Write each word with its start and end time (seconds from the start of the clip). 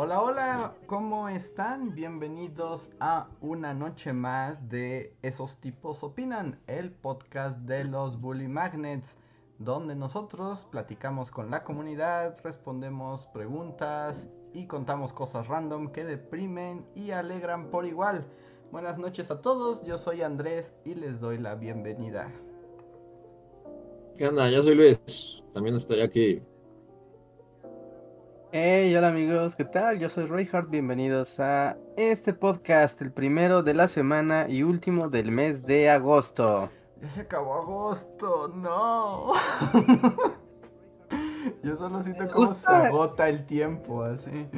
Hola, 0.00 0.22
hola, 0.22 0.74
¿cómo 0.86 1.28
están? 1.28 1.92
Bienvenidos 1.92 2.88
a 3.00 3.28
una 3.40 3.74
noche 3.74 4.12
más 4.12 4.68
de 4.68 5.12
Esos 5.22 5.56
tipos 5.56 6.04
opinan, 6.04 6.60
el 6.68 6.92
podcast 6.92 7.58
de 7.62 7.82
los 7.82 8.20
Bully 8.20 8.46
Magnets, 8.46 9.16
donde 9.58 9.96
nosotros 9.96 10.68
platicamos 10.70 11.32
con 11.32 11.50
la 11.50 11.64
comunidad, 11.64 12.38
respondemos 12.44 13.26
preguntas 13.34 14.28
y 14.54 14.68
contamos 14.68 15.12
cosas 15.12 15.48
random 15.48 15.90
que 15.90 16.04
deprimen 16.04 16.86
y 16.94 17.10
alegran 17.10 17.68
por 17.68 17.84
igual. 17.84 18.24
Buenas 18.70 19.00
noches 19.00 19.32
a 19.32 19.42
todos, 19.42 19.82
yo 19.82 19.98
soy 19.98 20.22
Andrés 20.22 20.74
y 20.84 20.94
les 20.94 21.18
doy 21.18 21.38
la 21.38 21.56
bienvenida. 21.56 22.32
¿Qué 24.16 24.28
onda? 24.28 24.48
Yo 24.48 24.62
soy 24.62 24.76
Luis, 24.76 25.42
también 25.52 25.74
estoy 25.74 26.02
aquí. 26.02 26.40
Hey, 28.50 28.96
hola 28.96 29.08
amigos, 29.08 29.54
¿qué 29.54 29.66
tal? 29.66 29.98
Yo 29.98 30.08
soy 30.08 30.24
Reinhardt, 30.24 30.70
bienvenidos 30.70 31.38
a 31.38 31.76
este 31.98 32.32
podcast, 32.32 32.98
el 33.02 33.12
primero 33.12 33.62
de 33.62 33.74
la 33.74 33.88
semana 33.88 34.46
y 34.48 34.62
último 34.62 35.10
del 35.10 35.30
mes 35.30 35.66
de 35.66 35.90
agosto. 35.90 36.70
Ya 37.02 37.10
se 37.10 37.20
acabó 37.20 37.56
agosto, 37.56 38.48
no. 38.48 39.32
Yo 41.62 41.76
solo 41.76 42.00
siento 42.00 42.26
cómo 42.28 42.54
se 42.54 42.66
agota 42.70 43.28
el 43.28 43.44
tiempo, 43.44 44.04
así. 44.04 44.48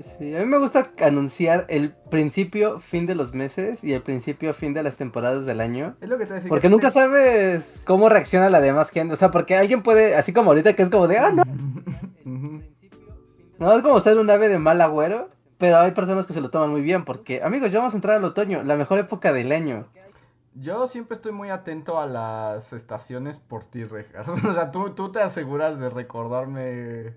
Sí, 0.00 0.34
a 0.34 0.40
mí 0.40 0.46
me 0.46 0.58
gusta 0.58 0.90
anunciar 1.00 1.66
el 1.68 1.92
principio, 2.10 2.80
fin 2.80 3.06
de 3.06 3.14
los 3.14 3.34
meses 3.34 3.84
y 3.84 3.92
el 3.92 4.02
principio, 4.02 4.52
fin 4.52 4.74
de 4.74 4.82
las 4.82 4.96
temporadas 4.96 5.46
del 5.46 5.60
año. 5.60 5.96
Es 6.00 6.08
lo 6.08 6.18
que 6.18 6.26
te 6.26 6.34
decía. 6.34 6.48
Porque 6.48 6.68
nunca 6.68 6.90
sabes 6.90 7.84
cómo 7.86 8.08
reacciona 8.08 8.50
la 8.50 8.60
demás 8.60 8.90
gente. 8.90 9.14
O 9.14 9.16
sea, 9.16 9.30
porque 9.30 9.54
alguien 9.54 9.84
puede, 9.84 10.16
así 10.16 10.32
como 10.32 10.50
ahorita 10.50 10.74
que 10.74 10.82
es 10.82 10.90
como 10.90 11.06
de, 11.06 11.18
ah, 11.18 11.30
no. 11.30 11.44
No 13.60 13.72
es 13.72 13.82
como 13.82 14.00
ser 14.00 14.18
un 14.18 14.28
ave 14.30 14.48
de 14.48 14.58
mal 14.58 14.80
agüero. 14.80 15.28
Pero 15.58 15.76
hay 15.76 15.90
personas 15.90 16.26
que 16.26 16.32
se 16.32 16.40
lo 16.40 16.48
toman 16.50 16.70
muy 16.70 16.80
bien. 16.80 17.04
Porque, 17.04 17.42
amigos, 17.42 17.70
ya 17.70 17.78
vamos 17.80 17.92
a 17.92 17.96
entrar 17.98 18.16
al 18.16 18.24
otoño, 18.24 18.62
la 18.62 18.76
mejor 18.76 18.98
época 18.98 19.32
del 19.32 19.52
año. 19.52 19.86
Yo 20.54 20.86
siempre 20.86 21.14
estoy 21.14 21.32
muy 21.32 21.50
atento 21.50 22.00
a 22.00 22.06
las 22.06 22.72
estaciones 22.72 23.38
por 23.38 23.64
ti, 23.66 23.84
Rejas. 23.84 24.26
O 24.48 24.54
sea, 24.54 24.70
tú, 24.70 24.90
tú 24.90 25.12
te 25.12 25.20
aseguras 25.20 25.78
de 25.78 25.90
recordarme 25.90 27.14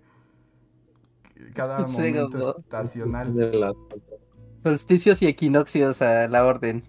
cada 1.55 1.87
Sí, 1.87 2.11
momento 2.11 2.59
estacional. 2.59 3.33
De 3.33 3.53
la- 3.53 3.73
Solsticios 4.57 5.21
y 5.21 5.27
equinoccios 5.27 6.01
a 6.01 6.27
la 6.27 6.45
orden. 6.45 6.83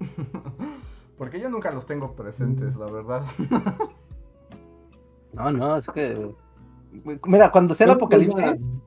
Porque 1.18 1.40
yo 1.40 1.48
nunca 1.48 1.70
los 1.70 1.86
tengo 1.86 2.14
presentes, 2.14 2.76
la 2.76 2.86
verdad. 2.86 3.22
No, 5.32 5.50
no, 5.50 5.76
es 5.76 5.88
que. 5.88 6.30
Mira, 7.26 7.50
cuando 7.50 7.74
sea 7.74 7.86
el 7.90 7.98
¿Cuándo 7.98 8.16
empieza- 8.16 8.40
apocalipsis, 8.40 8.80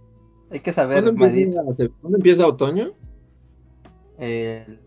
hay 0.49 0.59
que 0.61 0.71
saber 0.73 1.03
¿Cuándo 1.03 1.19
medir. 1.25 1.47
empieza, 1.57 1.87
¿Cuándo 2.01 2.17
empieza 2.17 2.47
otoño? 2.47 2.91
El 4.17 4.79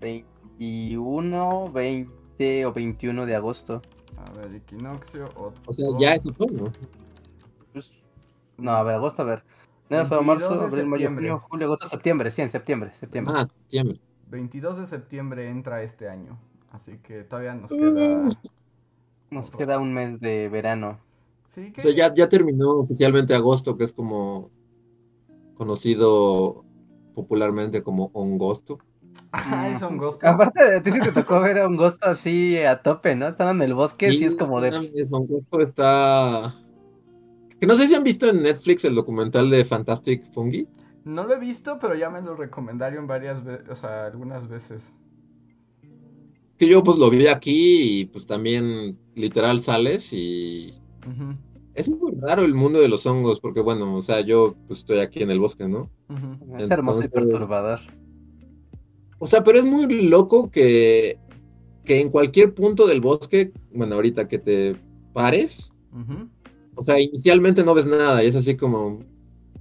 21, 0.00 1.70
20 1.72 2.66
o 2.66 2.72
21 2.72 3.26
de 3.26 3.34
agosto. 3.36 3.82
A 4.16 4.30
ver, 4.32 4.54
equinoccio, 4.54 5.28
O 5.66 5.72
sea, 5.72 5.86
ya 5.98 6.14
es 6.14 6.26
otoño. 6.26 6.72
Pues, 7.72 8.02
no, 8.58 8.72
a 8.72 8.82
ver, 8.82 8.96
agosto, 8.96 9.22
a 9.22 9.24
ver. 9.24 9.42
Enero, 9.88 10.04
febrero, 10.06 10.26
22 10.26 10.50
marzo, 10.50 10.64
abril, 10.64 10.86
mayo, 10.86 11.08
junio, 11.08 11.42
julio, 11.48 11.66
agosto, 11.66 11.86
septiembre. 11.86 12.30
Sí, 12.30 12.42
en 12.42 12.50
septiembre, 12.50 12.94
septiembre. 12.94 13.34
Ah, 13.36 13.46
septiembre. 13.46 14.00
22 14.28 14.78
de 14.78 14.86
septiembre 14.86 15.48
entra 15.48 15.82
este 15.82 16.08
año. 16.08 16.38
Así 16.70 16.98
que 16.98 17.24
todavía 17.24 17.54
nos 17.54 17.70
Mm. 17.72 17.76
queda. 17.78 18.22
Nos 19.30 19.50
queda 19.50 19.78
un 19.78 19.92
mes 19.94 20.20
de 20.20 20.48
verano. 20.48 20.98
Sí, 21.54 21.68
O 21.70 21.72
que 21.72 21.80
sea, 21.80 21.94
ya, 21.94 22.14
ya 22.14 22.28
terminó 22.28 22.70
oficialmente 22.70 23.34
agosto, 23.34 23.76
que 23.76 23.84
es 23.84 23.92
como 23.92 24.50
conocido 25.54 26.64
popularmente 27.14 27.82
como 27.82 28.10
hongosto. 28.14 28.78
Ay, 29.32 29.76
son 29.76 29.96
gosto. 29.96 30.26
Aparte, 30.26 30.76
a 30.76 30.82
ti 30.82 30.90
sí 30.90 31.00
te 31.00 31.12
tocó 31.12 31.40
ver 31.40 31.58
a 31.58 31.68
un 31.68 31.76
gosto 31.76 32.06
así 32.06 32.58
a 32.58 32.82
tope, 32.82 33.14
¿no? 33.14 33.28
Estaba 33.28 33.50
en 33.50 33.62
el 33.62 33.74
bosque, 33.74 34.10
sí, 34.10 34.24
es 34.24 34.36
como 34.36 34.60
de. 34.60 34.70
hongosto 35.12 35.60
está... 35.60 36.54
Que 37.60 37.66
no 37.66 37.74
sé 37.74 37.86
si 37.86 37.94
han 37.94 38.04
visto 38.04 38.28
en 38.28 38.42
Netflix 38.42 38.84
el 38.86 38.94
documental 38.94 39.50
de 39.50 39.64
Fantastic 39.64 40.32
Fungi. 40.32 40.66
No 41.04 41.24
lo 41.24 41.34
he 41.34 41.38
visto, 41.38 41.78
pero 41.78 41.94
ya 41.94 42.08
me 42.08 42.22
lo 42.22 42.34
recomendaron 42.34 43.06
varias 43.06 43.44
veces, 43.44 43.68
o 43.68 43.74
sea, 43.74 44.06
algunas 44.06 44.48
veces. 44.48 44.84
Que 46.56 46.66
yo 46.66 46.82
pues 46.82 46.96
lo 46.98 47.10
vi 47.10 47.26
aquí 47.26 48.00
y 48.00 48.04
pues 48.06 48.26
también 48.26 48.98
literal 49.14 49.60
sales 49.60 50.12
y... 50.12 50.74
Es 51.74 51.88
muy 51.88 52.12
raro 52.20 52.44
el 52.44 52.54
mundo 52.54 52.80
de 52.80 52.88
los 52.88 53.06
hongos, 53.06 53.40
porque 53.40 53.60
bueno, 53.60 53.94
o 53.94 54.02
sea, 54.02 54.20
yo 54.20 54.54
pues 54.66 54.80
estoy 54.80 54.98
aquí 54.98 55.22
en 55.22 55.30
el 55.30 55.38
bosque, 55.38 55.68
¿no? 55.68 55.90
Es 56.58 56.70
hermoso 56.70 57.04
y 57.04 57.08
perturbador. 57.08 57.80
O 59.18 59.26
sea, 59.26 59.42
pero 59.42 59.58
es 59.58 59.64
muy 59.64 60.08
loco 60.08 60.50
que, 60.50 61.18
que 61.84 62.00
en 62.00 62.10
cualquier 62.10 62.54
punto 62.54 62.86
del 62.86 63.00
bosque, 63.00 63.52
bueno, 63.72 63.94
ahorita 63.94 64.26
que 64.26 64.38
te 64.38 64.76
pares, 65.12 65.72
o 66.74 66.82
sea, 66.82 67.00
inicialmente 67.00 67.62
no 67.64 67.74
ves 67.74 67.86
nada 67.86 68.24
y 68.24 68.26
es 68.26 68.34
así 68.34 68.56
como, 68.56 69.00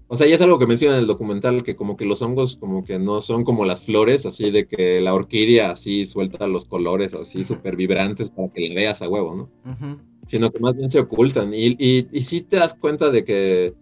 o 0.08 0.18
sea, 0.18 0.26
y 0.28 0.32
es 0.32 0.42
algo 0.42 0.58
que 0.58 0.66
menciona 0.66 0.96
en 0.96 1.02
el 1.02 1.08
documental, 1.08 1.62
que 1.62 1.76
como 1.76 1.96
que 1.96 2.06
los 2.06 2.22
hongos 2.22 2.56
como 2.56 2.84
que 2.84 2.98
no 2.98 3.22
son 3.22 3.44
como 3.44 3.66
las 3.66 3.86
flores, 3.86 4.26
así 4.26 4.50
de 4.50 4.68
que 4.68 5.02
la 5.02 5.14
orquídea 5.14 5.72
así 5.72 6.06
suelta 6.06 6.48
los 6.48 6.66
colores 6.66 7.14
así 7.14 7.44
súper 7.44 7.76
vibrantes 7.76 8.30
para 8.32 8.50
que 8.50 8.68
la 8.68 8.76
veas 8.76 9.02
a 9.02 9.10
huevo, 9.10 9.36
¿no? 9.36 9.72
Ujú. 9.72 10.09
Sino 10.28 10.52
que 10.52 10.60
más 10.60 10.76
bien 10.76 10.90
se 10.90 11.00
ocultan. 11.00 11.54
Y, 11.54 11.76
y, 11.80 12.08
y 12.12 12.22
sí 12.22 12.42
te 12.42 12.58
das 12.58 12.74
cuenta 12.74 13.10
de 13.10 13.24
que, 13.24 13.74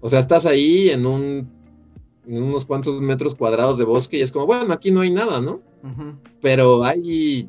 o 0.00 0.08
sea, 0.08 0.18
estás 0.18 0.46
ahí 0.46 0.90
en 0.90 1.06
un, 1.06 1.48
en 2.26 2.42
unos 2.42 2.64
cuantos 2.64 3.00
metros 3.00 3.34
cuadrados 3.34 3.78
de 3.78 3.84
bosque 3.84 4.18
y 4.18 4.22
es 4.22 4.32
como, 4.32 4.46
bueno, 4.46 4.72
aquí 4.72 4.90
no 4.90 5.00
hay 5.00 5.10
nada, 5.10 5.40
¿no? 5.40 5.62
Pero 6.40 6.84
hay, 6.84 7.48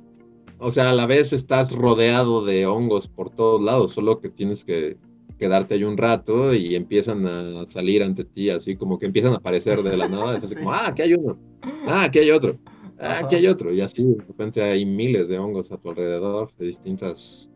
o 0.59 0.71
sea, 0.71 0.91
a 0.91 0.93
la 0.93 1.05
vez 1.05 1.33
estás 1.33 1.73
rodeado 1.73 2.45
de 2.45 2.65
hongos 2.65 3.07
por 3.07 3.29
todos 3.29 3.61
lados, 3.61 3.91
solo 3.91 4.19
que 4.19 4.29
tienes 4.29 4.63
que 4.63 4.97
quedarte 5.37 5.73
ahí 5.73 5.83
un 5.83 5.97
rato 5.97 6.53
y 6.53 6.75
empiezan 6.75 7.25
a 7.25 7.65
salir 7.65 8.03
ante 8.03 8.23
ti, 8.23 8.49
así 8.51 8.75
como 8.75 8.99
que 8.99 9.07
empiezan 9.07 9.33
a 9.33 9.37
aparecer 9.37 9.81
de 9.81 9.97
la 9.97 10.07
nada, 10.07 10.37
es 10.37 10.43
así 10.43 10.53
Sí. 10.55 10.59
como, 10.59 10.71
ah, 10.71 10.87
aquí 10.87 11.01
hay 11.01 11.13
uno, 11.15 11.37
ah, 11.87 12.03
aquí 12.05 12.19
hay 12.19 12.29
otro, 12.31 12.57
ah, 12.99 13.21
aquí 13.23 13.35
hay 13.35 13.47
otro, 13.47 13.73
y 13.73 13.81
así 13.81 14.03
de 14.03 14.21
repente 14.23 14.61
hay 14.61 14.85
miles 14.85 15.27
de 15.27 15.39
hongos 15.39 15.71
a 15.71 15.77
tu 15.77 15.89
alrededor, 15.89 16.51
de 16.59 16.67
distintas, 16.67 17.49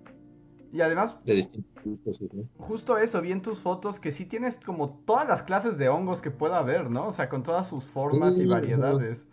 Y 0.75 0.81
además, 0.81 1.16
de 1.24 1.36
distintos 1.36 2.22
justo 2.58 2.97
eso, 2.97 3.22
vi 3.22 3.31
en 3.31 3.41
tus 3.41 3.59
fotos 3.59 3.97
que 3.97 4.12
sí 4.12 4.25
tienes 4.25 4.59
como 4.59 4.90
todas 5.06 5.25
las 5.25 5.44
clases 5.44 5.78
de 5.78 5.88
hongos 5.88 6.22
que 6.22 6.31
pueda 6.31 6.58
haber, 6.58 6.91
¿no? 6.91 7.08
O 7.08 7.12
sea, 7.13 7.30
con 7.30 7.44
todas 7.44 7.69
sus 7.69 7.86
formas 7.86 8.38
y 8.38 8.46
variedades. 8.46 9.25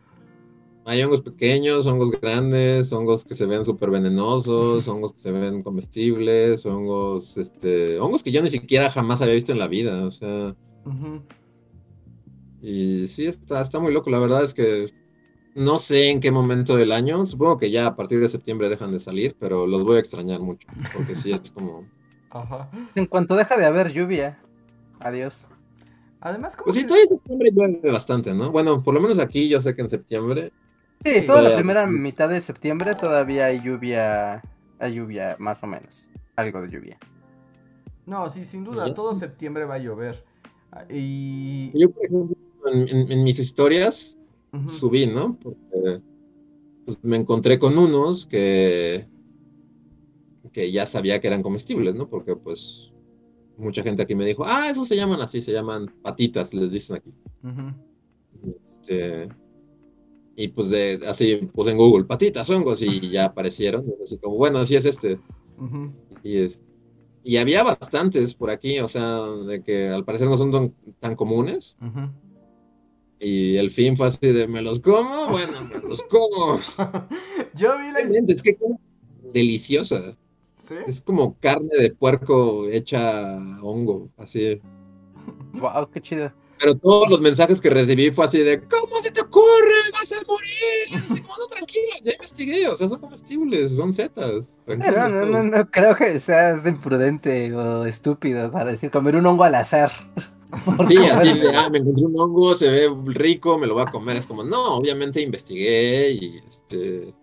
Hay 0.85 1.03
hongos 1.03 1.21
pequeños, 1.21 1.85
hongos 1.87 2.13
grandes, 2.21 2.93
hongos 2.93 3.25
que 3.25 3.35
se 3.35 3.47
ven 3.47 3.65
súper 3.65 3.91
venenosos, 3.91 4.87
hongos 4.87 5.15
que 5.15 5.19
se 5.19 5.33
ven 5.33 5.65
comestibles, 5.65 6.65
hongos, 6.65 7.37
este, 7.37 7.99
hongos 7.99 8.23
que 8.23 8.31
yo 8.31 8.41
ni 8.41 8.49
siquiera 8.49 8.89
jamás 8.89 9.21
había 9.21 9.35
visto 9.35 9.51
en 9.51 9.59
la 9.59 9.67
vida, 9.67 10.07
o 10.07 10.13
sea, 10.13 10.55
y 12.61 13.09
sí, 13.09 13.27
está, 13.27 13.63
está 13.63 13.81
muy 13.81 13.93
loco, 13.93 14.11
la 14.11 14.21
verdad 14.21 14.45
es 14.45 14.55
que 14.55 14.87
no 15.55 15.79
sé 15.79 16.11
en 16.11 16.21
qué 16.21 16.31
momento 16.31 16.77
del 16.77 16.93
año, 16.93 17.25
supongo 17.27 17.59
que 17.59 17.71
ya 17.71 17.87
a 17.87 17.97
partir 17.97 18.21
de 18.21 18.29
septiembre 18.29 18.69
dejan 18.69 18.93
de 18.93 19.01
salir, 19.01 19.37
pero 19.39 19.67
los 19.67 19.85
voy 19.85 19.97
a 19.97 20.01
extrañar 20.01 20.41
mucho, 20.41 20.67
porque 20.95 21.15
sí, 21.15 21.33
es 21.33 21.51
como, 21.51 21.87
Ajá. 22.31 22.71
En 22.95 23.07
cuanto 23.07 23.37
deja 23.37 23.57
de 23.59 23.67
haber 23.67 23.93
lluvia. 23.93 24.39
Adiós. 25.01 25.47
Además, 26.21 26.55
como 26.57 26.67
pues 26.67 26.77
sí, 26.79 26.85
todavía 26.85 27.03
en 27.05 27.09
septiembre 27.11 27.51
llueve 27.53 27.91
bastante, 27.91 28.33
¿no? 28.35 28.51
Bueno, 28.53 28.83
por 28.83 28.95
lo 28.95 29.01
menos 29.01 29.19
aquí 29.19 29.49
yo 29.49 29.61
sé 29.61 29.75
que 29.75 29.83
en 29.83 29.89
septiembre, 29.91 30.53
Sí, 31.05 31.11
toda 31.27 31.39
la 31.39 31.49
Todavía- 31.49 31.57
primera 31.57 31.87
mitad 31.89 32.29
de 32.29 32.41
septiembre 32.41 32.95
todavía 32.95 33.47
hay 33.47 33.61
lluvia. 33.61 34.41
Hay 34.79 34.95
lluvia, 34.95 35.35
más 35.41 35.61
o 35.65 35.67
menos. 35.67 36.07
Algo 36.37 36.63
de 36.63 36.71
lluvia. 36.71 36.97
No, 38.07 38.29
sí, 38.31 38.45
sin 38.45 38.63
duda, 38.63 38.95
todo 38.95 39.13
septiembre 39.13 39.65
va 39.65 39.75
a 39.75 39.79
llover. 39.79 40.25
Ah, 40.71 40.85
Y... 40.89 41.77
yo 41.77 41.91
por 41.91 42.05
ejemplo, 42.07 42.37
en, 42.73 42.89
en- 42.89 43.11
en 43.13 43.25
mis 43.25 43.41
historias, 43.41 44.17
Ujú. 44.53 44.69
subí, 44.69 45.07
¿no? 45.07 45.39
Porque 45.43 46.03
pues, 46.85 46.99
me 47.03 47.17
encontré 47.17 47.59
con 47.59 47.79
unos 47.79 48.27
que, 48.27 49.07
que 50.53 50.71
ya 50.71 50.87
sabía 50.87 51.21
que 51.21 51.29
eran 51.29 51.43
comestibles, 51.43 51.95
¿no? 51.95 52.09
Porque 52.09 52.37
pues 52.37 52.93
mucha 53.57 53.83
gente 53.83 54.03
aquí 54.03 54.15
me 54.15 54.25
dijo, 54.25 54.45
ah, 54.47 54.69
esos 54.71 54.89
se 54.89 54.97
llaman 54.97 55.21
así, 55.21 55.41
se 55.41 55.53
llaman 55.53 55.93
patitas, 56.03 56.55
les 56.55 56.73
dicen 56.73 56.97
aquí. 56.97 57.13
Ujú. 57.43 57.73
Este, 58.63 59.29
y 60.37 60.49
pues 60.49 60.71
de, 60.71 61.01
así 61.07 61.37
puse 61.55 61.71
en 61.71 61.77
Google, 61.77 62.05
patitas, 62.05 62.49
hongos, 62.51 62.83
y 62.83 63.11
ya 63.11 63.27
aparecieron, 63.27 63.87
y 63.87 64.03
así 64.03 64.19
como, 64.19 64.37
bueno, 64.37 64.59
así 64.59 64.75
es 64.75 64.85
este. 64.85 65.21
Ujú. 65.59 65.93
Y, 66.25 66.39
es, 66.39 66.65
y 67.23 67.37
había 67.37 67.63
bastantes 67.63 68.35
por 68.35 68.51
aquí, 68.51 68.81
o 68.81 68.89
sea, 68.89 69.21
de 69.47 69.63
que 69.63 69.89
al 69.89 70.05
parecer 70.05 70.29
no 70.29 70.37
son 70.37 70.51
tan, 70.51 70.75
tan 71.01 71.15
comunes. 71.15 71.77
Ujú. 71.81 72.11
Y 73.25 73.57
el 73.57 73.71
fin 73.71 73.97
fue 73.97 74.09
así 74.09 74.33
de, 74.33 74.49
¿me 74.49 74.61
los 74.63 74.81
como? 74.81 75.29
Bueno, 75.31 75.65
me 75.65 75.79
los 75.89 76.03
como. 76.03 76.59
Yo 77.55 77.79
vi 77.79 77.93
la... 77.93 78.01
Es 78.27 78.43
que 78.43 78.59
deliciosa. 79.33 80.17
¿Sí? 80.59 80.75
Es 80.87 81.01
como 81.01 81.37
carne 81.39 81.71
de 81.79 81.91
puerco 81.91 82.67
hecha 82.69 83.39
hongo, 83.63 84.09
así. 84.17 84.61
Wow, 85.55 85.89
qué 85.93 86.01
chido. 86.01 86.33
Pero 86.59 86.77
todos 86.77 87.11
los 87.11 87.21
mensajes 87.21 87.61
que 87.61 87.71
recibí 87.71 88.11
fue 88.11 88.25
así 88.25 88.39
de, 88.39 88.61
¿cómo 88.69 89.01
se 89.03 89.11
te 89.11 89.21
ocurre? 89.21 89.45
¡Vas 89.93 90.13
a 90.13 90.25
morir! 90.27 90.97
Así 90.97 91.21
como, 91.21 91.37
no, 91.39 91.47
tranquilo, 91.47 91.83
ya 92.05 92.13
investigué, 92.13 92.69
o 92.69 92.77
sea, 92.77 92.89
son 92.89 93.01
comestibles, 93.01 93.73
son 93.73 93.93
setas. 93.93 94.61
No, 94.67 94.77
no, 94.77 95.09
no, 95.09 95.27
todos". 95.27 95.47
no 95.47 95.71
creo 95.71 95.97
que 95.97 96.21
seas 96.21 96.67
imprudente 96.67 97.53
o 97.53 97.85
estúpido 97.85 98.53
para 98.53 98.71
decir 98.71 98.91
comer 98.93 99.17
un 99.17 99.27
hongo 99.27 99.45
al 99.45 99.57
azar. 99.57 99.91
Sí, 100.87 100.97
comer- 100.97 101.13
así 101.13 101.39
de, 101.39 101.57
ah, 101.57 101.69
me 101.71 101.79
encontré 101.79 102.05
un 102.05 102.15
hongo, 102.19 102.55
se 102.55 102.71
ve 102.71 102.89
rico, 103.07 103.57
me 103.59 103.67
lo 103.67 103.75
voy 103.75 103.83
a 103.85 103.91
comer. 103.91 104.17
Es 104.17 104.27
como, 104.27 104.45
no, 104.45 104.77
obviamente 104.77 105.21
investigué 105.21 106.11
y 106.13 106.39
este. 106.47 107.15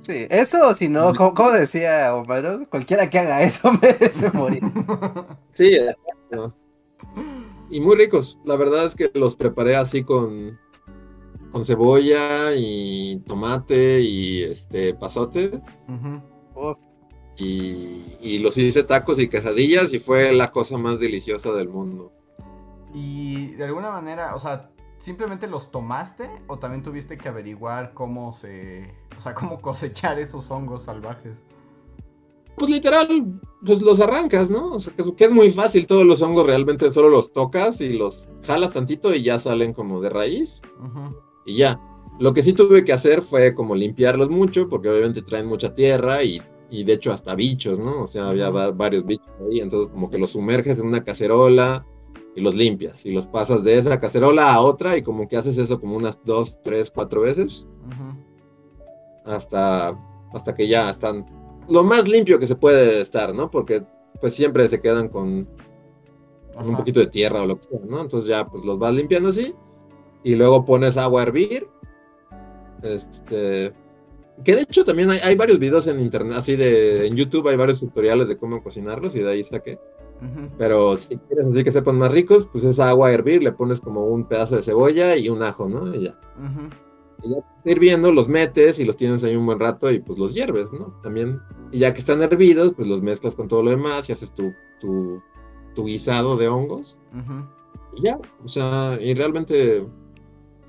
Sí, 0.00 0.26
eso 0.30 0.68
o 0.68 0.74
si 0.74 0.88
no, 0.88 1.14
como, 1.14 1.34
como 1.34 1.50
decía 1.50 2.14
Homero, 2.14 2.66
cualquiera 2.70 3.08
que 3.10 3.18
haga 3.18 3.42
eso 3.42 3.70
merece 3.82 4.30
morir. 4.32 4.62
Sí, 5.52 5.74
exacto. 5.74 6.54
Y 7.70 7.80
muy 7.80 7.96
ricos. 7.96 8.38
La 8.44 8.56
verdad 8.56 8.86
es 8.86 8.94
que 8.96 9.10
los 9.14 9.36
preparé 9.36 9.76
así 9.76 10.02
con, 10.02 10.58
con 11.52 11.64
cebolla 11.64 12.54
y 12.56 13.18
tomate 13.26 14.00
y 14.00 14.42
este 14.42 14.94
pasote. 14.94 15.60
Uf, 16.54 16.78
Y, 17.40 18.16
y 18.20 18.38
los 18.38 18.56
hice 18.58 18.84
tacos 18.84 19.18
y 19.18 19.28
quesadillas 19.28 19.94
y 19.94 19.98
fue 19.98 20.32
la 20.32 20.52
cosa 20.52 20.76
más 20.76 21.00
deliciosa 21.00 21.52
del 21.52 21.68
mundo. 21.68 22.12
Y 22.92 23.52
de 23.52 23.64
alguna 23.64 23.90
manera, 23.90 24.34
o 24.34 24.38
sea, 24.38 24.70
¿simplemente 24.98 25.46
los 25.46 25.70
tomaste 25.70 26.30
o 26.46 26.58
también 26.58 26.82
tuviste 26.82 27.16
que 27.16 27.28
averiguar 27.28 27.94
cómo 27.94 28.32
se... 28.32 28.94
O 29.16 29.20
sea, 29.20 29.34
cómo 29.34 29.60
cosechar 29.62 30.18
esos 30.18 30.50
hongos 30.50 30.84
salvajes? 30.84 31.42
Pues 32.56 32.70
literal, 32.70 33.40
pues 33.64 33.80
los 33.80 34.00
arrancas, 34.00 34.50
¿no? 34.50 34.72
O 34.72 34.78
sea, 34.78 34.92
que 34.94 35.24
es, 35.24 35.30
muy 35.30 35.50
fácil, 35.50 35.86
todos 35.86 36.04
los 36.04 36.20
hongos 36.20 36.46
realmente 36.46 36.90
solo 36.90 37.08
los 37.08 37.32
tocas 37.32 37.80
y 37.80 37.94
los 37.94 38.28
jalas 38.44 38.74
tantito 38.74 39.14
y 39.14 39.22
ya 39.22 39.38
salen 39.38 39.72
como 39.72 40.00
de 40.02 40.10
raíz 40.10 40.60
y 41.46 41.56
ya. 41.56 41.80
Lo 42.18 42.34
que 42.34 42.42
sí 42.42 42.52
tuve 42.52 42.84
que 42.84 42.92
hacer 42.92 43.22
fue 43.22 43.54
como 43.54 43.74
limpiarlos 43.74 44.28
mucho, 44.28 44.68
porque 44.68 44.90
obviamente 44.90 45.22
traen 45.22 45.46
mucha 45.46 45.72
tierra 45.72 46.22
y, 46.22 46.42
y 46.70 46.84
de 46.84 46.94
hecho 46.94 47.12
hasta 47.12 47.34
bichos, 47.34 47.78
¿no? 47.78 48.02
O 48.02 48.06
sea, 48.06 48.28
había 48.28 48.50
varios 48.50 49.04
bichos 49.04 49.28
ahí, 49.50 49.60
entonces 49.60 49.88
como 49.88 50.08
que 50.08 50.18
los 50.18 50.30
sumerges 50.30 50.78
en 50.78 50.86
una 50.86 51.02
cacerola 51.02 51.84
y 52.36 52.40
los 52.40 52.54
limpias 52.54 53.04
y 53.04 53.10
los 53.10 53.26
pasas 53.26 53.64
de 53.64 53.76
esa 53.76 53.98
cacerola 53.98 54.54
a 54.54 54.60
otra 54.60 54.96
y 54.96 55.02
como 55.02 55.28
que 55.28 55.36
haces 55.36 55.58
eso 55.58 55.80
como 55.80 55.96
unas 55.96 56.22
dos, 56.24 56.60
tres, 56.62 56.90
cuatro 56.90 57.22
veces 57.22 57.66
hasta, 59.24 59.98
hasta 60.32 60.54
que 60.54 60.68
ya 60.68 60.90
están 60.90 61.26
lo 61.68 61.84
más 61.84 62.08
limpio 62.08 62.38
que 62.38 62.46
se 62.46 62.56
puede 62.56 63.00
estar, 63.00 63.34
¿no? 63.34 63.50
Porque 63.50 63.84
pues 64.20 64.34
siempre 64.34 64.68
se 64.68 64.80
quedan 64.80 65.08
con, 65.08 65.48
con 66.54 66.68
un 66.68 66.76
poquito 66.76 67.00
de 67.00 67.06
tierra 67.06 67.42
o 67.42 67.46
lo 67.46 67.56
que 67.56 67.64
sea, 67.64 67.80
¿no? 67.84 68.00
Entonces 68.00 68.28
ya 68.28 68.46
pues 68.46 68.64
los 68.64 68.78
vas 68.78 68.94
limpiando 68.94 69.30
así 69.30 69.54
y 70.22 70.36
luego 70.36 70.64
pones 70.64 70.96
agua 70.96 71.20
a 71.20 71.24
hervir. 71.24 71.68
Este 72.82 73.72
que 74.44 74.56
de 74.56 74.62
hecho 74.62 74.84
también 74.84 75.10
hay, 75.10 75.18
hay 75.22 75.34
varios 75.34 75.58
videos 75.58 75.86
en 75.86 76.00
internet, 76.00 76.36
así 76.36 76.56
de 76.56 77.06
en 77.06 77.16
YouTube 77.16 77.48
hay 77.48 77.56
varios 77.56 77.80
tutoriales 77.80 78.28
de 78.28 78.36
cómo 78.36 78.62
cocinarlos 78.62 79.14
y 79.14 79.20
de 79.20 79.30
ahí 79.30 79.42
saqué. 79.42 79.78
Pero 80.58 80.96
si 80.98 81.16
quieres 81.16 81.48
así 81.48 81.64
que 81.64 81.70
sepan 81.70 81.96
más 81.96 82.12
ricos, 82.12 82.46
pues 82.46 82.64
esa 82.64 82.90
agua 82.90 83.08
a 83.08 83.12
hervir, 83.12 83.42
le 83.42 83.52
pones 83.52 83.80
como 83.80 84.06
un 84.06 84.24
pedazo 84.24 84.56
de 84.56 84.62
cebolla 84.62 85.16
y 85.16 85.30
un 85.30 85.42
ajo, 85.42 85.68
¿no? 85.68 85.94
Y 85.94 86.04
ya. 86.04 86.12
Y 87.22 87.30
ya 87.30 87.38
está 87.38 87.70
hirviendo, 87.70 88.12
los 88.12 88.28
metes 88.28 88.78
y 88.78 88.84
los 88.84 88.96
tienes 88.96 89.24
ahí 89.24 89.36
un 89.36 89.46
buen 89.46 89.58
rato 89.58 89.90
y 89.90 89.98
pues 90.00 90.18
los 90.18 90.34
hierves, 90.34 90.72
¿no? 90.72 90.94
También. 91.02 91.40
Y 91.72 91.78
ya 91.78 91.94
que 91.94 92.00
están 92.00 92.22
hervidos, 92.22 92.74
pues 92.74 92.86
los 92.86 93.00
mezclas 93.00 93.34
con 93.34 93.48
todo 93.48 93.62
lo 93.62 93.70
demás 93.70 94.08
y 94.08 94.12
haces 94.12 94.34
tu, 94.34 94.52
tu, 94.78 95.22
tu 95.74 95.84
guisado 95.84 96.36
de 96.36 96.48
hongos. 96.48 96.98
Y 97.96 98.02
ya, 98.02 98.18
o 98.44 98.48
sea, 98.48 98.98
y 99.00 99.14
realmente, 99.14 99.80
o 99.80 99.88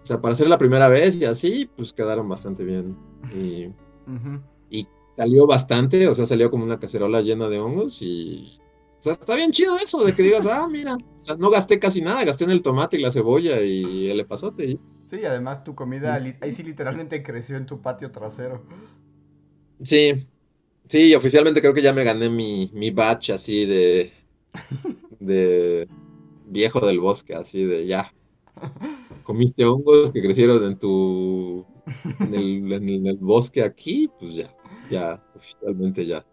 sea, 0.03 0.21
para 0.21 0.33
hacer 0.33 0.47
la 0.47 0.57
primera 0.57 0.87
vez 0.87 1.17
y 1.17 1.25
así, 1.25 1.69
pues 1.75 1.91
quedaron 1.91 2.29
bastante 2.29 2.63
bien. 2.63 2.95
Y 3.29 4.87
salió 5.13 5.45
bastante, 5.45 6.07
o 6.07 6.15
sea, 6.15 6.25
salió 6.25 6.49
como 6.49 6.63
una 6.63 6.79
cacerola 6.79 7.21
llena 7.21 7.49
de 7.49 7.59
hongos 7.59 8.01
y... 8.01 8.57
O 8.99 9.03
sea, 9.03 9.13
está 9.13 9.35
bien 9.35 9.51
chido 9.51 9.77
eso, 9.77 10.03
de 10.03 10.13
que 10.13 10.21
digas, 10.21 10.45
ah, 10.45 10.67
mira, 10.69 10.95
o 10.95 11.21
sea, 11.21 11.35
no 11.35 11.49
gasté 11.49 11.79
casi 11.79 12.01
nada, 12.01 12.23
gasté 12.23 12.43
en 12.43 12.51
el 12.51 12.61
tomate 12.61 12.97
y 12.97 13.01
la 13.01 13.11
cebolla 13.11 13.59
y 13.61 14.09
el 14.09 14.19
epazote. 14.19 14.65
y- 14.65 14.79
Sí, 15.09 15.25
además 15.25 15.63
tu 15.63 15.75
comida 15.75 16.17
li- 16.19 16.35
ahí 16.39 16.53
sí 16.53 16.63
literalmente 16.63 17.21
creció 17.23 17.57
en 17.57 17.65
tu 17.65 17.81
patio 17.81 18.11
trasero. 18.11 18.63
Sí, 19.83 20.13
sí, 20.87 21.15
oficialmente 21.15 21.61
creo 21.61 21.73
que 21.73 21.81
ya 21.81 21.93
me 21.93 22.03
gané 22.03 22.29
mi, 22.29 22.69
mi 22.73 22.91
batch 22.91 23.31
así 23.31 23.65
de, 23.65 24.11
de 25.19 25.87
viejo 26.47 26.79
del 26.85 26.99
bosque, 26.99 27.33
así 27.33 27.63
de 27.65 27.85
ya. 27.87 28.13
Comiste 29.23 29.65
hongos 29.65 30.11
que 30.11 30.21
crecieron 30.21 30.63
en 30.63 30.77
tu, 30.77 31.65
en 32.19 32.33
el, 32.33 32.73
en 32.73 32.73
el- 32.89 32.89
en 32.97 33.07
el 33.07 33.17
bosque 33.17 33.63
aquí, 33.63 34.07
pues 34.19 34.35
ya, 34.35 34.55
ya, 34.89 35.23
oficialmente 35.33 36.05
ya. 36.05 36.25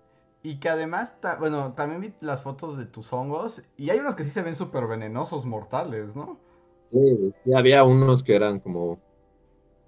Y 0.43 0.59
que 0.61 0.69
además, 0.69 1.21
ta- 1.21 1.37
bueno, 1.37 1.75
también 1.75 2.01
vi 2.01 2.15
las 2.21 2.43
fotos 2.43 2.77
de 2.79 2.87
tus 2.87 3.13
hongos 3.13 3.63
y 3.77 3.91
hay 3.91 3.99
unos 4.01 4.15
que 4.17 4.25
sí 4.25 4.31
se 4.31 4.43
ven 4.43 4.55
súper 4.55 4.87
venenosos, 4.87 5.45
mortales, 5.47 6.15
¿no? 6.17 6.39
Sí, 6.83 6.99
sí, 7.45 7.53
había 7.55 7.85
unos 7.85 8.23
que 8.25 8.35
eran 8.35 8.61
como, 8.61 9.03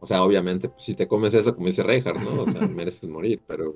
o 0.01 0.07
sea, 0.07 0.25
obviamente, 0.25 0.69
pues, 0.71 0.85
si 0.85 0.95
te 0.97 1.09
comes 1.09 1.35
eso, 1.35 1.55
como 1.55 1.69
dice 1.69 1.83
Reinhardt, 1.85 2.21
¿no? 2.23 2.41
O 2.43 2.49
sea, 2.49 2.69
mereces 2.69 3.09
morir, 3.11 3.43
pero, 3.47 3.75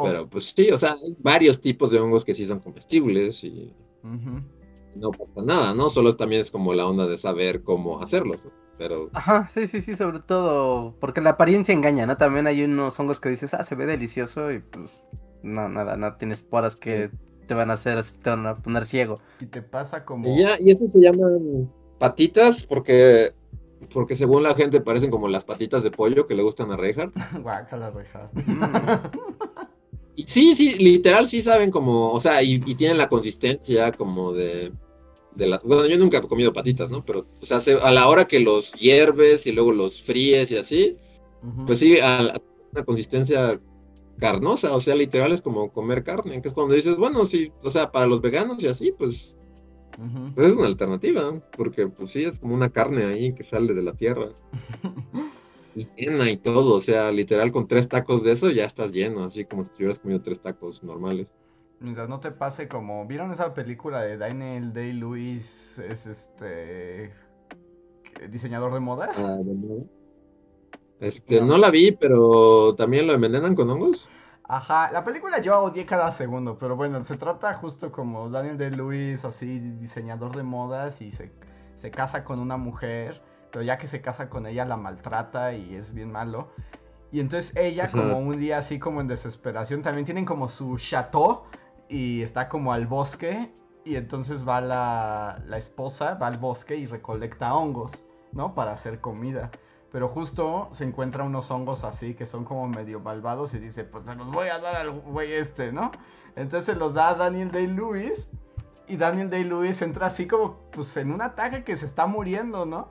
pero 0.00 0.28
pues 0.28 0.52
sí, 0.54 0.70
o 0.70 0.78
sea, 0.78 0.92
hay 0.92 1.14
varios 1.18 1.60
tipos 1.60 1.90
de 1.90 1.98
hongos 2.00 2.24
que 2.24 2.34
sí 2.34 2.44
son 2.44 2.60
comestibles 2.60 3.42
y 3.44 3.76
no 4.94 5.14
pasa 5.16 5.42
nada, 5.44 5.74
¿no? 5.74 5.90
Solo 5.90 6.14
también 6.16 6.40
es 6.42 6.50
como 6.50 6.74
la 6.74 6.86
onda 6.88 7.06
de 7.06 7.18
saber 7.18 7.62
cómo 7.62 8.00
hacerlos, 8.02 8.44
¿no? 8.46 8.52
Pero 8.78 9.10
Ajá, 9.14 9.50
sí, 9.52 9.66
sí, 9.66 9.80
sí, 9.80 9.96
sobre 9.96 10.20
todo 10.20 10.94
porque 11.00 11.20
la 11.20 11.30
apariencia 11.30 11.74
engaña, 11.74 12.06
¿no? 12.06 12.16
También 12.16 12.46
hay 12.46 12.62
unos 12.62 12.98
hongos 13.00 13.20
que 13.20 13.28
dices, 13.30 13.54
ah, 13.54 13.64
se 13.64 13.74
ve 13.74 13.86
delicioso 13.86 14.52
y 14.52 14.58
pues 14.58 14.90
no, 15.42 15.68
nada, 15.68 15.96
no 15.96 16.14
tienes 16.16 16.40
esporas 16.40 16.76
que 16.76 17.10
te 17.46 17.54
van 17.54 17.70
a 17.70 17.74
hacer, 17.74 18.02
te 18.22 18.30
van 18.30 18.46
a 18.46 18.56
poner 18.56 18.84
ciego. 18.84 19.20
Y 19.40 19.46
te 19.46 19.62
pasa 19.62 20.04
como... 20.04 20.26
y 20.28 20.40
ya, 20.40 20.56
y 20.60 20.70
eso 20.70 20.86
se 20.86 21.00
llaman 21.00 21.70
patitas 21.98 22.62
porque, 22.62 23.32
porque 23.92 24.16
según 24.16 24.42
la 24.42 24.54
gente 24.54 24.80
parecen 24.80 25.10
como 25.10 25.28
las 25.28 25.44
patitas 25.44 25.82
de 25.82 25.90
pollo 25.90 26.26
que 26.26 26.34
le 26.34 26.42
gustan 26.42 26.70
a 26.70 26.76
Reinhardt. 26.76 27.14
Guácala, 27.42 27.90
Reja. 27.90 28.30
Y 30.16 30.26
sí, 30.26 30.54
sí, 30.54 30.82
literal 30.82 31.26
sí 31.26 31.40
saben 31.40 31.70
como, 31.70 32.10
o 32.10 32.20
sea, 32.20 32.42
y, 32.42 32.62
y 32.66 32.74
tienen 32.74 32.98
la 32.98 33.08
consistencia 33.08 33.92
como 33.92 34.32
de, 34.32 34.72
de 35.36 35.58
bueno, 35.64 35.86
yo 35.86 35.98
nunca 35.98 36.18
he 36.18 36.22
comido 36.22 36.52
patitas, 36.52 36.90
¿no? 36.90 37.04
Pero, 37.04 37.26
o 37.40 37.46
sea, 37.46 37.60
se- 37.60 37.74
a 37.80 37.90
la 37.92 38.08
hora 38.08 38.26
que 38.26 38.40
los 38.40 38.72
hierves 38.72 39.46
y 39.46 39.52
luego 39.52 39.72
los 39.72 40.02
fríes 40.02 40.50
y 40.50 40.56
así, 40.56 40.96
pues 41.66 41.78
sí, 41.80 41.98
a, 42.00 42.20
a 42.20 42.36
una 42.72 42.84
consistencia 42.84 43.60
carnosa, 44.18 44.74
o 44.74 44.80
sea, 44.80 44.94
literal 44.96 45.32
es 45.32 45.42
como 45.42 45.72
comer 45.72 46.02
carne, 46.04 46.40
que 46.42 46.48
es 46.48 46.54
cuando 46.54 46.74
dices, 46.74 46.96
bueno, 46.96 47.24
sí, 47.24 47.52
o 47.62 47.70
sea, 47.70 47.92
para 47.92 48.06
los 48.06 48.20
veganos 48.22 48.62
y 48.62 48.66
así, 48.68 48.92
pues, 48.96 49.36
pues 50.34 50.48
es 50.48 50.54
una 50.56 50.66
alternativa, 50.66 51.40
porque 51.56 51.88
pues 51.88 52.10
sí, 52.10 52.24
es 52.24 52.40
como 52.40 52.54
una 52.54 52.70
carne 52.70 53.04
ahí 53.04 53.34
que 53.34 53.44
sale 53.44 53.74
de 53.74 53.82
la 53.82 53.94
tierra, 53.94 54.28
llena 55.96 56.30
y 56.30 56.36
todo, 56.36 56.74
o 56.74 56.80
sea, 56.80 57.12
literal 57.12 57.50
con 57.52 57.68
tres 57.68 57.88
tacos 57.88 58.24
de 58.24 58.32
eso 58.32 58.50
ya 58.50 58.64
estás 58.64 58.92
lleno, 58.92 59.24
así 59.24 59.44
como 59.44 59.64
si 59.64 59.70
hubieras 59.78 59.98
comido 59.98 60.22
tres 60.22 60.40
tacos 60.40 60.82
normales. 60.82 61.28
Mientras 61.80 62.08
no 62.08 62.20
te 62.20 62.30
pase 62.32 62.68
como... 62.68 63.06
¿Vieron 63.06 63.32
esa 63.32 63.54
película 63.54 64.00
de 64.02 64.16
Daniel 64.18 64.72
Day-Lewis? 64.72 65.78
Es 65.78 66.06
este... 66.06 67.12
diseñador 68.28 68.72
de 68.74 68.80
modas. 68.80 69.16
Ah. 69.16 69.38
Este, 71.00 71.40
No. 71.40 71.46
no 71.46 71.56
la 71.58 71.70
vi, 71.70 71.92
pero 71.92 72.74
también 72.74 73.06
lo 73.06 73.14
envenenan 73.14 73.54
con 73.54 73.70
hongos. 73.70 74.10
Ajá, 74.48 74.90
la 74.92 75.04
película 75.04 75.40
yo 75.40 75.60
odié 75.60 75.84
cada 75.86 76.12
segundo, 76.12 76.56
pero 76.58 76.76
bueno, 76.76 77.02
se 77.02 77.16
trata 77.16 77.54
justo 77.54 77.90
como 77.90 78.30
Daniel 78.30 78.56
Day-Lewis, 78.58 79.24
así 79.24 79.58
diseñador 79.58 80.36
de 80.36 80.44
modas 80.44 81.00
y 81.02 81.10
se, 81.10 81.32
se 81.74 81.90
casa 81.90 82.22
con 82.24 82.38
una 82.38 82.56
mujer, 82.56 83.22
pero 83.50 83.64
ya 83.64 83.76
que 83.76 83.88
se 83.88 84.00
casa 84.00 84.28
con 84.28 84.46
ella 84.46 84.64
la 84.64 84.76
maltrata 84.76 85.52
y 85.54 85.74
es 85.74 85.92
bien 85.92 86.12
malo. 86.12 86.52
Y 87.12 87.20
entonces 87.20 87.56
ella 87.56 87.90
Ajá. 87.92 88.16
como 88.16 88.18
un 88.18 88.38
día 88.38 88.58
así 88.58 88.78
como 88.78 89.00
en 89.00 89.08
desesperación, 89.08 89.82
también 89.82 90.04
tienen 90.06 90.24
como 90.24 90.48
su 90.48 90.76
chateau 90.78 91.44
y 91.88 92.22
está 92.22 92.48
como 92.48 92.72
al 92.72 92.86
bosque 92.86 93.52
y 93.84 93.96
entonces 93.96 94.46
va 94.46 94.60
la, 94.60 95.42
la 95.46 95.58
esposa, 95.58 96.14
va 96.14 96.26
al 96.26 96.38
bosque 96.38 96.76
y 96.76 96.86
recolecta 96.86 97.54
hongos, 97.54 98.04
¿no? 98.32 98.54
Para 98.54 98.72
hacer 98.72 99.00
comida. 99.00 99.50
Pero 99.92 100.08
justo 100.08 100.68
se 100.72 100.84
encuentra 100.84 101.24
unos 101.24 101.50
hongos 101.50 101.84
así 101.84 102.14
que 102.14 102.26
son 102.26 102.44
como 102.44 102.68
medio 102.68 103.00
malvados 103.00 103.54
y 103.54 103.58
dice, 103.58 103.84
pues 103.84 104.04
se 104.04 104.14
los 104.14 104.30
voy 104.30 104.48
a 104.48 104.58
dar 104.58 104.76
al 104.76 104.90
güey 104.90 105.32
este, 105.32 105.72
¿no? 105.72 105.92
Entonces 106.34 106.64
se 106.64 106.74
los 106.74 106.94
da 106.94 107.10
a 107.10 107.14
Daniel 107.14 107.50
Day-Lewis 107.50 108.28
y 108.88 108.96
Daniel 108.96 109.30
Day-Lewis 109.30 109.80
entra 109.82 110.06
así 110.06 110.26
como 110.26 110.58
pues 110.72 110.96
en 110.96 111.12
un 111.12 111.22
ataque 111.22 111.64
que 111.64 111.76
se 111.76 111.86
está 111.86 112.06
muriendo, 112.06 112.66
¿no? 112.66 112.88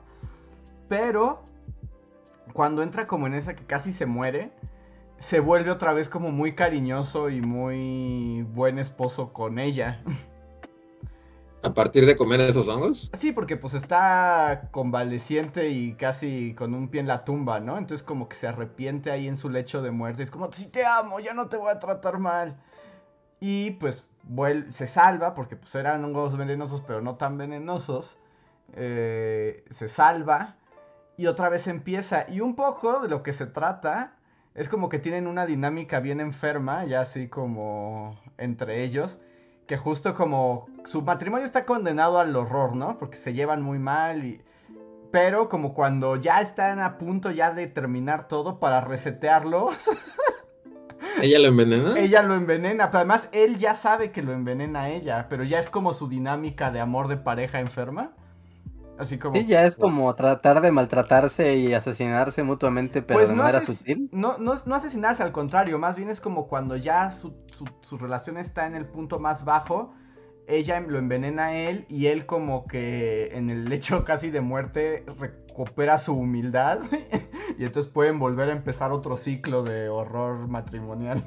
Pero 0.88 1.42
cuando 2.52 2.82
entra 2.82 3.06
como 3.06 3.26
en 3.26 3.34
esa 3.34 3.54
que 3.54 3.64
casi 3.64 3.92
se 3.92 4.06
muere, 4.06 4.52
se 5.18 5.40
vuelve 5.40 5.70
otra 5.70 5.92
vez 5.92 6.08
como 6.08 6.30
muy 6.30 6.54
cariñoso 6.54 7.30
y 7.30 7.40
muy 7.40 8.42
buen 8.42 8.78
esposo 8.78 9.32
con 9.32 9.58
ella. 9.58 10.02
¿A 11.62 11.74
partir 11.74 12.06
de 12.06 12.14
comer 12.14 12.40
esos 12.42 12.68
hongos? 12.68 13.10
Sí, 13.14 13.32
porque 13.32 13.56
pues 13.56 13.74
está 13.74 14.68
convaleciente 14.70 15.70
y 15.70 15.94
casi 15.94 16.54
con 16.54 16.74
un 16.74 16.88
pie 16.88 17.00
en 17.00 17.08
la 17.08 17.24
tumba, 17.24 17.58
¿no? 17.58 17.76
Entonces 17.76 18.06
como 18.06 18.28
que 18.28 18.36
se 18.36 18.46
arrepiente 18.46 19.10
ahí 19.10 19.26
en 19.26 19.36
su 19.36 19.50
lecho 19.50 19.82
de 19.82 19.90
muerte. 19.90 20.22
Es 20.22 20.30
como, 20.30 20.52
si 20.52 20.66
te 20.66 20.84
amo, 20.84 21.18
ya 21.18 21.34
no 21.34 21.48
te 21.48 21.56
voy 21.56 21.70
a 21.70 21.80
tratar 21.80 22.18
mal. 22.18 22.56
Y 23.40 23.72
pues 23.72 24.06
se 24.70 24.86
salva, 24.86 25.34
porque 25.34 25.56
pues 25.56 25.74
eran 25.74 26.04
hongos 26.04 26.36
venenosos, 26.36 26.82
pero 26.86 27.00
no 27.00 27.16
tan 27.16 27.36
venenosos. 27.36 28.18
Eh, 28.74 29.64
se 29.70 29.88
salva 29.88 30.56
y 31.16 31.26
otra 31.26 31.48
vez 31.48 31.66
empieza. 31.66 32.26
Y 32.28 32.40
un 32.40 32.54
poco 32.54 33.00
de 33.00 33.08
lo 33.08 33.24
que 33.24 33.32
se 33.32 33.46
trata 33.46 34.15
es 34.56 34.70
como 34.70 34.88
que 34.88 34.98
tienen 34.98 35.26
una 35.26 35.44
dinámica 35.44 36.00
bien 36.00 36.18
enferma, 36.20 36.84
ya 36.86 37.02
así 37.02 37.28
como 37.28 38.18
entre 38.38 38.84
ellos, 38.84 39.18
que 39.66 39.76
justo 39.76 40.14
como 40.14 40.66
su 40.86 41.02
matrimonio 41.02 41.44
está 41.44 41.66
condenado 41.66 42.18
al 42.18 42.34
horror, 42.34 42.74
¿no? 42.74 42.98
Porque 42.98 43.16
se 43.16 43.34
llevan 43.34 43.62
muy 43.62 43.78
mal 43.78 44.24
y... 44.24 44.40
Pero 45.12 45.48
como 45.48 45.72
cuando 45.72 46.16
ya 46.16 46.40
están 46.40 46.80
a 46.80 46.98
punto 46.98 47.30
ya 47.30 47.52
de 47.52 47.66
terminar 47.68 48.28
todo 48.28 48.58
para 48.58 48.80
resetearlos. 48.80 49.88
¿Ella 51.22 51.38
lo 51.38 51.48
envenena? 51.48 51.94
Ella 51.96 52.22
lo 52.22 52.34
envenena, 52.34 52.90
pero 52.90 52.98
además 52.98 53.28
él 53.32 53.56
ya 53.58 53.74
sabe 53.74 54.10
que 54.10 54.22
lo 54.22 54.32
envenena 54.32 54.82
a 54.82 54.90
ella, 54.90 55.26
pero 55.28 55.44
ya 55.44 55.58
es 55.58 55.70
como 55.70 55.94
su 55.94 56.08
dinámica 56.08 56.70
de 56.70 56.80
amor 56.80 57.08
de 57.08 57.16
pareja 57.16 57.60
enferma. 57.60 58.12
Así 58.98 59.18
como. 59.18 59.36
Sí, 59.36 59.46
ya 59.46 59.66
es 59.66 59.76
como 59.76 60.14
tratar 60.14 60.60
de 60.60 60.72
maltratarse 60.72 61.56
y 61.56 61.74
asesinarse 61.74 62.42
mutuamente, 62.42 63.02
pero 63.02 63.18
pues 63.18 63.28
de 63.28 63.36
no 63.36 63.42
manera 63.42 63.60
sutil. 63.60 64.08
No, 64.12 64.38
no, 64.38 64.54
no, 64.64 64.74
asesinarse, 64.74 65.22
al 65.22 65.32
contrario, 65.32 65.78
más 65.78 65.96
bien 65.96 66.08
es 66.08 66.20
como 66.20 66.48
cuando 66.48 66.76
ya 66.76 67.10
su, 67.10 67.34
su, 67.82 67.98
relación 67.98 68.38
está 68.38 68.66
en 68.66 68.74
el 68.74 68.86
punto 68.86 69.18
más 69.18 69.44
bajo, 69.44 69.92
ella 70.46 70.80
lo 70.80 70.98
envenena 70.98 71.46
a 71.46 71.54
él 71.54 71.86
y 71.88 72.06
él, 72.06 72.24
como 72.26 72.66
que 72.66 73.36
en 73.36 73.50
el 73.50 73.66
lecho 73.66 74.04
casi 74.04 74.30
de 74.30 74.40
muerte, 74.40 75.04
recupera 75.18 75.98
su 75.98 76.14
humildad 76.14 76.80
y 77.58 77.64
entonces 77.64 77.92
pueden 77.92 78.18
volver 78.18 78.48
a 78.48 78.52
empezar 78.52 78.92
otro 78.92 79.16
ciclo 79.16 79.62
de 79.62 79.88
horror 79.88 80.48
matrimonial. 80.48 81.22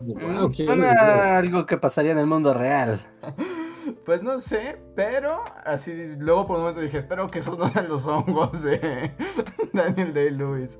Wow, 0.00 0.52
Suena 0.52 1.38
algo 1.38 1.64
que 1.64 1.78
pasaría 1.78 2.12
en 2.12 2.18
el 2.18 2.26
mundo 2.26 2.52
real. 2.52 3.00
Pues 4.04 4.22
no 4.22 4.40
sé, 4.40 4.78
pero 4.94 5.42
así 5.64 5.92
luego 6.18 6.46
por 6.46 6.56
un 6.56 6.62
momento 6.62 6.80
dije, 6.80 6.98
espero 6.98 7.28
que 7.28 7.40
esos 7.40 7.58
no 7.58 7.68
sean 7.68 7.88
los 7.88 8.06
hongos 8.06 8.62
de 8.62 9.12
Daniel 9.72 10.12
Day-Lewis. 10.12 10.78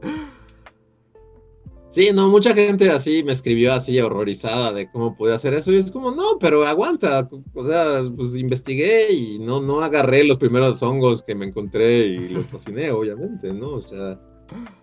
Sí, 1.91 2.11
no, 2.13 2.29
mucha 2.29 2.53
gente 2.53 2.91
así 2.91 3.23
me 3.25 3.33
escribió 3.33 3.73
así 3.73 3.99
horrorizada 4.01 4.73
de 4.73 4.91
cómo 4.91 5.17
podía 5.17 5.37
hacer 5.37 5.55
eso 5.55 5.73
y 5.73 5.77
es 5.77 5.91
como, 5.91 6.11
no, 6.11 6.39
pero 6.39 6.65
aguanta, 6.67 7.27
o 7.55 7.67
sea, 7.67 8.03
pues 8.15 8.37
investigué 8.37 9.13
y 9.13 9.39
no, 9.39 9.63
no 9.63 9.81
agarré 9.81 10.25
los 10.25 10.37
primeros 10.37 10.83
hongos 10.83 11.23
que 11.23 11.35
me 11.35 11.47
encontré 11.47 12.07
y 12.07 12.29
los 12.29 12.49
cociné, 12.49 12.91
obviamente, 12.91 13.55
¿no? 13.55 13.71
O 13.71 13.81
sea, 13.81 14.21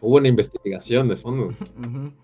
hubo 0.01 0.17
una 0.17 0.27
investigación 0.27 1.07
de 1.07 1.15
fondo. 1.15 1.53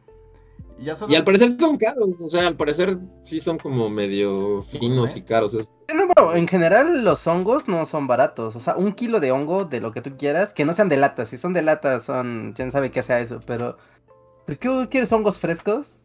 Y, 0.81 1.15
al 1.15 1.25
parecer 1.25 1.49
son 1.59 1.75
caros, 1.77 2.09
o 2.19 2.29
sea, 2.29 2.47
al 2.47 2.55
parecer 2.55 2.97
sí 3.21 3.41
son 3.41 3.57
como 3.57 3.89
medio 3.89 4.61
finos 4.61 5.15
y 5.15 5.21
caros. 5.23 5.77
en 6.35 6.47
general 6.47 7.03
los 7.03 7.27
hongos 7.27 7.67
no 7.67 7.85
son 7.85 8.07
baratos, 8.07 8.55
o 8.55 8.59
sea, 8.61 8.77
un 8.77 8.93
kilo 8.93 9.19
de 9.19 9.31
hongo 9.33 9.65
de 9.65 9.81
lo 9.81 9.91
que 9.91 10.01
tú 10.01 10.15
quieras, 10.17 10.53
que 10.53 10.63
no 10.63 10.73
sean 10.73 10.87
de 10.87 10.95
lata, 10.95 11.25
si 11.25 11.37
son 11.37 11.51
de 11.51 11.63
lata 11.63 11.99
son, 11.99 12.53
quién 12.55 12.71
sabe 12.71 12.91
qué 12.91 13.03
sea 13.03 13.19
eso, 13.19 13.41
pero 13.45 13.77
¿qué 14.47 14.87
quieres 14.89 15.11
hongos 15.11 15.39
frescos? 15.39 16.01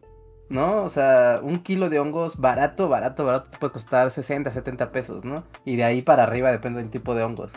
¿No? 0.49 0.83
O 0.83 0.91
sea, 0.91 1.41
un 1.43 1.63
kilo 1.63 1.89
de 1.89 2.01
hongos 2.01 2.37
barato, 2.39 2.89
barato, 2.89 3.25
barato 3.25 3.51
te 3.51 3.59
puede 3.59 3.73
costar 3.73 4.11
60, 4.11 4.51
70 4.51 4.91
pesos, 4.93 5.25
¿no? 5.25 5.45
Y 5.65 5.77
de 5.77 5.85
ahí 5.85 6.03
para 6.03 6.25
arriba 6.25 6.51
depende 6.51 6.81
del 6.81 6.91
tipo 6.91 7.15
de 7.15 7.23
hongos. 7.23 7.53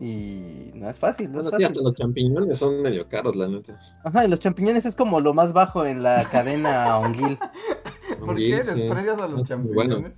Y 0.00 0.70
no 0.74 0.88
es 0.88 0.98
fácil. 0.98 1.32
No 1.32 1.42
bueno, 1.42 1.50
sí, 1.58 1.64
hasta 1.64 1.82
los 1.82 1.94
champiñones 1.94 2.58
son 2.58 2.82
medio 2.82 3.08
caros, 3.08 3.34
la 3.34 3.48
neta. 3.48 3.78
Ajá, 4.04 4.24
y 4.24 4.28
los 4.28 4.38
champiñones 4.38 4.86
es 4.86 4.94
como 4.94 5.20
lo 5.20 5.34
más 5.34 5.52
bajo 5.52 5.84
en 5.84 6.04
la 6.04 6.28
cadena 6.30 6.98
onguil. 7.00 7.36
¿Por 8.20 8.36
qué 8.36 8.62
desprecias 8.62 9.18
a 9.18 9.26
los 9.26 9.48
champiñones? 9.48 10.12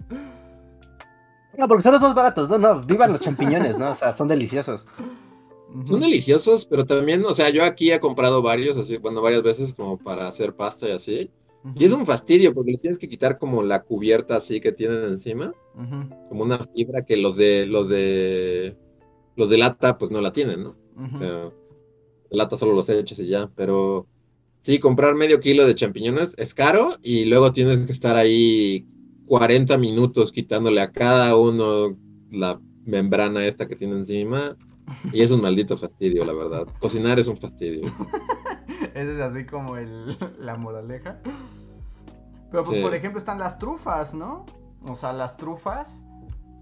No, 1.56 1.66
porque 1.66 1.82
son 1.82 1.92
los 1.92 2.02
más 2.02 2.14
baratos, 2.14 2.48
no, 2.48 2.58
no, 2.58 2.82
vivan 2.82 3.12
los 3.12 3.20
champiñones, 3.20 3.76
¿no? 3.76 3.90
O 3.90 3.94
sea, 3.94 4.16
son 4.16 4.28
deliciosos. 4.28 4.86
Son 5.84 6.00
deliciosos, 6.00 6.66
pero 6.66 6.84
también, 6.84 7.24
o 7.24 7.34
sea, 7.34 7.48
yo 7.50 7.64
aquí 7.64 7.92
he 7.92 8.00
comprado 8.00 8.42
varios, 8.42 8.76
así, 8.76 8.96
bueno, 8.96 9.22
varias 9.22 9.42
veces 9.42 9.74
como 9.74 9.98
para 9.98 10.26
hacer 10.28 10.54
pasta 10.54 10.88
y 10.88 10.92
así. 10.92 11.30
Y 11.74 11.84
es 11.84 11.92
un 11.92 12.06
fastidio 12.06 12.54
porque 12.54 12.72
les 12.72 12.80
tienes 12.80 12.98
que 12.98 13.08
quitar 13.08 13.38
como 13.38 13.62
la 13.62 13.82
cubierta 13.82 14.36
así 14.36 14.60
que 14.60 14.72
tienen 14.72 15.04
encima, 15.04 15.52
como 16.28 16.42
una 16.42 16.58
fibra 16.58 17.04
que 17.04 17.16
los 17.16 17.36
de 17.36 17.66
los 17.66 17.88
de 17.88 18.76
los 19.40 19.48
de 19.48 19.56
lata, 19.56 19.96
pues 19.96 20.10
no 20.10 20.20
la 20.20 20.32
tienen, 20.32 20.62
¿no? 20.62 20.76
O 21.12 21.16
sea, 21.16 21.50
lata 22.30 22.58
solo 22.58 22.74
los 22.74 22.90
echas 22.90 23.18
y 23.20 23.26
ya, 23.26 23.50
pero 23.56 24.06
sí, 24.60 24.78
comprar 24.78 25.14
medio 25.14 25.40
kilo 25.40 25.66
de 25.66 25.74
champiñones 25.74 26.34
es 26.36 26.52
caro 26.52 26.90
y 27.02 27.24
luego 27.24 27.50
tienes 27.50 27.86
que 27.86 27.92
estar 27.92 28.16
ahí 28.16 28.86
40 29.26 29.78
minutos 29.78 30.30
quitándole 30.30 30.82
a 30.82 30.92
cada 30.92 31.36
uno 31.36 31.96
la 32.30 32.60
membrana 32.84 33.46
esta 33.46 33.66
que 33.66 33.76
tiene 33.76 33.94
encima. 33.94 34.56
Y 35.12 35.22
es 35.22 35.30
un 35.30 35.40
maldito 35.40 35.76
fastidio, 35.76 36.24
la 36.24 36.34
verdad. 36.34 36.66
Cocinar 36.80 37.18
es 37.18 37.28
un 37.28 37.36
fastidio. 37.36 37.82
Ese 38.94 39.14
es 39.14 39.20
así 39.20 39.46
como 39.46 39.76
el, 39.76 40.18
la 40.38 40.56
moraleja. 40.56 41.20
Pero 42.50 42.62
pues, 42.64 42.82
por 42.82 42.94
ejemplo 42.94 43.18
están 43.18 43.38
las 43.38 43.58
trufas, 43.58 44.12
¿no? 44.12 44.44
O 44.82 44.96
sea, 44.96 45.12
las 45.14 45.36
trufas, 45.36 45.88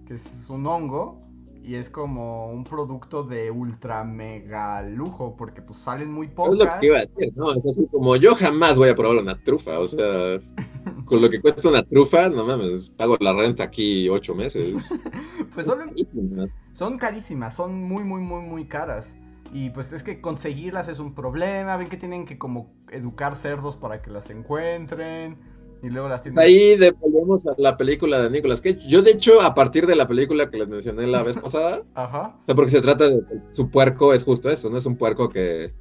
que 0.06 0.14
es 0.14 0.26
un 0.48 0.66
hongo, 0.66 1.27
y 1.68 1.74
es 1.74 1.90
como 1.90 2.50
un 2.50 2.64
producto 2.64 3.24
de 3.24 3.50
ultra 3.50 4.02
mega 4.02 4.80
lujo, 4.80 5.34
porque 5.36 5.60
pues 5.60 5.78
salen 5.78 6.10
muy 6.10 6.26
pocas. 6.26 6.54
Es 6.54 6.64
lo 6.64 6.80
que 6.80 6.86
iba 6.86 6.96
a 6.96 7.00
decir, 7.00 7.30
¿no? 7.36 7.52
Es 7.52 7.82
como 7.90 8.16
yo 8.16 8.34
jamás 8.34 8.76
voy 8.76 8.88
a 8.88 8.94
probar 8.94 9.18
una 9.18 9.38
trufa, 9.38 9.78
o 9.78 9.86
sea, 9.86 10.38
con 11.04 11.20
lo 11.20 11.28
que 11.28 11.42
cuesta 11.42 11.68
una 11.68 11.82
trufa, 11.82 12.30
no 12.30 12.46
mames, 12.46 12.88
pago 12.96 13.18
la 13.20 13.34
renta 13.34 13.64
aquí 13.64 14.08
ocho 14.08 14.34
meses. 14.34 14.88
pues 15.54 15.66
son 15.66 15.80
carísimas. 15.80 16.54
Son 16.72 16.96
carísimas, 16.96 17.54
son 17.54 17.82
muy, 17.82 18.02
muy, 18.02 18.22
muy, 18.22 18.40
muy 18.40 18.64
caras. 18.64 19.06
Y 19.52 19.68
pues 19.68 19.92
es 19.92 20.02
que 20.02 20.22
conseguirlas 20.22 20.88
es 20.88 21.00
un 21.00 21.14
problema, 21.14 21.76
ven 21.76 21.90
que 21.90 21.98
tienen 21.98 22.24
que 22.24 22.38
como 22.38 22.72
educar 22.90 23.36
cerdos 23.36 23.76
para 23.76 24.00
que 24.00 24.10
las 24.10 24.30
encuentren. 24.30 25.36
Y 25.82 25.90
luego 25.90 26.08
las 26.08 26.22
tiendas. 26.22 26.44
Ahí 26.44 26.76
volvemos 27.00 27.46
a 27.46 27.54
la 27.56 27.76
película 27.76 28.22
de 28.22 28.30
Nicolas 28.30 28.60
Cage. 28.60 28.80
Yo, 28.88 29.02
de 29.02 29.12
hecho, 29.12 29.40
a 29.40 29.54
partir 29.54 29.86
de 29.86 29.96
la 29.96 30.08
película 30.08 30.50
que 30.50 30.58
les 30.58 30.68
mencioné 30.68 31.06
la 31.06 31.22
vez 31.22 31.38
pasada, 31.42 31.84
Ajá. 31.94 32.36
o 32.42 32.46
sea, 32.46 32.54
porque 32.54 32.70
se 32.70 32.80
trata 32.80 33.08
de 33.08 33.22
su 33.50 33.70
puerco, 33.70 34.12
es 34.12 34.24
justo 34.24 34.50
eso, 34.50 34.70
¿no? 34.70 34.78
Es 34.78 34.86
un 34.86 34.96
puerco 34.96 35.28
que, 35.28 35.72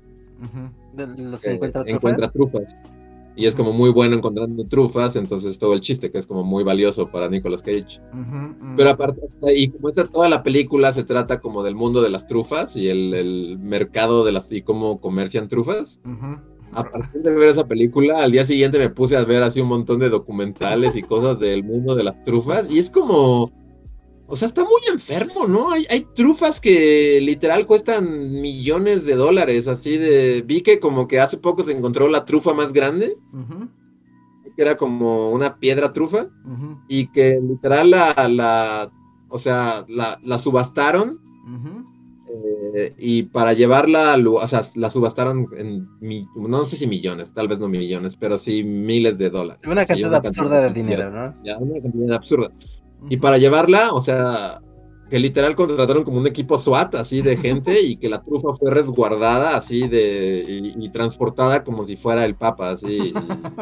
encuentra, 1.86 2.30
trufas. 2.30 2.84
Y 3.36 3.46
es 3.46 3.54
como 3.54 3.72
muy 3.72 3.92
bueno 3.92 4.16
encontrando 4.16 4.66
trufas, 4.66 5.16
entonces 5.16 5.60
todo 5.60 5.74
el 5.74 5.82
chiste 5.82 6.10
que 6.10 6.18
es 6.18 6.25
como 6.25 6.44
muy 6.44 6.63
valioso 6.63 7.12
para 7.12 7.30
Nicolas 7.30 7.62
Cage. 7.62 8.01
Pero 8.75 8.89
aparte, 8.89 9.22
y 9.56 9.68
como 9.70 9.89
esta, 9.89 10.06
toda 10.06 10.27
la 10.27 10.42
película 10.42 10.92
se 10.92 11.04
trata 11.04 11.39
como 11.39 11.62
del 11.62 11.75
mundo 11.75 12.01
de 12.01 12.10
las 12.10 12.25
trufas 12.25 12.75
y 12.75 12.89
el, 12.89 13.13
el 13.13 13.60
mercado 13.60 14.25
de 14.25 14.32
las 14.32 14.51
y 14.51 14.63
cómo 14.63 15.00
comercian 15.00 15.48
trufas 15.48 16.01
a 16.74 16.83
partir 16.83 17.21
de 17.21 17.33
ver 17.33 17.50
esa 17.50 17.67
película, 17.67 18.24
al 18.24 18.31
día 18.31 18.45
siguiente 18.45 18.77
me 18.77 18.89
puse 18.89 19.15
a 19.15 19.24
ver 19.24 19.43
así 19.43 19.59
un 19.59 19.67
montón 19.67 20.00
de 20.00 20.09
documentales 20.09 20.95
y 20.95 21.03
cosas 21.03 21.39
del 21.39 21.63
mundo 21.63 21.95
de 21.95 22.03
las 22.03 22.21
trufas 22.24 22.71
y 22.71 22.79
es 22.79 22.89
como, 22.89 23.51
o 24.27 24.36
sea, 24.36 24.47
está 24.47 24.63
muy 24.63 24.81
enfermo, 24.91 25.47
¿no? 25.47 25.71
Hay, 25.71 25.86
hay 25.89 26.05
trufas 26.13 26.59
que 26.59 27.19
literal 27.21 27.65
cuestan 27.65 28.41
millones 28.41 29.05
de 29.05 29.15
dólares, 29.15 29.67
así 29.67 29.97
de, 29.97 30.43
vi 30.45 30.62
que 30.62 30.79
como 30.79 31.07
que 31.07 31.19
hace 31.19 31.38
poco 31.38 31.63
se 31.63 31.71
encontró 31.71 32.07
la 32.09 32.25
trufa 32.25 32.53
más 32.53 32.74
grande, 32.74 33.17
que 34.55 34.62
era 34.62 34.75
como 34.75 35.31
una 35.31 35.59
piedra 35.59 35.93
trufa, 35.93 36.27
y 36.89 37.07
que 37.07 37.39
literal 37.41 37.91
la, 37.91 38.27
la 38.29 38.91
o 39.29 39.39
sea, 39.39 39.86
la, 39.88 40.19
la 40.24 40.38
subastaron 40.38 41.19
eh, 42.75 42.94
y 42.98 43.24
para 43.24 43.53
llevarla, 43.53 44.17
o 44.17 44.48
sea, 44.48 44.62
la 44.75 44.89
subastaron 44.89 45.48
en, 45.58 45.88
no 46.36 46.65
sé 46.65 46.77
si 46.77 46.88
millones, 46.88 47.34
tal 47.34 47.48
vez 47.48 47.60
no 47.60 47.67
millones, 47.67 48.15
pero 48.15 48.38
sí 48.38 48.63
miles 48.63 49.17
de 49.17 49.29
dólares. 49.29 49.62
Una 49.65 49.86
cantidad 49.86 50.15
absurda 50.15 50.62
de 50.62 50.74
dinero, 50.74 51.12
¿no? 51.12 51.36
Ya, 51.44 51.58
una 51.58 51.82
cantidad 51.82 52.15
absurda. 52.15 52.51
Y 53.10 53.17
para 53.17 53.38
llevarla, 53.38 53.91
o 53.91 54.01
sea, 54.01 54.62
que 55.10 55.20
literal 55.20 55.56
contrataron 55.56 56.03
como 56.03 56.20
un 56.20 56.27
equipo 56.27 56.58
SWAT 56.58 56.96
así 56.96 57.22
de 57.22 57.38
gente 57.38 57.82
y 57.82 57.96
que 57.98 58.10
la 58.10 58.22
trufa 58.24 58.53
fue 58.53 58.72
resguardada 58.72 59.56
así 59.56 59.88
de 59.88 60.74
y, 60.75 60.89
transportada 60.89 61.63
como 61.63 61.84
si 61.84 61.96
fuera 61.96 62.25
el 62.25 62.36
papa 62.36 62.70
así 62.72 63.13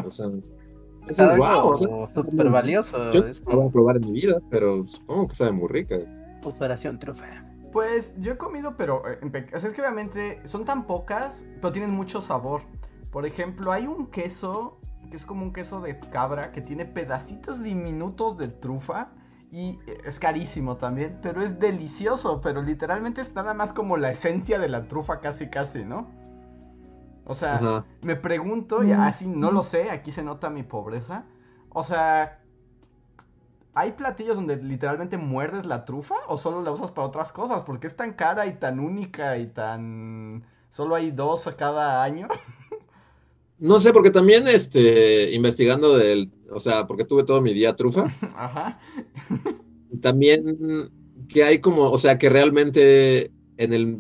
o 0.04 0.10
sea 0.10 0.28
es 1.08 1.18
wow, 1.38 2.08
súper 2.08 2.50
valioso. 2.50 3.12
Yo 3.12 3.22
no 3.22 3.58
voy 3.58 3.68
a 3.68 3.72
probar 3.72 3.98
en 3.98 4.06
mi 4.06 4.14
vida, 4.14 4.40
pero 4.50 4.88
supongo 4.88 5.28
que 5.28 5.36
sabe 5.36 5.52
muy 5.52 5.68
rica. 5.68 5.98
Operación 6.44 7.00
trufa. 7.00 7.45
Pues 7.76 8.16
yo 8.22 8.32
he 8.32 8.38
comido, 8.38 8.78
pero 8.78 9.04
eh, 9.06 9.50
o 9.54 9.60
sea, 9.60 9.68
es 9.68 9.76
que 9.76 9.82
obviamente 9.82 10.40
son 10.46 10.64
tan 10.64 10.88
pocas, 10.88 11.44
pero 11.56 11.74
tienen 11.74 11.92
mucho 11.92 12.22
sabor. 12.22 12.62
Por 13.12 13.26
ejemplo, 13.26 13.74
hay 13.74 13.86
un 13.86 14.08
queso 14.08 14.80
que 15.10 15.18
es 15.18 15.26
como 15.26 15.44
un 15.44 15.52
queso 15.52 15.82
de 15.82 16.00
cabra 16.00 16.54
que 16.54 16.62
tiene 16.62 16.86
pedacitos 16.86 17.62
diminutos 17.62 18.38
de 18.38 18.48
trufa 18.48 19.10
y 19.52 19.78
es 20.06 20.20
carísimo 20.20 20.78
también, 20.78 21.20
pero 21.22 21.42
es 21.42 21.60
delicioso, 21.60 22.40
pero 22.40 22.62
literalmente 22.62 23.20
es 23.20 23.36
nada 23.36 23.54
más 23.54 23.74
como 23.74 23.98
la 23.98 24.10
esencia 24.10 24.58
de 24.58 24.70
la 24.70 24.88
trufa 24.88 25.20
casi 25.20 25.50
casi, 25.50 25.84
¿no? 25.84 26.08
O 27.26 27.34
sea, 27.34 27.84
me 28.04 28.16
pregunto, 28.16 28.86
y 28.86 28.94
así 28.94 29.28
no 29.28 29.52
lo 29.52 29.64
sé, 29.64 29.90
aquí 29.90 30.14
se 30.14 30.24
nota 30.24 30.50
mi 30.50 30.64
pobreza. 30.64 31.26
O 31.72 31.84
sea, 31.84 32.40
¿hay 33.76 33.92
platillos 33.92 34.38
donde 34.38 34.56
literalmente 34.58 35.18
muerdes 35.18 35.66
la 35.66 35.86
trufa 35.86 36.16
o 36.28 36.38
solo 36.38 36.64
la 36.64 36.72
usas 36.72 36.92
para 36.92 37.08
otras 37.08 37.32
cosas? 37.32 37.62
Porque 37.64 37.88
es 37.88 37.96
tan 37.96 38.14
cara 38.14 38.48
y 38.48 38.58
tan 38.58 38.80
única 38.80 39.38
y 39.38 39.48
tan... 39.48 40.44
Solo 40.70 40.96
hay 40.96 41.12
dos 41.12 41.46
a 41.48 41.56
cada 41.56 42.02
año. 42.04 42.28
No 43.58 43.80
sé, 43.80 43.94
porque 43.94 44.12
también, 44.12 44.50
este, 44.50 45.32
investigando 45.34 45.98
del, 45.98 46.30
o 46.52 46.60
sea, 46.60 46.88
porque 46.88 47.06
tuve 47.06 47.24
todo 47.24 47.42
mi 47.42 47.54
día 47.54 47.74
trufa. 47.74 48.14
Ajá. 48.36 48.82
También 50.02 50.92
que 51.30 51.44
hay 51.46 51.60
como, 51.60 51.90
o 51.90 51.98
sea, 51.98 52.18
que 52.18 52.30
realmente 52.30 53.32
en 53.56 53.74
el 53.74 53.98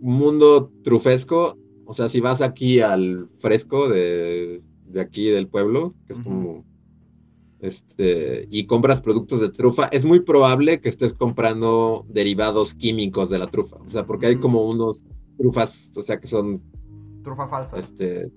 mundo 0.00 0.72
trufesco, 0.82 1.56
o 1.84 1.94
sea, 1.94 2.08
si 2.08 2.20
vas 2.20 2.42
aquí 2.42 2.80
al 2.80 3.28
fresco 3.38 3.88
de, 3.88 4.62
de 4.86 5.00
aquí 5.00 5.30
del 5.30 5.46
pueblo, 5.46 5.94
que 6.06 6.14
es 6.14 6.20
como, 6.20 6.64
este, 7.60 8.46
y 8.50 8.66
compras 8.66 9.02
productos 9.02 9.40
de 9.40 9.48
trufa, 9.48 9.88
es 9.92 10.04
muy 10.04 10.20
probable 10.20 10.80
que 10.80 10.88
estés 10.88 11.12
comprando 11.12 12.06
derivados 12.08 12.74
químicos 12.74 13.30
de 13.30 13.38
la 13.38 13.46
trufa, 13.46 13.76
o 13.76 13.88
sea, 13.88 14.06
porque 14.06 14.26
hay 14.26 14.36
como 14.36 14.68
unos 14.68 15.04
trufas, 15.38 15.92
o 15.96 16.02
sea, 16.02 16.18
que 16.18 16.26
son... 16.26 16.62
Trufa 17.22 17.48
falsa. 17.48 17.76
Este, 17.76 18.30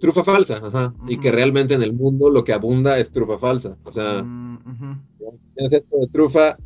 trufa 0.00 0.24
falsa, 0.24 0.56
ajá. 0.56 0.94
Y 1.06 1.18
que 1.18 1.30
realmente 1.30 1.74
en 1.74 1.82
el 1.82 1.92
mundo 1.92 2.30
lo 2.30 2.42
que 2.42 2.52
abunda 2.52 2.98
es 2.98 3.12
trufa 3.12 3.38
falsa. 3.38 3.78
O 3.84 3.92
sea, 3.92 4.22
mm, 4.24 5.00
esto 5.56 5.98
de 5.98 6.06
trufa, 6.08 6.56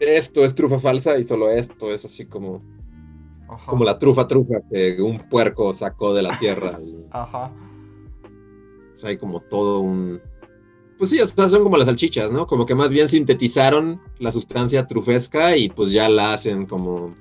esto 0.00 0.44
es 0.44 0.54
trufa 0.54 0.78
falsa 0.78 1.18
y 1.18 1.24
solo 1.24 1.50
esto 1.50 1.92
es 1.92 2.04
así 2.04 2.26
como, 2.26 2.62
como 3.66 3.84
la 3.84 3.98
trufa 3.98 4.26
trufa 4.26 4.54
que 4.72 5.00
un 5.00 5.28
puerco 5.28 5.72
sacó 5.72 6.14
de 6.14 6.22
la 6.22 6.38
tierra. 6.38 6.78
ajá. 7.10 7.52
O 8.92 8.96
sea, 8.96 9.10
hay 9.10 9.18
como 9.18 9.40
todo 9.40 9.80
un... 9.80 10.20
Pues 11.08 11.10
sí, 11.10 11.48
son 11.48 11.62
como 11.62 11.76
las 11.76 11.86
salchichas, 11.86 12.32
¿no? 12.32 12.46
Como 12.46 12.64
que 12.64 12.74
más 12.74 12.88
bien 12.88 13.08
sintetizaron 13.08 14.00
la 14.18 14.32
sustancia 14.32 14.86
trufesca 14.86 15.56
y 15.56 15.68
pues 15.68 15.92
ya 15.92 16.08
la 16.08 16.34
hacen 16.34 16.66
como, 16.66 17.14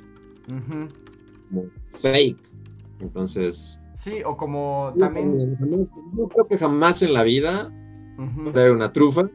como 0.48 1.66
fake. 1.90 2.40
Entonces, 3.00 3.80
Sí, 4.04 4.22
o 4.26 4.36
como 4.36 4.94
también. 5.00 5.58
Yo 6.18 6.28
creo 6.28 6.48
que 6.48 6.58
jamás 6.58 7.02
en 7.02 7.14
la 7.14 7.24
vida 7.24 7.72
uh 8.18 8.74
una 8.74 8.92
trufa, 8.92 9.30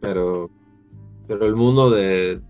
pero, 0.00 0.50
pero 1.28 1.46
el 1.46 1.54
mundo 1.54 1.90
de, 1.90 2.40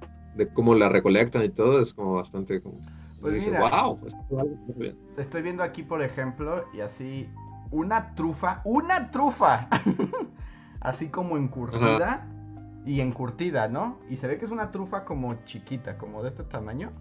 cómo 0.54 0.74
la 0.74 0.88
recolectan 0.88 1.44
y 1.44 1.50
todo 1.50 1.80
es 1.80 1.92
como 1.92 2.14
bastante. 2.14 2.62
Como, 2.62 2.78
pues 3.20 3.46
wow, 3.50 4.00
Estoy 5.18 5.42
viendo 5.42 5.62
aquí, 5.62 5.82
por 5.82 6.02
ejemplo, 6.02 6.64
y 6.72 6.80
así, 6.80 7.28
una 7.70 8.14
trufa, 8.14 8.62
una 8.64 9.10
trufa, 9.10 9.68
así 10.80 11.08
como 11.08 11.36
encurtida 11.36 12.26
y 12.84 13.00
encurtida, 13.00 13.68
¿no? 13.68 13.98
Y 14.08 14.16
se 14.16 14.26
ve 14.26 14.38
que 14.38 14.44
es 14.44 14.50
una 14.50 14.70
trufa 14.70 15.04
como 15.04 15.34
chiquita, 15.44 15.98
como 15.98 16.22
de 16.22 16.30
este 16.30 16.44
tamaño. 16.44 16.92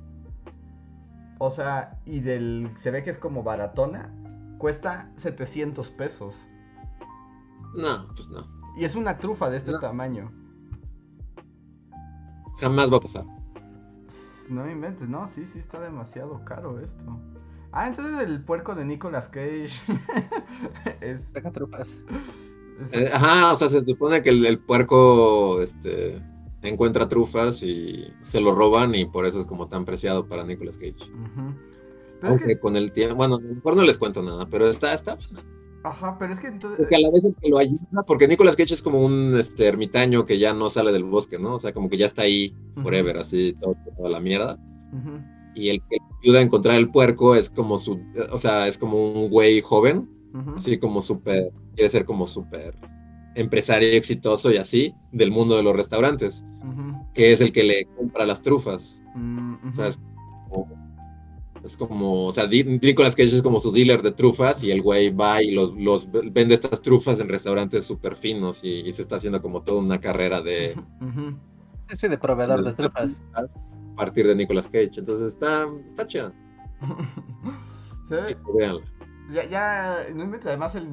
O 1.39 1.49
sea, 1.49 1.99
y 2.05 2.19
del. 2.19 2.71
Se 2.77 2.91
ve 2.91 3.01
que 3.01 3.09
es 3.09 3.17
como 3.17 3.43
baratona. 3.43 4.13
Cuesta 4.57 5.09
700 5.15 5.89
pesos. 5.91 6.35
No, 7.75 8.05
pues 8.13 8.27
no. 8.27 8.45
Y 8.77 8.83
es 8.83 8.95
una 8.95 9.17
trufa 9.17 9.49
de 9.49 9.57
este 9.57 9.71
tamaño. 9.79 10.31
Jamás 12.59 12.91
va 12.91 12.97
a 12.97 12.99
pasar. 12.99 13.25
No 14.49 14.65
me 14.65 14.71
inventes, 14.71 15.07
no, 15.07 15.27
sí, 15.27 15.45
sí 15.45 15.59
está 15.59 15.79
demasiado 15.79 16.43
caro 16.43 16.79
esto. 16.79 17.19
Ah, 17.71 17.87
entonces 17.87 18.19
el 18.19 18.43
puerco 18.43 18.73
de 18.75 18.83
Nicolas 18.83 19.29
Cage 19.29 19.69
es. 21.01 21.21
Saca 21.33 21.51
trupas. 21.51 22.03
Eh, 22.91 23.09
ajá, 23.13 23.53
o 23.53 23.57
sea, 23.57 23.69
se 23.69 23.85
supone 23.85 24.21
que 24.21 24.29
el, 24.29 24.45
el 24.45 24.59
puerco, 24.59 25.61
este 25.61 26.21
encuentra 26.61 27.07
trufas 27.07 27.63
y 27.63 28.11
se 28.21 28.41
lo 28.41 28.53
roban 28.53 28.93
y 28.93 29.05
por 29.05 29.25
eso 29.25 29.39
es 29.39 29.45
como 29.45 29.67
tan 29.67 29.85
preciado 29.85 30.27
para 30.27 30.43
Nicolas 30.43 30.77
Cage. 30.77 31.11
Aunque 32.21 32.59
con 32.59 32.75
el 32.75 32.91
tiempo, 32.91 33.15
bueno, 33.15 33.39
mejor 33.39 33.77
no 33.77 33.83
les 33.83 33.97
cuento 33.97 34.21
nada, 34.21 34.45
pero 34.49 34.67
está, 34.67 34.93
está 34.93 35.17
Ajá, 35.83 36.17
pero 36.19 36.33
es 36.33 36.39
que 36.39 36.47
entonces... 36.47 36.77
Porque 36.77 36.95
a 36.97 36.99
la 36.99 37.09
vez 37.09 37.23
el 37.23 37.35
que 37.35 37.49
lo 37.49 37.57
ayuda, 37.57 38.03
porque 38.05 38.27
Nicolas 38.27 38.57
Cage 38.57 38.73
es 38.73 38.81
como 38.81 38.99
un 38.99 39.37
este, 39.39 39.65
ermitaño 39.65 40.25
que 40.25 40.37
ya 40.37 40.53
no 40.53 40.69
sale 40.69 40.91
del 40.91 41.05
bosque, 41.05 41.39
¿no? 41.39 41.55
O 41.55 41.59
sea, 41.59 41.71
como 41.71 41.89
que 41.89 41.97
ya 41.97 42.05
está 42.05 42.23
ahí 42.23 42.53
forever, 42.75 43.17
así, 43.17 43.53
todo, 43.53 43.75
toda 43.95 44.09
la 44.09 44.19
mierda. 44.19 44.59
Y 45.55 45.69
el 45.69 45.79
que 45.89 45.97
ayuda 46.21 46.39
a 46.39 46.41
encontrar 46.41 46.75
el 46.77 46.91
puerco 46.91 47.35
es 47.35 47.49
como 47.49 47.77
su, 47.77 47.99
o 48.31 48.37
sea, 48.37 48.67
es 48.67 48.77
como 48.77 49.11
un 49.11 49.29
güey 49.29 49.61
joven, 49.61 50.09
así 50.57 50.77
como 50.77 51.01
súper, 51.01 51.53
quiere 51.79 51.89
ser 51.89 52.03
como 52.03 52.27
súper 52.27 52.75
empresario 53.35 53.87
exitoso 53.93 54.51
y 54.51 54.57
así 54.57 54.93
del 55.13 55.31
mundo 55.31 55.55
de 55.55 55.63
los 55.63 55.73
restaurantes, 55.73 56.43
que 57.13 57.31
es 57.31 57.39
el 57.39 57.53
que 57.53 57.63
le 57.63 57.85
compra 57.95 58.25
las 58.25 58.41
trufas. 58.41 59.01
Mm, 59.15 59.69
o 59.69 59.73
sea, 59.73 59.87
es 61.63 61.77
como, 61.77 62.25
o 62.25 62.33
sea, 62.33 62.47
Nicolas 62.47 63.15
Cage 63.15 63.33
es 63.33 63.41
como 63.41 63.61
su 63.61 63.71
dealer 63.71 64.01
de 64.01 64.11
trufas 64.11 64.61
y 64.61 64.71
el 64.71 64.81
güey 64.81 65.09
va 65.11 65.41
y 65.41 65.51
los, 65.51 65.73
los 65.77 66.09
vende 66.11 66.53
estas 66.53 66.81
trufas 66.81 67.21
en 67.21 67.29
restaurantes 67.29 67.85
súper 67.85 68.17
finos 68.17 68.59
y, 68.61 68.91
se 68.91 69.01
está 69.01 69.15
haciendo 69.15 69.41
como 69.41 69.61
toda 69.61 69.79
una 69.79 70.01
carrera 70.01 70.41
de... 70.41 70.75
Ese 71.89 72.09
de 72.09 72.17
proveedor 72.17 72.61
de, 72.61 72.73
trufas. 72.73 73.23
A 73.33 73.95
partir 73.95 74.27
de 74.27 74.35
Nicolas 74.35 74.67
Cage, 74.67 74.91
entonces 74.97 75.27
está, 75.27 75.65
está 75.87 76.05
chida. 76.05 76.33
Sí, 78.09 78.33
ya, 79.31 79.47
ya, 79.47 79.97
además 80.01 80.73
el, 80.73 80.89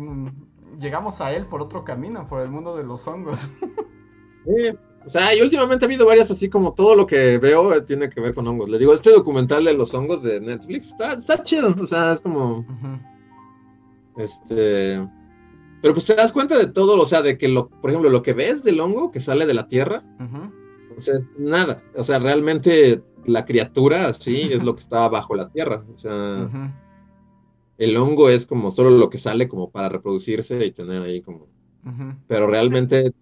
llegamos 0.79 1.21
a 1.21 1.33
él 1.33 1.47
por 1.47 1.63
otro 1.63 1.85
camino, 1.85 2.27
por 2.27 2.41
el 2.41 2.51
mundo 2.51 2.77
de 2.77 2.85
los 2.85 3.07
hongos. 3.07 3.51
o 5.07 5.09
sea, 5.09 5.35
y 5.35 5.41
últimamente 5.41 5.85
ha 5.85 5.89
habido 5.89 6.07
varias 6.07 6.31
así 6.31 6.49
como 6.49 6.75
todo 6.75 6.95
lo 6.95 7.07
que 7.07 7.39
veo 7.39 7.85
tiene 7.85 8.09
que 8.09 8.21
ver 8.21 8.35
con 8.35 8.47
hongos. 8.47 8.69
Le 8.69 8.79
digo, 8.79 8.95
este 8.95 9.13
documental 9.13 9.65
de 9.65 9.75
los 9.75 9.95
hongos 9.95 10.23
de 10.23 10.41
Netflix 10.41 10.89
está, 10.89 11.15
está 11.15 11.43
chido, 11.43 11.75
o 11.79 11.87
sea, 11.87 12.13
es 12.13 12.21
como... 12.21 12.65
Este... 14.17 15.07
Pero 15.83 15.93
pues 15.93 16.07
te 16.07 16.15
das 16.15 16.33
cuenta 16.33 16.59
de 16.59 16.67
todo, 16.69 17.01
o 17.01 17.07
sea, 17.07 17.23
de 17.23 17.37
que, 17.37 17.49
lo, 17.49 17.69
por 17.69 17.91
ejemplo, 17.91 18.11
lo 18.11 18.23
que 18.23 18.33
ves 18.33 18.65
del 18.65 18.81
hongo 18.81 19.11
que 19.11 19.21
sale 19.21 19.47
de 19.47 19.55
la 19.55 19.69
tierra, 19.69 20.03
o 20.97 21.01
sea, 21.01 21.15
es 21.15 21.31
nada. 21.39 21.83
O 21.95 22.03
sea, 22.03 22.19
realmente 22.19 23.03
la 23.27 23.45
criatura 23.45 24.09
así 24.09 24.41
es 24.53 24.63
lo 24.63 24.75
que 24.75 24.81
está 24.81 25.09
bajo 25.09 25.35
la 25.35 25.51
tierra. 25.51 25.85
O 25.95 25.99
sea, 25.99 26.49
el 27.79 27.97
hongo 27.97 28.29
es 28.29 28.47
como 28.47 28.71
solo 28.71 28.91
lo 28.91 29.11
que 29.11 29.19
sale 29.19 29.49
como 29.49 29.71
para 29.71 29.89
reproducirse 29.89 30.65
y 30.65 30.71
tener 30.71 31.03
ahí 31.03 31.21
como... 31.21 31.47
Pero 32.27 32.49
realmente 32.49 33.13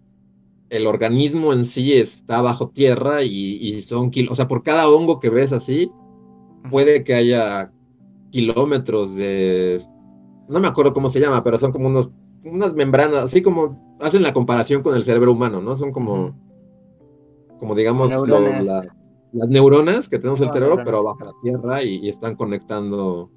el 0.69 0.87
organismo 0.87 1.53
en 1.53 1.65
sí 1.65 1.93
está 1.93 2.41
bajo 2.41 2.69
tierra 2.69 3.21
y, 3.21 3.81
son 3.81 4.09
kilos, 4.09 4.31
o 4.31 4.35
sea, 4.35 4.47
por 4.47 4.63
cada 4.63 4.89
hongo 4.89 5.19
que 5.19 5.29
ves 5.29 5.53
así, 5.53 5.91
puede 6.71 7.03
que 7.03 7.13
haya 7.13 7.71
kilómetros 8.31 9.15
de... 9.15 9.83
No 10.49 10.59
me 10.59 10.67
acuerdo 10.67 10.93
cómo 10.93 11.09
se 11.09 11.19
llama, 11.19 11.43
pero 11.43 11.59
son 11.59 11.71
como 11.71 11.87
unos, 11.87 12.09
unas 12.43 12.73
membranas, 12.73 13.23
así 13.25 13.41
como 13.43 13.97
hacen 13.99 14.23
la 14.23 14.33
comparación 14.33 14.81
con 14.81 14.95
el 14.95 15.03
cerebro 15.03 15.33
humano, 15.33 15.61
¿no? 15.61 15.75
Son 15.75 15.91
como, 15.91 16.35
como 17.59 17.75
digamos, 17.75 18.09
las 18.09 19.49
neuronas 19.49 20.09
que 20.09 20.17
tenemos 20.17 20.41
en 20.41 20.47
el 20.47 20.53
cerebro, 20.53 20.77
pero 20.83 21.03
bajo 21.03 21.23
la 21.23 21.33
tierra 21.43 21.83
y 21.83 22.09
están 22.09 22.35
conectando 22.35 23.29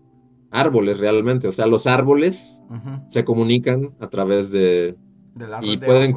árboles 0.51 0.99
realmente, 0.99 1.49
o 1.49 1.53
sea, 1.53 1.67
los 1.67 1.87
árboles 1.87 2.63
se 3.09 3.25
comunican 3.25 3.95
a 4.01 4.09
través 4.09 4.51
de 4.53 4.97
y 5.63 5.77
pueden 5.77 6.15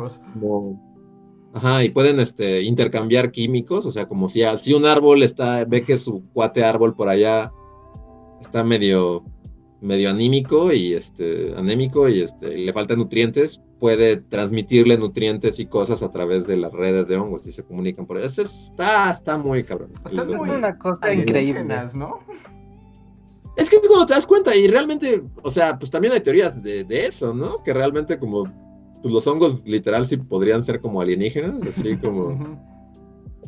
ajá, 1.54 1.84
y 1.84 1.90
pueden 1.90 2.20
este 2.20 2.64
intercambiar 2.64 3.32
químicos, 3.32 3.86
o 3.86 3.92
sea, 3.92 4.08
como 4.08 4.30
si, 4.30 4.42
si 4.58 4.74
un 4.74 4.86
árbol 4.86 5.24
está 5.24 5.66
ve 5.66 5.84
que 5.84 5.98
su 5.98 6.24
cuate 6.34 6.64
árbol 6.64 6.96
por 6.96 7.10
allá 7.10 7.52
está 8.40 8.64
medio 8.64 9.24
medio 9.82 10.12
anímico 10.12 10.72
y 10.72 10.94
este 10.94 11.54
anémico 11.58 12.08
y 12.08 12.22
este 12.22 12.58
le 12.58 12.72
faltan 12.72 13.00
nutrientes, 13.00 13.60
puede 13.80 14.18
transmitirle 14.18 14.98
nutrientes 14.98 15.60
y 15.60 15.66
cosas 15.66 16.04
a 16.04 16.12
través 16.12 16.46
de 16.46 16.56
las 16.56 16.72
redes 16.72 17.08
de 17.08 17.18
hongos 17.18 17.46
y 17.48 17.52
se 17.52 17.64
comunican 17.64 18.06
por 18.06 18.20
eso. 18.20 18.44
Está, 18.44 19.10
está 19.10 19.38
muy 19.38 19.64
cabrón. 19.64 19.92
Está 20.06 20.22
Es 20.22 20.28
muy 20.28 20.52
una 20.52 20.78
cosa 20.78 21.12
increíble. 21.12 21.64
¿no? 21.96 22.20
Es 23.58 23.70
que 23.70 23.76
es 23.78 23.88
cuando 23.88 24.06
te 24.06 24.14
das 24.14 24.26
cuenta 24.26 24.56
y 24.56 24.68
realmente, 24.68 25.22
o 25.44 25.52
sea, 25.52 25.78
pues 25.78 25.92
también 25.92 26.14
hay 26.14 26.22
teorías 26.22 26.64
de, 26.64 26.84
de 26.84 27.06
eso, 27.06 27.34
¿no? 27.34 27.62
Que 27.64 27.74
realmente 27.74 28.18
como 28.18 28.44
pues 29.02 29.14
los 29.14 29.26
hongos 29.28 29.68
literal 29.68 30.06
sí 30.06 30.18
podrían 30.18 30.62
ser 30.64 30.80
como 30.80 31.02
alienígenas, 31.02 31.64
así 31.64 31.98
como, 31.98 32.38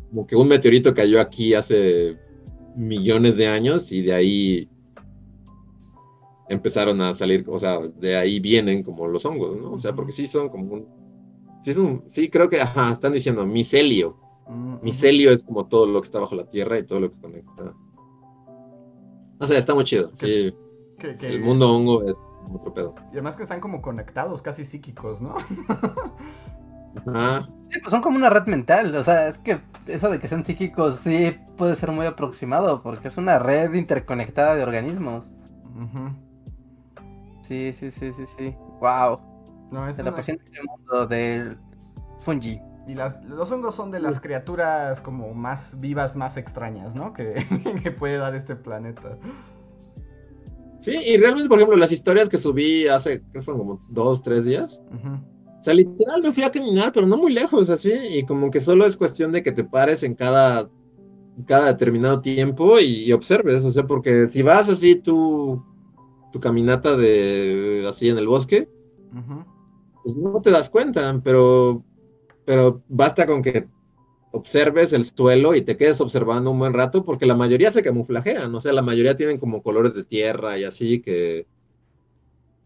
como 0.10 0.28
que 0.28 0.36
un 0.36 0.48
meteorito 0.48 0.94
cayó 0.94 1.22
aquí 1.22 1.54
hace 1.54 2.18
millones 2.76 3.38
de 3.38 3.48
años 3.48 3.92
y 3.92 4.02
de 4.02 4.14
ahí 4.14 4.70
empezaron 6.50 7.02
a 7.02 7.14
salir, 7.14 7.44
o 7.48 7.60
sea, 7.60 7.80
de 7.80 8.16
ahí 8.16 8.40
vienen 8.40 8.84
como 8.84 9.08
los 9.08 9.26
hongos, 9.26 9.56
¿no? 9.56 9.74
O 9.74 9.80
sea, 9.80 9.94
porque 9.96 10.12
sí 10.12 10.28
son 10.28 10.50
como 10.50 10.74
un... 10.74 10.88
Sí, 11.62 11.72
es 11.72 11.78
un- 11.78 12.04
sí 12.08 12.30
creo 12.30 12.50
que, 12.50 12.60
ajá, 12.60 12.92
están 12.92 13.14
diciendo 13.14 13.46
micelio. 13.46 14.18
Mm. 14.50 14.76
Micelio 14.84 15.32
es 15.32 15.44
como 15.44 15.68
todo 15.68 15.86
lo 15.86 16.02
que 16.02 16.06
está 16.08 16.20
bajo 16.20 16.36
la 16.36 16.48
tierra 16.50 16.78
y 16.78 16.84
todo 16.84 17.00
lo 17.00 17.10
que 17.10 17.20
conecta. 17.22 17.74
O 19.44 19.48
sea, 19.48 19.58
está 19.58 19.74
muy 19.76 19.84
chido. 19.84 20.10
Sí, 20.14 20.56
Que- 21.00 21.18
que- 21.18 21.28
el 21.28 21.42
mundo 21.42 21.74
hongo 21.76 22.04
es 22.04 22.22
otro 22.52 22.74
pedo. 22.74 22.96
Y 23.12 23.14
además 23.14 23.36
que 23.36 23.44
están 23.44 23.60
como 23.60 23.82
conectados, 23.82 24.42
casi 24.42 24.64
psíquicos, 24.66 25.22
¿no? 25.22 25.36
Ajá. 27.08 27.42
Sí, 27.70 27.80
pues 27.80 27.90
son 27.90 28.02
como 28.02 28.18
una 28.18 28.30
red 28.30 28.46
mental, 28.46 28.96
o 28.96 29.04
sea, 29.04 29.28
es 29.28 29.40
que 29.40 29.60
eso 29.88 30.10
de 30.12 30.20
que 30.20 30.28
sean 30.28 30.46
psíquicos 30.46 30.98
sí 30.98 31.36
puede 31.58 31.76
ser 31.76 31.92
muy 31.92 32.06
aproximado, 32.06 32.84
porque 32.84 33.08
es 33.08 33.18
una 33.18 33.40
red 33.40 33.74
interconectada 33.74 34.54
de 34.56 34.62
organismos. 34.64 35.34
Ujú. 35.76 36.10
Sí, 37.42 37.74
sí, 37.74 37.90
sí, 37.90 38.12
sí, 38.12 38.26
sí. 38.28 38.56
Wow. 38.80 39.20
No, 39.72 39.88
es 39.90 39.98
El 39.98 40.04
una- 40.04 40.12
apasionante 40.12 40.52
mundo 40.68 41.08
del 41.08 41.58
fungi. 42.20 42.62
Y 42.88 42.96
las, 42.96 43.24
los 43.24 43.50
hongos 43.52 43.76
son 43.76 43.92
de 43.92 44.00
las 44.00 44.20
criaturas 44.20 45.00
como 45.00 45.34
más 45.34 45.80
vivas, 45.80 46.16
más 46.16 46.36
extrañas, 46.38 46.96
¿no? 46.96 47.14
Que, 47.14 47.46
que 47.84 47.92
puede 47.92 48.18
dar 48.18 48.36
este 48.36 48.56
planeta. 48.56 49.18
Sí, 50.82 50.92
y 50.92 51.18
realmente, 51.18 51.48
por 51.48 51.58
ejemplo, 51.58 51.78
las 51.78 51.94
historias 51.94 52.28
que 52.28 52.38
subí 52.38 52.88
hace, 52.88 53.22
creo 53.22 53.32
que 53.32 53.42
fueron 53.42 53.66
como 53.66 53.80
dos, 53.90 54.22
tres 54.22 54.44
días. 54.44 54.82
O 54.92 55.64
sea, 55.64 55.74
literal 55.74 56.22
me 56.22 56.34
fui 56.34 56.44
a 56.44 56.52
caminar, 56.52 56.92
pero 56.92 57.08
no 57.08 57.18
muy 57.18 57.32
lejos, 57.32 57.70
así. 57.70 57.94
Y 58.12 58.24
como 58.24 58.52
que 58.52 58.60
solo 58.60 58.86
es 58.86 58.98
cuestión 58.98 59.32
de 59.32 59.42
que 59.44 59.54
te 59.54 59.64
pares 59.64 60.04
en 60.04 60.14
cada, 60.14 60.70
cada 61.46 61.68
determinado 61.68 62.20
tiempo 62.20 62.80
y, 62.80 63.06
y 63.06 63.14
observes. 63.14 63.64
O 63.64 63.72
sea, 63.72 63.88
porque 63.88 64.28
si 64.28 64.42
vas 64.42 64.68
así 64.68 64.98
tu, 64.98 65.64
tu 66.34 66.40
caminata 66.40 66.98
de 66.98 67.86
así 67.88 68.10
en 68.10 68.18
el 68.18 68.28
bosque, 68.28 68.68
pues 70.04 70.18
no 70.18 70.42
te 70.42 70.52
das 70.52 70.70
cuenta, 70.70 71.22
pero, 71.24 71.84
pero 72.46 72.82
basta 72.88 73.26
con 73.26 73.42
que 73.42 73.68
observes 74.32 74.94
el 74.94 75.06
suelo 75.06 75.54
y 75.54 75.62
te 75.62 75.78
quedes 75.78 76.02
observando 76.02 76.52
un 76.52 76.60
buen 76.60 76.74
rato, 76.74 77.04
porque 77.04 77.28
la 77.28 77.36
mayoría 77.36 77.72
se 77.72 77.84
camuflajean, 77.84 78.54
o 78.54 78.60
sea, 78.60 78.74
la 78.74 78.82
mayoría 78.82 79.16
tienen 79.16 79.38
como 79.38 79.62
colores 79.62 79.94
de 79.94 80.04
tierra 80.04 80.58
y 80.58 80.64
así 80.64 81.02
que, 81.02 81.46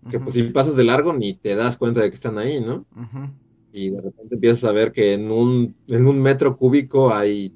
que 0.10 0.20
pues 0.20 0.36
si 0.36 0.44
pasas 0.44 0.78
de 0.78 0.86
largo 0.86 1.12
ni 1.12 1.34
te 1.34 1.56
das 1.56 1.76
cuenta 1.76 2.02
de 2.02 2.10
que 2.10 2.16
están 2.16 2.38
ahí, 2.38 2.62
¿no? 2.62 2.86
Y 3.74 3.90
de 3.90 4.02
repente 4.02 4.36
empiezas 4.36 4.64
a 4.64 4.72
ver 4.72 4.94
que 4.94 5.14
en 5.14 5.30
un, 5.30 5.76
en 5.90 6.06
un 6.06 6.22
metro 6.22 6.56
cúbico 6.56 7.14
hay 7.14 7.54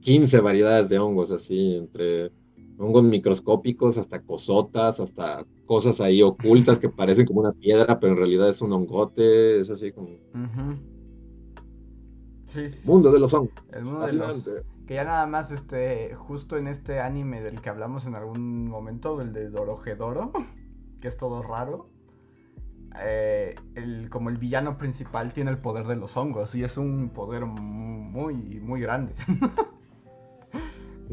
15 0.00 0.40
variedades 0.40 0.88
de 0.88 0.98
hongos, 0.98 1.30
así, 1.30 1.76
entre 1.76 2.32
hongos 2.78 3.04
microscópicos 3.04 3.98
hasta 3.98 4.20
cosotas, 4.22 4.98
hasta 4.98 5.46
cosas 5.64 6.00
ahí 6.00 6.22
ocultas 6.22 6.80
que 6.80 6.88
parecen 6.88 7.26
como 7.26 7.40
una 7.40 7.52
piedra, 7.52 8.00
pero 8.00 8.14
en 8.14 8.18
realidad 8.18 8.50
es 8.50 8.60
un 8.62 8.72
hongote, 8.72 9.60
es 9.60 9.70
así 9.70 9.92
como. 9.92 10.08
Sí, 12.46 12.68
sí. 12.68 12.88
mundo 12.88 13.12
de 13.12 13.20
los 13.20 13.34
hongos. 13.34 13.52
El 13.72 13.84
mundo 13.84 14.06
de 14.06 14.12
los-. 14.14 14.64
Que 14.86 14.94
ya 14.94 15.04
nada 15.04 15.26
más, 15.26 15.50
este, 15.50 16.14
justo 16.14 16.56
en 16.56 16.68
este 16.68 17.00
anime 17.00 17.42
del 17.42 17.60
que 17.60 17.68
hablamos 17.68 18.06
en 18.06 18.14
algún 18.14 18.68
momento, 18.68 19.20
el 19.20 19.32
de 19.32 19.50
Dorohedoro, 19.50 20.32
que 21.00 21.08
es 21.08 21.16
todo 21.16 21.42
raro, 21.42 21.88
eh, 23.02 23.56
el, 23.74 24.08
como 24.10 24.30
el 24.30 24.38
villano 24.38 24.78
principal 24.78 25.32
tiene 25.32 25.50
el 25.50 25.58
poder 25.58 25.86
de 25.86 25.96
los 25.96 26.16
hongos 26.16 26.54
y 26.54 26.64
es 26.64 26.78
un 26.78 27.10
poder 27.10 27.44
muy, 27.44 28.60
muy 28.60 28.80
grande. 28.80 29.14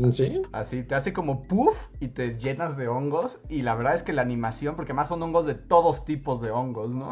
Sí, 0.10 0.42
Así 0.52 0.84
te 0.84 0.96
hace 0.96 1.14
como 1.14 1.44
puff 1.44 1.88
y 2.00 2.08
te 2.08 2.36
llenas 2.36 2.78
de 2.78 2.88
hongos 2.88 3.42
y 3.48 3.62
la 3.62 3.76
verdad 3.76 3.94
es 3.94 4.02
que 4.02 4.12
la 4.12 4.24
animación, 4.24 4.76
porque 4.76 4.94
más 4.94 5.08
son 5.08 5.22
hongos 5.22 5.46
de 5.46 5.54
todos 5.54 6.04
tipos 6.04 6.42
de 6.42 6.50
hongos, 6.50 6.96
¿no? 6.96 7.12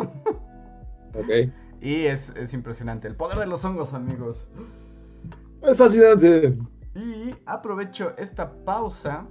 ok. 1.14 1.52
Y 1.82 2.06
es, 2.06 2.30
es 2.36 2.54
impresionante. 2.54 3.08
El 3.08 3.16
poder 3.16 3.40
de 3.40 3.48
los 3.48 3.66
hongos, 3.66 3.94
amigos. 3.94 4.48
Es 5.64 5.78
fascinante. 5.78 6.58
Y 6.94 7.36
aprovecho 7.46 8.14
esta 8.18 8.54
pausa 8.66 9.28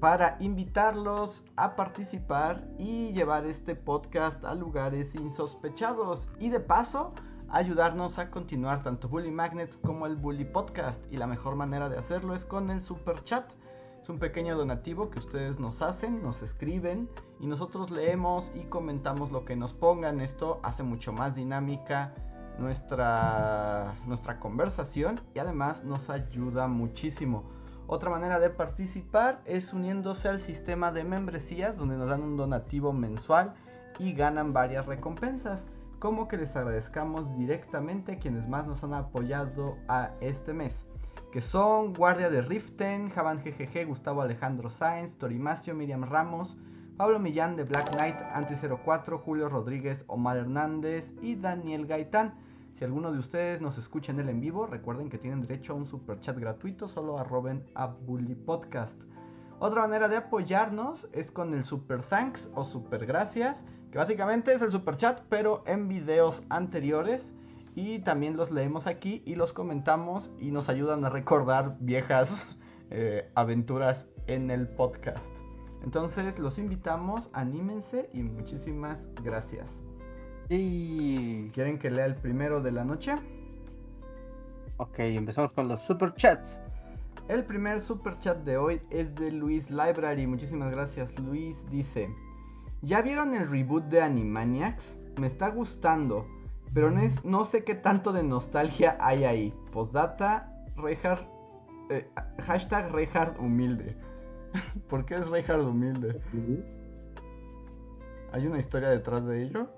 para 0.00 0.36
invitarlos 0.40 1.44
a 1.56 1.74
participar 1.74 2.68
y 2.78 3.12
llevar 3.12 3.46
este 3.46 3.74
podcast 3.74 4.44
a 4.44 4.54
lugares 4.54 5.14
insospechados. 5.16 6.28
Y 6.38 6.50
de 6.50 6.60
paso, 6.60 7.14
ayudarnos 7.48 8.18
a 8.18 8.30
continuar 8.30 8.82
tanto 8.82 9.08
Bully 9.08 9.30
Magnets 9.30 9.76
como 9.78 10.06
el 10.06 10.16
Bully 10.16 10.44
Podcast. 10.44 11.04
Y 11.10 11.16
la 11.16 11.26
mejor 11.26 11.56
manera 11.56 11.88
de 11.88 11.98
hacerlo 11.98 12.34
es 12.34 12.44
con 12.44 12.70
el 12.70 12.80
Super 12.82 13.24
Chat. 13.24 13.50
Es 14.06 14.10
un 14.10 14.20
pequeño 14.20 14.56
donativo 14.56 15.10
que 15.10 15.18
ustedes 15.18 15.58
nos 15.58 15.82
hacen, 15.82 16.22
nos 16.22 16.40
escriben 16.40 17.08
y 17.40 17.48
nosotros 17.48 17.90
leemos 17.90 18.52
y 18.54 18.60
comentamos 18.66 19.32
lo 19.32 19.44
que 19.44 19.56
nos 19.56 19.72
pongan. 19.72 20.20
Esto 20.20 20.60
hace 20.62 20.84
mucho 20.84 21.12
más 21.12 21.34
dinámica 21.34 22.14
nuestra, 22.56 23.96
nuestra 24.06 24.38
conversación 24.38 25.20
y 25.34 25.40
además 25.40 25.82
nos 25.82 26.08
ayuda 26.08 26.68
muchísimo. 26.68 27.42
Otra 27.88 28.08
manera 28.08 28.38
de 28.38 28.48
participar 28.48 29.42
es 29.44 29.72
uniéndose 29.72 30.28
al 30.28 30.38
sistema 30.38 30.92
de 30.92 31.02
membresías 31.02 31.76
donde 31.76 31.96
nos 31.96 32.08
dan 32.08 32.22
un 32.22 32.36
donativo 32.36 32.92
mensual 32.92 33.54
y 33.98 34.12
ganan 34.12 34.52
varias 34.52 34.86
recompensas. 34.86 35.66
Como 35.98 36.28
que 36.28 36.36
les 36.36 36.54
agradezcamos 36.54 37.36
directamente 37.36 38.12
a 38.12 38.18
quienes 38.20 38.46
más 38.48 38.68
nos 38.68 38.84
han 38.84 38.94
apoyado 38.94 39.76
a 39.88 40.12
este 40.20 40.52
mes. 40.52 40.85
Que 41.36 41.42
son 41.42 41.92
Guardia 41.92 42.30
de 42.30 42.40
Riften, 42.40 43.10
Javan 43.10 43.42
GGG, 43.44 43.86
Gustavo 43.86 44.22
Alejandro 44.22 44.70
Sáenz, 44.70 45.18
Torimacio, 45.18 45.74
Miriam 45.74 46.02
Ramos, 46.04 46.56
Pablo 46.96 47.18
Millán 47.18 47.56
de 47.56 47.64
Black 47.64 47.90
Knight, 47.90 48.16
Anti04, 48.34 49.18
Julio 49.18 49.50
Rodríguez, 49.50 50.02
Omar 50.06 50.38
Hernández 50.38 51.12
y 51.20 51.34
Daniel 51.34 51.86
Gaitán. 51.86 52.32
Si 52.72 52.84
alguno 52.84 53.12
de 53.12 53.18
ustedes 53.18 53.60
nos 53.60 53.76
escucha 53.76 54.12
en 54.12 54.20
el 54.20 54.30
en 54.30 54.40
vivo, 54.40 54.64
recuerden 54.64 55.10
que 55.10 55.18
tienen 55.18 55.42
derecho 55.42 55.74
a 55.74 55.76
un 55.76 55.84
super 55.84 56.20
chat 56.20 56.38
gratuito, 56.38 56.88
solo 56.88 57.18
arroben 57.18 57.62
a 57.74 57.88
Bully 57.88 58.34
Podcast. 58.34 58.98
Otra 59.58 59.82
manera 59.82 60.08
de 60.08 60.16
apoyarnos 60.16 61.06
es 61.12 61.30
con 61.30 61.52
el 61.52 61.64
super 61.64 62.00
thanks 62.00 62.48
o 62.54 62.64
super 62.64 63.04
gracias, 63.04 63.62
que 63.92 63.98
básicamente 63.98 64.54
es 64.54 64.62
el 64.62 64.70
super 64.70 64.96
chat, 64.96 65.20
pero 65.28 65.62
en 65.66 65.86
videos 65.86 66.44
anteriores. 66.48 67.34
Y 67.76 67.98
también 67.98 68.38
los 68.38 68.50
leemos 68.50 68.86
aquí 68.86 69.22
y 69.26 69.34
los 69.34 69.52
comentamos 69.52 70.30
y 70.40 70.50
nos 70.50 70.70
ayudan 70.70 71.04
a 71.04 71.10
recordar 71.10 71.76
viejas 71.78 72.48
eh, 72.90 73.30
aventuras 73.34 74.08
en 74.26 74.50
el 74.50 74.66
podcast. 74.66 75.30
Entonces 75.84 76.38
los 76.38 76.58
invitamos, 76.58 77.28
anímense 77.34 78.08
y 78.14 78.22
muchísimas 78.22 78.98
gracias. 79.22 79.70
Y... 80.48 81.50
¿Quieren 81.50 81.78
que 81.78 81.90
lea 81.90 82.06
el 82.06 82.14
primero 82.14 82.62
de 82.62 82.72
la 82.72 82.82
noche? 82.82 83.14
Ok, 84.78 84.98
empezamos 85.00 85.52
con 85.52 85.68
los 85.68 85.82
super 85.82 86.14
chats. 86.14 86.60
El 87.28 87.44
primer 87.44 87.80
super 87.80 88.18
chat 88.20 88.38
de 88.38 88.56
hoy 88.56 88.80
es 88.88 89.14
de 89.16 89.32
Luis 89.32 89.70
Library. 89.70 90.26
Muchísimas 90.26 90.70
gracias. 90.70 91.18
Luis 91.18 91.58
dice: 91.70 92.08
¿Ya 92.82 93.02
vieron 93.02 93.34
el 93.34 93.48
reboot 93.48 93.84
de 93.84 94.02
Animaniacs? 94.02 94.96
Me 95.18 95.26
está 95.26 95.48
gustando, 95.48 96.26
pero 96.76 96.92
no, 97.24 97.44
sé 97.46 97.64
qué 97.64 97.74
tanto 97.74 98.12
de 98.12 98.22
nostalgia 98.22 98.98
hay 99.00 99.24
ahí. 99.24 99.54
Postdata, 99.72 100.52
Reinhard. 100.76 101.26
eh, 101.88 102.06
hashtag 102.40 102.92
Reinhard 102.92 103.40
humilde. 103.40 103.96
¿Por 104.90 105.06
qué 105.06 105.14
es 105.14 105.26
Reinhard 105.26 105.62
humilde? 105.62 106.20
¿Hay 108.30 108.46
una 108.46 108.58
historia 108.58 108.90
detrás 108.90 109.24
de 109.24 109.44
ello? 109.44 109.70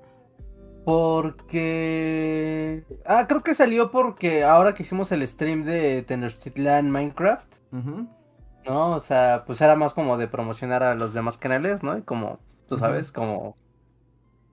Porque... 0.85 2.83
Ah, 3.07 3.27
creo 3.29 3.45
que 3.45 3.55
salió 3.55 3.93
porque 3.93 4.43
ahora 4.43 4.75
que 4.75 4.83
hicimos 4.83 5.13
el 5.13 5.23
stream 5.29 5.65
de 5.65 6.03
Tenochtitlan 6.03 6.91
Minecraft. 6.91 7.55
¿no? 7.71 8.97
O 8.97 8.99
sea, 8.99 9.45
pues 9.47 9.61
era 9.61 9.77
más 9.77 9.95
como 9.95 10.17
de 10.17 10.27
promocionar 10.27 10.83
a 10.83 10.97
los 10.97 11.15
demás 11.15 11.37
canales, 11.37 11.85
¿no? 11.85 11.97
Y 11.97 12.03
como, 12.03 12.41
tú 12.67 12.77
sabes, 12.77 13.13
como... 13.13 13.57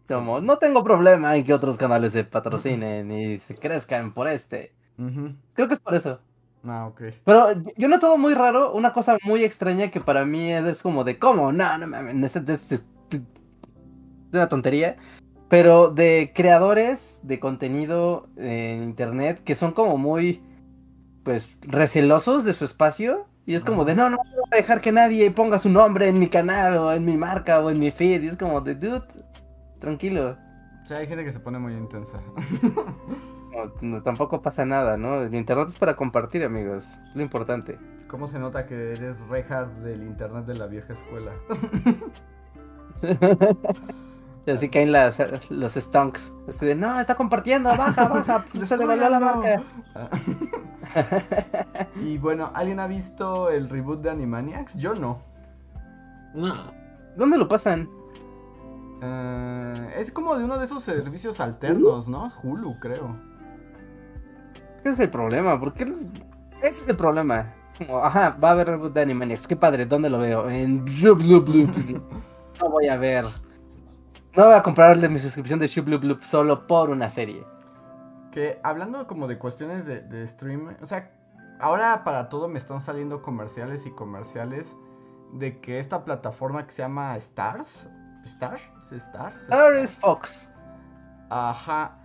Como, 0.07 0.39
no 0.39 0.57
tengo 0.59 0.83
problema 0.83 1.35
en 1.35 1.43
que 1.43 1.53
otros 1.53 1.77
canales 1.77 2.13
se 2.13 2.23
patrocinen 2.23 3.11
y 3.11 3.37
se 3.39 3.55
crezcan 3.55 4.13
por 4.13 4.27
este. 4.27 4.73
Creo 5.53 5.67
que 5.67 5.73
es 5.73 5.79
por 5.79 5.95
eso. 5.95 6.19
Ah, 6.63 6.87
ok. 6.87 7.01
Pero 7.23 7.47
yo 7.77 7.87
noto 7.87 8.07
todo 8.07 8.17
muy 8.17 8.33
raro, 8.33 8.73
una 8.73 8.93
cosa 8.93 9.17
muy 9.23 9.43
extraña 9.43 9.91
que 9.91 10.01
para 10.01 10.25
mí 10.25 10.51
es, 10.51 10.65
es 10.65 10.81
como 10.81 11.03
de, 11.03 11.17
¿cómo? 11.19 11.51
No, 11.51 11.77
no 11.77 11.87
mames, 11.87 12.35
es, 12.35 12.49
es- 12.49 12.71
es- 12.71 12.85
es 13.11 13.21
una 14.33 14.49
tontería. 14.49 14.97
Pero 15.49 15.89
de 15.91 16.31
creadores 16.35 17.19
de 17.23 17.39
contenido 17.39 18.27
en 18.37 18.83
internet 18.83 19.41
que 19.43 19.55
son 19.55 19.73
como 19.73 19.97
muy, 19.97 20.41
pues, 21.23 21.57
recelosos 21.63 22.43
de 22.45 22.53
su 22.53 22.65
espacio. 22.65 23.27
Y 23.45 23.55
es 23.55 23.65
como 23.65 23.85
de, 23.85 23.95
no, 23.95 24.09
no 24.09 24.17
voy 24.17 24.43
a 24.51 24.55
dejar 24.57 24.81
que 24.81 24.91
nadie 24.91 25.31
ponga 25.31 25.59
su 25.59 25.69
nombre 25.69 26.07
en 26.07 26.19
mi 26.19 26.29
canal 26.29 26.77
o 26.77 26.93
en 26.93 27.05
mi 27.05 27.17
marca 27.17 27.59
o 27.61 27.69
en 27.71 27.79
mi 27.79 27.91
feed. 27.91 28.23
Y 28.23 28.27
es 28.29 28.37
como 28.37 28.61
de, 28.61 28.75
dude, 28.75 29.03
tranquilo. 29.85 30.35
O 30.83 30.87
sea, 30.87 30.97
hay 30.97 31.07
gente 31.07 31.23
que 31.23 31.31
se 31.31 31.39
pone 31.39 31.59
muy 31.59 31.73
intensa. 31.73 32.19
No, 33.51 33.71
no, 33.81 34.03
tampoco 34.03 34.41
pasa 34.41 34.65
nada, 34.65 34.97
¿no? 34.97 35.21
El 35.21 35.33
internet 35.33 35.67
es 35.69 35.77
para 35.77 35.95
compartir, 35.95 36.43
amigos. 36.43 36.97
Es 37.07 37.15
lo 37.15 37.21
importante. 37.21 37.79
¿Cómo 38.07 38.27
se 38.27 38.39
nota 38.39 38.65
que 38.65 38.93
eres 38.93 39.19
rejas 39.27 39.81
del 39.83 40.03
internet 40.03 40.45
de 40.45 40.55
la 40.55 40.67
vieja 40.67 40.93
escuela? 40.93 41.31
Y 44.47 44.51
así 44.51 44.69
caen 44.69 44.91
las, 44.91 45.19
los 45.49 45.73
stonks. 45.73 46.31
Así 46.47 46.65
de, 46.65 46.75
no, 46.75 46.99
está 46.99 47.15
compartiendo, 47.15 47.69
baja, 47.69 48.07
baja, 48.07 48.45
pues, 48.51 48.69
se 48.69 48.77
devaluó 48.77 49.09
la 49.09 49.19
marca. 49.19 49.63
y 51.95 52.17
bueno, 52.19 52.51
¿alguien 52.53 52.79
ha 52.79 52.87
visto 52.87 53.49
el 53.49 53.69
reboot 53.69 54.01
de 54.01 54.11
Animaniacs? 54.11 54.77
Yo 54.77 54.93
no. 54.93 55.19
No. 56.35 56.53
¿Dónde 57.15 57.37
lo 57.37 57.47
pasan? 57.47 57.89
Eh, 59.01 59.93
es 59.97 60.11
como 60.11 60.35
de 60.35 60.43
uno 60.43 60.57
de 60.57 60.65
esos 60.65 60.83
servicios 60.83 61.39
alternos, 61.39 62.07
¿no? 62.07 62.27
Es 62.27 62.35
Hulu, 62.41 62.79
creo. 62.79 63.15
Ese 64.79 64.89
es 64.89 64.99
el 64.99 65.09
problema, 65.09 65.59
¿por 65.59 65.73
qué? 65.73 65.83
Ese 66.61 66.81
es 66.81 66.87
el 66.87 66.95
problema. 66.95 67.53
Como, 67.77 67.97
ajá, 68.03 68.37
va 68.41 68.49
a 68.49 68.51
haber 68.51 68.67
reboot 68.67 68.93
de 68.93 69.01
Animaniacs. 69.01 69.47
Qué 69.47 69.55
padre, 69.55 69.85
¿dónde 69.85 70.09
lo 70.09 70.19
veo? 70.19 70.49
En. 70.49 70.85
No 72.61 72.69
voy 72.69 72.87
a 72.87 72.95
ver. 72.95 73.25
No 74.35 74.45
voy 74.45 74.53
a 74.53 74.63
comprarle 74.63 75.09
mi 75.09 75.19
suscripción 75.19 75.59
de 75.59 75.67
Blue 75.81 75.99
Blue 75.99 76.17
solo 76.21 76.67
por 76.67 76.89
una 76.89 77.09
serie. 77.09 77.45
Que 78.31 78.59
hablando 78.63 79.07
como 79.07 79.27
de 79.27 79.37
cuestiones 79.37 79.85
de, 79.85 80.01
de 80.01 80.25
stream, 80.25 80.75
o 80.81 80.85
sea, 80.85 81.11
ahora 81.59 82.03
para 82.05 82.29
todo 82.29 82.47
me 82.47 82.57
están 82.57 82.79
saliendo 82.79 83.21
comerciales 83.21 83.85
y 83.85 83.91
comerciales 83.91 84.75
de 85.33 85.59
que 85.59 85.79
esta 85.79 86.05
plataforma 86.05 86.65
que 86.65 86.71
se 86.71 86.81
llama 86.81 87.15
Stars, 87.17 87.89
¿Star? 88.25 88.59
¿Es? 88.91 89.51
Ahora 89.51 89.81
es 89.81 89.95
Fox. 89.95 90.49
Ajá. 91.29 91.97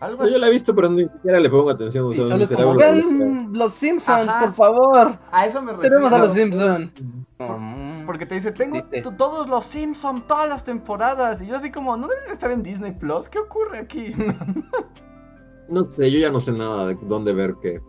Algo 0.00 0.26
yo 0.28 0.38
la 0.38 0.48
he 0.48 0.50
visto, 0.50 0.74
pero 0.74 0.90
ni 0.90 1.04
siquiera 1.04 1.40
le 1.40 1.48
pongo 1.48 1.70
atención. 1.70 2.04
O 2.04 2.12
Y 2.12 2.16
sea, 2.16 2.36
es 2.36 2.50
como, 2.50 2.74
ven 2.74 3.50
los 3.52 3.72
Simpsons, 3.72 4.30
por 4.40 4.52
favor. 4.52 5.18
A 5.32 5.46
eso 5.46 5.62
me 5.62 5.72
refiero. 5.72 5.96
Tenemos 5.96 6.12
a 6.12 6.26
los 6.26 6.34
Simpsons. 6.34 6.92
Porque 8.04 8.26
te 8.26 8.34
dice, 8.34 8.52
tengo 8.52 8.78
todos 9.16 9.48
los 9.48 9.64
Simpsons, 9.64 10.26
todas 10.26 10.48
las 10.48 10.64
temporadas. 10.64 11.40
Y 11.40 11.46
yo 11.46 11.56
así 11.56 11.70
como, 11.70 11.96
¿no 11.96 12.08
deberían 12.08 12.32
estar 12.32 12.50
en 12.50 12.62
Disney 12.62 12.92
Plus? 12.92 13.28
¿Qué 13.28 13.38
ocurre 13.38 13.78
aquí? 13.78 14.14
No 15.68 15.82
sé, 15.82 16.10
yo 16.12 16.20
ya 16.20 16.30
no 16.30 16.38
sé 16.38 16.52
nada 16.52 16.86
de 16.86 16.94
dónde 16.94 17.32
ver 17.32 17.56
qué. 17.60 17.80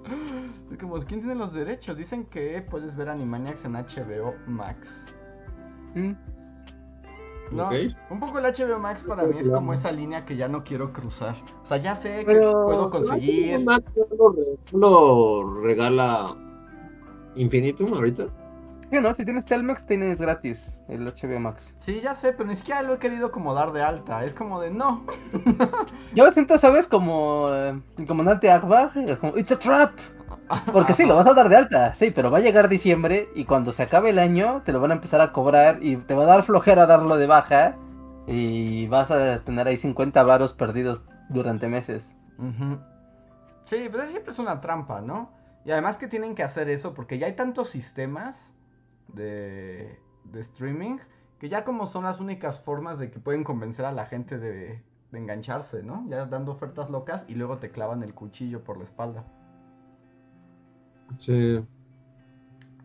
Es 0.71 0.77
como, 0.79 0.97
¿quién 0.97 1.19
tiene 1.19 1.35
los 1.35 1.53
derechos? 1.53 1.95
Dicen 1.95 2.25
que 2.25 2.65
puedes 2.67 2.95
ver 2.95 3.07
Animaniacs 3.07 3.65
en 3.65 3.73
HBO 3.73 4.33
Max. 4.47 5.05
Mm. 5.93 6.13
No, 7.51 7.69
un 8.09 8.19
poco 8.19 8.39
el 8.39 8.45
HBO 8.45 8.79
Max 8.79 9.03
para 9.07 9.23
mí 9.23 9.35
es 9.39 9.49
como 9.49 9.73
esa 9.73 9.91
línea 9.91 10.25
que 10.25 10.35
ya 10.35 10.47
no 10.47 10.63
quiero 10.63 10.91
cruzar. 10.93 11.35
O 11.63 11.65
sea, 11.65 11.77
ya 11.77 11.95
sé 11.95 12.19
que 12.19 12.25
Pero- 12.25 12.65
puedo 12.65 12.89
conseguir. 12.89 13.63
Max 13.63 13.83
no 13.95 14.05
lo, 14.17 14.33
re- 14.33 14.57
lo 14.73 15.61
regala 15.61 16.35
Infinitum 17.35 17.93
ahorita. 17.93 18.27
Sí, 18.89 18.99
no, 19.01 19.13
si 19.13 19.25
tienes 19.25 19.45
Telmex 19.45 19.85
tienes 19.85 20.21
gratis 20.21 20.79
el 20.87 21.05
HBO 21.05 21.39
Max. 21.41 21.75
Sí, 21.77 21.99
ya 22.01 22.15
sé, 22.15 22.31
pero 22.31 22.47
ni 22.47 22.55
siquiera 22.55 22.81
lo 22.83 22.93
he 22.93 22.99
querido 22.99 23.31
como 23.31 23.53
dar 23.53 23.73
de 23.73 23.81
alta. 23.83 24.23
Es 24.23 24.33
como 24.33 24.61
de 24.61 24.71
no. 24.71 25.03
Yo 26.15 26.23
me 26.25 26.31
siento, 26.31 26.57
¿sabes? 26.57 26.87
Como 26.87 27.49
eh, 27.51 27.77
el 27.97 28.07
comandante 28.07 28.49
Akbar, 28.49 28.91
es 28.97 29.19
como, 29.19 29.37
it's 29.37 29.51
a 29.51 29.59
trap. 29.59 29.91
Porque 30.71 30.93
sí, 30.93 31.05
lo 31.05 31.15
vas 31.15 31.27
a 31.27 31.33
dar 31.33 31.49
de 31.49 31.55
alta, 31.57 31.93
sí, 31.93 32.11
pero 32.11 32.31
va 32.31 32.37
a 32.37 32.41
llegar 32.41 32.69
diciembre 32.69 33.29
y 33.35 33.45
cuando 33.45 33.71
se 33.71 33.83
acabe 33.83 34.11
el 34.11 34.19
año 34.19 34.61
te 34.63 34.71
lo 34.71 34.79
van 34.79 34.91
a 34.91 34.95
empezar 34.95 35.21
a 35.21 35.31
cobrar 35.33 35.79
y 35.81 35.97
te 35.97 36.13
va 36.15 36.23
a 36.23 36.27
dar 36.27 36.43
flojera 36.43 36.85
darlo 36.85 37.17
de 37.17 37.27
baja 37.27 37.75
y 38.27 38.87
vas 38.87 39.11
a 39.11 39.39
tener 39.43 39.67
ahí 39.67 39.77
50 39.77 40.23
varos 40.23 40.53
perdidos 40.53 41.05
durante 41.29 41.67
meses. 41.67 42.15
Sí, 43.65 43.89
pues 43.91 44.09
siempre 44.09 44.31
es 44.31 44.39
una 44.39 44.61
trampa, 44.61 45.01
¿no? 45.01 45.31
Y 45.65 45.71
además 45.71 45.97
que 45.97 46.07
tienen 46.07 46.35
que 46.35 46.43
hacer 46.43 46.69
eso 46.69 46.93
porque 46.93 47.17
ya 47.17 47.27
hay 47.27 47.35
tantos 47.35 47.69
sistemas 47.69 48.53
de, 49.07 49.99
de 50.23 50.39
streaming 50.39 50.99
que 51.39 51.49
ya 51.49 51.63
como 51.63 51.85
son 51.85 52.05
las 52.05 52.19
únicas 52.19 52.61
formas 52.61 52.97
de 52.99 53.11
que 53.11 53.19
pueden 53.19 53.43
convencer 53.43 53.85
a 53.85 53.91
la 53.91 54.05
gente 54.05 54.39
de, 54.39 54.81
de 55.11 55.19
engancharse, 55.19 55.83
¿no? 55.83 56.05
Ya 56.09 56.25
dando 56.25 56.51
ofertas 56.53 56.89
locas 56.89 57.25
y 57.27 57.35
luego 57.35 57.57
te 57.57 57.71
clavan 57.71 58.03
el 58.03 58.13
cuchillo 58.13 58.63
por 58.63 58.77
la 58.77 58.83
espalda. 58.85 59.25
Sí. 61.15 61.63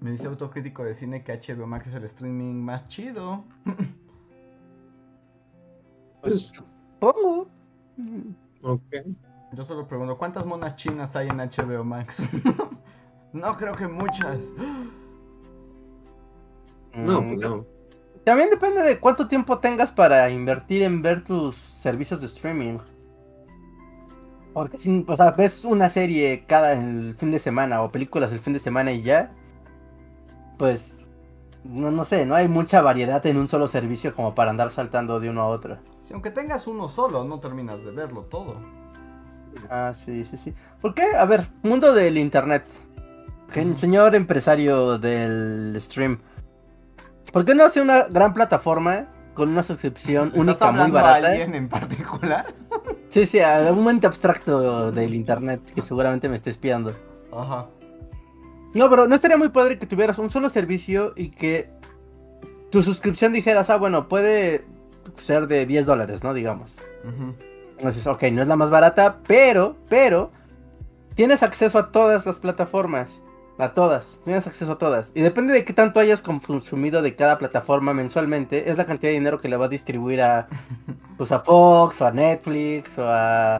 Me 0.00 0.12
dice 0.12 0.26
autocrítico 0.26 0.84
de 0.84 0.94
cine 0.94 1.22
que 1.22 1.32
HBO 1.32 1.66
Max 1.66 1.88
es 1.88 1.94
el 1.94 2.04
streaming 2.04 2.54
más 2.54 2.88
chido. 2.88 3.44
Pues, 6.22 6.52
Pongo. 7.00 7.48
ok. 8.62 8.94
Yo 9.52 9.64
solo 9.64 9.88
pregunto, 9.88 10.16
¿cuántas 10.16 10.46
monas 10.46 10.76
chinas 10.76 11.16
hay 11.16 11.28
en 11.28 11.38
HBO 11.38 11.82
Max? 11.82 12.22
no 13.32 13.56
creo 13.56 13.74
que 13.74 13.88
muchas. 13.88 14.40
No, 16.94 17.20
pues 17.22 17.38
no. 17.38 17.66
También 18.24 18.50
depende 18.50 18.82
de 18.82 19.00
cuánto 19.00 19.26
tiempo 19.26 19.58
tengas 19.58 19.90
para 19.90 20.30
invertir 20.30 20.82
en 20.82 21.02
ver 21.02 21.24
tus 21.24 21.56
servicios 21.56 22.20
de 22.20 22.26
streaming. 22.26 22.78
Porque 24.52 24.78
si, 24.78 25.04
o 25.06 25.16
sea, 25.16 25.30
ves 25.30 25.64
una 25.64 25.88
serie 25.88 26.44
cada 26.46 26.72
el 26.72 27.14
fin 27.16 27.30
de 27.30 27.38
semana 27.38 27.82
o 27.82 27.90
películas 27.90 28.32
el 28.32 28.40
fin 28.40 28.52
de 28.52 28.58
semana 28.58 28.92
y 28.92 29.02
ya, 29.02 29.32
pues 30.58 31.00
no, 31.64 31.90
no 31.90 32.04
sé, 32.04 32.26
no 32.26 32.34
hay 32.34 32.48
mucha 32.48 32.82
variedad 32.82 33.24
en 33.26 33.36
un 33.36 33.48
solo 33.48 33.68
servicio 33.68 34.14
como 34.14 34.34
para 34.34 34.50
andar 34.50 34.70
saltando 34.70 35.20
de 35.20 35.30
uno 35.30 35.42
a 35.42 35.46
otro. 35.46 35.78
Si 36.02 36.12
aunque 36.12 36.30
tengas 36.30 36.66
uno 36.66 36.88
solo, 36.88 37.24
no 37.24 37.40
terminas 37.40 37.84
de 37.84 37.92
verlo 37.92 38.22
todo. 38.22 38.56
Ah, 39.70 39.92
sí, 39.94 40.24
sí, 40.24 40.36
sí. 40.36 40.54
¿Por 40.80 40.94
qué? 40.94 41.04
A 41.16 41.24
ver, 41.24 41.46
mundo 41.62 41.94
del 41.94 42.18
internet. 42.18 42.64
Señor 43.74 44.14
empresario 44.14 44.98
del 44.98 45.76
stream. 45.78 46.18
¿Por 47.32 47.44
qué 47.44 47.54
no 47.54 47.64
hace 47.64 47.80
una 47.80 48.04
gran 48.04 48.32
plataforma 48.32 49.08
con 49.34 49.48
una 49.48 49.62
suscripción 49.62 50.28
¿Estás 50.28 50.40
única 50.40 50.70
muy 50.70 50.80
hablando 50.80 50.98
a 50.98 51.02
barata? 51.02 51.28
alguien 51.28 51.54
en 51.54 51.68
particular? 51.68 52.46
Sí, 53.08 53.26
sí, 53.26 53.40
algún 53.40 53.88
ente 53.90 54.06
abstracto 54.06 54.90
del 54.90 55.14
internet 55.14 55.60
que 55.74 55.82
seguramente 55.82 56.28
me 56.28 56.36
esté 56.36 56.50
espiando. 56.50 56.96
Ajá. 57.32 57.66
No, 58.74 58.88
pero 58.88 59.06
no 59.06 59.14
estaría 59.14 59.36
muy 59.36 59.50
padre 59.50 59.78
que 59.78 59.86
tuvieras 59.86 60.18
un 60.18 60.30
solo 60.30 60.48
servicio 60.48 61.12
y 61.14 61.30
que 61.30 61.70
tu 62.70 62.82
suscripción 62.82 63.32
dijeras, 63.32 63.68
ah, 63.68 63.76
bueno, 63.76 64.08
puede 64.08 64.64
ser 65.16 65.46
de 65.46 65.66
10 65.66 65.84
dólares, 65.84 66.24
¿no? 66.24 66.32
Digamos. 66.32 66.78
Ujú. 67.04 67.34
Entonces, 67.72 68.06
ok, 68.06 68.22
no 68.32 68.40
es 68.40 68.48
la 68.48 68.56
más 68.56 68.70
barata, 68.70 69.18
pero, 69.26 69.76
pero, 69.88 70.30
tienes 71.14 71.42
acceso 71.42 71.78
a 71.78 71.92
todas 71.92 72.24
las 72.24 72.38
plataformas. 72.38 73.20
A 73.58 73.74
todas, 73.74 74.18
tienes 74.24 74.46
acceso 74.46 74.72
a 74.72 74.78
todas. 74.78 75.12
Y 75.14 75.20
depende 75.20 75.52
de 75.52 75.64
qué 75.64 75.72
tanto 75.72 76.00
hayas 76.00 76.22
consumido 76.22 77.02
de 77.02 77.14
cada 77.14 77.38
plataforma 77.38 77.92
mensualmente, 77.92 78.70
es 78.70 78.78
la 78.78 78.86
cantidad 78.86 79.10
de 79.10 79.18
dinero 79.18 79.38
que 79.38 79.48
le 79.48 79.56
vas 79.56 79.66
a 79.66 79.70
distribuir 79.70 80.22
a, 80.22 80.48
pues 81.18 81.32
a 81.32 81.40
Fox, 81.40 82.00
o 82.00 82.06
a 82.06 82.12
Netflix, 82.12 82.98
o 82.98 83.04
a, 83.06 83.56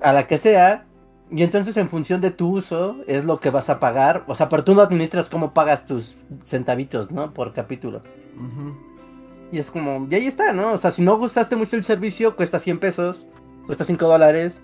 a 0.00 0.12
la 0.12 0.26
que 0.26 0.38
sea. 0.38 0.86
Y 1.30 1.42
entonces 1.42 1.76
en 1.76 1.88
función 1.88 2.20
de 2.20 2.30
tu 2.30 2.48
uso 2.48 2.96
es 3.06 3.24
lo 3.24 3.40
que 3.40 3.50
vas 3.50 3.70
a 3.70 3.80
pagar. 3.80 4.24
O 4.26 4.34
sea, 4.34 4.48
pero 4.48 4.64
tú 4.64 4.74
no 4.74 4.82
administras 4.82 5.28
cómo 5.28 5.52
pagas 5.52 5.86
tus 5.86 6.16
centavitos, 6.44 7.10
¿no? 7.10 7.32
Por 7.32 7.52
capítulo. 7.52 8.02
Y 9.50 9.58
es 9.58 9.70
como, 9.70 10.06
y 10.10 10.14
ahí 10.14 10.26
está, 10.26 10.52
¿no? 10.52 10.72
O 10.72 10.78
sea, 10.78 10.90
si 10.90 11.02
no 11.02 11.16
gustaste 11.16 11.56
mucho 11.56 11.76
el 11.76 11.84
servicio, 11.84 12.36
cuesta 12.36 12.58
100 12.58 12.78
pesos, 12.78 13.26
cuesta 13.66 13.84
5 13.84 14.06
dólares. 14.06 14.60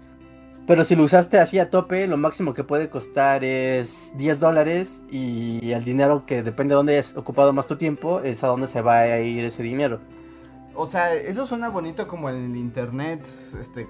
Pero 0.71 0.85
si 0.85 0.95
lo 0.95 1.03
usaste 1.03 1.41
así 1.41 1.59
a 1.59 1.69
tope, 1.69 2.07
lo 2.07 2.17
máximo 2.17 2.53
que 2.53 2.63
puede 2.63 2.89
costar 2.89 3.43
es 3.43 4.13
10 4.15 4.39
dólares. 4.39 5.03
Y 5.11 5.73
el 5.73 5.83
dinero 5.83 6.27
que 6.27 6.45
depende 6.45 6.75
de 6.75 6.77
dónde 6.77 6.93
hayas 6.93 7.17
ocupado 7.17 7.53
más 7.53 7.67
tu 7.67 7.75
tiempo, 7.75 8.21
es 8.21 8.45
a 8.45 8.47
dónde 8.47 8.69
se 8.69 8.81
va 8.81 9.01
a 9.01 9.19
ir 9.19 9.45
ese 9.45 9.65
dinero. 9.65 9.99
O 10.77 10.87
sea, 10.87 11.13
eso 11.13 11.45
suena 11.45 11.71
bonito 11.71 12.07
como 12.07 12.29
el 12.29 12.55
internet, 12.55 13.27
este, 13.59 13.89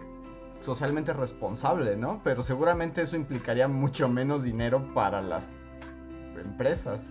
socialmente 0.62 1.12
responsable, 1.12 1.96
¿no? 1.96 2.22
Pero 2.24 2.42
seguramente 2.42 3.02
eso 3.02 3.14
implicaría 3.14 3.68
mucho 3.68 4.08
menos 4.08 4.42
dinero 4.42 4.82
para 4.94 5.20
las 5.20 5.50
empresas. 6.42 7.02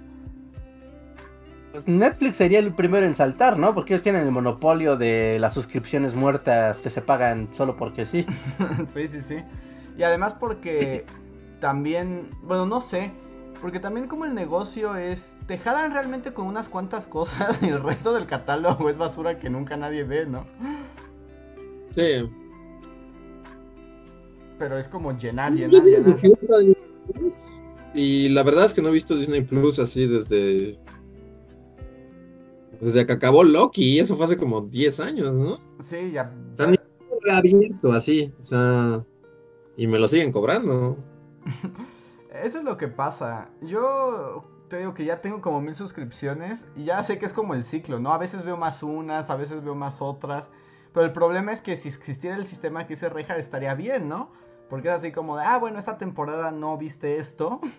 Netflix 1.86 2.38
sería 2.38 2.60
el 2.60 2.74
primero 2.74 3.06
en 3.06 3.16
saltar, 3.16 3.58
¿no? 3.58 3.74
Porque 3.76 3.94
ellos 3.94 4.04
tienen 4.04 4.24
el 4.24 4.32
monopolio 4.32 4.98
de 4.98 5.38
las 5.40 5.54
suscripciones 5.54 6.16
muertas 6.16 6.80
que 6.82 6.90
se 6.90 7.02
pagan 7.02 7.50
solo 7.54 7.76
porque 7.78 8.06
sí. 8.06 8.26
sí, 8.94 9.08
sí, 9.08 9.22
sí. 9.22 9.38
Y 9.98 10.04
además 10.04 10.34
porque 10.34 11.06
también, 11.60 12.30
bueno, 12.44 12.66
no 12.66 12.82
sé, 12.82 13.12
porque 13.62 13.80
también 13.80 14.08
como 14.08 14.26
el 14.26 14.34
negocio 14.34 14.96
es, 14.96 15.36
te 15.46 15.58
jalan 15.58 15.92
realmente 15.92 16.34
con 16.34 16.48
unas 16.48 16.70
cuantas 16.70 17.08
cosas 17.08 17.60
y 17.64 17.68
el 17.68 17.82
resto 17.82 18.14
del 18.14 18.26
catálogo 18.26 18.90
es 18.90 18.98
basura 18.98 19.40
que 19.40 19.50
nunca 19.50 19.78
nadie 19.78 20.04
ve, 20.04 20.26
¿no? 20.26 20.46
Sí. 21.90 22.30
Pero 24.58 24.78
es 24.78 24.88
como 24.88 25.18
llenar, 25.18 25.54
llenar, 25.54 25.84
llenar. 25.84 26.20
Y 27.94 28.30
la 28.30 28.44
verdad 28.44 28.66
es 28.66 28.74
que 28.74 28.82
no 28.82 28.90
he 28.90 28.92
visto 28.92 29.16
Disney 29.16 29.42
Plus 29.42 29.80
así 29.80 30.06
desde. 30.06 30.78
Desde 32.82 33.06
que 33.06 33.14
acabó 33.14 33.44
Loki, 33.44 33.96
y 33.96 34.00
eso 34.00 34.16
fue 34.16 34.26
hace 34.26 34.38
como 34.38 34.62
10 34.62 35.00
años, 35.02 35.34
¿no? 35.34 35.60
Sí, 35.82 36.12
ya. 36.12 36.34
O 36.54 36.56
sea, 36.56 36.68
ni 36.68 36.78
reabierto 37.22 37.92
así, 37.92 38.34
o 38.42 38.46
sea. 38.46 39.06
Y 39.76 39.88
me 39.88 40.00
lo 40.00 40.08
siguen 40.08 40.32
cobrando. 40.32 40.98
Eso 42.44 42.60
es 42.60 42.64
lo 42.64 42.78
que 42.78 42.88
pasa. 42.88 43.50
Yo 43.62 44.44
te 44.70 44.78
digo 44.78 44.94
que 44.94 45.06
ya 45.06 45.22
tengo 45.22 45.42
como 45.42 45.62
mil 45.62 45.76
suscripciones 45.76 46.68
y 46.76 46.86
ya 46.86 47.02
sé 47.04 47.18
que 47.18 47.26
es 47.26 47.34
como 47.34 47.54
el 47.54 47.66
ciclo, 47.66 48.00
¿no? 48.00 48.14
A 48.14 48.18
veces 48.18 48.44
veo 48.44 48.56
más 48.56 48.84
unas, 48.84 49.30
a 49.30 49.36
veces 49.36 49.64
veo 49.64 49.76
más 49.76 50.02
otras. 50.02 50.52
Pero 50.94 51.06
el 51.06 51.12
problema 51.12 51.52
es 51.52 51.62
que 51.62 51.76
si 51.78 51.90
existiera 51.90 52.36
el 52.36 52.46
sistema 52.46 52.86
que 52.86 52.94
dice 52.94 53.10
Rejar 53.10 53.40
estaría 53.40 53.74
bien, 53.74 54.08
¿no? 54.08 54.32
Porque 54.70 54.90
es 54.90 54.94
así 54.96 55.12
como 55.12 55.38
de, 55.38 55.44
ah, 55.44 55.58
bueno, 55.58 55.80
esta 55.80 55.98
temporada 55.98 56.52
no 56.52 56.78
viste 56.78 57.18
esto. 57.18 57.60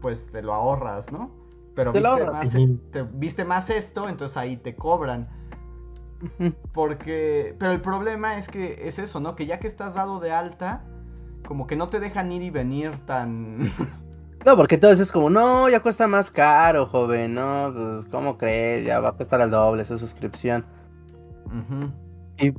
Pues 0.00 0.32
te 0.32 0.40
lo 0.40 0.54
ahorras, 0.54 1.12
¿no? 1.12 1.30
Pero 1.74 1.92
viste 1.92 2.24
más, 2.24 2.54
e, 2.54 2.68
te- 2.90 3.02
viste 3.02 3.44
más 3.44 3.70
esto, 3.70 4.08
entonces 4.08 4.36
ahí 4.36 4.56
te 4.56 4.74
cobran. 4.76 5.28
Porque, 6.72 7.56
pero 7.58 7.72
el 7.72 7.80
problema 7.80 8.38
es 8.38 8.48
que 8.48 8.86
es 8.88 8.98
eso, 8.98 9.20
¿no? 9.20 9.34
Que 9.36 9.46
ya 9.46 9.58
que 9.58 9.66
estás 9.66 9.94
dado 9.94 10.20
de 10.20 10.32
alta, 10.32 10.84
como 11.46 11.66
que 11.66 11.76
no 11.76 11.88
te 11.88 12.00
dejan 12.00 12.30
ir 12.32 12.42
y 12.42 12.50
venir 12.50 12.92
tan... 13.06 13.70
No, 14.46 14.56
porque 14.56 14.76
entonces 14.76 15.00
es 15.00 15.12
como, 15.12 15.28
no, 15.28 15.68
ya 15.68 15.80
cuesta 15.80 16.06
más 16.08 16.30
caro, 16.30 16.86
joven, 16.86 17.34
no, 17.34 17.72
pues, 17.74 18.08
¿cómo 18.10 18.38
crees? 18.38 18.86
Ya 18.86 18.98
va 18.98 19.10
a 19.10 19.12
costar 19.16 19.42
el 19.42 19.50
doble 19.50 19.82
esa 19.82 19.98
suscripción. 19.98 20.64
Y 22.38 22.52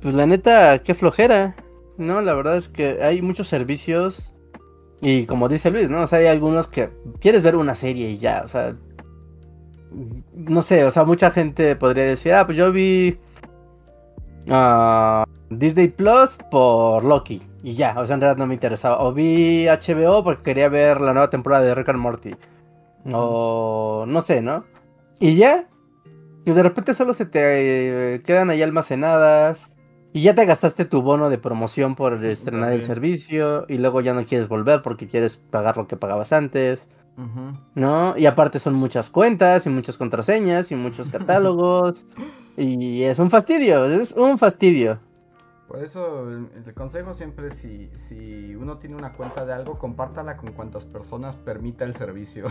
pues 0.00 0.14
la 0.14 0.26
neta, 0.26 0.78
qué 0.82 0.94
flojera. 0.94 1.54
No, 1.98 2.22
la 2.22 2.32
verdad 2.34 2.56
es 2.56 2.68
que 2.68 3.02
hay 3.02 3.20
muchos 3.22 3.48
servicios. 3.48 4.32
Y 5.00 5.24
como 5.26 5.48
dice 5.48 5.70
Luis, 5.70 5.88
¿no? 5.88 6.02
O 6.02 6.06
sea, 6.06 6.18
hay 6.18 6.26
algunos 6.26 6.66
que 6.66 6.90
quieres 7.20 7.42
ver 7.42 7.56
una 7.56 7.74
serie 7.74 8.10
y 8.10 8.18
ya, 8.18 8.42
o 8.44 8.48
sea. 8.48 8.76
No 10.34 10.62
sé, 10.62 10.84
o 10.84 10.90
sea, 10.90 11.04
mucha 11.04 11.30
gente 11.30 11.74
podría 11.74 12.04
decir, 12.04 12.32
ah, 12.34 12.46
pues 12.46 12.56
yo 12.56 12.70
vi 12.70 13.18
ah, 14.48 15.24
Disney 15.48 15.88
Plus 15.88 16.38
por 16.50 17.04
Loki. 17.04 17.42
Y 17.62 17.74
ya, 17.74 17.98
o 17.98 18.06
sea, 18.06 18.14
en 18.14 18.20
realidad 18.20 18.38
no 18.38 18.46
me 18.46 18.54
interesaba. 18.54 19.00
O 19.00 19.12
vi 19.12 19.66
HBO 19.66 20.22
porque 20.22 20.42
quería 20.42 20.68
ver 20.68 21.00
la 21.00 21.12
nueva 21.12 21.30
temporada 21.30 21.64
de 21.64 21.74
Rick 21.74 21.88
and 21.90 21.98
Morty. 21.98 22.36
O 23.12 24.04
no 24.06 24.22
sé, 24.22 24.40
¿no? 24.42 24.64
Y 25.18 25.36
ya. 25.36 25.66
Y 26.44 26.52
de 26.52 26.62
repente 26.62 26.94
solo 26.94 27.12
se 27.12 27.26
te 27.26 28.14
eh, 28.14 28.22
quedan 28.22 28.50
ahí 28.50 28.62
almacenadas. 28.62 29.76
Y 30.12 30.22
ya 30.22 30.34
te 30.34 30.44
gastaste 30.44 30.84
tu 30.84 31.02
bono 31.02 31.30
de 31.30 31.38
promoción 31.38 31.94
por 31.94 32.24
estrenar 32.24 32.72
el 32.72 32.80
También. 32.80 32.86
servicio. 32.86 33.64
Y 33.68 33.78
luego 33.78 34.00
ya 34.00 34.12
no 34.12 34.24
quieres 34.24 34.48
volver 34.48 34.82
porque 34.82 35.06
quieres 35.06 35.38
pagar 35.38 35.76
lo 35.76 35.86
que 35.86 35.96
pagabas 35.96 36.32
antes. 36.32 36.88
Ujú. 37.16 37.56
¿No? 37.74 38.16
Y 38.16 38.26
aparte 38.26 38.58
son 38.58 38.74
muchas 38.74 39.10
cuentas 39.10 39.66
y 39.66 39.70
muchas 39.70 39.96
contraseñas 39.98 40.72
y 40.72 40.74
muchos 40.74 41.10
catálogos. 41.10 42.04
y 42.56 43.02
es 43.02 43.18
un 43.18 43.30
fastidio, 43.30 43.84
es 43.86 44.12
un 44.12 44.36
fastidio. 44.38 44.98
Por 45.68 45.84
eso 45.84 46.28
el, 46.28 46.48
el 46.66 46.74
consejo 46.74 47.12
siempre 47.14 47.46
es 47.46 47.54
si, 47.54 47.90
si 47.94 48.56
uno 48.56 48.78
tiene 48.78 48.96
una 48.96 49.12
cuenta 49.12 49.44
de 49.46 49.52
algo, 49.52 49.78
compártala 49.78 50.36
con 50.36 50.50
cuantas 50.52 50.84
personas 50.84 51.36
permita 51.36 51.84
el 51.84 51.94
servicio. 51.94 52.48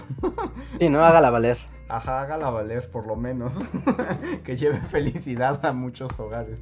Sí, 0.80 0.88
no, 0.88 1.04
hágala 1.04 1.30
valer. 1.30 1.58
Ajá, 1.90 2.22
hágala 2.22 2.50
valer 2.50 2.90
por 2.90 3.06
lo 3.06 3.18
menos. 3.18 3.58
que 4.46 4.56
lleve 4.56 4.80
felicidad 4.80 5.66
a 5.66 5.74
muchos 5.74 6.18
hogares. 6.18 6.62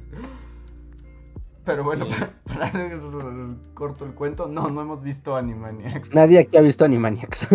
Pero 1.68 1.84
bueno, 1.84 2.06
para, 2.06 2.30
para 2.44 2.64
hacer 2.64 2.98
corto 3.74 4.06
el 4.06 4.14
cuento, 4.14 4.48
no, 4.48 4.70
no 4.70 4.80
hemos 4.80 5.02
visto 5.02 5.36
Animaniacs. 5.36 6.14
Nadie 6.14 6.38
aquí 6.38 6.56
ha 6.56 6.62
visto 6.62 6.86
Animaniacs. 6.86 7.46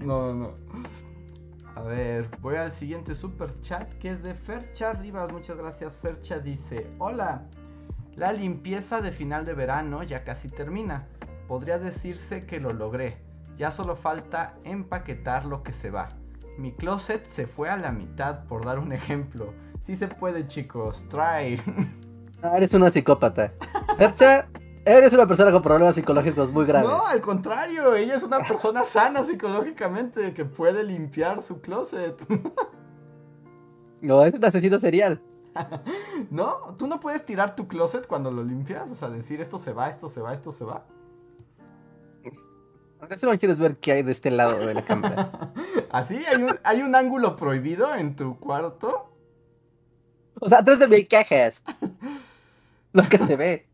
No, 0.00 0.34
no, 0.34 0.34
no. 0.34 0.54
A 1.74 1.80
ver, 1.80 2.28
voy 2.42 2.56
al 2.56 2.70
siguiente 2.70 3.14
super 3.14 3.58
chat 3.62 3.90
que 3.94 4.10
es 4.10 4.22
de 4.22 4.34
Fercha 4.34 4.92
Rivas. 4.92 5.32
Muchas 5.32 5.56
gracias, 5.56 5.96
Fercha. 5.96 6.38
Dice: 6.38 6.86
Hola, 6.98 7.46
la 8.14 8.34
limpieza 8.34 9.00
de 9.00 9.10
final 9.10 9.46
de 9.46 9.54
verano 9.54 10.02
ya 10.02 10.22
casi 10.22 10.50
termina. 10.50 11.08
Podría 11.48 11.78
decirse 11.78 12.44
que 12.44 12.60
lo 12.60 12.74
logré. 12.74 13.16
Ya 13.56 13.70
solo 13.70 13.96
falta 13.96 14.54
empaquetar 14.64 15.46
lo 15.46 15.62
que 15.62 15.72
se 15.72 15.90
va. 15.90 16.10
Mi 16.58 16.72
closet 16.72 17.24
se 17.24 17.46
fue 17.46 17.70
a 17.70 17.78
la 17.78 17.90
mitad, 17.90 18.44
por 18.44 18.66
dar 18.66 18.78
un 18.78 18.92
ejemplo. 18.92 19.54
Sí 19.80 19.96
se 19.96 20.08
puede, 20.08 20.46
chicos. 20.46 21.06
Try. 21.08 21.58
Ah, 22.42 22.56
eres 22.56 22.72
una 22.74 22.90
psicópata. 22.90 23.52
Fercha, 23.98 24.48
eres 24.84 25.12
una 25.12 25.26
persona 25.26 25.50
con 25.50 25.62
problemas 25.62 25.94
psicológicos 25.94 26.50
muy 26.52 26.64
graves. 26.64 26.88
No, 26.88 27.06
al 27.06 27.20
contrario, 27.20 27.94
ella 27.94 28.14
es 28.14 28.22
una 28.22 28.38
persona 28.38 28.84
sana 28.84 29.22
psicológicamente 29.22 30.32
que 30.32 30.44
puede 30.44 30.82
limpiar 30.84 31.42
su 31.42 31.60
closet. 31.60 32.16
No, 34.02 34.24
es 34.24 34.32
un 34.32 34.42
asesino 34.42 34.78
serial. 34.78 35.20
¿No? 36.30 36.74
¿Tú 36.78 36.86
no 36.86 37.00
puedes 37.00 37.24
tirar 37.26 37.54
tu 37.54 37.68
closet 37.68 38.06
cuando 38.06 38.30
lo 38.30 38.42
limpias? 38.42 38.90
O 38.90 38.94
sea, 38.94 39.10
decir 39.10 39.42
esto 39.42 39.58
se 39.58 39.74
va, 39.74 39.90
esto 39.90 40.08
se 40.08 40.22
va, 40.22 40.32
esto 40.32 40.52
se 40.52 40.64
va. 40.64 40.86
Ahora 43.00 43.16
no 43.22 43.38
quieres 43.38 43.58
ver 43.58 43.76
qué 43.78 43.92
hay 43.92 44.02
de 44.02 44.12
este 44.12 44.30
lado 44.30 44.58
de 44.58 44.74
la 44.74 44.84
cámara. 44.84 45.52
¿Así? 45.90 46.22
¿Hay 46.30 46.42
un, 46.42 46.58
¿Hay 46.64 46.82
un 46.82 46.94
ángulo 46.94 47.34
prohibido 47.34 47.94
en 47.94 48.14
tu 48.14 48.38
cuarto? 48.38 49.10
O 50.38 50.48
sea, 50.48 50.58
atrás 50.58 50.78
de 50.78 50.94
hay 50.94 51.04
cajas. 51.06 51.64
Lo 52.92 53.08
que 53.08 53.18
se 53.18 53.36
ve. 53.36 53.66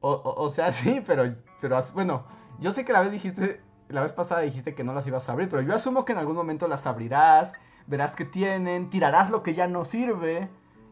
O, 0.00 0.12
o- 0.12 0.42
o 0.44 0.50
sea, 0.50 0.72
sí, 0.72 1.02
pero, 1.06 1.34
pero 1.60 1.80
bueno, 1.94 2.24
yo 2.60 2.72
sé 2.72 2.84
que 2.84 2.92
la 2.92 3.00
vez 3.00 3.10
dijiste, 3.10 3.60
la 3.88 4.02
vez 4.02 4.12
pasada 4.12 4.42
dijiste 4.42 4.74
que 4.74 4.84
no 4.84 4.94
las 4.94 5.06
ibas 5.06 5.28
a 5.28 5.32
abrir, 5.32 5.48
pero 5.48 5.62
yo 5.62 5.74
asumo 5.74 6.04
que 6.04 6.12
en 6.12 6.18
algún 6.18 6.36
momento 6.36 6.68
las 6.68 6.86
abrirás, 6.86 7.52
verás 7.86 8.14
qué 8.16 8.24
tienen, 8.24 8.90
tirarás 8.90 9.30
lo 9.30 9.42
que 9.42 9.54
ya 9.54 9.66
no 9.66 9.84
sirve 9.84 10.48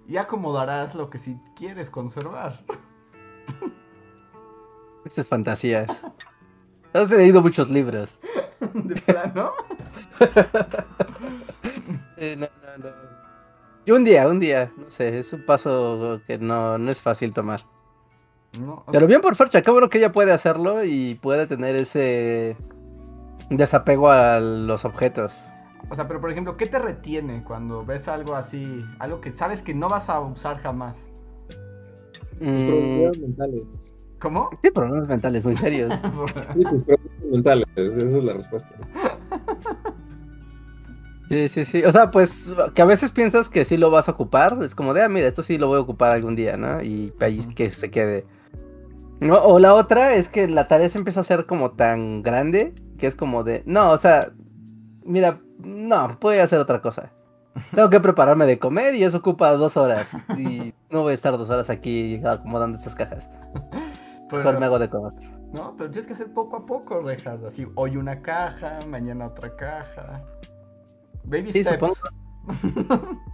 y 0.09 0.17
acomodarás 0.17 0.95
lo 0.95 1.11
que 1.11 1.19
sí 1.19 1.39
quieres 1.57 1.91
conservar. 1.91 2.61
Estas 5.05 5.29
fantasías. 5.29 6.05
Has 6.93 7.11
leído 7.11 7.43
muchos 7.43 7.71
libros. 7.71 8.21
De 8.75 8.95
plano. 9.01 9.53
Eh, 12.17 12.37
no, 12.39 12.47
no, 12.79 12.89
no. 12.89 13.32
Y 13.85 13.91
un 13.91 14.05
día, 14.05 14.29
un 14.29 14.39
día, 14.39 14.73
no 14.77 14.89
sé, 14.91 15.19
es 15.19 15.33
un 15.33 15.45
paso 15.45 16.21
que 16.27 16.39
no, 16.39 16.79
no 16.79 16.91
es 16.91 17.01
fácil 17.01 17.35
tomar. 17.35 17.63
No, 18.59 18.85
Pero 18.93 19.07
bien 19.07 19.21
por 19.21 19.35
Fercha, 19.35 19.63
qué 19.63 19.71
bueno 19.71 19.89
que 19.89 19.99
ella 19.99 20.13
puede 20.13 20.31
hacerlo 20.33 20.85
y 20.85 21.15
puede 21.17 21.47
tener 21.47 21.75
ese 21.75 22.57
desapego 23.51 24.11
a 24.11 24.41
los 24.41 24.85
objetos. 24.85 25.35
O 25.91 25.95
sea, 25.95 26.07
pero 26.07 26.21
por 26.21 26.31
ejemplo, 26.31 26.57
¿qué 26.57 26.67
te 26.67 26.79
retiene 26.79 27.43
cuando 27.45 27.85
ves 27.85 28.09
algo 28.09 28.35
así? 28.35 28.85
Algo 28.99 29.21
que 29.21 29.33
sabes 29.33 29.63
que 29.63 29.75
no 29.75 29.89
vas 29.89 30.09
a 30.09 30.21
usar 30.21 30.59
jamás. 30.59 30.99
Tus 32.53 32.63
Mm, 32.63 32.65
problemas 32.65 33.19
mentales. 33.19 33.95
¿Cómo? 34.21 34.51
sí, 34.63 34.71
problemas 34.71 35.09
mentales 35.09 35.45
muy 35.45 35.57
serios. 35.57 36.01
Sí, 36.55 36.63
tus 36.65 36.85
problemas 36.85 37.23
mentales. 37.33 37.65
Esa 37.77 38.19
es 38.19 38.25
la 38.25 38.33
respuesta. 38.35 38.75
Sí, 41.33 41.49
sí, 41.49 41.65
sí. 41.65 41.83
O 41.85 41.91
sea, 41.91 42.11
pues 42.11 42.53
que 42.75 42.83
a 42.83 42.85
veces 42.85 43.11
piensas 43.11 43.49
que 43.49 43.65
sí 43.65 43.79
lo 43.79 43.91
vas 43.91 44.07
a 44.07 44.13
ocupar. 44.13 44.59
Es 44.63 44.75
como 44.75 44.93
de, 44.93 45.01
ah, 45.01 45.09
mira, 45.09 45.27
esto 45.27 45.43
sí 45.43 45.57
lo 45.57 45.67
voy 45.67 45.79
a 45.79 45.81
ocupar 45.81 46.13
algún 46.13 46.37
día, 46.37 46.59
¿no? 46.59 46.83
Y 46.83 47.11
ahí 47.21 47.39
que 47.55 47.71
se 47.71 47.91
quede. 47.91 48.27
No, 49.19 49.39
o 49.43 49.59
la 49.59 49.73
otra 49.73 50.13
es 50.15 50.29
que 50.29 50.47
la 50.47 50.69
tarea 50.69 50.91
se 50.91 50.99
empieza 50.99 51.21
a 51.21 51.23
hacer 51.23 51.47
como 51.47 51.71
tan 51.71 52.23
grande 52.23 52.75
que 52.99 53.07
es 53.07 53.15
como 53.17 53.45
de, 53.45 53.63
no, 53.65 53.93
o 53.93 53.97
sea, 53.97 54.31
mira, 55.07 55.41
no, 55.59 56.19
voy 56.21 56.37
a 56.37 56.43
hacer 56.43 56.59
otra 56.59 56.83
cosa. 56.83 57.11
Tengo 57.75 57.89
que 57.89 58.01
prepararme 58.01 58.45
de 58.45 58.59
comer 58.59 58.95
y 58.95 59.03
eso 59.03 59.17
ocupa 59.17 59.53
dos 59.55 59.79
horas. 59.79 60.11
Y 60.37 60.75
no 60.91 61.01
voy 61.01 61.13
a 61.13 61.15
estar 61.15 61.33
dos 61.39 61.49
horas 61.49 61.71
aquí 61.71 62.21
acomodando 62.27 62.77
estas 62.77 62.95
cajas. 62.95 63.31
Pero- 64.29 64.37
Mejor 64.45 64.61
me 64.61 64.67
hago 64.67 64.79
de 64.79 64.91
comer. 64.91 65.13
No, 65.55 65.75
pero 65.79 65.91
tienes 65.91 66.07
que 66.07 66.13
hacer 66.13 66.31
poco 66.35 66.57
a 66.57 66.67
poco, 66.67 67.01
Richard. 67.01 67.43
Así, 67.47 67.67
hoy 67.75 67.97
una 67.97 68.21
caja, 68.21 68.81
mañana 68.87 69.29
otra 69.29 69.57
caja. 69.57 70.23
Baby 71.25 71.53
Sí, 71.53 71.65
steps. 71.65 72.03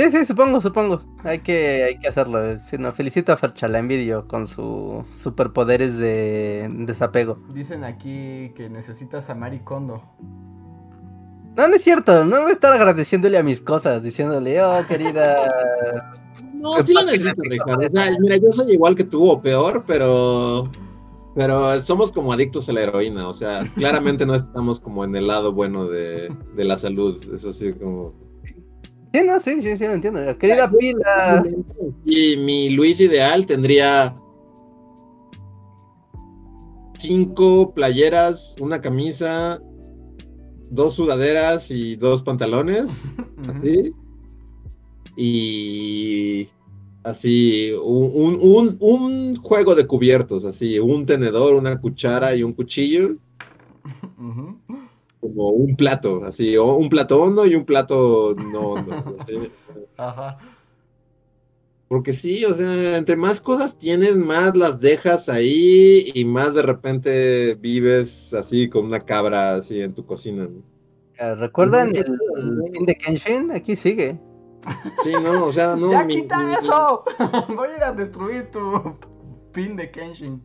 Sí, 0.00 0.10
sí, 0.10 0.24
supongo, 0.24 0.62
supongo. 0.62 1.02
Hay 1.24 1.40
que, 1.40 1.84
hay 1.84 1.98
que 1.98 2.08
hacerlo. 2.08 2.58
Si 2.60 2.78
no, 2.78 2.90
felicito 2.90 3.32
a 3.32 3.36
Fercha, 3.36 3.68
la 3.68 3.80
envidio 3.80 4.26
con 4.26 4.46
sus 4.46 5.04
superpoderes 5.14 5.98
de 5.98 6.68
desapego. 6.70 7.38
Dicen 7.52 7.84
aquí 7.84 8.52
que 8.56 8.70
necesitas 8.70 9.28
a 9.28 9.34
Mari 9.34 9.58
Kondo. 9.58 10.02
No, 11.54 11.68
no 11.68 11.74
es 11.74 11.82
cierto, 11.82 12.24
no 12.24 12.40
voy 12.42 12.50
a 12.50 12.54
estar 12.54 12.72
agradeciéndole 12.72 13.36
a 13.36 13.42
mis 13.42 13.60
cosas, 13.60 14.02
diciéndole, 14.02 14.62
oh, 14.62 14.86
querida. 14.86 16.14
No, 16.54 16.80
sí 16.82 16.94
lo 16.94 17.02
necesito, 17.02 17.42
Ricardo. 17.50 17.86
O 17.86 17.90
sea, 17.90 18.06
mira, 18.20 18.36
yo 18.36 18.50
soy 18.52 18.72
igual 18.72 18.94
que 18.94 19.04
tú 19.04 19.30
o 19.30 19.40
peor, 19.42 19.84
pero. 19.86 20.70
Pero 21.34 21.80
somos 21.80 22.10
como 22.12 22.32
adictos 22.32 22.68
a 22.68 22.72
la 22.72 22.82
heroína, 22.82 23.28
o 23.28 23.34
sea, 23.34 23.64
claramente 23.76 24.26
no 24.26 24.34
estamos 24.34 24.80
como 24.80 25.04
en 25.04 25.14
el 25.14 25.26
lado 25.26 25.52
bueno 25.52 25.86
de, 25.86 26.34
de 26.56 26.64
la 26.64 26.76
salud, 26.76 27.16
eso 27.32 27.52
sí 27.52 27.72
como... 27.72 28.14
Sí, 29.12 29.22
no, 29.24 29.40
sí, 29.40 29.60
sí, 29.60 29.76
sí, 29.76 29.84
lo 29.86 29.94
entiendo. 29.94 30.20
Querida 30.38 30.70
pila. 30.70 31.42
Y 32.04 32.36
mi 32.36 32.70
Luis 32.70 33.00
ideal 33.00 33.44
tendría 33.44 34.16
cinco 36.96 37.72
playeras, 37.74 38.54
una 38.60 38.80
camisa, 38.80 39.60
dos 40.70 40.94
sudaderas 40.94 41.70
y 41.70 41.96
dos 41.96 42.22
pantalones, 42.22 43.14
así. 43.48 43.92
Y 45.16 46.48
así, 47.04 47.72
un, 47.82 48.10
un- 48.14 48.38
un- 48.40 48.76
un 48.80 49.36
juego 49.36 49.74
de 49.74 49.86
cubiertos, 49.86 50.44
así, 50.44 50.78
un 50.78 51.06
tenedor, 51.06 51.54
una 51.54 51.80
cuchara 51.80 52.34
y 52.36 52.42
un 52.42 52.52
cuchillo, 52.52 53.16
como 55.20 55.50
un 55.50 55.76
plato, 55.76 56.24
así, 56.24 56.56
o 56.56 56.76
un 56.76 56.88
plato 56.88 57.22
hondo 57.22 57.46
y 57.46 57.54
un 57.54 57.64
plato 57.64 58.34
no 58.52 58.60
hondo, 58.60 59.04
así. 59.18 59.50
Ajá. 59.96 60.38
Porque 61.88 62.12
sí, 62.12 62.44
o 62.44 62.54
sea, 62.54 62.96
entre 62.96 63.16
más 63.16 63.40
cosas 63.40 63.76
tienes, 63.76 64.16
más 64.16 64.56
las 64.56 64.80
dejas 64.80 65.28
ahí 65.28 66.04
y 66.14 66.24
más 66.24 66.54
de 66.54 66.62
repente 66.62 67.56
vives 67.56 68.32
así 68.32 68.68
con 68.68 68.86
una 68.86 69.00
cabra 69.00 69.54
así 69.56 69.80
en 69.82 69.92
tu 69.92 70.06
cocina. 70.06 70.48
Eh, 71.18 71.34
¿Recuerdan 71.34 71.88
el, 71.88 72.16
el 72.36 72.72
fin 72.72 72.86
de 72.86 72.94
Kenshin? 72.94 73.50
Aquí 73.50 73.74
sigue. 73.76 74.18
Sí, 75.02 75.12
no, 75.22 75.46
o 75.46 75.52
sea, 75.52 75.74
no. 75.76 75.90
¡Ya 75.90 76.04
mi- 76.04 76.14
quita 76.22 76.38
mi- 76.44 76.52
eso! 76.54 77.04
Voy 77.56 77.68
a 77.68 77.76
ir 77.76 77.82
a 77.84 77.92
destruir 77.92 78.50
tu 78.50 78.96
pin 79.52 79.76
de 79.76 79.90
Kenshin. 79.90 80.42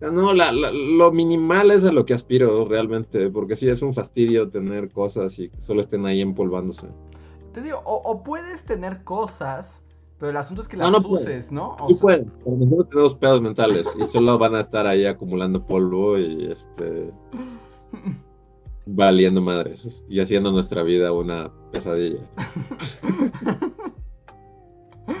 No, 0.00 0.34
la- 0.34 0.52
la- 0.52 0.70
lo 0.70 1.10
minimal 1.10 1.70
es 1.70 1.84
a 1.84 1.92
lo 1.92 2.04
que 2.04 2.12
aspiro 2.14 2.66
realmente, 2.66 3.30
porque 3.30 3.56
sí 3.56 3.68
es 3.68 3.80
un 3.80 3.94
fastidio 3.94 4.50
tener 4.50 4.90
cosas 4.90 5.38
y 5.38 5.48
que 5.48 5.60
solo 5.60 5.80
estén 5.80 6.04
ahí 6.04 6.20
empolvándose. 6.20 6.88
Te 7.54 7.62
digo, 7.62 7.80
o, 7.86 7.94
o 8.04 8.22
puedes 8.22 8.64
tener 8.66 9.02
cosas, 9.04 9.82
pero 10.18 10.30
el 10.30 10.36
asunto 10.36 10.60
es 10.60 10.68
que 10.68 10.76
No, 10.76 10.82
las 10.84 10.92
no 10.92 11.02
puedo. 11.02 11.22
uses, 11.22 11.50
¿no? 11.50 11.76
O 11.80 11.86
Tú 11.86 11.94
sea, 11.94 12.00
puedes, 12.02 12.38
pero 12.44 12.56
nosotros 12.56 12.88
tenemos 12.90 13.14
pedos 13.14 13.40
mentales 13.40 13.96
y 13.98 14.04
solo 14.04 14.36
van 14.38 14.54
a 14.54 14.60
estar 14.60 14.86
ahí 14.86 15.06
acumulando 15.06 15.64
polvo 15.66 16.18
y 16.18 16.44
este 16.44 17.10
valiendo 18.86 19.40
madres 19.40 20.04
y 20.08 20.20
haciendo 20.20 20.52
nuestra 20.52 20.82
vida 20.82 21.10
una 21.12 21.50
pesadilla. 21.76 22.20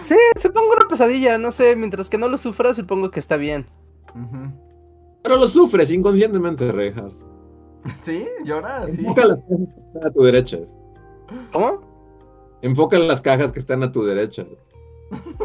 Sí, 0.00 0.16
supongo 0.40 0.72
una 0.72 0.88
pesadilla, 0.88 1.38
no 1.38 1.52
sé, 1.52 1.76
mientras 1.76 2.10
que 2.10 2.18
no 2.18 2.28
lo 2.28 2.38
sufra, 2.38 2.74
supongo 2.74 3.10
que 3.10 3.20
está 3.20 3.36
bien. 3.36 3.66
Pero 5.22 5.36
lo 5.36 5.48
sufres 5.48 5.90
inconscientemente, 5.90 6.70
Reinhardt. 6.72 7.14
¿Sí? 8.00 8.26
¿Llora 8.44 8.82
así? 8.82 9.00
Enfoca 9.00 9.26
las 9.26 9.42
cajas 9.42 9.72
que 9.72 9.80
están 9.80 10.06
a 10.06 10.10
tu 10.10 10.22
derecha. 10.22 10.58
¿Cómo? 11.52 11.80
Enfoca 12.62 12.98
las 12.98 13.20
cajas 13.20 13.52
que 13.52 13.60
están 13.60 13.82
a 13.82 13.92
tu 13.92 14.04
derecha. 14.04 14.44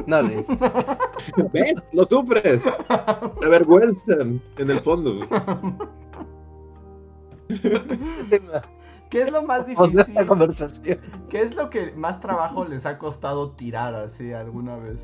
No, 0.07 0.21
Luis. 0.23 0.47
¿Ves? 1.53 1.85
Lo 1.93 2.03
sufres. 2.05 2.63
Te 3.39 3.45
avergüenzan 3.45 4.41
en 4.57 4.69
el 4.69 4.79
fondo. 4.79 5.19
¿Qué 9.11 9.21
es 9.21 9.31
lo 9.31 9.43
más 9.43 9.67
difícil? 9.67 10.25
conversación. 10.25 10.99
¿Qué 11.29 11.41
es 11.43 11.53
lo 11.53 11.69
que 11.69 11.91
más 11.91 12.19
trabajo 12.19 12.65
les 12.65 12.87
ha 12.87 12.97
costado 12.97 13.51
tirar 13.51 13.93
así 13.93 14.33
alguna 14.33 14.77
vez? 14.77 14.97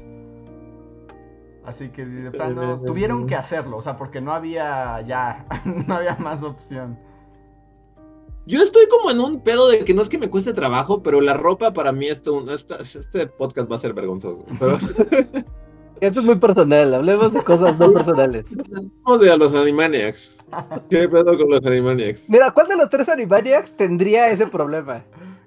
Así 1.66 1.89
que 1.89 2.05
de 2.05 2.32
plano 2.32 2.80
tuvieron 2.82 3.28
que 3.28 3.36
hacerlo, 3.36 3.78
o 3.78 3.82
sea, 3.82 3.97
porque 3.97 4.22
no 4.22 4.32
había 4.32 5.01
ya, 5.01 5.45
no 5.88 5.95
había 5.95 6.16
más 6.16 6.41
opción. 6.41 6.97
Yo 8.45 8.64
estoy 8.64 8.84
como 8.89 9.12
en 9.12 9.20
un 9.20 9.41
pedo 9.43 9.68
de 9.68 9.84
que 9.84 9.93
no 9.93 10.01
es 10.01 10.08
que 10.08 10.18
me 10.18 10.30
cueste 10.30 10.53
trabajo, 10.53 11.03
pero 11.03 11.20
la 11.20 11.34
ropa 11.34 11.74
para 11.74 11.91
mí 11.91 12.08
esto, 12.08 12.49
esta- 12.53 12.78
este 12.78 13.28
podcast 13.28 13.70
va 13.70 13.76
a 13.76 13.80
ser 13.80 13.93
vergonzoso. 13.93 14.45
Pero 14.58 14.78
Esto 16.00 16.20
es 16.20 16.26
muy 16.26 16.36
personal, 16.36 16.93
hablemos 16.93 17.34
de 17.34 17.43
cosas 17.43 17.78
no 17.80 17.91
personales. 17.91 18.50
vamos 19.04 19.22
de 19.22 19.32
a 19.32 19.38
los 19.38 19.54
Animaniacs. 19.54 20.45
¿Qué 20.89 21.08
pedo 21.10 21.38
con 21.38 21.50
los 21.50 21.66
Animaniacs? 21.66 22.30
Mira, 22.30 22.52
¿cuál 22.52 22.68
de 22.68 22.76
los 22.78 22.89
tres 22.89 23.10
Animaniacs 23.10 23.74
tendría 23.76 24.30
ese 24.30 24.45
problema? 24.48 25.04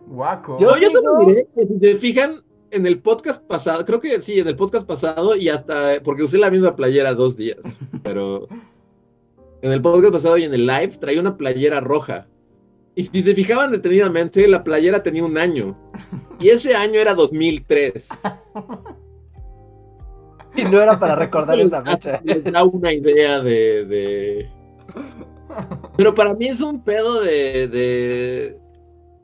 Guaco. 0.06 0.58
Yo- 0.58 0.70
No, 0.72 0.76
yo 0.78 0.90
solo 0.90 1.10
diré 1.26 1.46
que 1.54 1.62
si 1.66 1.78
se 1.78 1.96
fijan 1.96 2.42
en 2.72 2.86
el 2.86 2.98
podcast 3.00 3.42
pasado, 3.44 3.84
creo 3.84 4.00
que 4.00 4.20
sí, 4.22 4.40
en 4.40 4.48
el 4.48 4.56
podcast 4.56 4.86
pasado 4.86 5.36
y 5.36 5.48
hasta 5.48 6.00
porque 6.02 6.24
usé 6.24 6.38
la 6.38 6.50
misma 6.50 6.74
playera 6.74 7.14
dos 7.14 7.36
días, 7.36 7.58
pero 8.02 8.48
en 9.62 9.72
el 9.72 9.80
podcast 9.82 10.12
pasado 10.12 10.36
y 10.38 10.44
en 10.44 10.54
el 10.54 10.66
live 10.66 10.96
traía 11.00 11.20
una 11.20 11.36
playera 11.36 11.80
roja. 11.80 12.26
Y 12.96 13.04
si 13.04 13.22
se 13.22 13.34
fijaban 13.34 13.70
detenidamente, 13.70 14.46
la 14.48 14.64
playera 14.64 15.02
tenía 15.02 15.24
un 15.24 15.38
año. 15.38 15.78
Y 16.40 16.48
ese 16.48 16.74
año 16.74 16.98
era 16.98 17.14
2003. 17.14 18.22
Y 20.56 20.64
no 20.64 20.80
era 20.80 20.98
para 20.98 21.14
recordar 21.14 21.58
esa 21.60 21.84
fecha. 21.84 22.20
Les 22.24 22.44
da 22.44 22.64
una 22.64 22.92
idea 22.92 23.40
de, 23.40 23.84
de- 23.84 24.50
Pero 25.96 26.14
para 26.14 26.34
mí 26.34 26.46
es 26.46 26.60
un 26.60 26.82
pedo 26.82 27.20
de, 27.22 27.68
de- 27.68 28.60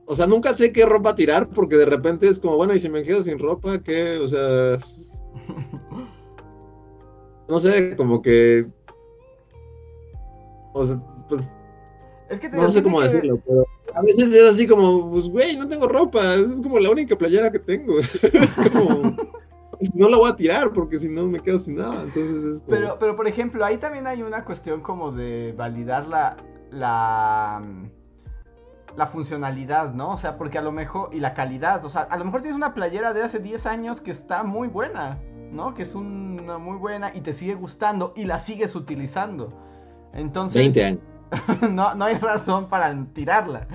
O 0.07 0.15
sea, 0.15 0.27
nunca 0.27 0.55
sé 0.55 0.73
qué 0.73 0.87
ropa 0.87 1.15
tirar 1.15 1.49
porque 1.49 1.77
de 1.77 1.87
repente 1.87 2.29
es 2.29 2.39
como, 2.39 2.57
bueno, 2.57 2.75
y 2.75 2.79
si 2.79 2.89
me 2.89 3.03
quedo 3.03 3.23
sin 3.23 3.39
ropa, 3.39 3.79
¿qué? 3.83 4.19
O 4.19 4.29
sea... 4.29 4.79
No 7.49 7.61
sé, 7.61 7.95
como 7.97 8.21
que... 8.23 8.67
O 10.75 10.85
sea, 10.85 11.01
pues 11.29 11.53
Es 12.29 12.41
que 12.41 12.49
te 12.49 12.57
no 12.57 12.69
sé 12.71 12.83
cómo 12.83 12.99
que- 12.99 13.05
decirlo, 13.05 13.41
pero 13.47 13.65
a 13.95 14.03
veces 14.03 14.31
es 14.35 14.53
así 14.53 14.67
como, 14.67 15.11
pues, 15.11 15.29
güey, 15.31 15.57
no 15.57 15.67
tengo 15.69 15.87
ropa, 15.89 16.35
es 16.35 16.61
como 16.61 16.79
la 16.79 16.91
única 16.91 17.17
playera 17.17 17.51
que 17.51 17.59
tengo. 17.61 17.99
es 18.01 18.57
como, 18.71 19.17
no 19.95 20.09
la 20.09 20.17
voy 20.17 20.31
a 20.31 20.37
tirar 20.37 20.73
porque 20.73 20.99
si 20.99 21.09
no 21.09 21.27
me 21.27 21.41
quedo 21.41 21.61
sin 21.61 21.77
nada. 21.77 22.03
Entonces 22.03 22.45
es 22.45 22.63
como, 22.63 22.77
Pero, 22.77 22.99
pero 22.99 23.17
por 23.17 23.27
ejemplo, 23.27 23.65
ahí 23.65 23.79
también 23.79 24.07
hay 24.07 24.23
una 24.23 24.45
cuestión 24.45 24.81
como 24.81 25.13
de 25.13 25.55
validar 25.57 26.07
la, 26.07 26.37
la, 26.71 27.63
la 28.97 29.07
funcionalidad, 29.07 29.95
¿no? 29.95 30.13
O 30.13 30.19
sea, 30.19 30.37
porque 30.37 30.59
a 30.59 30.63
lo 30.63 30.73
mejor, 30.73 31.11
y 31.13 31.21
la 31.21 31.35
calidad, 31.35 31.85
o 31.85 31.89
sea, 31.89 32.03
a 32.03 32.17
lo 32.17 32.25
mejor 32.25 32.41
tienes 32.41 32.57
una 32.57 32.75
playera 32.75 33.13
de 33.13 33.23
hace 33.23 33.39
10 33.39 33.67
años 33.67 34.01
que 34.01 34.11
está 34.11 34.43
muy 34.43 34.69
buena, 34.69 35.19
¿no? 35.53 35.75
Que 35.75 35.83
es 35.83 35.95
una 35.95 36.59
muy 36.59 36.77
buena 36.77 37.15
y 37.15 37.21
te 37.21 37.33
sigue 37.33 37.55
gustando 37.55 38.13
y 38.17 38.25
la 38.25 38.39
sigues 38.39 38.75
utilizando. 38.75 39.53
Entonces, 40.13 40.75
20 40.75 40.85
años. 40.85 41.01
no, 41.71 41.95
no 41.95 42.05
hay 42.05 42.15
razón 42.15 42.69
para 42.69 42.95
tirarla. 43.13 43.67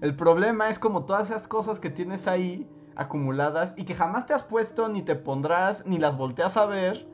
El 0.00 0.14
problema 0.14 0.68
es 0.68 0.78
como 0.78 1.04
todas 1.04 1.30
esas 1.30 1.48
cosas 1.48 1.80
que 1.80 1.90
tienes 1.90 2.26
ahí 2.26 2.68
acumuladas 2.98 3.72
y 3.76 3.84
que 3.84 3.94
jamás 3.94 4.26
te 4.26 4.34
has 4.34 4.42
puesto, 4.42 4.88
ni 4.88 5.02
te 5.02 5.14
pondrás, 5.14 5.86
ni 5.86 5.98
las 5.98 6.16
volteas 6.18 6.56
a 6.56 6.66
ver 6.66 7.06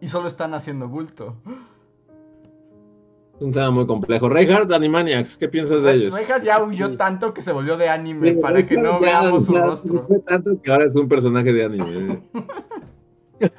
y 0.00 0.08
solo 0.08 0.28
están 0.28 0.54
haciendo 0.54 0.88
bulto. 0.88 1.36
Es 3.38 3.44
un 3.44 3.52
tema 3.52 3.70
muy 3.70 3.86
complejo. 3.86 4.30
Reinhardt, 4.30 4.72
Animaniacs, 4.72 5.36
¿qué 5.36 5.46
piensas 5.48 5.82
de 5.82 5.92
ellos? 5.92 6.14
Reinhardt 6.14 6.42
ya 6.42 6.62
huyó 6.64 6.96
tanto 6.96 7.34
que 7.34 7.42
se 7.42 7.52
volvió 7.52 7.76
de 7.76 7.88
anime 7.88 8.30
Sí, 8.30 8.36
para 8.36 8.66
que 8.66 8.78
no 8.78 8.98
ya, 8.98 9.20
veamos 9.20 9.44
su 9.44 9.52
ya, 9.52 9.64
rostro. 9.64 10.08
Tanto 10.26 10.60
que 10.62 10.72
ahora 10.72 10.84
es 10.84 10.96
un 10.96 11.06
personaje 11.06 11.52
de 11.52 11.64
anime. 11.64 12.22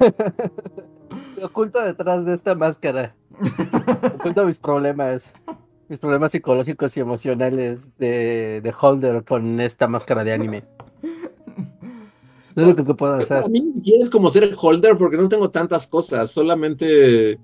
Me 1.36 1.44
oculto 1.44 1.80
detrás 1.80 2.24
de 2.24 2.34
esta 2.34 2.56
máscara. 2.56 3.14
Oculto 4.16 4.44
mis 4.44 4.58
problemas. 4.58 5.34
Mis 5.88 6.00
problemas 6.00 6.32
psicológicos 6.32 6.96
y 6.96 7.00
emocionales 7.00 7.96
de, 7.98 8.60
de 8.60 8.74
Holder 8.78 9.24
con 9.24 9.60
esta 9.60 9.86
máscara 9.86 10.24
de 10.24 10.32
anime. 10.32 10.64
Es 12.58 12.66
lo 12.66 12.74
que 12.74 12.82
puedo 12.82 13.14
hacer. 13.14 13.28
Para 13.28 13.48
mí 13.48 13.60
ni 13.60 13.72
siquiera 13.72 14.02
es 14.02 14.10
como 14.10 14.30
ser 14.30 14.50
holder 14.56 14.96
porque 14.98 15.16
no 15.16 15.28
tengo 15.28 15.50
tantas 15.50 15.86
cosas. 15.86 16.30
Solamente. 16.30 17.38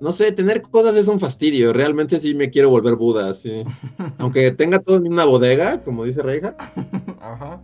No 0.00 0.12
sé, 0.12 0.30
tener 0.30 0.62
cosas 0.62 0.94
es 0.94 1.08
un 1.08 1.18
fastidio. 1.18 1.72
Realmente 1.72 2.20
sí 2.20 2.32
me 2.32 2.48
quiero 2.48 2.70
volver 2.70 2.94
Buda, 2.94 3.34
sí. 3.34 3.64
Aunque 4.18 4.52
tenga 4.52 4.78
todo 4.78 4.98
en 4.98 5.12
una 5.12 5.24
bodega, 5.24 5.82
como 5.82 6.04
dice. 6.04 6.22
Ajá. 7.20 7.60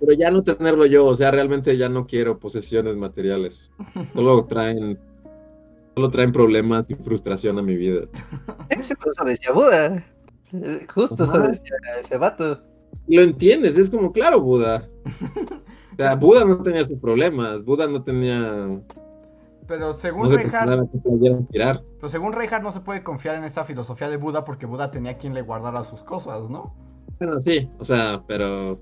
Pero 0.00 0.12
ya 0.18 0.32
no 0.32 0.42
tenerlo 0.42 0.86
yo, 0.86 1.06
o 1.06 1.14
sea, 1.14 1.30
realmente 1.30 1.76
ya 1.76 1.88
no 1.88 2.04
quiero 2.06 2.40
posesiones 2.40 2.96
materiales. 2.96 3.70
Solo 4.14 4.44
traen, 4.44 4.98
solo 5.94 6.10
traen 6.10 6.32
problemas 6.32 6.90
y 6.90 6.96
frustración 6.96 7.60
a 7.60 7.62
mi 7.62 7.76
vida. 7.76 8.00
Cosa 9.00 9.24
decía 9.24 9.52
Buda. 9.52 10.04
Justo 10.92 11.22
eso 11.22 11.36
Ajá. 11.36 11.46
decía 11.46 11.76
ese 12.00 12.18
vato. 12.18 12.60
Lo 13.06 13.22
entiendes, 13.22 13.78
es 13.78 13.88
como, 13.88 14.12
claro, 14.12 14.40
Buda. 14.40 14.88
O 15.98 16.02
sea, 16.02 16.14
Buda 16.16 16.44
no 16.44 16.62
tenía 16.62 16.84
sus 16.84 17.00
problemas, 17.00 17.64
Buda 17.64 17.88
no 17.88 18.02
tenía, 18.02 18.82
Pero 19.66 19.94
según 19.94 20.28
no 20.28 20.36
Reinhardt, 20.36 20.90
pero 20.92 22.08
según 22.08 22.32
Reinhardt 22.34 22.62
no 22.62 22.70
se 22.70 22.80
puede 22.80 23.02
confiar 23.02 23.36
en 23.36 23.44
esa 23.44 23.64
filosofía 23.64 24.08
de 24.10 24.18
Buda 24.18 24.44
porque 24.44 24.66
Buda 24.66 24.90
tenía 24.90 25.16
quien 25.16 25.32
le 25.32 25.40
guardara 25.40 25.84
sus 25.84 26.02
cosas, 26.02 26.50
¿no? 26.50 26.74
Bueno, 27.18 27.40
sí, 27.40 27.70
o 27.78 27.84
sea, 27.84 28.22
pero 28.26 28.78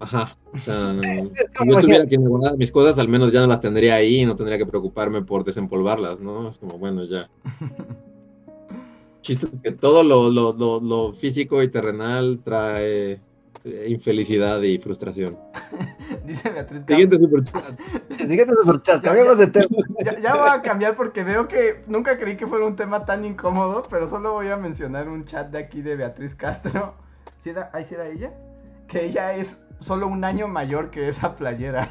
Ajá, 0.00 0.34
o 0.52 0.58
sea, 0.58 0.94
si 1.00 1.06
yo 1.06 1.30
tuviera 1.52 1.64
imagínate, 1.64 2.08
que 2.08 2.16
guardar 2.16 2.56
mis 2.56 2.72
cosas, 2.72 2.98
al 2.98 3.08
menos 3.08 3.30
ya 3.32 3.42
no 3.42 3.46
las 3.46 3.60
tendría 3.60 3.96
ahí 3.96 4.22
y 4.22 4.26
no 4.26 4.34
tendría 4.34 4.58
que 4.58 4.66
preocuparme 4.66 5.22
por 5.22 5.44
desempolvarlas, 5.44 6.20
¿no? 6.20 6.48
Es 6.48 6.58
como, 6.58 6.78
bueno, 6.78 7.04
ya. 7.04 7.28
Chiste 9.20 9.46
es 9.52 9.60
que 9.60 9.72
todo 9.72 10.02
lo, 10.02 10.30
lo, 10.30 10.54
lo, 10.54 10.80
lo 10.80 11.12
físico 11.12 11.62
y 11.62 11.68
terrenal 11.68 12.40
trae 12.42 13.20
infelicidad 13.64 14.60
y 14.62 14.78
frustración. 14.78 15.38
Dice 16.24 16.50
Beatriz 16.50 16.82
Siguiente 16.86 17.18
superchat. 17.18 17.78
siguiente 18.18 18.54
superchat, 18.62 19.02
cambiamos 19.02 19.38
de 19.38 19.46
tema. 19.48 19.66
Ya, 20.04 20.18
ya 20.18 20.34
voy 20.36 20.48
a 20.48 20.62
cambiar 20.62 20.96
porque 20.96 21.24
veo 21.24 21.46
que 21.46 21.82
nunca 21.86 22.18
creí 22.18 22.36
que 22.36 22.46
fuera 22.46 22.64
un 22.66 22.76
tema 22.76 23.04
tan 23.04 23.24
incómodo, 23.24 23.86
pero 23.90 24.08
solo 24.08 24.32
voy 24.32 24.48
a 24.48 24.56
mencionar 24.56 25.08
un 25.08 25.24
chat 25.24 25.50
de 25.50 25.58
aquí 25.58 25.82
de 25.82 25.96
Beatriz 25.96 26.34
Castro. 26.34 26.94
¿Sí 27.38 27.50
era, 27.50 27.70
ahí 27.72 27.84
sí 27.84 27.94
era 27.94 28.08
ella? 28.08 28.32
Que 28.88 29.04
ella 29.06 29.34
es 29.34 29.62
solo 29.80 30.06
un 30.06 30.24
año 30.24 30.48
mayor 30.48 30.90
que 30.90 31.08
esa 31.08 31.36
playera. 31.36 31.90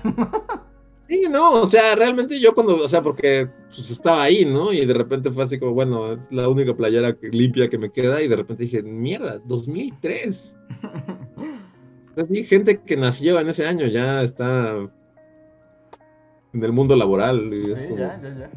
Sí, 1.10 1.26
no, 1.28 1.54
o 1.54 1.68
sea, 1.68 1.96
realmente 1.96 2.40
yo 2.40 2.54
cuando, 2.54 2.76
o 2.76 2.88
sea, 2.88 3.02
porque 3.02 3.50
pues, 3.74 3.90
estaba 3.90 4.22
ahí, 4.22 4.46
¿no? 4.46 4.72
Y 4.72 4.86
de 4.86 4.94
repente 4.94 5.32
fue 5.32 5.44
así 5.44 5.58
como, 5.58 5.74
bueno, 5.74 6.12
es 6.12 6.32
la 6.32 6.48
única 6.48 6.78
playera 6.78 7.18
limpia 7.32 7.68
que 7.68 7.80
me 7.80 7.92
queda 7.92 8.22
y 8.22 8.28
de 8.28 8.36
repente 8.36 8.64
dije, 8.64 8.84
mierda, 8.84 9.40
2003. 9.46 10.56
Entonces, 12.20 12.38
sí, 12.38 12.44
gente 12.44 12.82
que 12.82 12.98
nació 12.98 13.40
en 13.40 13.48
ese 13.48 13.66
año 13.66 13.88
ya 13.88 14.22
está 14.24 14.76
en 16.54 16.64
el 16.64 16.74
mundo 16.74 16.94
laboral. 16.98 17.50
Y 17.54 17.72
es 17.72 17.80
Sí, 17.80 17.86
como, 17.86 17.98
ya, 17.98 18.20
ya, 18.22 18.36
ya. 18.38 18.52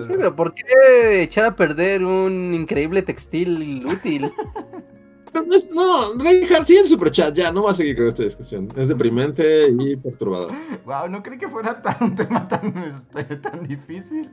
Sí, 0.00 0.08
pero 0.08 0.34
¿por 0.34 0.54
qué 0.54 1.22
echar 1.22 1.44
a 1.44 1.56
perder 1.56 2.02
un 2.02 2.54
increíble 2.54 3.02
textil 3.02 3.84
útil? 3.86 4.32
Pero 5.32 5.44
no, 5.74 6.24
Reinhardt, 6.24 6.64
sí 6.64 6.78
en 6.78 6.86
superchat, 6.86 7.34
ya, 7.34 7.52
no 7.52 7.64
va 7.64 7.72
a 7.72 7.74
seguir 7.74 7.94
con 7.94 8.06
esta 8.06 8.22
discusión. 8.22 8.72
Es 8.74 8.88
deprimente 8.88 9.68
y 9.78 9.94
perturbador. 9.96 10.54
Wow, 10.86 11.10
no 11.10 11.22
creí 11.22 11.38
que 11.38 11.48
fuera 11.48 11.82
tan, 11.82 11.96
un 12.00 12.14
tema 12.14 12.48
tan, 12.48 12.74
este, 12.78 13.36
tan 13.36 13.62
difícil. 13.64 14.30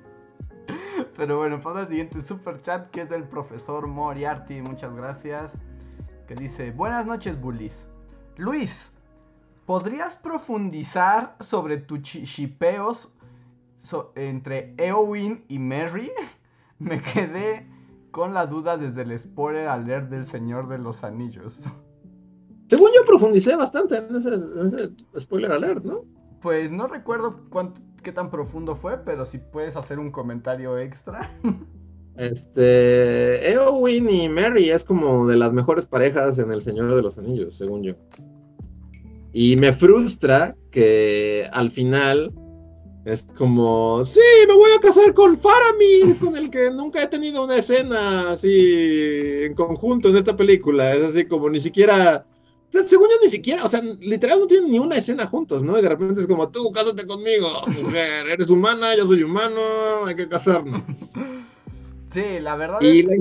Pero 1.17 1.39
bueno, 1.39 1.59
pasa 1.59 1.81
al 1.81 1.89
siguiente 1.89 2.21
super 2.21 2.61
chat 2.61 2.89
que 2.91 3.01
es 3.01 3.09
del 3.09 3.25
profesor 3.25 3.87
Moriarty. 3.87 4.61
Muchas 4.61 4.95
gracias. 4.95 5.51
Que 6.25 6.35
dice: 6.35 6.71
Buenas 6.71 7.05
noches, 7.05 7.37
bullies. 7.39 7.85
Luis, 8.37 8.91
¿podrías 9.65 10.15
profundizar 10.15 11.35
sobre 11.39 11.77
tus 11.77 11.99
shipeos 12.01 13.13
so- 13.79 14.11
entre 14.15 14.73
Eowyn 14.77 15.45
y 15.47 15.59
Merry? 15.59 16.11
Me 16.79 17.01
quedé 17.01 17.67
con 18.11 18.33
la 18.33 18.45
duda 18.45 18.77
desde 18.77 19.03
el 19.03 19.17
spoiler 19.17 19.67
alert 19.67 20.09
del 20.09 20.25
Señor 20.25 20.67
de 20.67 20.77
los 20.77 21.03
Anillos. 21.03 21.61
Según 22.67 22.89
yo 22.95 23.05
profundicé 23.05 23.55
bastante 23.55 23.97
en 23.97 24.15
ese, 24.15 24.33
en 24.33 24.67
ese 24.67 24.91
spoiler 25.19 25.51
alert, 25.51 25.83
¿no? 25.83 26.01
Pues 26.41 26.71
no 26.71 26.87
recuerdo 26.87 27.39
cuánto, 27.49 27.81
qué 28.01 28.11
tan 28.11 28.29
profundo 28.29 28.75
fue, 28.75 28.97
pero 28.97 29.25
si 29.25 29.37
puedes 29.37 29.75
hacer 29.75 29.99
un 29.99 30.11
comentario 30.11 30.77
extra. 30.77 31.31
Este, 32.17 33.51
Eowyn 33.51 34.09
y 34.09 34.29
Mary 34.29 34.69
es 34.69 34.83
como 34.83 35.27
de 35.27 35.35
las 35.35 35.51
mejores 35.51 35.85
parejas 35.85 36.37
en 36.39 36.51
El 36.51 36.61
Señor 36.61 36.95
de 36.95 37.01
los 37.01 37.17
Anillos, 37.17 37.55
según 37.55 37.83
yo. 37.83 37.93
Y 39.33 39.55
me 39.55 39.73
frustra 39.73 40.55
que 40.69 41.49
al 41.53 41.71
final 41.71 42.31
es 43.05 43.23
como, 43.35 44.05
sí, 44.05 44.19
me 44.47 44.53
voy 44.53 44.71
a 44.77 44.79
casar 44.79 45.13
con 45.13 45.37
Faramir, 45.37 46.17
con 46.19 46.37
el 46.37 46.49
que 46.49 46.71
nunca 46.71 47.03
he 47.03 47.07
tenido 47.07 47.43
una 47.43 47.57
escena 47.57 48.31
así 48.31 49.43
en 49.43 49.55
conjunto 49.55 50.09
en 50.09 50.17
esta 50.17 50.37
película. 50.37 50.93
Es 50.93 51.03
así 51.03 51.25
como 51.25 51.49
ni 51.49 51.59
siquiera, 51.59 52.25
o 52.69 52.71
sea, 52.71 52.83
según 52.83 53.07
yo 53.09 53.15
ni 53.23 53.29
siquiera, 53.29 53.65
o 53.65 53.69
sea, 53.69 53.81
literal 54.01 54.39
no 54.39 54.47
tienen 54.47 54.71
ni 54.71 54.77
una 54.77 54.97
escena 54.97 55.25
juntos, 55.25 55.63
¿no? 55.63 55.79
Y 55.79 55.81
de 55.81 55.89
repente 55.89 56.21
es 56.21 56.27
como, 56.27 56.49
tú, 56.49 56.71
cásate 56.71 57.07
conmigo, 57.07 57.49
mujer, 57.81 58.29
eres 58.29 58.51
humana, 58.51 58.95
yo 58.95 59.07
soy 59.07 59.23
humano, 59.23 59.61
hay 60.05 60.15
que 60.15 60.29
casarnos. 60.29 60.81
Sí, 62.13 62.39
la 62.41 62.55
verdad 62.55 62.79
Y 62.81 62.99
es... 62.99 63.05
la 63.07 63.15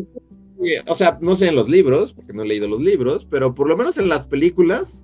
o 0.93 0.95
sea, 0.95 1.19
no 1.21 1.35
sé 1.35 1.49
en 1.49 1.57
los 1.57 1.69
libros, 1.69 2.13
porque 2.13 2.33
no 2.33 2.43
he 2.43 2.47
leído 2.47 2.69
los 2.69 2.81
libros, 2.81 3.27
pero 3.29 3.53
por 3.55 3.69
lo 3.69 3.77
menos 3.77 3.99
en 3.99 4.09
las 4.09 4.29
películas, 4.29 5.03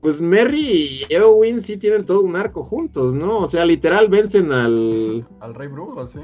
pues 0.00 0.20
Merry 0.20 0.60
y 0.60 1.12
Eowyn 1.12 1.62
sí 1.62 1.76
tienen 1.78 2.04
todo 2.04 2.20
un 2.22 2.36
arco 2.36 2.62
juntos, 2.62 3.12
¿no? 3.12 3.38
O 3.38 3.48
sea, 3.48 3.64
literal 3.64 4.08
vencen 4.08 4.52
al, 4.52 5.26
Al 5.40 5.54
rey 5.54 5.66
brujo, 5.68 6.06
sí. 6.06 6.20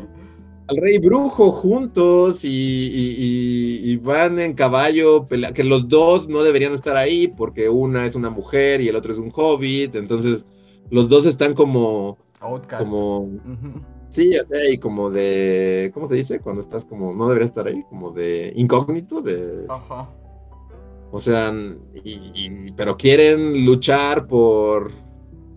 al 0.69 0.77
rey 0.77 0.99
brujo 0.99 1.51
juntos 1.51 2.45
y, 2.45 2.49
y- 2.49 3.17
y- 3.19 3.91
y 3.93 3.97
van 3.97 4.39
en 4.39 4.53
caballo, 4.55 5.27
que 5.29 5.65
los 5.65 5.89
dos 5.89 6.29
no 6.29 6.45
deberían 6.45 6.75
estar 6.75 6.97
ahí 6.97 7.27
porque 7.27 7.69
una 7.69 8.07
es 8.07 8.15
una 8.15 8.31
mujer 8.31 8.81
y 8.81 8.89
el 8.89 8.95
otro 8.95 9.13
es 9.13 9.19
un 9.19 9.31
hobbit, 9.35 9.97
entonces 9.97 10.45
los 10.91 11.09
dos 11.09 11.27
están 11.27 11.55
como, 11.55 12.19
Outcast. 12.39 12.85
como. 12.85 13.29
Sí, 14.13 14.37
o 14.37 14.45
sea, 14.45 14.71
y 14.71 14.79
como 14.79 15.11
de, 15.11 15.91
¿cómo 15.95 16.07
se 16.07 16.17
dice? 16.17 16.41
Cuando 16.41 16.61
estás 16.61 16.85
como, 16.85 17.15
no 17.15 17.27
deberías 17.29 17.51
estar 17.51 17.67
ahí, 17.67 17.83
como 17.89 18.11
de 18.11 18.53
incógnito, 18.57 19.23
de... 19.23 19.65
Ajá. 19.69 20.09
O 21.11 21.19
sea, 21.19 21.53
y- 22.05 22.31
y- 22.35 22.73
pero 22.73 22.97
quieren 22.97 23.65
luchar 23.67 24.27
por, 24.27 24.91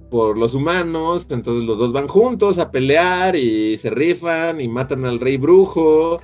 por 0.10 0.38
los 0.38 0.54
humanos, 0.54 1.28
entonces 1.30 1.64
los 1.64 1.78
dos 1.78 1.94
van 1.94 2.08
juntos 2.08 2.58
a 2.60 2.72
pelear 2.72 3.36
y 3.36 3.78
se 3.78 3.90
rifan 3.90 4.60
y 4.60 4.68
matan 4.68 5.06
al 5.06 5.20
rey 5.20 5.38
brujo. 5.38 6.20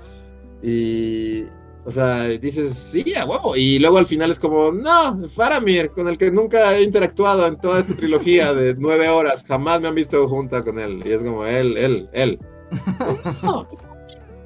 Y, 0.63 1.43
o 1.83 1.91
sea, 1.91 2.25
dices, 2.27 2.73
sí, 2.73 3.13
a 3.15 3.25
huevo. 3.25 3.55
Y 3.55 3.79
luego 3.79 3.97
al 3.97 4.05
final 4.05 4.29
es 4.31 4.39
como, 4.39 4.71
no, 4.71 5.27
Faramir, 5.29 5.89
con 5.91 6.07
el 6.07 6.17
que 6.17 6.29
nunca 6.31 6.75
he 6.77 6.83
interactuado 6.83 7.47
en 7.47 7.57
toda 7.59 7.79
esta 7.79 7.95
trilogía 7.95 8.53
de 8.53 8.75
nueve 8.79 9.09
horas, 9.09 9.43
jamás 9.47 9.81
me 9.81 9.87
han 9.87 9.95
visto 9.95 10.27
junta 10.27 10.63
con 10.63 10.79
él. 10.79 11.01
Y 11.05 11.11
es 11.11 11.19
como, 11.19 11.45
él, 11.45 11.77
él, 11.77 12.09
él. 12.13 12.39
No, 13.43 13.67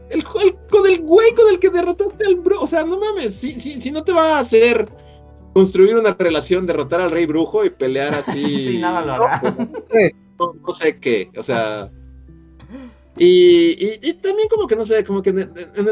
el, 0.10 0.20
el- 0.44 0.56
con 0.70 0.88
el 0.88 1.02
güey 1.02 1.34
con 1.36 1.50
el 1.52 1.60
que 1.60 1.70
derrotaste 1.70 2.26
al 2.26 2.36
brujo. 2.36 2.64
O 2.64 2.68
sea, 2.68 2.84
no 2.84 2.98
mames, 3.00 3.36
si, 3.36 3.60
si, 3.60 3.82
si 3.82 3.92
no 3.92 4.04
te 4.04 4.14
va 4.14 4.38
a 4.38 4.40
hacer 4.40 4.88
construir 5.54 5.96
una 5.96 6.14
relación, 6.18 6.66
derrotar 6.66 7.02
al 7.02 7.12
rey 7.12 7.26
brujo 7.26 7.64
y 7.66 7.70
pelear 7.70 8.14
así. 8.16 8.72
Sí, 8.74 8.78
nada 8.80 9.06
lo 9.06 9.14
hará. 9.14 9.42
no, 10.40 10.54
no 10.66 10.74
sé 10.74 11.00
qué, 11.00 11.30
o 11.38 11.44
sea. 11.44 11.92
Y, 13.18 13.72
y- 13.80 14.00
y 14.02 14.14
también 14.14 14.48
como 14.50 14.68
que 14.68 14.76
no 14.76 14.86
sé, 14.86 15.04
como 15.04 15.22
que 15.22 15.30
en- 15.32 15.40
en- 15.40 15.88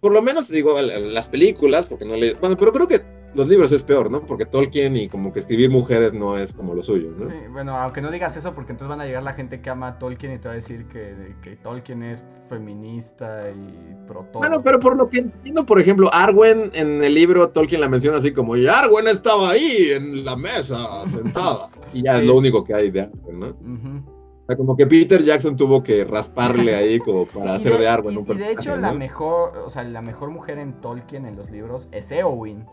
por 0.00 0.12
lo 0.12 0.22
menos 0.22 0.48
digo, 0.48 0.80
las 0.80 1.28
películas, 1.28 1.86
porque 1.86 2.04
no 2.04 2.16
le... 2.16 2.34
Bueno, 2.34 2.56
pero 2.56 2.72
creo 2.72 2.88
que 2.88 3.00
los 3.34 3.46
libros 3.46 3.70
es 3.72 3.82
peor, 3.82 4.10
¿no? 4.10 4.24
Porque 4.24 4.46
Tolkien 4.46 4.96
y 4.96 5.08
como 5.08 5.32
que 5.32 5.40
escribir 5.40 5.70
mujeres 5.70 6.14
no 6.14 6.38
es 6.38 6.54
como 6.54 6.74
lo 6.74 6.82
suyo, 6.82 7.10
¿no? 7.16 7.28
Sí, 7.28 7.34
bueno, 7.52 7.76
aunque 7.76 8.00
no 8.00 8.10
digas 8.10 8.36
eso, 8.36 8.54
porque 8.54 8.72
entonces 8.72 8.88
van 8.88 9.02
a 9.02 9.06
llegar 9.06 9.22
la 9.22 9.34
gente 9.34 9.60
que 9.60 9.68
ama 9.68 9.88
a 9.88 9.98
Tolkien 9.98 10.32
y 10.32 10.38
te 10.38 10.48
va 10.48 10.52
a 10.54 10.56
decir 10.56 10.86
que, 10.86 11.34
que 11.42 11.56
Tolkien 11.56 12.02
es 12.02 12.24
feminista 12.48 13.50
y 13.50 13.94
pro 14.06 14.24
todo. 14.32 14.40
Bueno, 14.40 14.62
pero 14.62 14.80
por 14.80 14.96
lo 14.96 15.08
que 15.10 15.18
entiendo, 15.18 15.66
por 15.66 15.78
ejemplo, 15.78 16.08
Arwen 16.12 16.70
en 16.74 17.02
el 17.04 17.14
libro 17.14 17.48
Tolkien 17.50 17.80
la 17.82 17.88
menciona 17.88 18.16
así 18.18 18.32
como, 18.32 18.56
y 18.56 18.66
Arwen 18.66 19.06
estaba 19.08 19.50
ahí 19.50 19.90
en 19.92 20.24
la 20.24 20.36
mesa, 20.36 20.76
sentada. 21.08 21.68
Y 21.94 22.02
ya 22.02 22.16
Sí. 22.16 22.20
es 22.20 22.26
lo 22.26 22.36
único 22.36 22.64
que 22.64 22.74
hay 22.74 22.90
de 22.90 23.00
Arwen, 23.02 23.38
¿no? 23.40 23.46
O 23.46 24.17
sea, 24.48 24.56
como 24.56 24.74
que 24.76 24.86
Peter 24.86 25.22
Jackson 25.22 25.56
tuvo 25.56 25.82
que 25.82 26.04
rasparle 26.04 26.74
ahí 26.74 26.98
como 26.98 27.26
para 27.32 27.54
hacer 27.54 27.78
de, 27.78 27.88
Arwen 27.88 28.14
y- 28.14 28.18
un 28.18 28.24
y 28.32 28.34
de 28.38 28.50
hecho, 28.52 28.76
la 28.76 28.92
mejor, 28.92 29.56
o 29.58 29.70
sea, 29.70 29.84
la 29.84 30.02
mejor 30.02 30.30
mujer 30.30 30.58
en 30.58 30.80
Tolkien 30.80 31.26
en 31.26 31.36
los 31.36 31.50
libros 31.50 31.88
es 31.92 32.10
Eowyn. 32.10 32.64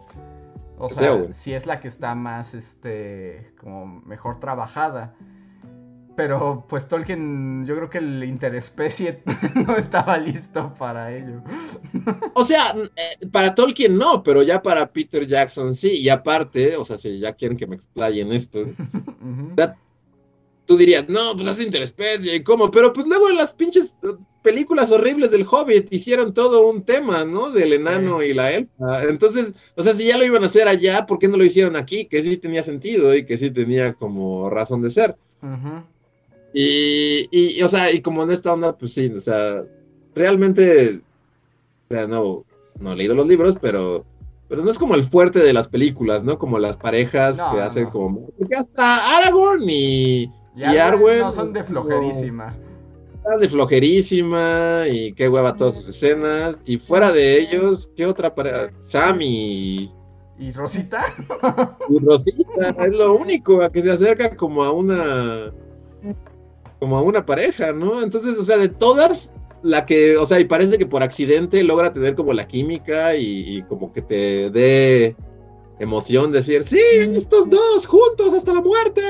O 0.77 0.87
Es 0.89 0.97
sea, 0.97 1.09
Eowyn. 1.13 1.33
sí 1.33 1.53
es 1.53 1.65
la 1.65 1.79
que 1.79 1.87
está 1.87 2.15
más, 2.15 2.53
este, 2.53 3.53
como 3.59 3.85
mejor 4.01 4.39
trabajada. 4.39 5.15
Pero, 6.17 6.65
pues 6.69 6.87
Tolkien, 6.87 7.65
yo 7.65 7.75
creo 7.75 7.89
que 7.89 7.97
el 7.97 8.23
interespecie 8.23 9.21
no 9.67 9.75
estaba 9.75 10.17
listo 10.17 10.73
para 10.79 11.11
ello. 11.13 11.41
O 12.35 12.45
sea, 12.45 12.61
eh, 12.77 13.27
para 13.33 13.53
Tolkien 13.53 13.97
no, 13.97 14.23
pero 14.23 14.41
ya 14.41 14.61
para 14.61 14.93
Peter 14.93 15.27
Jackson 15.27 15.75
sí. 15.75 15.91
Y 16.01 16.07
aparte, 16.07 16.77
o 16.77 16.85
sea, 16.85 16.97
si 16.97 17.19
ya 17.19 17.33
quieren 17.33 17.57
que 17.57 17.67
me 17.67 17.75
explayen 17.75 18.31
esto, 18.31 18.61
Ujú. 19.21 19.53
Tú 20.65 20.77
dirías, 20.77 21.07
no, 21.09 21.35
pues 21.35 21.47
es 21.59 21.65
interespecie, 21.65 22.35
¿y 22.35 22.43
cómo? 22.43 22.71
Pero 22.71 22.91
pues 22.93 23.07
luego 23.07 23.29
en 23.29 23.37
las 23.37 23.53
pinches 23.53 23.95
eh, 24.03 24.07
películas 24.41 24.91
horribles 24.91 25.31
del 25.31 25.45
Hobbit 25.49 25.91
hicieron 25.93 26.33
todo 26.33 26.67
un 26.69 26.83
tema, 26.83 27.25
¿no? 27.25 27.51
Del 27.51 27.73
enano 27.73 28.21
y 28.23 28.33
la 28.33 28.51
elfa. 28.51 29.03
Entonces, 29.09 29.53
o 29.75 29.83
sea, 29.83 29.93
si 29.93 30.05
ya 30.07 30.17
lo 30.17 30.25
iban 30.25 30.43
a 30.43 30.47
hacer 30.47 30.67
allá, 30.67 31.05
¿por 31.05 31.19
qué 31.19 31.27
no 31.27 31.37
lo 31.37 31.45
hicieron 31.45 31.75
aquí? 31.75 32.05
Que 32.05 32.21
sí 32.21 32.37
tenía 32.37 32.63
sentido 32.63 33.15
y 33.15 33.25
que 33.25 33.37
sí 33.37 33.51
tenía 33.51 33.93
como 33.93 34.49
razón 34.49 34.81
de 34.81 34.91
ser. 34.91 35.15
Y, 36.53 37.27
y, 37.31 37.61
o 37.63 37.69
sea, 37.69 37.91
y 37.91 38.01
como 38.01 38.23
en 38.23 38.31
esta 38.31 38.53
onda, 38.53 38.77
pues 38.77 38.93
sí, 38.93 39.11
o 39.15 39.19
sea, 39.19 39.63
realmente, 40.15 41.01
o 41.89 41.93
sea, 41.93 42.07
no, 42.07 42.45
no 42.79 42.91
he 42.93 42.95
leído 42.95 43.13
los 43.13 43.27
libros, 43.27 43.55
pero, 43.61 44.05
pero 44.47 44.63
no 44.63 44.71
es 44.71 44.77
como 44.77 44.95
el 44.95 45.03
fuerte 45.03 45.39
de 45.39 45.53
las 45.53 45.67
películas, 45.67 46.23
¿no? 46.23 46.37
Como 46.39 46.57
las 46.57 46.77
parejas 46.77 47.37
No, 47.39 47.51
que 47.53 47.61
hacen 47.61 47.83
no. 47.85 47.89
como, 47.89 48.29
porque 48.37 48.55
hasta 48.55 49.17
Aragorn 49.17 49.63
y, 49.69 50.29
Y 50.55 50.61
Y 50.61 50.77
Arwen 50.77 51.19
no 51.19 51.31
son 51.31 51.53
de 51.53 51.63
flojerísima. 51.63 52.55
Estás 53.15 53.39
de 53.39 53.49
flojerísima 53.49 54.83
y 54.89 55.11
qué 55.13 55.27
hueva 55.27 55.55
todas 55.55 55.75
sus 55.75 55.89
escenas. 55.89 56.61
Y 56.65 56.77
fuera 56.77 57.11
de 57.11 57.39
ellos, 57.39 57.89
¿qué 57.95 58.05
otra 58.05 58.33
pareja? 58.33 58.69
Sam 58.79 59.21
y, 59.21 59.91
¿Y 60.37 60.51
Rosita? 60.51 61.05
Y 61.89 62.05
Rosita 62.05 62.75
es 62.85 62.93
lo 62.93 63.15
único 63.15 63.61
a 63.61 63.71
que 63.71 63.81
se 63.81 63.91
acerca 63.91 64.35
como 64.35 64.63
a 64.63 64.71
una 64.71 65.53
como 66.79 66.97
a 66.97 67.01
una 67.01 67.25
pareja, 67.25 67.71
¿no? 67.71 68.03
Entonces, 68.03 68.37
o 68.37 68.43
sea, 68.43 68.57
de 68.57 68.67
todas, 68.69 69.33
la 69.63 69.85
que, 69.85 70.17
o 70.17 70.25
sea, 70.27 70.39
y 70.39 70.45
parece 70.45 70.77
que 70.77 70.85
por 70.85 71.03
accidente 71.03 71.63
logra 71.63 71.93
tener 71.93 72.15
como 72.15 72.33
la 72.33 72.47
química 72.47 73.15
y, 73.15 73.57
y 73.57 73.61
como 73.63 73.91
que 73.93 74.01
te 74.01 74.49
dé 74.51 75.15
emoción 75.79 76.31
decir, 76.31 76.63
sí, 76.63 76.79
estos 77.13 77.49
dos 77.49 77.85
juntos 77.85 78.33
hasta 78.33 78.53
la 78.53 78.61
muerte. 78.61 79.01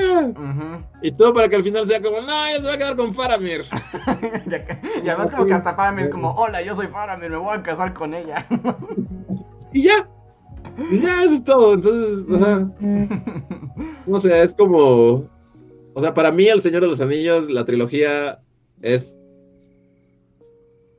Y 1.02 1.12
todo 1.12 1.34
para 1.34 1.48
que 1.48 1.56
al 1.56 1.64
final 1.64 1.88
sea 1.88 2.02
como, 2.02 2.20
no, 2.22 2.28
ya 2.28 2.58
se 2.58 2.64
va 2.64 2.74
a 2.74 2.78
quedar 2.78 2.96
con 2.96 3.14
Faramir. 3.14 3.64
ya, 4.48 4.82
y 5.04 5.10
además 5.10 5.32
como 5.32 5.46
que 5.46 5.54
hasta 5.54 5.76
Faramir 5.76 6.06
es 6.06 6.12
como, 6.12 6.32
hola, 6.32 6.62
yo 6.62 6.76
soy 6.76 6.88
Faramir, 6.88 7.30
me 7.30 7.38
voy 7.38 7.58
a 7.58 7.64
casar 7.64 7.94
con 7.94 8.14
ella. 8.14 8.48
Y 9.74 9.84
ya. 9.84 10.10
Y 10.92 11.00
ya, 11.02 11.24
eso 11.24 11.34
es 11.34 11.44
todo. 11.44 11.74
Entonces, 11.74 12.42
ajá. 12.42 12.72
No 14.06 14.20
sé, 14.20 14.42
es 14.42 14.54
como. 14.54 15.28
O 15.94 16.02
sea, 16.02 16.14
para 16.14 16.32
mí, 16.32 16.48
El 16.48 16.62
Señor 16.62 16.82
de 16.82 16.88
los 16.88 17.02
Anillos, 17.02 17.50
la 17.50 17.66
trilogía 17.66 18.40
es 18.82 19.18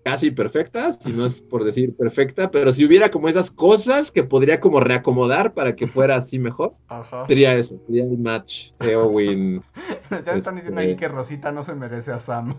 casi 0.07 0.31
perfecta, 0.31 0.93
si 0.93 1.13
no 1.13 1.27
es 1.27 1.43
por 1.43 1.65
decir 1.65 1.93
perfecta, 1.97 2.53
pero 2.53 2.73
si 2.73 2.85
hubiera 2.85 3.11
como 3.11 3.29
esas 3.29 3.51
cosas 3.51 4.13
que 4.13 4.23
podría 4.23 4.61
como 4.61 4.79
reacomodar 4.79 5.53
para 5.53 5.75
que 5.75 5.89
fuera 5.89 6.15
así 6.15 6.39
mejor, 6.39 6.75
Ajá. 6.87 7.25
sería 7.27 7.57
eso, 7.57 7.81
sería 7.89 8.05
el 8.05 8.17
match 8.17 8.71
Eowyn. 8.79 9.65
Ya 10.25 10.35
están 10.35 10.55
diciendo 10.55 10.81
Este- 10.81 10.91
ahí 10.93 10.97
que 10.97 11.09
Rosita 11.09 11.51
no 11.51 11.65
se 11.65 11.75
merece 11.75 12.13
a 12.13 12.21
Sam. 12.21 12.57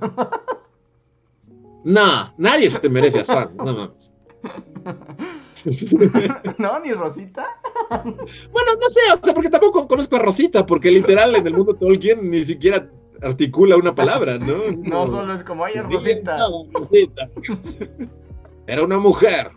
No, 1.86 2.06
nadie 2.38 2.70
se 2.70 2.80
te 2.80 2.89
merece 2.89 3.22
a 3.22 3.24
Sam, 3.24 3.56
no 3.56 3.64
mames. 3.74 4.14
¿No? 6.58 6.80
¿Ni 6.82 6.91
Rosita? 6.91 7.48
Bueno, 7.89 8.72
no 8.82 8.89
sé, 8.89 9.00
o 9.14 9.24
sea, 9.24 9.34
porque 9.34 9.50
tampoco 9.50 9.88
conozco 9.88 10.18
a 10.18 10.20
Rosita, 10.20 10.66
porque 10.66 10.91
literal 10.91 11.34
en 11.34 11.48
el 11.48 11.54
mundo 11.54 11.76
Tolkien 11.76 12.30
ni 12.30 12.43
siquiera 12.43 12.89
articula 13.22 13.76
una 13.78 13.93
palabra, 13.95 14.38
¿no? 14.38 14.57
No, 14.72 14.89
Como- 14.89 15.07
solo 15.07 15.34
es 15.34 15.43
como, 15.43 15.65
ay, 15.65 15.76
Rosita. 15.76 16.36
no, 16.38 16.68
Rosita. 16.80 17.30
Era 18.68 18.84
una 18.84 18.97
mujer. 18.99 19.49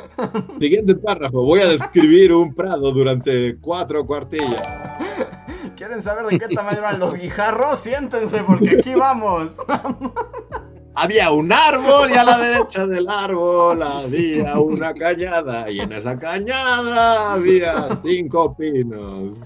Siguiente 0.60 0.94
párrafo. 0.96 1.42
Voy 1.42 1.60
a 1.60 1.66
describir 1.68 2.32
un 2.32 2.54
prado 2.54 2.90
durante 2.92 3.58
cuatro 3.60 4.06
cuartillas. 4.06 4.98
¿Quieren 5.76 6.02
saber 6.02 6.26
de 6.26 6.38
qué 6.38 6.48
tamaño 6.54 6.78
eran 6.78 6.98
los 6.98 7.12
guijarros? 7.14 7.80
Siéntense 7.80 8.42
porque 8.44 8.76
aquí 8.78 8.94
vamos. 8.94 9.50
Había 10.94 11.30
un 11.30 11.52
árbol 11.52 12.10
y 12.10 12.14
a 12.14 12.24
la 12.24 12.38
derecha 12.38 12.86
del 12.86 13.06
árbol 13.10 13.82
había 13.82 14.58
una 14.58 14.94
cañada. 14.94 15.70
Y 15.70 15.80
en 15.80 15.92
esa 15.92 16.18
cañada 16.18 17.34
había 17.34 17.94
cinco 17.96 18.56
pinos. 18.56 19.40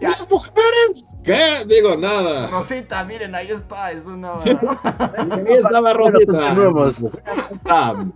¿Y 0.00 0.04
Ya. 0.04 0.10
las 0.10 0.28
mujeres? 0.30 1.14
¿Qué? 1.22 1.38
Digo 1.66 1.94
nada. 1.96 2.46
Rosita, 2.48 3.04
miren, 3.04 3.34
ahí 3.34 3.50
está, 3.50 3.92
es 3.92 4.04
una... 4.06 4.32
Ahí 5.18 5.44
estaba 5.48 5.92
Rosita. 5.92 6.54
Sam. 7.62 8.12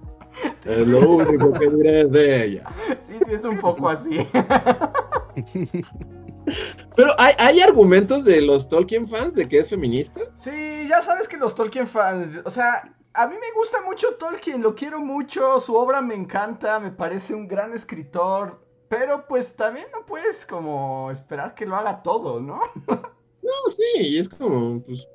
Es 0.64 0.87
lo 0.87 0.99
único 1.11 1.53
que 1.53 1.70
diré 1.70 2.05
de 2.07 2.45
ella. 2.45 2.64
Sí, 3.07 3.18
sí, 3.26 3.32
es 3.35 3.45
un 3.45 3.61
poco 3.61 3.89
así. 3.89 4.26
Pero 6.97 7.11
hay, 7.18 7.35
hay 7.39 7.61
argumentos 7.61 8.24
de 8.24 8.43
los 8.43 8.68
Tolkien 8.68 9.07
fans 9.09 9.35
de 9.35 9.49
que 9.49 9.59
es 9.59 9.70
feminista. 9.70 10.20
Sí, 10.37 10.87
ya 10.89 11.03
sabes 11.03 11.28
que 11.28 11.37
los 11.37 11.55
Tolkien 11.55 11.87
fans, 11.89 12.41
o 12.45 12.51
sea, 12.51 12.93
a 13.14 13.26
mí 13.26 13.35
me 13.41 13.53
gusta 13.59 13.80
mucho 13.82 14.14
Tolkien, 14.14 14.61
lo 14.62 14.74
quiero 14.74 15.01
mucho, 15.01 15.59
su 15.61 15.74
obra 15.74 16.03
me 16.03 16.14
encanta, 16.14 16.78
me 16.80 16.91
parece 16.91 17.35
un 17.35 17.49
gran 17.49 17.72
escritor, 17.74 18.64
pero 18.97 19.27
pues 19.27 19.55
también 19.55 19.87
no 19.93 20.07
puedes 20.07 20.47
como 20.47 21.11
esperar 21.11 21.55
que 21.55 21.67
lo 21.67 21.77
haga 21.77 22.03
todo, 22.03 22.41
¿no? 22.41 22.61
No, 22.87 23.71
sí, 23.71 24.17
es 24.17 24.29
como, 24.29 24.81
pues, 24.81 25.07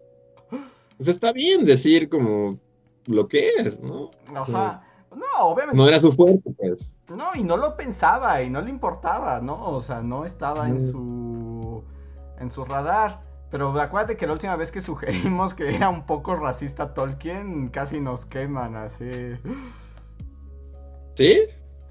pues 0.98 1.10
está 1.10 1.32
bien 1.34 1.66
decir 1.66 2.10
como 2.10 2.60
lo 3.08 3.28
que 3.28 3.50
es, 3.58 3.82
¿no? 3.82 4.12
Ajá. 4.36 4.84
No, 5.16 5.26
obviamente. 5.40 5.76
No 5.76 5.88
era 5.88 6.00
su 6.00 6.12
fuerte, 6.12 6.52
pues. 6.58 6.96
No, 7.08 7.34
y 7.34 7.44
no 7.44 7.58
lo 7.58 7.76
pensaba 7.76 8.44
y 8.44 8.50
no 8.52 8.62
le 8.62 8.70
importaba, 8.70 9.40
¿no? 9.40 9.72
O 9.72 9.82
sea, 9.82 10.02
no 10.02 10.26
estaba 10.26 10.70
en 10.70 10.80
su 10.80 11.84
en 12.40 12.52
su 12.52 12.66
radar. 12.66 13.24
Pero 13.50 13.70
acuérdate 13.82 14.16
que 14.16 14.28
la 14.28 14.34
última 14.34 14.56
vez 14.56 14.72
que 14.72 14.82
sugerimos 14.82 15.56
que 15.56 15.74
era 15.76 15.90
un 15.90 16.06
poco 16.06 16.36
racista 16.36 16.94
Tolkien, 16.94 17.70
casi 17.70 18.00
nos 18.00 18.26
queman 18.26 18.76
así. 18.76 19.10
¿Sí? 21.16 21.40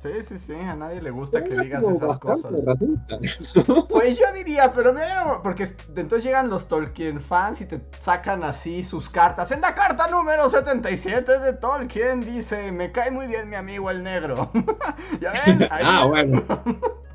Sí, 0.01 0.11
sí, 0.28 0.38
sí, 0.38 0.53
a 0.55 0.76
nadie 0.76 1.03
le 1.03 1.11
gusta 1.11 1.42
que 1.42 1.55
digas 1.57 1.82
esas 1.82 2.20
cosas. 2.20 2.53
racista. 2.64 3.18
Pues 3.88 4.16
yo 4.16 4.26
diría, 4.32 4.72
pero 4.72 4.92
mira, 4.92 5.40
porque 5.42 5.64
entonces 5.88 6.22
llegan 6.22 6.49
los 6.49 6.68
Tolkien 6.68 7.20
fans 7.20 7.61
y 7.61 7.66
te 7.66 7.80
sacan 7.99 8.44
así 8.44 8.84
sus 8.84 9.09
cartas. 9.11 9.51
En 9.51 9.61
la 9.61 9.74
carta 9.74 10.07
número 10.09 10.49
77 10.49 11.40
de 11.40 11.53
Tolkien 11.55 12.20
dice, 12.20 12.70
me 12.70 12.92
cae 12.92 13.11
muy 13.11 13.26
bien 13.26 13.49
mi 13.51 13.57
amigo 13.57 13.90
el 13.90 14.05
negro. 14.05 14.53
¿Ya 15.20 15.32
ven? 15.46 15.62
Ahí- 15.70 15.84
Ah, 15.84 16.07
bueno. 16.09 16.44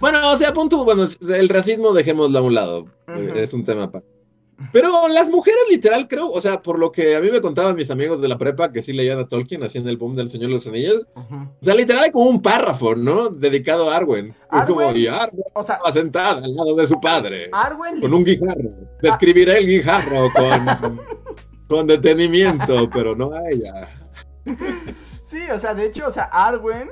Bueno, 0.00 0.18
o 0.32 0.36
sea, 0.36 0.52
punto, 0.52 0.84
bueno, 0.84 1.06
el 1.28 1.48
racismo 1.48 1.92
dejémoslo 1.92 2.38
a 2.38 2.42
un 2.42 2.54
lado. 2.54 2.86
Es 3.34 3.52
un 3.52 3.64
tema 3.64 3.90
para. 3.90 4.04
Pero 4.72 5.06
las 5.08 5.28
mujeres, 5.28 5.60
literal, 5.70 6.08
creo, 6.08 6.28
o 6.28 6.40
sea, 6.40 6.60
por 6.60 6.80
lo 6.80 6.90
que 6.90 7.14
a 7.14 7.20
mí 7.20 7.30
me 7.30 7.40
contaban 7.40 7.76
mis 7.76 7.92
amigos 7.92 8.20
de 8.20 8.26
la 8.26 8.38
prepa 8.38 8.72
que 8.72 8.82
sí 8.82 8.92
leían 8.92 9.18
a 9.20 9.28
Tolkien, 9.28 9.62
en 9.62 9.88
el 9.88 9.96
boom 9.96 10.16
del 10.16 10.28
Señor 10.28 10.48
de 10.48 10.54
los 10.54 10.66
Anillos, 10.66 11.06
o 11.14 11.56
sea, 11.60 11.74
literal 11.74 12.02
hay 12.02 12.10
como 12.10 12.28
un 12.28 12.42
párrafo, 12.42 12.96
¿no? 12.96 13.28
Dedicado 13.28 13.88
a 13.90 13.96
Arwen. 13.96 14.34
Es 14.52 14.64
como, 14.64 14.80
Arwen- 14.80 14.96
y 14.96 15.06
Arwen 15.06 15.44
O 15.54 15.62
sea, 15.62 15.76
estaba 15.76 15.92
sentada 15.92 16.44
al 16.44 16.54
lado 16.54 16.74
de 16.74 16.86
su 16.88 17.00
padre, 17.00 17.50
Arwen 17.52 18.00
con 18.00 18.12
un 18.12 18.24
guijarro. 18.24 18.70
Describiré 19.00 19.58
el 19.58 19.66
guijarro 19.66 20.26
con, 20.34 21.00
con 21.68 21.86
detenimiento, 21.86 22.90
pero 22.90 23.14
no 23.14 23.32
a 23.32 23.48
ella. 23.48 23.72
Sí, 25.24 25.38
o 25.54 25.58
sea, 25.58 25.74
de 25.74 25.86
hecho, 25.86 26.08
o 26.08 26.10
sea, 26.10 26.24
Arwen, 26.24 26.90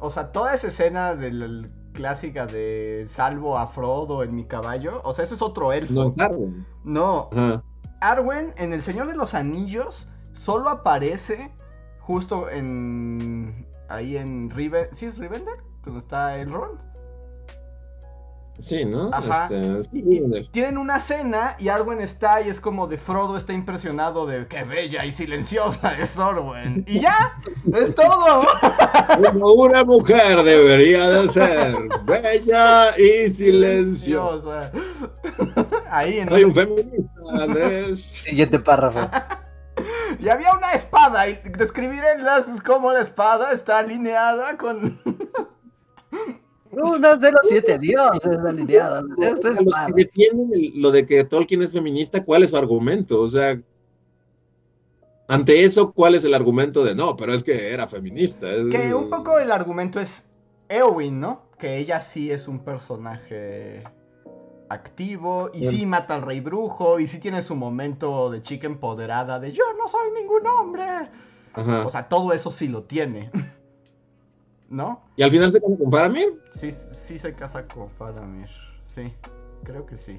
o 0.00 0.08
sea, 0.08 0.32
toda 0.32 0.54
esa 0.54 0.68
escena 0.68 1.14
de 1.14 1.30
la 1.32 1.68
clásica 1.92 2.46
de 2.46 3.04
salvo 3.08 3.58
a 3.58 3.66
Frodo 3.66 4.22
en 4.22 4.34
mi 4.34 4.44
caballo, 4.44 5.00
o 5.04 5.12
sea, 5.12 5.24
eso 5.24 5.34
es 5.34 5.42
otro 5.42 5.72
elfo. 5.72 5.94
No 5.94 6.08
es 6.08 6.18
Arwen. 6.18 6.66
No, 6.84 7.28
Ajá. 7.32 7.62
Arwen 8.00 8.52
en 8.56 8.72
El 8.72 8.82
Señor 8.82 9.06
de 9.06 9.14
los 9.14 9.34
Anillos 9.34 10.08
solo 10.32 10.68
aparece 10.68 11.52
justo 12.00 12.50
en 12.50 13.66
ahí 13.88 14.16
en 14.16 14.50
Riven, 14.50 14.88
¿sí 14.92 15.06
es 15.06 15.18
Rivendell? 15.18 15.60
Cuando 15.82 15.98
está 15.98 16.36
Elrond. 16.38 16.80
Sí, 18.58 18.84
¿no? 18.84 19.10
Ajá. 19.12 19.44
Este, 19.44 19.82
sí, 19.84 19.90
Y- 19.92 19.98
y 19.98 20.02
Rivendell. 20.20 20.50
tienen 20.50 20.78
una 20.78 21.00
cena 21.00 21.56
y 21.58 21.68
Arwen 21.68 22.00
está 22.00 22.40
y 22.42 22.48
es 22.48 22.60
como 22.60 22.86
de 22.86 22.96
Frodo 22.98 23.36
está 23.36 23.52
impresionado 23.52 24.24
de 24.26 24.46
qué 24.46 24.62
bella 24.62 25.04
y 25.04 25.10
silenciosa 25.10 25.92
es 25.98 26.16
Orwen. 26.18 26.84
Y 26.86 27.00
ya, 27.00 27.40
es 27.74 27.94
todo. 27.94 28.42
Como 29.32 29.52
una 29.54 29.84
mujer 29.84 30.42
debería 30.44 31.08
de 31.10 31.28
ser 31.28 31.76
bella 32.04 32.90
y 32.98 33.34
silenciosa. 33.34 34.70
Ahí 35.90 36.20
en 36.20 36.28
Soy 36.28 36.44
un 36.44 36.54
feminista, 36.54 37.42
Andrés. 37.42 38.00
Siguiente 38.00 38.58
párrafo. 38.60 39.10
Y 40.20 40.28
había 40.28 40.52
una 40.52 40.72
espada 40.74 41.26
y 41.26 41.34
describir 41.58 42.02
enlaces 42.16 42.62
como 42.62 42.92
la 42.92 43.00
espada 43.00 43.52
está 43.52 43.78
alineada 43.78 44.56
con 44.56 45.00
Unos 46.72 47.20
de 47.20 47.30
los 47.30 47.40
siete 47.42 47.76
dioses. 47.78 48.24
Esto 48.24 49.48
es 49.48 49.60
los 49.62 49.72
malo. 49.76 49.86
que 49.94 50.04
defienden 50.04 50.50
el- 50.52 50.72
lo 50.80 50.90
de 50.90 51.06
que 51.06 51.22
Tolkien 51.24 51.62
es 51.62 51.72
feminista, 51.72 52.24
¿cuál 52.24 52.42
es 52.42 52.50
su 52.50 52.56
argumento? 52.56 53.20
O 53.20 53.28
sea, 53.28 53.60
ante 55.28 55.64
eso, 55.64 55.92
¿cuál 55.92 56.14
es 56.14 56.24
el 56.24 56.34
argumento 56.34 56.84
de 56.84 56.94
no? 56.94 57.16
Pero 57.16 57.32
es 57.34 57.42
que 57.44 57.72
era 57.72 57.86
feminista. 57.86 58.50
es- 58.50 58.68
que 58.70 58.94
un 58.94 59.08
poco 59.10 59.38
el 59.38 59.50
argumento 59.50 60.00
es 60.00 60.24
Eowyn, 60.68 61.20
¿no? 61.20 61.42
Que 61.58 61.78
ella 61.78 62.00
sí 62.00 62.30
es 62.30 62.48
un 62.48 62.58
personaje 62.60 63.84
activo 64.68 65.50
y 65.52 65.66
sí 65.66 65.84
mata 65.84 66.14
al 66.14 66.22
rey 66.22 66.40
brujo 66.40 66.98
y 66.98 67.06
sí 67.06 67.18
tiene 67.18 67.42
su 67.42 67.54
momento 67.54 68.30
de 68.30 68.42
chica 68.42 68.66
empoderada 68.66 69.38
de 69.38 69.52
yo 69.52 69.64
no 69.78 69.86
soy 69.86 70.10
ningún 70.18 70.46
hombre. 70.46 70.82
Ajá. 71.52 71.86
O 71.86 71.90
sea, 71.90 72.08
todo 72.08 72.32
eso 72.32 72.50
sí 72.50 72.68
lo 72.68 72.84
tiene. 72.84 73.30
¿No? 74.72 75.02
y 75.16 75.22
al 75.22 75.30
final 75.30 75.50
se 75.50 75.60
casa 75.60 75.76
con 75.76 75.92
Faramir. 75.92 76.42
Sí, 76.50 76.72
sí 76.72 77.18
se 77.18 77.34
casa 77.34 77.66
con 77.68 77.90
Faramir. 77.90 78.48
Sí, 78.94 79.12
creo 79.64 79.84
que 79.84 79.98
sí. 79.98 80.18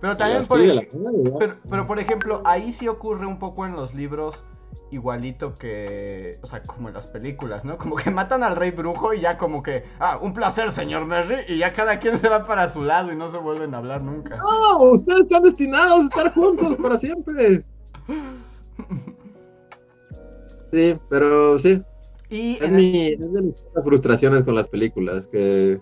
Pero 0.00 0.12
Y 0.12 0.16
también 0.16 0.46
por, 0.46 1.38
pero, 1.38 1.56
pero, 1.68 1.86
por 1.86 1.98
ejemplo, 1.98 2.42
ahí 2.44 2.70
sí 2.70 2.86
ocurre 2.86 3.26
un 3.26 3.40
poco 3.40 3.66
en 3.66 3.74
los 3.74 3.92
libros 3.92 4.44
igualito 4.92 5.56
que, 5.56 6.38
o 6.42 6.46
sea, 6.46 6.62
como 6.62 6.88
en 6.88 6.94
las 6.94 7.08
películas, 7.08 7.64
¿no? 7.64 7.76
Como 7.76 7.96
que 7.96 8.10
matan 8.10 8.44
al 8.44 8.54
rey 8.54 8.70
brujo 8.70 9.14
y 9.14 9.20
ya 9.20 9.36
como 9.36 9.64
que, 9.64 9.84
ah, 9.98 10.18
un 10.22 10.32
placer, 10.32 10.70
señor 10.70 11.04
Merry, 11.06 11.38
y 11.48 11.58
ya 11.58 11.72
cada 11.72 11.98
quien 11.98 12.18
se 12.18 12.28
va 12.28 12.46
para 12.46 12.68
su 12.68 12.82
lado 12.82 13.12
y 13.12 13.16
no 13.16 13.30
se 13.30 13.38
vuelven 13.38 13.74
a 13.74 13.78
hablar 13.78 14.02
nunca. 14.02 14.36
No, 14.36 14.90
ustedes 14.92 15.22
están 15.22 15.42
destinados 15.42 16.00
a 16.00 16.04
estar 16.04 16.32
juntos 16.32 16.76
para 16.76 16.98
siempre. 16.98 17.64
Sí, 20.72 20.98
pero 21.08 21.58
sí. 21.60 21.80
Y 22.30 22.58
Es, 22.60 22.62
el- 22.62 22.72
mi, 22.72 23.06
es 23.08 23.32
de 23.32 23.42
mis 23.42 23.64
frustraciones 23.84 24.44
con 24.44 24.54
las 24.54 24.68
películas, 24.68 25.28
que 25.28 25.80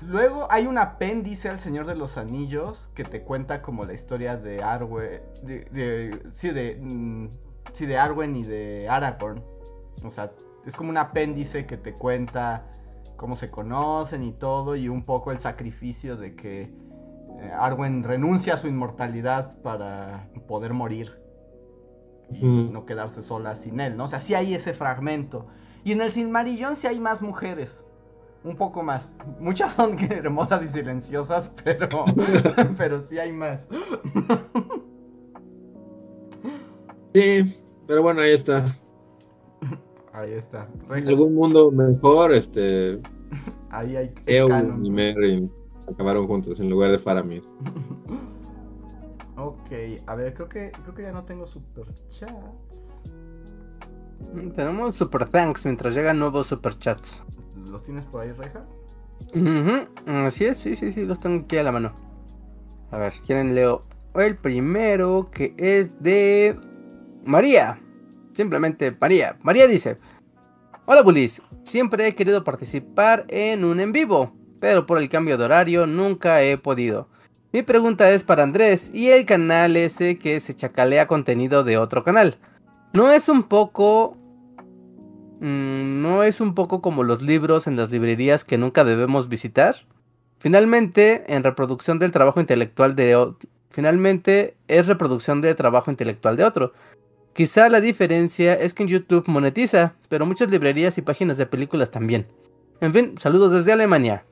luego 0.00 0.46
hay 0.50 0.66
un 0.66 0.78
apéndice 0.78 1.48
al 1.48 1.58
Señor 1.58 1.86
de 1.86 1.94
los 1.94 2.18
Anillos 2.18 2.90
que 2.94 3.04
te 3.04 3.22
cuenta 3.22 3.62
como 3.62 3.84
la 3.84 3.92
historia 3.94 4.36
de 4.36 4.62
Arwen, 4.62 5.22
de, 5.42 5.64
de- 5.70 6.22
sí, 6.32 6.50
de, 6.50 6.78
mm, 6.80 7.28
sí, 7.72 7.86
de 7.86 7.98
Arwen 7.98 8.36
y 8.36 8.44
de 8.44 8.88
Aragorn. 8.88 9.42
O 10.04 10.10
sea, 10.10 10.32
es 10.66 10.76
como 10.76 10.90
un 10.90 10.96
apéndice 10.98 11.66
que 11.66 11.76
te 11.76 11.92
cuenta 11.94 12.66
cómo 13.16 13.36
se 13.36 13.50
conocen 13.50 14.24
y 14.24 14.32
todo, 14.32 14.74
y 14.76 14.88
un 14.88 15.04
poco 15.04 15.30
el 15.32 15.38
sacrificio 15.38 16.16
de 16.16 16.34
que 16.34 16.62
eh, 17.40 17.52
Arwen 17.56 18.02
renuncia 18.04 18.54
a 18.54 18.56
su 18.56 18.68
inmortalidad 18.68 19.60
para 19.62 20.28
poder 20.48 20.74
morir 20.74 21.21
y 22.34 22.44
Ujú. 22.44 22.72
no 22.72 22.86
quedarse 22.86 23.22
sola 23.22 23.54
sin 23.54 23.80
él, 23.80 23.96
¿no? 23.96 24.04
O 24.04 24.08
sea, 24.08 24.20
sí 24.20 24.34
hay 24.34 24.54
ese 24.54 24.74
fragmento. 24.74 25.46
Y 25.84 25.92
en 25.92 26.00
el 26.00 26.12
Silmarillón 26.12 26.76
sí 26.76 26.86
hay 26.86 27.00
más 27.00 27.22
mujeres. 27.22 27.84
Un 28.44 28.56
poco 28.56 28.82
más. 28.82 29.16
Muchas 29.38 29.72
son 29.72 29.96
hermosas 30.10 30.62
y 30.62 30.68
silenciosas, 30.68 31.50
pero, 31.64 31.88
pero 32.76 33.00
sí 33.00 33.18
hay 33.18 33.32
más. 33.32 33.66
sí, 37.14 37.62
pero 37.86 38.02
bueno, 38.02 38.20
ahí 38.20 38.32
está. 38.32 38.64
Ahí 40.12 40.32
está. 40.32 40.68
En 40.94 41.08
algún 41.08 41.34
mundo 41.34 41.72
mejor, 41.72 42.32
este, 42.32 43.00
Ahí 43.70 43.96
hay 43.96 44.14
Eowyn 44.26 44.84
y 44.84 44.90
Merry 44.90 45.50
acabaron 45.90 46.26
juntos 46.26 46.60
en 46.60 46.68
lugar 46.68 46.90
de 46.90 46.98
Faramir. 46.98 47.42
Ok, 49.72 50.02
a 50.06 50.14
ver, 50.14 50.34
creo 50.34 50.48
que, 50.50 50.70
creo 50.70 50.94
que 50.94 51.02
ya 51.02 51.12
no 51.12 51.24
tengo 51.24 51.46
super 51.46 51.86
chat. 52.10 52.30
Mm, 54.34 54.50
Tenemos 54.50 54.94
super 54.94 55.26
thanks 55.26 55.64
mientras 55.64 55.94
llegan 55.94 56.18
nuevos 56.18 56.48
super 56.48 56.76
chats. 56.76 57.22
¿Los 57.70 57.82
tienes 57.82 58.04
por 58.04 58.20
ahí, 58.20 58.32
Reja? 58.32 58.66
Ujú, 59.34 60.10
Así 60.26 60.44
es, 60.44 60.58
sí, 60.58 60.76
sí, 60.76 60.92
sí, 60.92 61.06
los 61.06 61.18
tengo 61.20 61.44
aquí 61.44 61.56
a 61.56 61.62
la 61.62 61.72
mano. 61.72 61.92
A 62.90 62.98
ver, 62.98 63.14
¿quieren 63.26 63.54
leo? 63.54 63.84
El 64.14 64.36
primero 64.36 65.30
que 65.32 65.54
es 65.56 66.02
de 66.02 66.54
María. 67.24 67.80
Simplemente 68.34 68.94
María. 69.00 69.38
María 69.42 69.66
dice: 69.66 69.96
Hola 70.84 71.00
Bulis, 71.00 71.40
siempre 71.62 72.06
he 72.06 72.14
querido 72.14 72.44
participar 72.44 73.24
en 73.28 73.64
un 73.64 73.80
en 73.80 73.92
vivo, 73.92 74.34
pero 74.60 74.84
por 74.84 74.98
el 74.98 75.08
cambio 75.08 75.38
de 75.38 75.44
horario 75.44 75.86
nunca 75.86 76.42
he 76.42 76.58
podido. 76.58 77.08
Mi 77.52 77.62
pregunta 77.62 78.10
es 78.10 78.22
para 78.22 78.42
Andrés 78.42 78.90
y 78.94 79.10
el 79.10 79.26
canal 79.26 79.76
ese 79.76 80.18
que 80.18 80.40
se 80.40 80.54
chacalea 80.54 81.06
contenido 81.06 81.64
de 81.64 81.76
otro 81.76 82.02
canal. 82.02 82.36
¿No 82.92 83.12
es 83.12 83.28
un 83.28 83.42
poco 83.42 84.16
Mm, 85.42 86.02
¿No 86.02 86.22
es 86.22 86.40
un 86.40 86.54
poco 86.54 86.80
como 86.80 87.02
los 87.02 87.20
libros 87.20 87.66
en 87.66 87.76
las 87.76 87.90
librerías 87.90 88.44
que 88.44 88.58
nunca 88.58 88.84
debemos 88.84 89.28
visitar? 89.28 89.74
Finalmente, 90.38 91.24
en 91.26 91.42
reproducción 91.42 91.98
del 91.98 92.12
trabajo 92.12 92.38
intelectual 92.38 92.94
de 92.94 93.34
finalmente 93.70 94.54
es 94.68 94.86
reproducción 94.86 95.40
del 95.40 95.56
trabajo 95.56 95.90
intelectual 95.90 96.36
de 96.36 96.44
otro. 96.44 96.72
Quizá 97.32 97.68
la 97.70 97.80
diferencia 97.80 98.54
es 98.54 98.72
que 98.72 98.84
en 98.84 98.88
YouTube 98.90 99.26
monetiza, 99.26 99.94
pero 100.08 100.26
muchas 100.26 100.48
librerías 100.48 100.96
y 100.98 101.02
páginas 101.02 101.38
de 101.38 101.46
películas 101.46 101.90
también. 101.90 102.28
En 102.80 102.92
fin, 102.92 103.14
saludos 103.18 103.52
desde 103.52 103.72
Alemania. 103.72 104.24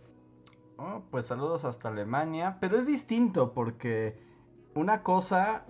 Pues 1.10 1.26
saludos 1.26 1.64
hasta 1.64 1.88
Alemania, 1.88 2.58
pero 2.60 2.76
es 2.78 2.86
distinto 2.86 3.52
porque 3.52 4.16
una 4.74 5.02
cosa, 5.02 5.64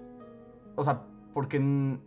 o 0.76 0.84
sea, 0.84 1.02
porque 1.32 1.56
en, 1.56 2.02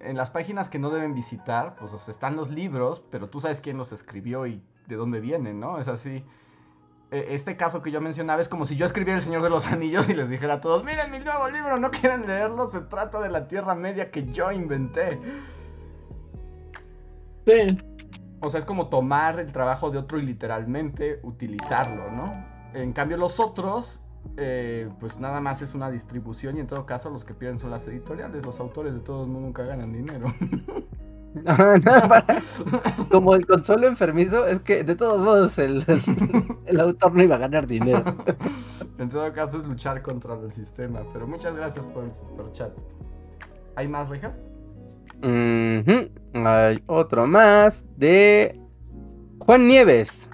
en 0.00 0.16
las 0.16 0.28
páginas 0.30 0.68
que 0.68 0.78
no 0.78 0.90
deben 0.90 1.14
visitar, 1.14 1.76
pues 1.76 1.94
o 1.94 1.98
sea, 1.98 2.12
están 2.12 2.36
los 2.36 2.50
libros, 2.50 3.02
pero 3.10 3.30
tú 3.30 3.40
sabes 3.40 3.60
quién 3.62 3.78
los 3.78 3.92
escribió 3.92 4.46
y 4.46 4.62
de 4.86 4.96
dónde 4.96 5.20
vienen, 5.20 5.60
¿no? 5.60 5.78
Es 5.78 5.88
así. 5.88 6.24
E- 7.10 7.28
Este 7.30 7.56
caso 7.56 7.80
que 7.80 7.90
yo 7.90 8.02
mencionaba 8.02 8.42
es 8.42 8.50
como 8.50 8.66
si 8.66 8.76
yo 8.76 8.84
escribiera 8.84 9.16
El 9.16 9.24
Señor 9.24 9.42
de 9.42 9.48
los 9.48 9.66
Anillos 9.72 10.08
y 10.10 10.14
les 10.14 10.28
dijera 10.28 10.54
a 10.54 10.60
todos, 10.60 10.84
miren 10.84 11.10
mi 11.10 11.20
nuevo 11.20 11.48
libro, 11.48 11.78
no 11.78 11.90
quieren 11.90 12.26
leerlo, 12.26 12.66
se 12.66 12.82
trata 12.82 13.18
de 13.22 13.30
la 13.30 13.48
Tierra 13.48 13.74
Media 13.74 14.10
que 14.10 14.30
yo 14.30 14.52
inventé. 14.52 15.18
Sí, 17.46 17.78
O 18.40 18.50
sea, 18.50 18.58
es 18.60 18.66
como 18.66 18.88
tomar 18.88 19.40
el 19.40 19.52
trabajo 19.52 19.90
de 19.90 19.96
otro 19.98 20.18
y 20.18 20.22
literalmente 20.22 21.20
utilizarlo, 21.22 22.10
¿no? 22.10 22.52
En 22.74 22.92
cambio, 22.92 23.16
los 23.16 23.38
otros, 23.40 24.02
eh, 24.36 24.88
pues 25.00 25.18
nada 25.20 25.40
más 25.40 25.62
es 25.62 25.74
una 25.74 25.90
distribución 25.90 26.56
y 26.56 26.60
en 26.60 26.66
todo 26.66 26.84
caso 26.86 27.10
los 27.10 27.24
que 27.24 27.34
pierden 27.34 27.58
son 27.58 27.70
las 27.70 27.86
editoriales. 27.88 28.44
Los 28.44 28.60
autores 28.60 28.94
de 28.94 29.00
todos 29.00 29.28
modos 29.28 29.42
nunca 29.44 29.62
ganan 29.64 29.92
dinero. 29.92 30.32
Como 33.10 33.34
el 33.34 33.46
consuelo 33.46 33.86
enfermizo, 33.88 34.46
es 34.46 34.60
que 34.60 34.84
de 34.84 34.94
todos 34.94 35.20
modos 35.20 35.58
el, 35.58 35.84
el- 35.88 36.56
el 36.66 36.80
autor 36.80 37.14
no 37.14 37.22
iba 37.22 37.34
a 37.36 37.38
ganar 37.38 37.66
dinero. 37.66 38.04
en 38.98 39.08
todo 39.08 39.32
caso 39.32 39.58
es 39.58 39.66
luchar 39.66 40.00
contra 40.02 40.34
el 40.34 40.52
sistema. 40.52 41.00
Pero 41.12 41.26
muchas 41.26 41.54
gracias 41.56 41.84
por 41.86 42.04
el 42.04 42.12
super 42.12 42.50
chat. 42.52 42.72
¿Hay 43.76 43.88
más, 43.88 44.08
Reja? 44.08 44.32
Hay 45.22 46.82
otro 46.86 47.26
más 47.26 47.84
de 47.96 48.60
Juan 49.40 49.66
Nieves. 49.66 50.28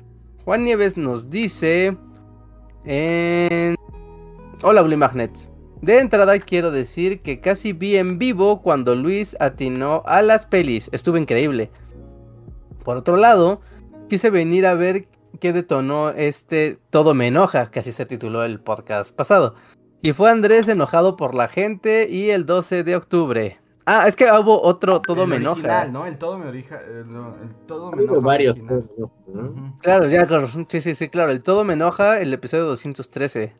Juan 0.44 0.64
Nieves 0.64 0.96
nos 0.96 1.30
dice 1.30 1.96
en... 2.84 3.76
Hola 4.62 4.82
Bully 4.82 4.96
Magnets. 4.96 5.48
De 5.82 5.98
entrada 5.98 6.38
quiero 6.38 6.70
decir 6.70 7.22
que 7.22 7.40
casi 7.40 7.72
vi 7.72 7.96
en 7.96 8.18
vivo 8.18 8.60
cuando 8.60 8.94
Luis 8.94 9.36
atinó 9.40 10.02
a 10.06 10.20
las 10.22 10.44
pelis. 10.46 10.90
Estuvo 10.92 11.16
increíble. 11.16 11.70
Por 12.84 12.98
otro 12.98 13.16
lado, 13.16 13.60
quise 14.08 14.30
venir 14.30 14.66
a 14.66 14.74
ver 14.74 15.08
qué 15.40 15.52
detonó 15.52 16.10
este 16.10 16.78
Todo 16.90 17.14
me 17.14 17.28
enoja, 17.28 17.70
que 17.70 17.80
así 17.80 17.92
se 17.92 18.06
tituló 18.06 18.44
el 18.44 18.60
podcast 18.60 19.14
pasado. 19.14 19.54
Y 20.02 20.12
fue 20.12 20.30
Andrés 20.30 20.68
enojado 20.68 21.16
por 21.16 21.34
la 21.34 21.48
gente 21.48 22.08
y 22.10 22.30
el 22.30 22.46
12 22.46 22.84
de 22.84 22.96
octubre. 22.96 23.59
Ah, 23.92 24.06
es 24.06 24.14
que 24.14 24.24
hubo 24.26 24.62
otro 24.62 25.00
Todo 25.00 25.24
El 25.24 25.28
me 25.30 25.34
original, 25.36 25.58
enoja. 25.58 25.86
¿no? 25.86 26.06
El 26.06 26.16
todo 26.16 26.38
me 26.38 26.46
orija... 26.46 26.80
El, 26.80 27.06
todo 27.66 27.90
me 27.90 28.04
enoja. 28.04 28.20
varios. 28.20 28.56
original. 28.56 28.88
¿no? 29.26 29.76
Claro, 29.82 30.06
ya, 30.06 30.26
claro, 30.26 30.48
sí, 30.68 30.80
sí, 30.80 30.94
sí, 30.94 31.08
claro. 31.08 31.32
El 31.32 31.42
Todo 31.42 31.64
me 31.64 31.72
enoja, 31.72 32.20
el 32.20 32.32
episodio 32.32 32.66
213. 32.66 33.52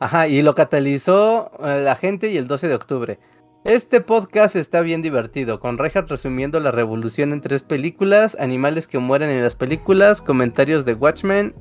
Ajá, 0.00 0.26
y 0.26 0.42
lo 0.42 0.56
catalizó 0.56 1.52
eh, 1.62 1.82
la 1.84 1.94
gente 1.94 2.30
y 2.32 2.36
el 2.36 2.48
12 2.48 2.66
de 2.66 2.74
octubre. 2.74 3.18
Este 3.62 4.00
podcast 4.00 4.56
está 4.56 4.80
bien 4.80 5.02
divertido, 5.02 5.60
con 5.60 5.78
Reinhardt 5.78 6.10
resumiendo 6.10 6.58
la 6.58 6.72
revolución 6.72 7.32
en 7.32 7.40
tres 7.40 7.62
películas, 7.62 8.36
animales 8.40 8.88
que 8.88 8.98
mueren 8.98 9.30
en 9.30 9.44
las 9.44 9.54
películas, 9.54 10.20
comentarios 10.20 10.84
de 10.84 10.94
Watchmen, 10.94 11.54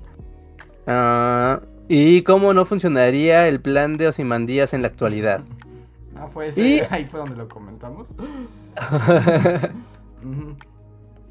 ah, 0.87 1.61
y 1.87 2.23
cómo 2.23 2.55
no 2.55 2.65
funcionaría 2.65 3.47
el 3.47 3.61
plan 3.61 3.97
de 3.97 4.07
Osimandías 4.07 4.73
en 4.73 4.81
la 4.81 4.87
actualidad. 4.87 5.43
Ah, 6.19 6.27
fue 6.27 6.47
ese, 6.47 6.61
Y- 6.61 6.81
ahí 6.89 7.05
fue 7.05 7.19
donde 7.21 7.35
lo 7.35 7.47
comentamos. 7.47 8.09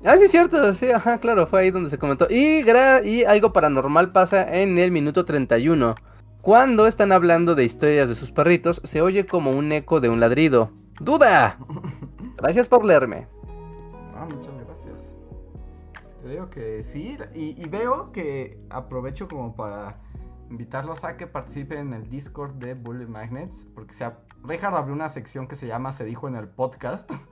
Ah, 0.05 0.17
sí, 0.17 0.29
cierto, 0.29 0.73
sí, 0.75 0.91
ajá, 0.93 1.19
claro, 1.19 1.47
fue 1.49 1.61
ahí 1.61 1.71
donde 1.73 1.91
se 1.91 1.99
comentó. 1.99 2.27
Y, 2.31 2.63
gra- 2.63 3.05
y 3.05 3.25
algo 3.25 3.53
paranormal 3.53 4.13
pasa 4.13 4.55
en 4.61 4.79
el 4.79 4.93
minuto 4.93 5.25
31. 5.25 5.97
Cuando 6.41 6.87
están 6.87 7.11
hablando 7.11 7.55
de 7.57 7.65
historias 7.65 8.09
de 8.09 8.15
sus 8.15 8.31
perritos, 8.31 8.81
se 8.85 9.03
oye 9.03 9.27
como 9.27 9.51
un 9.51 9.73
eco 9.73 10.01
de 10.01 10.09
un 10.09 10.21
ladrido. 10.21 10.71
¡Duda! 11.01 11.59
Gracias 12.37 12.69
por 12.69 12.85
leerme. 12.85 13.27
Ah, 14.15 14.25
muchas 14.25 14.53
gracias. 14.65 15.17
Te 16.23 16.29
digo 16.31 16.49
que 16.49 16.83
sí, 16.85 17.17
y, 17.35 17.61
y 17.61 17.69
veo 17.69 18.13
que 18.13 18.59
aprovecho 18.71 19.27
como 19.29 19.55
para 19.57 19.97
invitarlos 20.49 21.03
a 21.05 21.17
que 21.17 21.27
participen 21.27 21.79
en 21.89 21.93
el 21.95 22.09
Discord 22.09 22.53
de 22.55 22.75
Bully 22.75 23.07
Magnets, 23.07 23.69
porque 23.75 23.95
se 23.95 24.05
ha- 24.05 24.19
Reinhardt 24.45 24.77
abrió 24.77 24.95
una 24.95 25.09
sección 25.09 25.47
que 25.49 25.57
se 25.57 25.67
llama 25.67 25.93
Se 25.93 26.05
dijo 26.05 26.29
en 26.29 26.37
el 26.37 26.49
podcast. 26.49 27.11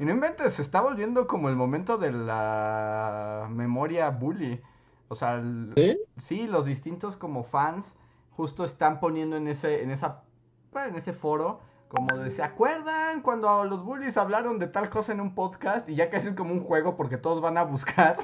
Y 0.00 0.04
no 0.04 0.10
inventes, 0.10 0.54
se 0.54 0.62
está 0.62 0.80
volviendo 0.80 1.26
como 1.28 1.48
el 1.48 1.54
momento 1.54 1.96
de 1.98 2.10
la 2.10 3.46
memoria 3.50 4.08
bully. 4.10 4.60
O 5.08 5.14
sea, 5.14 5.34
el- 5.34 5.72
¿Sí? 5.76 6.00
sí, 6.16 6.46
los 6.48 6.64
distintos 6.64 7.16
como 7.16 7.44
fans 7.44 7.94
justo 8.30 8.64
están 8.64 8.98
poniendo 8.98 9.36
en 9.36 9.46
ese, 9.46 9.82
en 9.82 9.90
esa, 9.90 10.22
pues, 10.70 10.88
en 10.88 10.96
ese 10.96 11.12
foro 11.12 11.60
como 11.88 12.16
de, 12.16 12.30
¿se 12.30 12.42
acuerdan 12.42 13.20
cuando 13.20 13.62
los 13.64 13.84
bullies 13.84 14.16
hablaron 14.16 14.58
de 14.58 14.66
tal 14.66 14.88
cosa 14.88 15.12
en 15.12 15.20
un 15.20 15.34
podcast? 15.34 15.88
Y 15.88 15.94
ya 15.94 16.08
casi 16.10 16.28
es 16.28 16.34
como 16.34 16.52
un 16.52 16.60
juego 16.60 16.96
porque 16.96 17.18
todos 17.18 17.40
van 17.42 17.58
a 17.58 17.62
buscar 17.62 18.16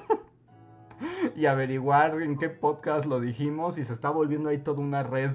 y 1.36 1.47
averiguar 1.47 2.20
en 2.22 2.36
qué 2.36 2.49
podcast 2.49 3.05
lo 3.07 3.20
dijimos 3.20 3.76
y 3.78 3.84
se 3.84 3.93
está 3.93 4.11
volviendo 4.11 4.49
ahí 4.49 4.59
toda 4.59 4.80
una 4.80 5.03
red 5.03 5.32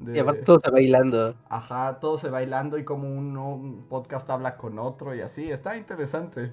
de... 0.00 0.16
Y 0.16 0.20
aparte 0.20 0.52
está 0.52 0.70
bailando. 0.70 1.34
Ajá, 1.48 1.98
todo 2.00 2.18
se 2.18 2.30
bailando 2.30 2.78
y 2.78 2.84
como 2.84 3.08
uno, 3.08 3.54
un 3.54 3.86
podcast 3.88 4.28
habla 4.30 4.56
con 4.56 4.78
otro 4.78 5.14
y 5.14 5.20
así, 5.20 5.50
está 5.50 5.76
interesante. 5.76 6.52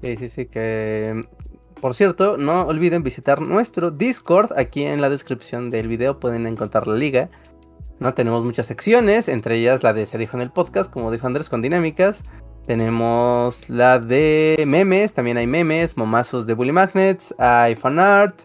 Sí, 0.00 0.16
sí, 0.16 0.28
sí, 0.28 0.46
que... 0.46 1.28
Por 1.80 1.94
cierto, 1.94 2.36
no 2.36 2.62
olviden 2.62 3.02
visitar 3.02 3.40
nuestro 3.40 3.90
Discord. 3.90 4.52
Aquí 4.58 4.82
en 4.82 5.00
la 5.00 5.08
descripción 5.08 5.70
del 5.70 5.88
video 5.88 6.20
pueden 6.20 6.46
encontrar 6.46 6.86
la 6.86 6.94
liga. 6.94 7.30
No 8.00 8.12
tenemos 8.12 8.44
muchas 8.44 8.66
secciones, 8.66 9.28
entre 9.28 9.56
ellas 9.56 9.82
la 9.82 9.92
de 9.92 10.06
Se 10.06 10.18
dijo 10.18 10.36
en 10.36 10.42
el 10.42 10.50
podcast, 10.50 10.90
como 10.90 11.10
dijo 11.10 11.26
Andrés, 11.26 11.48
con 11.48 11.62
dinámicas. 11.62 12.22
Tenemos 12.66 13.68
la 13.70 13.98
de 13.98 14.62
memes, 14.66 15.12
también 15.12 15.36
hay 15.38 15.46
memes, 15.46 15.96
momazos 15.96 16.46
de 16.46 16.54
Bully 16.54 16.72
Magnets, 16.72 17.34
hay 17.38 17.74
fanart, 17.76 18.42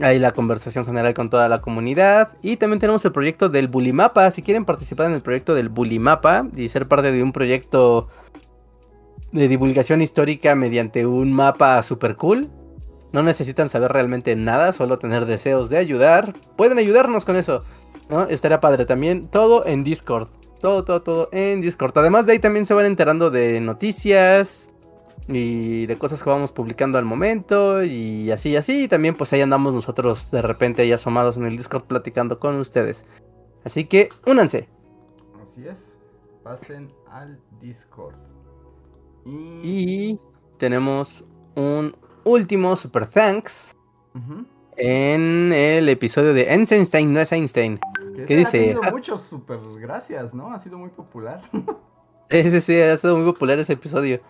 hay 0.00 0.18
la 0.18 0.30
conversación 0.30 0.84
general 0.84 1.14
con 1.14 1.30
toda 1.30 1.48
la 1.48 1.60
comunidad 1.60 2.36
y 2.42 2.56
también 2.56 2.80
tenemos 2.80 3.04
el 3.04 3.12
proyecto 3.12 3.48
del 3.48 3.68
Bully 3.68 3.92
Mapa. 3.92 4.30
Si 4.30 4.42
quieren 4.42 4.64
participar 4.64 5.06
en 5.06 5.12
el 5.12 5.22
proyecto 5.22 5.54
del 5.54 5.68
Bully 5.68 5.98
Mapa 5.98 6.46
y 6.56 6.68
ser 6.68 6.88
parte 6.88 7.12
de 7.12 7.22
un 7.22 7.32
proyecto 7.32 8.08
de 9.32 9.48
divulgación 9.48 10.00
histórica 10.02 10.54
mediante 10.54 11.06
un 11.06 11.32
mapa 11.32 11.82
super 11.82 12.16
cool, 12.16 12.48
no 13.12 13.22
necesitan 13.22 13.68
saber 13.68 13.92
realmente 13.92 14.36
nada, 14.36 14.72
solo 14.72 14.98
tener 14.98 15.26
deseos 15.26 15.70
de 15.70 15.78
ayudar. 15.78 16.34
Pueden 16.56 16.78
ayudarnos 16.78 17.24
con 17.24 17.36
eso, 17.36 17.64
¿no? 18.10 18.24
Estaría 18.24 18.60
padre 18.60 18.84
también. 18.84 19.28
Todo 19.28 19.66
en 19.66 19.84
Discord. 19.84 20.28
Todo, 20.60 20.84
todo, 20.84 21.02
todo 21.02 21.28
en 21.32 21.60
Discord. 21.60 21.96
Además 21.96 22.26
de 22.26 22.32
ahí 22.32 22.38
también 22.38 22.66
se 22.66 22.74
van 22.74 22.86
enterando 22.86 23.30
de 23.30 23.60
noticias 23.60 24.70
y 25.28 25.86
de 25.86 25.98
cosas 25.98 26.22
que 26.22 26.30
vamos 26.30 26.52
publicando 26.52 26.96
al 26.98 27.04
momento 27.04 27.82
y 27.84 28.30
así 28.30 28.50
y 28.50 28.56
así. 28.56 28.84
Y 28.84 28.88
también 28.88 29.14
pues 29.16 29.32
ahí 29.32 29.40
andamos 29.42 29.74
nosotros 29.74 30.30
de 30.30 30.40
repente 30.42 30.82
ahí 30.82 30.92
asomados 30.92 31.36
en 31.36 31.44
el 31.44 31.56
Discord 31.56 31.84
platicando 31.84 32.38
con 32.38 32.56
ustedes. 32.56 33.04
Así 33.64 33.84
que 33.84 34.08
únanse. 34.26 34.68
Así 35.42 35.66
es. 35.66 35.96
Pasen 36.42 36.90
al 37.10 37.38
Discord. 37.60 38.14
Y... 39.26 39.60
Y 39.62 40.20
tenemos 40.58 41.24
un 41.54 41.94
último 42.24 42.74
super 42.76 43.06
thanks 43.06 43.76
en 44.76 45.52
el 45.52 45.88
episodio 45.88 46.32
de 46.34 46.42
Einstein, 46.52 47.12
no 47.12 47.20
es 47.20 47.30
Einstein. 47.32 47.78
Que 48.16 48.24
¿Qué 48.24 48.36
dice? 48.36 48.58
Ha 48.58 48.62
tenido 48.62 48.80
Ah. 48.84 48.90
muchos 48.90 49.20
super 49.22 49.58
gracias, 49.78 50.34
¿no? 50.34 50.52
Ha 50.52 50.58
sido 50.58 50.78
muy 50.78 50.88
popular. 50.90 51.40
Sí, 52.30 52.60
sí, 52.60 52.80
ha 52.80 52.96
sido 52.96 53.16
muy 53.16 53.24
popular 53.26 53.58
ese 53.58 53.74
episodio. 53.74 54.20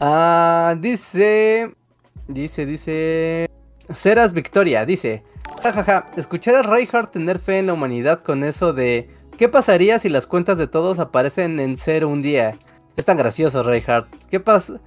Ah, 0.00 0.76
dice. 0.78 1.74
Dice, 2.28 2.66
dice. 2.66 3.50
Ceras 3.94 4.32
Victoria, 4.32 4.84
dice. 4.84 5.22
Jajaja, 5.62 6.10
escuchar 6.16 6.56
a 6.56 6.62
Reinhardt 6.62 7.12
tener 7.12 7.38
fe 7.38 7.58
en 7.58 7.66
la 7.66 7.72
humanidad 7.72 8.22
con 8.22 8.44
eso 8.44 8.72
de. 8.72 9.08
¿Qué 9.38 9.48
pasaría 9.48 9.98
si 9.98 10.08
las 10.08 10.26
cuentas 10.26 10.58
de 10.58 10.66
todos 10.66 10.98
aparecen 10.98 11.60
en 11.60 11.76
cero 11.76 12.08
un 12.08 12.22
día? 12.22 12.58
Es 12.96 13.04
tan 13.04 13.16
gracioso, 13.16 13.62
Reinhardt. 13.62 14.08
¿Qué 14.30 14.40
pasa? 14.40 14.80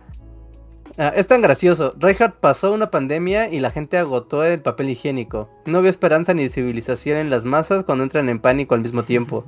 Ah, 0.97 1.13
es 1.15 1.27
tan 1.27 1.41
gracioso. 1.41 1.95
Reinhardt 1.97 2.35
pasó 2.39 2.71
una 2.73 2.91
pandemia 2.91 3.49
y 3.49 3.59
la 3.59 3.71
gente 3.71 3.97
agotó 3.97 4.43
el 4.43 4.61
papel 4.61 4.89
higiénico. 4.89 5.49
No 5.65 5.81
vio 5.81 5.89
esperanza 5.89 6.33
ni 6.33 6.49
civilización 6.49 7.17
en 7.17 7.29
las 7.29 7.45
masas 7.45 7.83
cuando 7.83 8.03
entran 8.03 8.27
en 8.27 8.39
pánico 8.39 8.75
al 8.75 8.81
mismo 8.81 9.03
tiempo. 9.03 9.45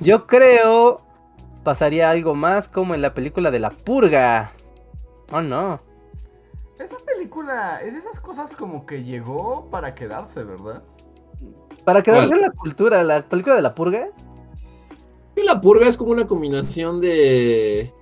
Yo 0.00 0.26
creo 0.26 1.02
pasaría 1.62 2.10
algo 2.10 2.34
más 2.34 2.68
como 2.68 2.94
en 2.94 3.02
la 3.02 3.14
película 3.14 3.50
de 3.50 3.58
la 3.58 3.70
purga. 3.70 4.52
Oh 5.32 5.40
no. 5.40 5.80
Esa 6.78 6.96
película 6.98 7.80
es 7.82 7.94
de 7.94 8.00
esas 8.00 8.20
cosas 8.20 8.56
como 8.56 8.84
que 8.84 9.04
llegó 9.04 9.68
para 9.70 9.94
quedarse, 9.94 10.42
¿verdad? 10.42 10.82
Para 11.84 12.02
quedarse 12.02 12.28
¿Cuál? 12.28 12.40
en 12.40 12.46
la 12.46 12.52
cultura, 12.52 13.02
la 13.04 13.28
película 13.28 13.56
de 13.56 13.62
la 13.62 13.74
purga. 13.74 14.10
Y 15.36 15.42
la 15.42 15.60
purga 15.60 15.88
es 15.88 15.96
como 15.96 16.12
una 16.12 16.26
combinación 16.26 17.00
de. 17.00 17.92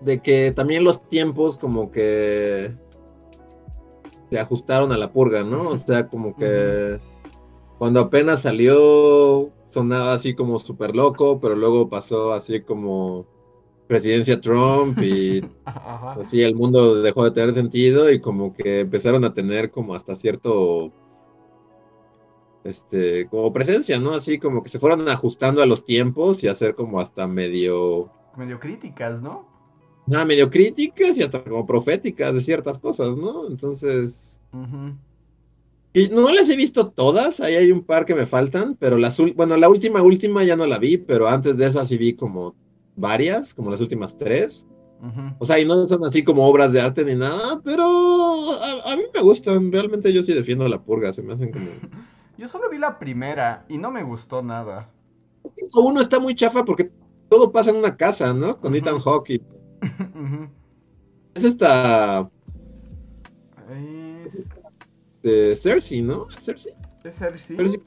de 0.00 0.20
que 0.20 0.52
también 0.52 0.84
los 0.84 1.02
tiempos 1.08 1.56
como 1.56 1.90
que 1.90 2.70
se 4.30 4.38
ajustaron 4.38 4.92
a 4.92 4.98
la 4.98 5.12
purga, 5.12 5.42
¿no? 5.42 5.70
O 5.70 5.76
sea, 5.76 6.08
como 6.08 6.36
que 6.36 7.00
cuando 7.78 8.00
apenas 8.00 8.42
salió 8.42 9.50
sonaba 9.66 10.12
así 10.12 10.34
como 10.34 10.58
súper 10.58 10.96
loco, 10.96 11.40
pero 11.40 11.54
luego 11.54 11.88
pasó 11.88 12.32
así 12.32 12.60
como 12.60 13.26
presidencia 13.88 14.40
Trump 14.40 15.00
y 15.02 15.44
Ajá. 15.64 16.12
así 16.12 16.42
el 16.42 16.54
mundo 16.54 17.02
dejó 17.02 17.24
de 17.24 17.32
tener 17.32 17.54
sentido 17.54 18.10
y 18.12 18.20
como 18.20 18.54
que 18.54 18.80
empezaron 18.80 19.24
a 19.24 19.34
tener 19.34 19.70
como 19.70 19.94
hasta 19.94 20.14
cierto 20.14 20.92
este 22.64 23.26
como 23.28 23.52
presencia, 23.52 23.98
¿no? 23.98 24.12
Así 24.12 24.38
como 24.38 24.62
que 24.62 24.68
se 24.68 24.78
fueron 24.78 25.08
ajustando 25.08 25.62
a 25.62 25.66
los 25.66 25.84
tiempos 25.84 26.44
y 26.44 26.48
hacer 26.48 26.74
como 26.74 27.00
hasta 27.00 27.26
medio 27.26 28.10
Medio 28.36 28.60
críticas, 28.60 29.20
¿no? 29.20 29.48
ah, 30.14 30.24
medio 30.24 30.50
críticas 30.50 31.18
y 31.18 31.22
hasta 31.22 31.42
como 31.42 31.66
proféticas 31.66 32.34
de 32.34 32.40
ciertas 32.40 32.78
cosas, 32.78 33.16
¿no? 33.16 33.46
Entonces, 33.48 34.40
y 35.92 36.08
no 36.08 36.30
las 36.30 36.48
he 36.48 36.56
visto 36.56 36.88
todas, 36.90 37.40
ahí 37.40 37.54
hay 37.54 37.72
un 37.72 37.82
par 37.82 38.04
que 38.04 38.14
me 38.14 38.26
faltan, 38.26 38.76
pero 38.78 38.96
las 38.98 39.18
bueno, 39.34 39.56
la 39.56 39.68
última 39.68 40.02
última 40.02 40.44
ya 40.44 40.56
no 40.56 40.66
la 40.66 40.78
vi, 40.78 40.96
pero 40.98 41.26
antes 41.26 41.56
de 41.56 41.66
esa 41.66 41.86
sí 41.86 41.98
vi 41.98 42.14
como 42.14 42.54
varias, 42.98 43.54
como 43.54 43.70
las 43.70 43.80
últimas 43.80 44.16
tres. 44.16 44.66
O 45.38 45.46
sea, 45.46 45.58
y 45.60 45.64
no 45.64 45.86
son 45.86 46.04
así 46.04 46.24
como 46.24 46.46
obras 46.46 46.72
de 46.72 46.80
arte 46.80 47.04
ni 47.04 47.14
nada, 47.14 47.60
pero 47.62 47.84
a, 47.84 48.92
a 48.92 48.96
mí 48.96 49.02
me 49.14 49.20
gustan. 49.22 49.70
Realmente 49.70 50.12
yo 50.12 50.22
sí 50.22 50.32
defiendo 50.32 50.68
la 50.68 50.82
purga, 50.82 51.12
se 51.12 51.22
me 51.22 51.34
hacen 51.34 51.52
como... 51.52 51.66
Yo 52.38 52.46
solo 52.46 52.70
vi 52.70 52.78
la 52.78 52.98
primera 53.00 53.64
y 53.68 53.78
no 53.78 53.90
me 53.90 54.04
gustó 54.04 54.42
nada. 54.42 54.88
Uno 55.76 56.00
está 56.00 56.20
muy 56.20 56.34
chafa 56.36 56.64
porque 56.64 56.90
todo 57.28 57.50
pasa 57.50 57.70
en 57.70 57.76
una 57.76 57.96
casa, 57.96 58.32
¿no? 58.32 58.58
Con 58.58 58.70
Ujú. 58.70 58.78
Ethan 58.78 58.98
Hawke. 59.00 59.30
y. 59.30 59.42
Es 61.34 61.44
esta 61.44 62.28
Eh, 63.70 64.24
de 65.22 65.56
Cersei, 65.56 66.02
¿no? 66.02 66.26
¿Cersei? 66.36 66.72
¿Es 67.04 67.16
Cersei? 67.16 67.56
Cersei. 67.56 67.80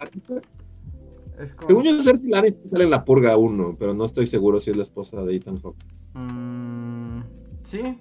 Es 1.42 1.54
como... 1.56 1.68
Según 1.70 1.84
yo, 1.84 2.04
Cersei 2.04 2.30
Lannister 2.30 2.70
sale 2.70 2.84
en 2.86 2.92
la 2.92 3.04
purga 3.04 3.36
1, 3.38 3.76
pero 3.80 3.94
no 3.94 4.06
estoy 4.06 4.28
seguro 4.28 4.60
si 4.60 4.70
es 4.72 4.78
la 4.78 4.84
esposa 4.84 5.24
de 5.24 5.36
Ethan 5.36 5.60
Hawke. 5.60 5.84
Mm, 6.14 7.22
¿Sí? 7.64 7.98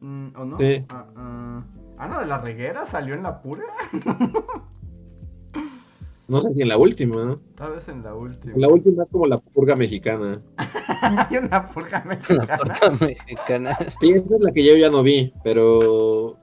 Mm, 0.00 0.28
¿O 0.36 0.44
no? 0.44 0.58
Sí. 0.58 0.84
Ah, 0.88 1.06
ah. 1.16 1.64
Ana 1.98 2.20
de 2.20 2.26
la 2.26 2.38
Reguera 2.38 2.86
salió 2.86 3.14
en 3.14 3.22
la 3.22 3.42
pura. 3.42 3.64
No 6.28 6.40
sé 6.40 6.52
si 6.54 6.62
en 6.62 6.68
la 6.68 6.78
última, 6.78 7.24
¿no? 7.24 7.40
Tal 7.56 7.72
vez 7.72 7.88
en 7.88 8.04
la 8.04 8.14
última. 8.14 8.54
En 8.54 8.60
la 8.60 8.68
última 8.68 9.02
es 9.02 9.10
como 9.10 9.26
la 9.26 9.38
purga 9.38 9.74
mexicana. 9.74 10.40
Hay 11.02 11.36
una 11.38 11.68
purga 11.68 11.98
La 11.98 12.04
mexicana. 12.04 12.56
purga 12.56 12.90
mexicana. 13.00 13.78
Sí, 14.00 14.12
esa 14.12 14.36
es 14.36 14.42
la 14.42 14.52
que 14.52 14.64
yo 14.64 14.76
ya 14.76 14.90
no 14.90 15.02
vi, 15.02 15.32
pero 15.42 16.36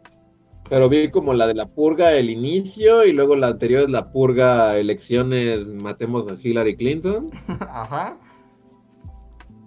pero 0.70 0.90
vi 0.90 1.10
como 1.10 1.34
la 1.34 1.48
de 1.48 1.56
la 1.56 1.68
purga 1.68 2.14
el 2.14 2.30
inicio 2.30 3.06
y 3.06 3.14
luego 3.14 3.36
la 3.36 3.48
anterior 3.48 3.84
es 3.84 3.90
la 3.90 4.12
purga 4.12 4.78
elecciones 4.78 5.74
matemos 5.74 6.28
a 6.28 6.38
Hillary 6.42 6.76
Clinton. 6.76 7.32
Ajá. 7.60 8.18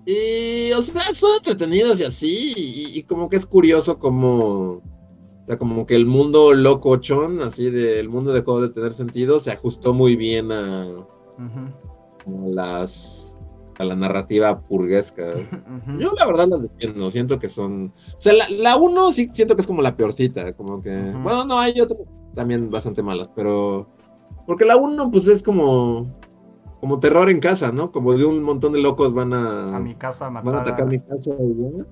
Y 0.06 0.72
o 0.72 0.82
sea, 0.82 1.02
son 1.02 1.36
entretenidas 1.36 2.00
y 2.00 2.04
así 2.04 2.52
y, 2.56 2.98
y 2.98 3.02
como 3.04 3.28
que 3.28 3.36
es 3.36 3.46
curioso 3.46 3.98
como 3.98 4.82
o 5.42 5.46
sea, 5.46 5.58
como 5.58 5.86
que 5.86 5.96
el 5.96 6.06
mundo 6.06 6.52
locochón, 6.52 7.40
así 7.42 7.70
de 7.70 7.98
el 7.98 8.08
mundo 8.08 8.32
dejó 8.32 8.60
de 8.60 8.68
tener 8.68 8.92
sentido, 8.92 9.40
se 9.40 9.50
ajustó 9.50 9.94
muy 9.94 10.16
bien 10.16 10.52
a 10.52 10.86
las 12.26 13.29
a 13.80 13.84
la 13.84 13.96
narrativa 13.96 14.60
purguesca. 14.60 15.24
Yo 15.98 16.10
la 16.18 16.26
verdad 16.26 16.48
las 16.48 16.62
defiendo, 16.62 17.10
siento 17.10 17.38
que 17.38 17.48
son... 17.48 17.92
O 18.16 18.20
sea, 18.20 18.32
la, 18.32 18.44
la 18.58 18.76
uno 18.76 19.12
sí 19.12 19.30
siento 19.32 19.56
que 19.56 19.62
es 19.62 19.66
como 19.66 19.82
la 19.82 19.96
peorcita, 19.96 20.52
como 20.52 20.80
que... 20.80 20.90
Bueno, 21.22 21.44
no, 21.46 21.58
hay 21.58 21.80
otras 21.80 22.20
también 22.34 22.70
bastante 22.70 23.02
malas, 23.02 23.30
pero... 23.34 23.88
Porque 24.46 24.64
la 24.64 24.76
uno 24.76 25.10
pues 25.10 25.26
es 25.26 25.42
como... 25.42 26.18
Como 26.80 26.98
terror 26.98 27.28
en 27.28 27.40
casa, 27.40 27.72
¿no? 27.72 27.92
Como 27.92 28.14
de 28.14 28.24
un 28.24 28.42
montón 28.42 28.72
de 28.72 28.80
locos 28.80 29.12
van 29.12 29.34
a... 29.34 29.76
A 29.76 29.80
mi 29.80 29.94
casa 29.94 30.30
van 30.30 30.38
a 30.38 30.42
matar 30.42 30.62
atacar 30.62 30.86
mi 30.86 30.98
casa 30.98 31.34
y 31.38 31.78
ya. 31.78 31.86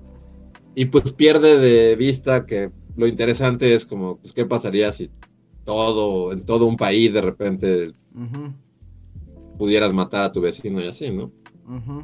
Y 0.75 0.85
pues 0.85 1.13
pierde 1.13 1.59
de 1.59 1.95
vista 1.95 2.45
que 2.45 2.71
lo 2.95 3.07
interesante 3.07 3.73
es 3.73 3.85
como, 3.85 4.17
pues, 4.17 4.33
¿qué 4.33 4.45
pasaría 4.45 4.91
si 4.91 5.11
todo, 5.63 6.31
en 6.31 6.45
todo 6.45 6.65
un 6.65 6.77
país 6.77 7.13
de 7.13 7.21
repente 7.21 7.93
pudieras 9.57 9.93
matar 9.93 10.23
a 10.23 10.31
tu 10.31 10.41
vecino 10.41 10.81
y 10.81 10.87
así, 10.87 11.11
¿no? 11.11 11.31
Ujú. 11.69 12.03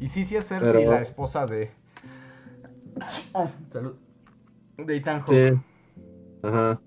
Y 0.00 0.08
sí, 0.08 0.24
sí 0.24 0.36
es 0.36 0.46
Cersei, 0.46 0.72
Pero- 0.72 0.90
la 0.92 1.00
esposa 1.02 1.46
de... 1.46 1.70
Ah, 3.34 3.48
salud. 3.72 3.94
De 4.76 4.96
Ethan 4.96 5.20
Hawke. 5.20 5.28
Sí. 5.54 5.60
Ajá. 6.42 6.80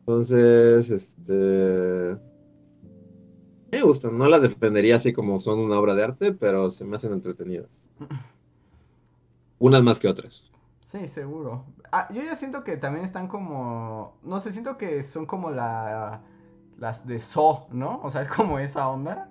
Entonces, 0.00 0.90
este. 0.90 2.18
Me 3.72 3.82
gustan. 3.82 4.18
No 4.18 4.28
las 4.28 4.42
defendería 4.42 4.96
así 4.96 5.12
como 5.12 5.38
son 5.40 5.58
una 5.60 5.78
obra 5.78 5.94
de 5.94 6.04
arte, 6.04 6.32
pero 6.32 6.70
se 6.70 6.84
me 6.84 6.96
hacen 6.96 7.12
entretenidas. 7.12 7.88
Unas 9.58 9.82
más 9.82 9.98
que 9.98 10.08
otras. 10.08 10.50
Sí, 10.84 11.08
seguro. 11.08 11.64
Ah, 11.90 12.08
yo 12.12 12.22
ya 12.22 12.36
siento 12.36 12.62
que 12.64 12.76
también 12.76 13.04
están 13.04 13.26
como... 13.28 14.16
No 14.22 14.38
sé, 14.40 14.52
siento 14.52 14.76
que 14.78 15.02
son 15.02 15.26
como 15.26 15.50
la... 15.50 16.22
Las 16.78 17.06
de 17.06 17.20
So, 17.20 17.66
¿no? 17.70 18.00
O 18.02 18.10
sea, 18.10 18.20
es 18.20 18.28
como 18.28 18.58
esa 18.58 18.88
onda. 18.88 19.30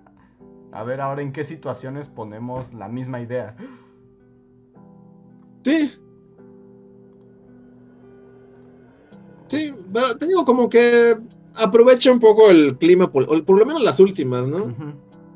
A 0.74 0.82
ver 0.82 1.00
ahora 1.00 1.22
en 1.22 1.32
qué 1.32 1.44
situaciones 1.44 2.08
ponemos 2.08 2.74
la 2.74 2.88
misma 2.88 3.20
idea. 3.20 3.56
Sí. 5.64 5.92
Sí, 9.46 9.72
pero 9.92 10.16
te 10.18 10.26
digo 10.26 10.44
como 10.44 10.68
que 10.68 11.16
aprovecha 11.54 12.10
un 12.10 12.18
poco 12.18 12.50
el 12.50 12.76
clima, 12.76 13.04
o 13.04 13.12
por 13.44 13.58
lo 13.58 13.64
menos 13.64 13.84
las 13.84 14.00
últimas, 14.00 14.48
¿no? 14.48 14.74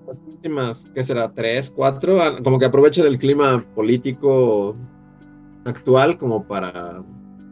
Las 0.09 0.21
últimas, 0.27 0.87
¿qué 0.93 1.05
será? 1.05 1.33
¿Tres, 1.33 1.71
cuatro? 1.71 2.21
Ah, 2.21 2.37
Como 2.43 2.59
que 2.59 2.65
aprovecha 2.65 3.05
del 3.05 3.19
clima 3.19 3.65
político 3.77 4.77
actual 5.67 6.19
como 6.19 6.49
para 6.49 7.05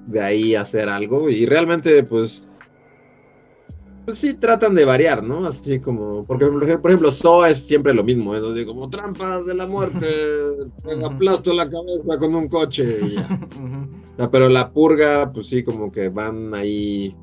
de 0.06 0.20
ahí 0.20 0.54
hacer 0.56 0.88
algo. 0.88 1.30
Y 1.30 1.46
realmente, 1.46 2.02
pues, 2.02 2.48
pues 4.06 4.18
sí 4.18 4.34
tratan 4.34 4.74
de 4.74 4.84
variar, 4.86 5.22
¿no? 5.22 5.44
Así 5.46 5.78
como, 5.80 6.24
porque 6.24 6.46
por 6.46 6.90
ejemplo, 6.90 7.12
Saw 7.12 7.44
es 7.46 7.58
siempre 7.58 7.92
lo 7.92 8.02
mismo, 8.04 8.34
es 8.34 8.42
así 8.42 8.64
como 8.64 8.88
trampas 8.88 9.44
de 9.44 9.54
la 9.54 9.66
muerte, 9.66 10.06
te 10.86 11.04
aplasto 11.04 11.52
la 11.52 11.68
cabeza 11.68 12.18
con 12.18 12.34
un 12.34 12.48
coche 12.48 12.98
y 13.02 13.14
ya. 13.16 13.28
Ujú. 13.56 13.90
O 14.14 14.16
sea, 14.16 14.30
pero 14.30 14.48
la 14.48 14.72
purga, 14.72 15.30
pues 15.32 15.48
sí, 15.48 15.62
como 15.62 15.92
que 15.92 16.08
van 16.08 16.54
ahí. 16.54 17.14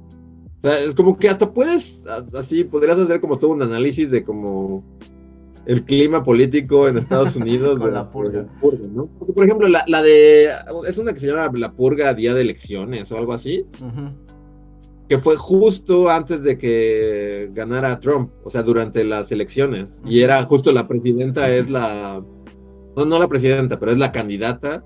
O 0.62 0.68
sea, 0.68 0.78
es 0.78 0.94
como 0.94 1.18
que 1.18 1.28
hasta 1.30 1.52
puedes, 1.52 2.04
así, 2.38 2.64
podrías 2.64 3.00
hacer 3.00 3.20
como 3.20 3.38
todo 3.38 3.52
un 3.52 3.62
análisis 3.64 4.12
de 4.12 4.24
como 4.24 4.84
el 5.66 5.84
clima 5.86 6.22
político 6.24 6.88
en 6.88 6.98
Estados 6.98 7.36
Unidos. 7.38 7.80
De- 7.80 7.90
la 7.92 8.12
purga. 8.12 8.42
de 8.44 8.48
purga, 8.62 8.88
¿no? 8.94 9.08
Porque, 9.18 9.34
por 9.34 9.44
ejemplo, 9.46 9.68
la, 9.68 9.84
la 9.88 10.02
de. 10.04 10.50
Es 10.88 10.98
una 11.00 11.14
que 11.14 11.20
se 11.20 11.28
llama 11.28 11.58
La 11.58 11.72
Purga 11.74 12.14
Día 12.14 12.34
de 12.34 12.42
Elecciones 12.42 13.12
o 13.12 13.18
algo 13.18 13.34
así, 13.34 13.66
Ujú. 13.82 14.12
Que 15.14 15.20
fue 15.20 15.36
justo 15.38 16.10
antes 16.10 16.42
de 16.42 16.58
que 16.58 17.52
ganara 17.54 18.00
Trump, 18.00 18.32
o 18.44 18.50
sea, 18.50 18.64
durante 18.64 19.04
las 19.04 19.32
elecciones. 19.32 20.02
Y 20.08 20.22
era 20.22 20.42
justo 20.42 20.72
la 20.72 20.88
presidenta, 20.88 21.52
es 21.52 21.70
la. 21.70 22.24
No, 22.98 23.06
no 23.06 23.20
la 23.20 23.28
presidenta, 23.28 23.78
pero 23.78 23.92
es 23.92 24.00
la 24.00 24.12
candidata, 24.12 24.84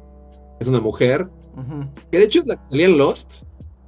es 0.59 0.67
una 0.67 0.82
mujer. 0.82 1.30
Que 2.11 2.17
de 2.17 2.25
hecho 2.25 2.39
es 2.41 2.45
la 2.45 2.57
que 2.57 2.67
salía 2.67 2.88
en 2.88 2.97
Lost. 2.97 3.43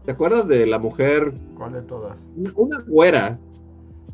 ¿Te 0.06 0.14
acuerdas 0.14 0.48
de 0.48 0.66
la 0.66 0.80
mujer? 0.80 1.34
¿Cuál 1.58 1.74
de 1.74 1.82
todas? 1.82 2.26
Una, 2.38 2.54
una 2.56 2.78
güera. 2.88 3.38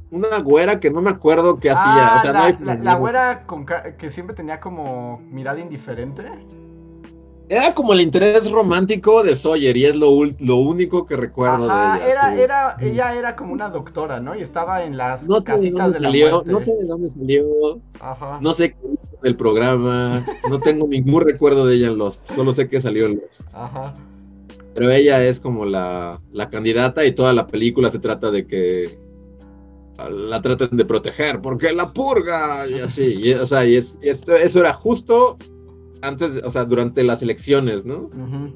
Una 0.09 0.39
güera 0.39 0.79
que 0.79 0.89
no 0.89 1.03
me 1.03 1.11
acuerdo 1.11 1.59
qué 1.59 1.69
hacía. 1.69 2.07
Ah, 2.07 2.15
O 2.17 2.21
sea, 2.23 2.33
la, 2.33 2.39
no 2.59 2.71
hay 2.71 2.77
la- 2.79 2.95
güera 2.95 3.45
con 3.45 3.67
que 3.67 4.09
siempre 4.09 4.35
tenía 4.35 4.59
como 4.59 5.19
mirada 5.29 5.59
indiferente. 5.59 6.23
Era 7.47 7.73
como 7.75 7.93
el 7.93 8.01
interés 8.01 8.49
romántico 8.51 9.21
de 9.23 9.35
Sawyer 9.35 9.77
y 9.77 9.85
es 9.85 9.95
lo, 9.95 10.09
lo 10.39 10.55
único 10.57 11.05
que 11.05 11.15
recuerdo 11.15 11.69
Ajá, 11.69 11.99
de 11.99 12.05
ella. 12.05 12.11
era, 12.11 12.33
sí. 12.35 12.41
era, 12.41 12.77
ella 12.81 13.15
era 13.15 13.35
como 13.35 13.53
una 13.53 13.69
doctora, 13.69 14.19
¿no? 14.19 14.35
Y 14.35 14.41
estaba 14.41 14.83
en 14.83 14.97
las 14.97 15.27
No 15.27 15.35
sé 15.35 15.41
de 15.41 15.45
casitas 15.45 15.77
dónde 15.83 15.93
de 15.99 16.03
la 16.03 16.09
salió, 16.09 16.31
muerte. 16.31 16.51
no 16.51 16.57
sé 16.59 16.73
de 16.75 16.85
dónde 16.85 17.09
salió, 17.09 17.45
Ajá. 17.99 18.39
no 18.41 18.53
sé 18.55 18.71
qué 18.71 18.77
hizo 18.93 19.21
del 19.21 19.35
programa, 19.35 20.25
no 20.49 20.59
tengo 20.59 20.87
ningún 20.87 21.21
recuerdo 21.21 21.67
de 21.67 21.75
ella 21.75 21.87
en 21.87 21.97
Lost, 21.99 22.25
solo 22.25 22.51
sé 22.51 22.67
que 22.67 22.81
salió 22.81 23.05
en 23.05 23.17
Lost. 23.21 23.41
Ajá. 23.53 23.93
Pero 24.73 24.91
ella 24.91 25.23
es 25.23 25.39
como 25.39 25.65
la, 25.65 26.19
la 26.31 26.49
candidata 26.49 27.05
y 27.05 27.11
toda 27.11 27.31
la 27.33 27.45
película 27.47 27.91
se 27.91 27.99
trata 27.99 28.31
de 28.31 28.47
que 28.47 28.97
la 30.11 30.41
traten 30.41 30.75
de 30.75 30.83
proteger, 30.85 31.41
porque 31.41 31.71
la 31.71 31.93
purga 31.93 32.67
y 32.67 32.79
así. 32.81 33.15
Y, 33.23 33.33
o 33.33 33.45
sea, 33.47 33.65
y 33.65 33.75
es, 33.77 33.97
y 34.01 34.09
esto- 34.09 34.35
eso 34.35 34.59
era 34.59 34.73
justo 34.73 35.37
antes, 36.01 36.43
o 36.43 36.49
sea, 36.49 36.65
durante 36.65 37.03
las 37.03 37.21
elecciones, 37.21 37.85
¿no? 37.85 38.09
Ujú. 38.13 38.53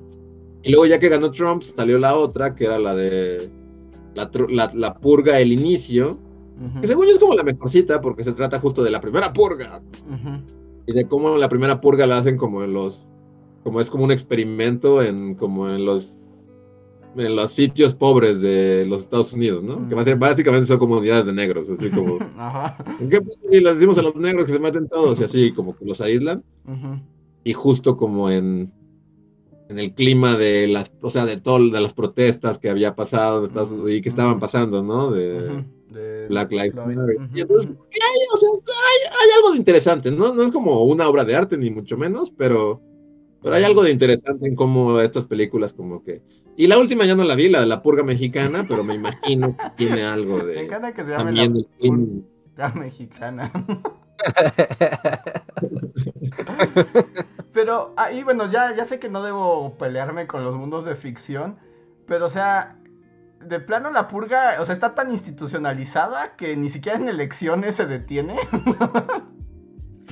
Y 0.63 0.71
luego 0.71 0.85
ya 0.85 0.99
que 0.99 1.09
ganó 1.09 1.31
Trump, 1.31 1.61
salió 1.61 1.97
la 1.99 2.15
otra, 2.15 2.53
que 2.55 2.65
era 2.65 2.79
la 2.79 2.93
de 2.95 3.49
la, 4.15 4.29
la, 4.49 4.71
la 4.73 4.93
purga, 4.99 5.39
el 5.39 5.51
inicio, 5.51 6.19
Ujú. 6.61 6.81
que 6.81 6.87
según 6.87 7.05
yo 7.05 7.13
es 7.13 7.19
como 7.19 7.35
la 7.35 7.43
mejorcita, 7.43 8.01
porque 8.01 8.23
se 8.23 8.33
trata 8.33 8.59
justo 8.59 8.83
de 8.83 8.91
la 8.91 8.99
primera 8.99 9.31
purga. 9.31 9.81
Ujú. 10.07 10.41
Y 10.87 10.93
de 10.93 11.07
cómo 11.07 11.37
la 11.37 11.47
primera 11.47 11.79
purga 11.79 12.05
la 12.05 12.17
hacen 12.17 12.35
como 12.35 12.63
en 12.63 12.73
los, 12.73 13.07
como 13.63 13.79
es 13.79 13.89
como 13.89 14.03
un 14.03 14.11
experimento 14.11 15.01
en 15.01 15.35
como 15.35 15.69
en 15.69 15.85
los 15.85 16.25
en 17.15 17.35
los 17.35 17.51
sitios 17.51 17.95
pobres 17.95 18.41
de 18.41 18.85
los 18.85 19.01
Estados 19.01 19.33
Unidos, 19.33 19.63
¿no? 19.63 19.87
Que 19.87 19.95
básicamente 20.15 20.67
son 20.67 20.77
comunidades 20.77 21.25
de 21.25 21.33
negros, 21.33 21.69
así 21.69 21.89
como, 21.89 22.19
Ajá. 22.37 22.77
¿en 22.99 23.09
qué 23.09 23.19
pasa 23.19 23.39
si 23.49 23.59
les 23.59 23.75
decimos 23.75 23.97
a 23.97 24.03
los 24.03 24.15
negros 24.15 24.45
que 24.45 24.51
se 24.53 24.59
maten 24.59 24.87
todos? 24.87 25.19
Y 25.19 25.23
así 25.23 25.51
como 25.51 25.75
que 25.75 25.85
los 25.85 26.01
aíslan. 26.01 26.43
Ujú. 26.65 26.99
Y 27.43 27.53
justo 27.53 27.97
como 27.97 28.29
en, 28.29 28.71
en 29.69 29.79
el 29.79 29.93
clima 29.93 30.35
de 30.35 30.67
las, 30.67 30.91
o 31.01 31.09
sea, 31.09 31.25
de 31.25 31.39
todo, 31.39 31.69
de 31.69 31.81
las 31.81 31.93
protestas 31.93 32.59
que 32.59 32.69
había 32.69 32.95
pasado 32.95 33.39
en 33.39 33.45
Estados 33.45 33.71
Unidos 33.71 33.91
y 33.93 34.01
que 34.01 34.09
estaban 34.09 34.39
pasando, 34.39 34.83
¿no? 34.83 35.11
De 35.11 35.49
Ujú. 35.49 35.79
De 35.89 36.27
Black 36.27 36.51
Lives. 36.51 36.75
Matter. 36.75 37.15
Ujú. 37.17 37.37
Y 37.37 37.41
entonces, 37.41 37.71
¿qué 37.89 37.99
hay? 38.01 38.19
O 38.33 38.37
sea, 38.37 38.49
hay, 38.49 39.07
hay 39.21 39.37
algo 39.37 39.51
de 39.51 39.57
interesante, 39.57 40.11
¿no? 40.11 40.33
No 40.33 40.43
es 40.43 40.51
como 40.51 40.83
una 40.83 41.07
obra 41.07 41.25
de 41.25 41.35
arte, 41.35 41.57
ni 41.57 41.71
mucho 41.71 41.97
menos, 41.97 42.31
pero, 42.37 42.81
pero 43.41 43.55
hay 43.55 43.63
algo 43.63 43.83
de 43.83 43.91
interesante 43.91 44.47
en 44.47 44.55
cómo 44.55 44.99
estas 44.99 45.27
películas 45.27 45.73
como 45.73 46.03
que... 46.03 46.21
Y 46.57 46.67
la 46.67 46.77
última 46.77 47.05
ya 47.05 47.15
no 47.15 47.23
la 47.23 47.35
vi, 47.35 47.49
la 47.49 47.61
de 47.61 47.65
la 47.65 47.81
purga 47.81 48.03
mexicana, 48.03 48.65
pero 48.67 48.83
me 48.83 48.93
imagino 48.93 49.55
que 49.57 49.69
tiene 49.77 50.03
algo 50.03 50.37
Me 50.39 50.45
de... 50.45 50.65
encanta 50.65 50.93
que 50.93 51.03
se 51.03 51.09
llame 51.09 51.23
También 51.23 51.53
la 51.53 51.63
purga 52.55 52.73
mexicana. 52.75 53.51
Pero 57.53 57.93
ahí, 57.97 58.23
bueno, 58.23 58.49
ya, 58.49 58.75
ya 58.75 58.85
sé 58.85 58.99
que 58.99 59.09
no 59.09 59.23
debo 59.23 59.77
pelearme 59.77 60.27
con 60.27 60.43
los 60.43 60.55
mundos 60.55 60.85
de 60.85 60.95
ficción, 60.95 61.57
pero 62.05 62.25
o 62.25 62.29
sea, 62.29 62.77
de 63.41 63.59
plano 63.59 63.91
la 63.91 64.07
purga, 64.07 64.57
o 64.59 64.65
sea, 64.65 64.73
está 64.73 64.95
tan 64.95 65.11
institucionalizada 65.11 66.35
que 66.35 66.55
ni 66.55 66.69
siquiera 66.69 66.97
en 66.97 67.09
elecciones 67.09 67.75
se 67.75 67.85
detiene. 67.85 68.37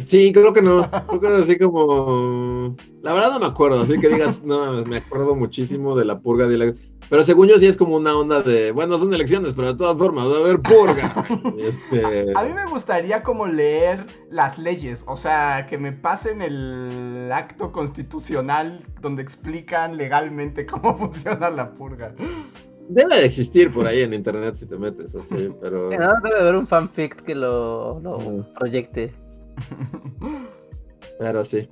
Sí, 0.06 0.32
creo 0.32 0.54
que 0.54 0.62
no. 0.62 0.90
Creo 1.08 1.20
que 1.20 1.28
es 1.28 1.34
así 1.34 1.58
como. 1.58 2.76
La 3.02 3.14
verdad 3.14 3.32
no 3.32 3.40
me 3.40 3.46
acuerdo, 3.46 3.82
así 3.82 4.00
que 4.00 4.10
digas, 4.10 4.44
no, 4.44 4.86
me 4.86 4.98
acuerdo 4.98 5.36
muchísimo 5.36 5.96
de 5.96 6.06
la 6.06 6.20
purga 6.20 6.48
de 6.48 6.58
la. 6.58 6.74
Pero 7.10 7.24
según 7.24 7.48
yo 7.48 7.58
sí 7.58 7.68
es 7.68 7.78
como 7.78 7.96
una 7.96 8.16
onda 8.18 8.42
de, 8.42 8.72
bueno, 8.72 8.98
son 8.98 9.14
elecciones, 9.14 9.54
pero 9.54 9.70
de 9.70 9.78
todas 9.78 9.98
formas, 9.98 10.26
va 10.26 10.38
a 10.38 10.40
haber 10.42 10.60
purga. 10.60 11.26
Este. 11.58 12.34
A 12.36 12.44
mí 12.44 12.54
me 12.54 12.66
gustaría 12.66 13.24
como 13.24 13.48
leer 13.48 14.06
las 14.30 14.58
leyes, 14.58 15.04
o 15.08 15.16
sea, 15.16 15.68
que 15.70 15.78
me 15.78 15.94
pasen 15.94 16.42
el 16.42 17.30
acto 17.32 17.72
constitucional 17.72 18.84
donde 19.02 19.22
explican 19.22 19.96
legalmente 19.96 20.66
cómo 20.66 20.98
funciona 20.98 21.50
la 21.50 21.74
purga. 21.74 22.14
Debe 22.90 23.18
de 23.18 23.26
existir 23.26 23.72
por 23.72 23.86
ahí 23.86 24.02
en 24.02 24.14
internet 24.14 24.56
si 24.56 24.66
te 24.66 24.78
metes 24.78 25.16
así, 25.16 25.50
pero. 25.62 25.90
¿no? 25.90 26.14
Debe 26.24 26.40
haber 26.40 26.56
un 26.56 26.68
fanfic 26.68 27.24
que 27.24 27.36
lo, 27.36 28.00
lo 28.02 28.46
proyecte. 28.58 29.14
Pero 31.20 31.44
sí. 31.44 31.70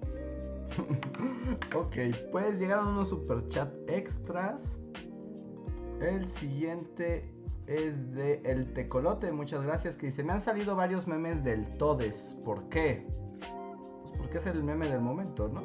ok, 1.75 1.95
pues 2.31 2.59
llegaron 2.59 2.89
unos 2.89 3.09
superchat 3.09 3.71
extras. 3.88 4.77
El 6.01 6.27
siguiente 6.27 7.31
es 7.67 8.13
de 8.13 8.41
El 8.43 8.73
Tecolote, 8.73 9.31
muchas 9.31 9.63
gracias, 9.63 9.95
que 9.95 10.07
dice, 10.07 10.23
me 10.23 10.33
han 10.33 10.41
salido 10.41 10.75
varios 10.75 11.07
memes 11.07 11.43
del 11.43 11.67
Todes, 11.77 12.36
¿por 12.43 12.67
qué? 12.69 13.07
Pues 14.01 14.13
porque 14.17 14.38
es 14.38 14.45
el 14.47 14.63
meme 14.63 14.88
del 14.88 15.01
momento, 15.01 15.47
¿no? 15.47 15.63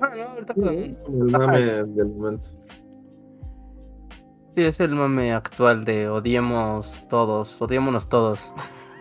Ah, 0.00 0.10
no, 0.14 0.22
ahorita 0.22 0.54
Sí, 0.54 0.68
es 0.90 1.02
el 1.06 1.24
mame 1.30 1.60
del 1.60 2.08
momento. 2.08 2.48
Sí, 4.54 4.62
es 4.64 4.80
el 4.80 4.94
mame 4.94 5.32
actual 5.32 5.84
de 5.84 6.08
odiemos 6.08 7.06
todos, 7.08 7.60
odiémonos 7.60 8.08
todos. 8.08 8.52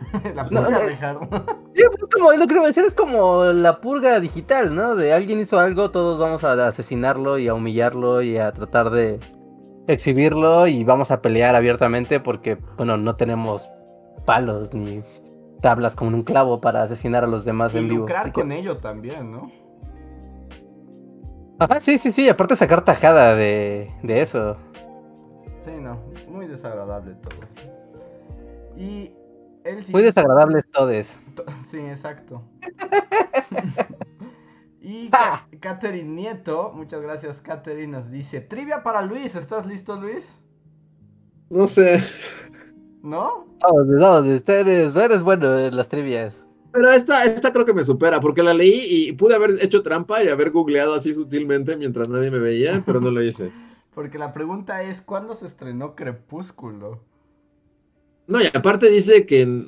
La 0.35 0.45
purga, 0.45 0.69
no. 0.69 0.79
Ricardo. 0.87 1.19
Pues 1.29 2.09
como 2.13 2.31
lo 2.31 2.47
que 2.47 2.53
iba 2.55 2.63
a 2.63 2.67
decir 2.67 2.85
es 2.85 2.95
como 2.95 3.45
la 3.45 3.81
purga 3.81 4.19
digital, 4.19 4.73
¿no? 4.73 4.95
De 4.95 5.13
alguien 5.13 5.39
hizo 5.39 5.59
algo, 5.59 5.91
todos 5.91 6.19
vamos 6.19 6.43
a 6.43 6.67
asesinarlo 6.67 7.37
y 7.37 7.47
a 7.47 7.53
humillarlo 7.53 8.21
y 8.21 8.37
a 8.37 8.51
tratar 8.51 8.89
de 8.89 9.19
exhibirlo 9.87 10.67
y 10.67 10.83
vamos 10.83 11.11
a 11.11 11.21
pelear 11.21 11.55
abiertamente 11.55 12.19
porque, 12.19 12.57
bueno, 12.77 12.97
no 12.97 13.15
tenemos 13.15 13.69
palos 14.25 14.73
ni 14.73 15.01
tablas 15.61 15.95
con 15.95 16.13
un 16.13 16.23
clavo 16.23 16.61
para 16.61 16.83
asesinar 16.83 17.23
a 17.23 17.27
los 17.27 17.45
demás 17.45 17.73
Y 17.73 17.79
en 17.79 17.87
vivo. 17.89 18.01
lucrar 18.01 18.21
así 18.21 18.31
que- 18.31 18.41
con 18.41 18.51
ello 18.51 18.77
también, 18.77 19.31
¿no? 19.31 19.49
Ajá, 21.59 21.79
sí, 21.79 21.97
sí, 21.97 22.11
sí, 22.11 22.29
aparte 22.29 22.55
sacar 22.55 22.85
tajada 22.85 23.33
de, 23.35 23.91
de 24.03 24.21
eso. 24.21 24.57
Sí, 25.65 25.71
no, 25.79 25.99
muy 26.29 26.47
desagradable 26.47 27.15
todo. 27.15 27.33
Y 28.77 29.11
el 29.69 29.75
Muy 29.75 29.83
siguiente- 29.83 30.05
desagradables 30.07 30.63
todes. 30.71 31.19
To- 31.35 31.45
Sí, 31.65 31.77
exacto. 31.79 32.41
y 34.81 35.09
Ca- 35.09 35.47
Catherine 35.59 36.09
Nieto, 36.09 36.71
muchas 36.73 37.01
gracias 37.01 37.41
Catherine, 37.41 37.87
nos 37.91 38.09
dice, 38.11 38.41
trivia 38.41 38.83
para 38.83 39.01
Luis, 39.01 39.35
¿estás 39.35 39.65
listo 39.65 39.95
Luis? 39.95 40.35
No 41.49 41.67
sé. 41.67 41.99
¿No? 43.01 43.47
Vamos, 43.61 43.87
vamos, 43.99 44.27
ustedes, 44.33 44.95
eres 44.95 45.23
bueno 45.23 45.57
en 45.57 45.75
las 45.75 45.87
trivias. 45.89 46.43
Pero 46.73 46.89
esta, 46.91 47.23
esta 47.23 47.51
creo 47.53 47.65
que 47.65 47.73
me 47.73 47.83
supera, 47.83 48.19
porque 48.19 48.43
la 48.43 48.53
leí 48.53 48.81
y 48.89 49.13
pude 49.13 49.33
haber 49.35 49.51
hecho 49.61 49.81
trampa 49.81 50.21
y 50.23 50.27
haber 50.27 50.51
googleado 50.51 50.93
así 50.93 51.13
sutilmente 51.13 51.77
mientras 51.77 52.09
nadie 52.09 52.29
me 52.29 52.39
veía, 52.39 52.83
pero 52.85 52.99
no 52.99 53.09
lo 53.11 53.23
hice. 53.23 53.51
Porque 53.95 54.19
la 54.19 54.31
pregunta 54.31 54.83
es, 54.83 55.01
¿cuándo 55.01 55.33
se 55.33 55.47
estrenó 55.47 55.95
Crepúsculo? 55.95 56.99
No, 58.27 58.41
y 58.41 58.45
aparte 58.53 58.89
dice 58.89 59.25
que 59.25 59.67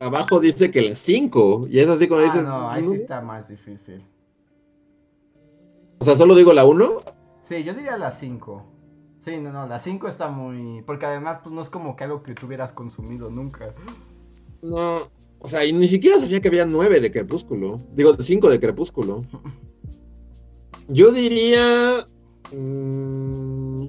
abajo 0.00 0.40
dice 0.40 0.70
que 0.70 0.82
las 0.82 0.98
5. 0.98 1.66
Y 1.70 1.80
es 1.80 1.88
así 1.88 2.06
como 2.08 2.20
Ah, 2.20 2.24
dices. 2.24 2.44
no, 2.44 2.70
ahí 2.70 2.86
sí 2.88 2.94
está 2.94 3.20
más 3.20 3.48
difícil. 3.48 4.02
O 5.98 6.04
sea, 6.04 6.14
solo 6.16 6.34
digo 6.34 6.52
la 6.52 6.64
1. 6.64 7.02
Sí, 7.48 7.64
yo 7.64 7.74
diría 7.74 7.96
las 7.98 8.18
5. 8.20 8.64
Sí, 9.24 9.36
no, 9.36 9.52
no, 9.52 9.66
las 9.66 9.82
5 9.82 10.08
está 10.08 10.28
muy... 10.30 10.82
Porque 10.82 11.04
además, 11.04 11.40
pues 11.42 11.54
no 11.54 11.60
es 11.60 11.68
como 11.68 11.94
que 11.96 12.04
algo 12.04 12.22
que 12.22 12.34
tú 12.34 12.46
hubieras 12.46 12.72
consumido 12.72 13.28
nunca. 13.30 13.74
No. 14.62 15.00
O 15.40 15.48
sea, 15.48 15.64
y 15.64 15.72
ni 15.72 15.88
siquiera 15.88 16.18
sabía 16.18 16.40
que 16.40 16.48
había 16.48 16.64
nueve 16.66 17.00
de 17.00 17.10
Crepúsculo. 17.10 17.80
Digo, 17.94 18.14
cinco 18.20 18.48
de 18.50 18.60
Crepúsculo. 18.60 19.24
Yo 20.88 21.12
diría. 21.12 22.06
mm, 22.52 23.84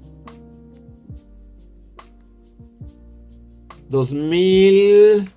2000. 3.92 5.30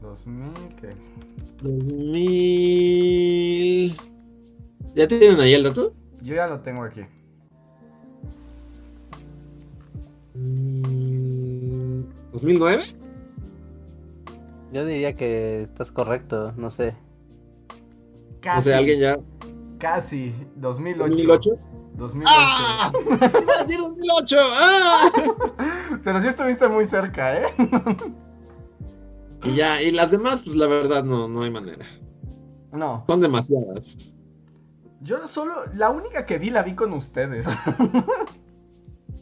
2000, 0.00 0.52
¿qué? 0.80 0.90
2000. 1.62 3.96
¿Ya 4.96 5.06
tienen 5.06 5.38
ahí 5.38 5.54
el 5.54 5.62
dato? 5.62 5.94
Yo 6.20 6.34
ya 6.34 6.48
lo 6.48 6.58
tengo 6.62 6.82
aquí. 6.82 7.02
Mm, 10.34 12.02
¿2009? 12.32 12.96
Yo 14.72 14.84
diría 14.84 15.14
que 15.14 15.62
estás 15.62 15.92
correcto, 15.92 16.52
no 16.56 16.72
sé. 16.72 16.96
Casi. 18.40 18.58
O 18.58 18.62
sea, 18.62 18.78
alguien 18.78 18.98
ya. 18.98 19.16
Casi. 19.78 20.34
2008. 20.56 21.08
2008. 21.08 21.50
2008. 21.96 22.30
¡Ah! 22.30 22.92
Iba 23.04 23.52
a 23.58 23.62
decir 23.62 23.78
2008. 23.78 24.36
¡Ah! 24.40 25.10
Pero 26.04 26.20
sí 26.20 26.28
estuviste 26.28 26.68
muy 26.68 26.86
cerca, 26.86 27.36
¿eh? 27.36 27.46
Y 29.44 29.54
ya, 29.56 29.82
y 29.82 29.90
las 29.90 30.10
demás, 30.10 30.42
pues 30.42 30.56
la 30.56 30.66
verdad 30.66 31.04
no, 31.04 31.28
no 31.28 31.42
hay 31.42 31.50
manera. 31.50 31.84
No. 32.72 33.04
Son 33.08 33.20
demasiadas. 33.20 34.14
Yo 35.00 35.26
solo. 35.26 35.54
La 35.74 35.90
única 35.90 36.26
que 36.26 36.38
vi 36.38 36.50
la 36.50 36.62
vi 36.62 36.74
con 36.74 36.92
ustedes. 36.92 37.46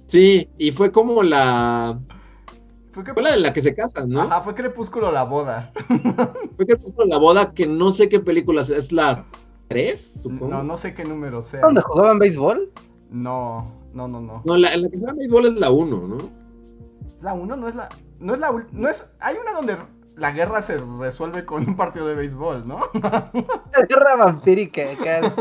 Sí, 0.06 0.50
y 0.58 0.72
fue 0.72 0.90
como 0.90 1.22
la. 1.22 2.00
Fue 2.90 3.04
que. 3.04 3.14
Fue 3.14 3.22
la 3.22 3.30
de 3.30 3.38
la 3.38 3.52
que 3.52 3.62
se 3.62 3.76
casan, 3.76 4.08
¿no? 4.08 4.22
Ajá, 4.22 4.40
fue 4.42 4.56
Crepúsculo 4.56 5.12
la 5.12 5.22
boda. 5.22 5.72
Fue 6.56 6.66
puso 6.66 7.04
la 7.06 7.18
boda, 7.18 7.54
que 7.54 7.64
no 7.68 7.92
sé 7.92 8.08
qué 8.08 8.18
película 8.18 8.62
es. 8.62 8.70
¿Es 8.70 8.90
la 8.90 9.24
3, 9.70 10.00
supongo? 10.22 10.48
No, 10.48 10.64
no 10.64 10.76
sé 10.76 10.94
qué 10.94 11.04
número 11.04 11.40
sea. 11.42 11.60
¿Dónde 11.60 11.80
jugaban 11.80 12.18
béisbol? 12.18 12.72
No, 13.08 13.72
no, 13.94 14.08
no, 14.08 14.20
no. 14.20 14.42
No, 14.44 14.56
la, 14.56 14.76
la 14.76 14.88
que 14.88 14.98
llama 14.98 15.14
béisbol 15.18 15.46
es 15.46 15.52
la 15.52 15.70
1, 15.70 16.08
¿no? 16.08 16.18
¿Es 17.06 17.22
la 17.22 17.34
1? 17.34 17.56
No 17.56 17.68
es 17.68 17.76
la. 17.76 17.88
No 18.18 18.34
es 18.34 18.40
la. 18.40 18.66
No 18.72 18.88
es. 18.88 19.04
Hay 19.20 19.36
una 19.36 19.52
donde 19.52 19.76
la 20.16 20.32
guerra 20.32 20.60
se 20.60 20.76
resuelve 20.98 21.44
con 21.44 21.68
un 21.68 21.76
partido 21.76 22.08
de 22.08 22.16
béisbol, 22.16 22.66
¿no? 22.66 22.80
La 22.94 23.86
guerra 23.88 24.16
vampírica, 24.16 24.90
acá 24.90 25.34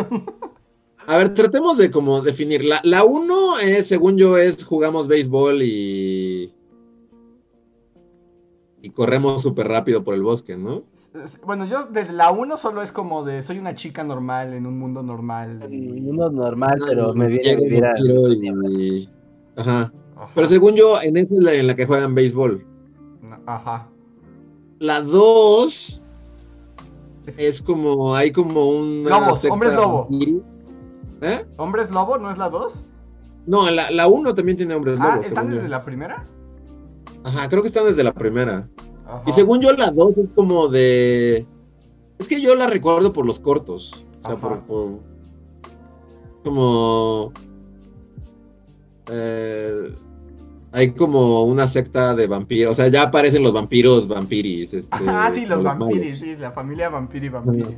A 1.08 1.18
ver, 1.18 1.34
tratemos 1.34 1.80
de 1.80 1.90
como 1.90 2.22
definir. 2.22 2.64
La, 2.64 2.80
la 2.84 3.04
1, 3.06 3.60
es, 3.62 3.88
según 3.88 4.16
yo, 4.18 4.38
es 4.38 4.64
jugamos 4.64 5.08
béisbol 5.08 5.64
y. 5.64 6.54
Y 8.84 8.90
corremos 8.92 9.42
súper 9.42 9.68
rápido 9.68 10.04
por 10.04 10.14
el 10.14 10.22
bosque, 10.22 10.56
¿no? 10.56 10.84
Bueno, 11.46 11.66
yo 11.66 11.86
de 11.86 12.06
la 12.12 12.30
1 12.32 12.56
solo 12.58 12.82
es 12.84 12.92
como 12.92 13.24
de 13.26 13.42
soy 13.42 13.58
una 13.58 13.74
chica 13.74 14.04
normal 14.04 14.54
en 14.54 14.66
un 14.68 14.78
mundo 14.78 15.02
normal. 15.02 15.68
y- 15.72 16.02
Uno 16.08 16.30
normal, 16.30 16.78
pero 16.88 17.14
me 17.16 17.28
viene 17.28 17.52
a 17.52 17.56
un 17.56 17.64
vivir 17.64 17.86
a... 17.86 17.94
vampiro 17.94 18.28
y- 18.30 19.10
Ajá. 19.58 19.92
Ajá. 20.16 20.32
Pero 20.36 20.48
según 20.48 20.76
yo, 20.76 20.96
en 21.04 21.18
esa 21.18 21.34
es 21.34 21.40
la 21.42 21.54
en 21.54 21.68
la 21.68 21.76
que 21.76 21.86
juegan 21.88 22.14
béisbol. 22.14 22.66
Ajá. 23.48 23.88
La 24.80 25.02
2 25.02 26.04
Es- 27.38 27.62
como. 27.62 28.16
Hay 28.16 28.32
como 28.32 28.66
un. 28.70 29.04
Lobos, 29.04 29.44
hombres 29.46 29.76
lobo. 29.76 30.08
¿Eh? 31.22 31.46
¿Hombres 31.58 31.90
lobo 31.92 32.18
no 32.18 32.30
es 32.32 32.38
la 32.38 32.50
2? 32.50 32.86
No, 33.48 33.70
la, 33.72 33.90
la 33.92 34.08
1 34.08 34.34
también 34.36 34.58
tiene 34.58 34.76
hombres 34.76 34.98
Ah, 35.02 35.14
lobos. 35.16 35.26
¿están 35.26 35.50
yo. 35.50 35.56
desde 35.56 35.70
la 35.70 35.84
primera? 35.84 36.24
Ajá, 37.24 37.50
creo 37.50 37.62
que 37.62 37.68
están 37.68 37.86
desde 37.86 38.04
la 38.04 38.14
primera. 38.14 38.70
Ajá. 39.10 39.24
Y 39.28 39.32
según 39.32 39.60
yo, 39.62 39.72
la 39.74 39.90
2 39.92 40.18
es 40.18 40.32
como 40.32 40.68
de. 40.68 41.46
Es 42.20 42.28
que 42.28 42.42
yo 42.42 42.54
la 42.56 42.68
recuerdo 42.68 43.12
por 43.14 43.26
los 43.26 43.40
cortos. 43.40 44.06
O 44.24 44.28
sea, 44.28 44.36
por, 44.38 44.60
por- 44.62 45.00
Como. 46.44 47.32
eh, 49.12 49.94
hay 50.72 50.92
como 50.92 51.46
una 51.46 51.68
secta 51.68 52.14
de 52.14 52.28
vampiros. 52.28 52.74
O 52.74 52.76
sea, 52.76 52.90
ya 52.90 53.04
aparecen 53.04 53.42
los 53.42 53.54
vampiros, 53.54 54.08
vampiris. 54.08 54.74
Este, 54.74 54.98
Ah, 55.08 55.32
sí, 55.34 55.46
los 55.46 55.64
vampiris, 55.64 56.00
malos. 56.02 56.20
sí, 56.20 56.36
la 56.36 56.52
familia 56.52 56.90
vampiri 56.90 57.30
vampiri. 57.30 57.78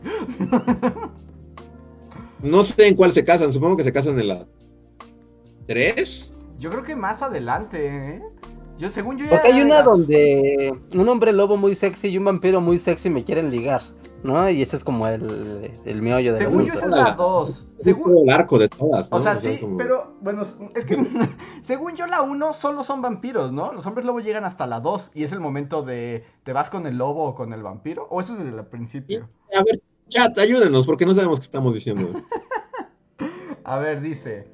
No 2.41 2.63
sé 2.63 2.87
en 2.87 2.95
cuál 2.95 3.11
se 3.11 3.23
casan. 3.23 3.51
Supongo 3.51 3.77
que 3.77 3.83
se 3.83 3.93
casan 3.93 4.19
en 4.19 4.27
la. 4.27 4.47
¿Tres? 5.67 6.33
Yo 6.59 6.69
creo 6.69 6.83
que 6.83 6.95
más 6.95 7.21
adelante, 7.21 7.87
¿eh? 8.15 8.21
Yo, 8.81 8.89
según 8.89 9.15
yo 9.17 9.25
ya. 9.25 9.31
Porque 9.31 9.49
hay 9.49 9.61
una 9.61 9.75
era- 9.75 9.83
donde 9.83 10.73
un 10.95 11.07
hombre 11.07 11.31
lobo 11.33 11.55
muy 11.55 11.75
sexy 11.75 12.07
y 12.09 12.17
un 12.17 12.25
vampiro 12.25 12.61
muy 12.61 12.79
sexy 12.79 13.11
me 13.11 13.23
quieren 13.23 13.51
ligar, 13.51 13.81
¿no? 14.23 14.49
Y 14.49 14.63
ese 14.63 14.75
es 14.75 14.83
como 14.83 15.07
el, 15.07 15.71
el 15.85 16.01
meollo 16.01 16.33
del 16.33 16.49
Según 16.49 16.65
yo 16.65 16.73
esa 16.73 16.85
es 16.85 16.91
la 16.91 17.11
2. 17.11 17.47
Es 17.49 17.67
Según, 17.77 18.15
todo 18.15 18.23
el 18.23 18.29
arco 18.31 18.57
de 18.57 18.69
todas. 18.69 19.11
¿no? 19.11 19.17
O 19.17 19.21
sea, 19.21 19.35
sí, 19.35 19.59
como- 19.59 19.77
pero 19.77 20.15
bueno, 20.21 20.41
es 20.41 20.83
que 20.85 20.95
según 21.61 21.95
yo 21.95 22.07
la 22.07 22.23
1 22.23 22.53
solo 22.53 22.81
son 22.81 23.03
vampiros, 23.03 23.51
¿no? 23.51 23.71
Los 23.71 23.85
hombres 23.85 24.03
lobo 24.03 24.19
llegan 24.19 24.45
hasta 24.45 24.65
la 24.65 24.79
2 24.79 25.11
y 25.13 25.25
es 25.25 25.31
el 25.31 25.39
momento 25.39 25.83
de 25.83 26.25
¿te 26.43 26.51
vas 26.51 26.71
con 26.71 26.87
el 26.87 26.97
lobo 26.97 27.25
o 27.25 27.35
con 27.35 27.53
el 27.53 27.61
vampiro? 27.61 28.07
¿O 28.09 28.19
eso 28.19 28.33
es 28.33 28.39
desde 28.39 28.57
el 28.57 28.65
principio? 28.65 29.29
A 29.55 29.63
ver, 29.63 29.79
chat, 30.07 30.35
ayúdenos, 30.39 30.87
porque 30.87 31.05
no 31.05 31.13
sabemos 31.13 31.39
qué 31.39 31.43
estamos 31.43 31.75
diciendo. 31.75 32.09
A 33.63 33.77
ver, 33.77 34.01
dice. 34.01 34.47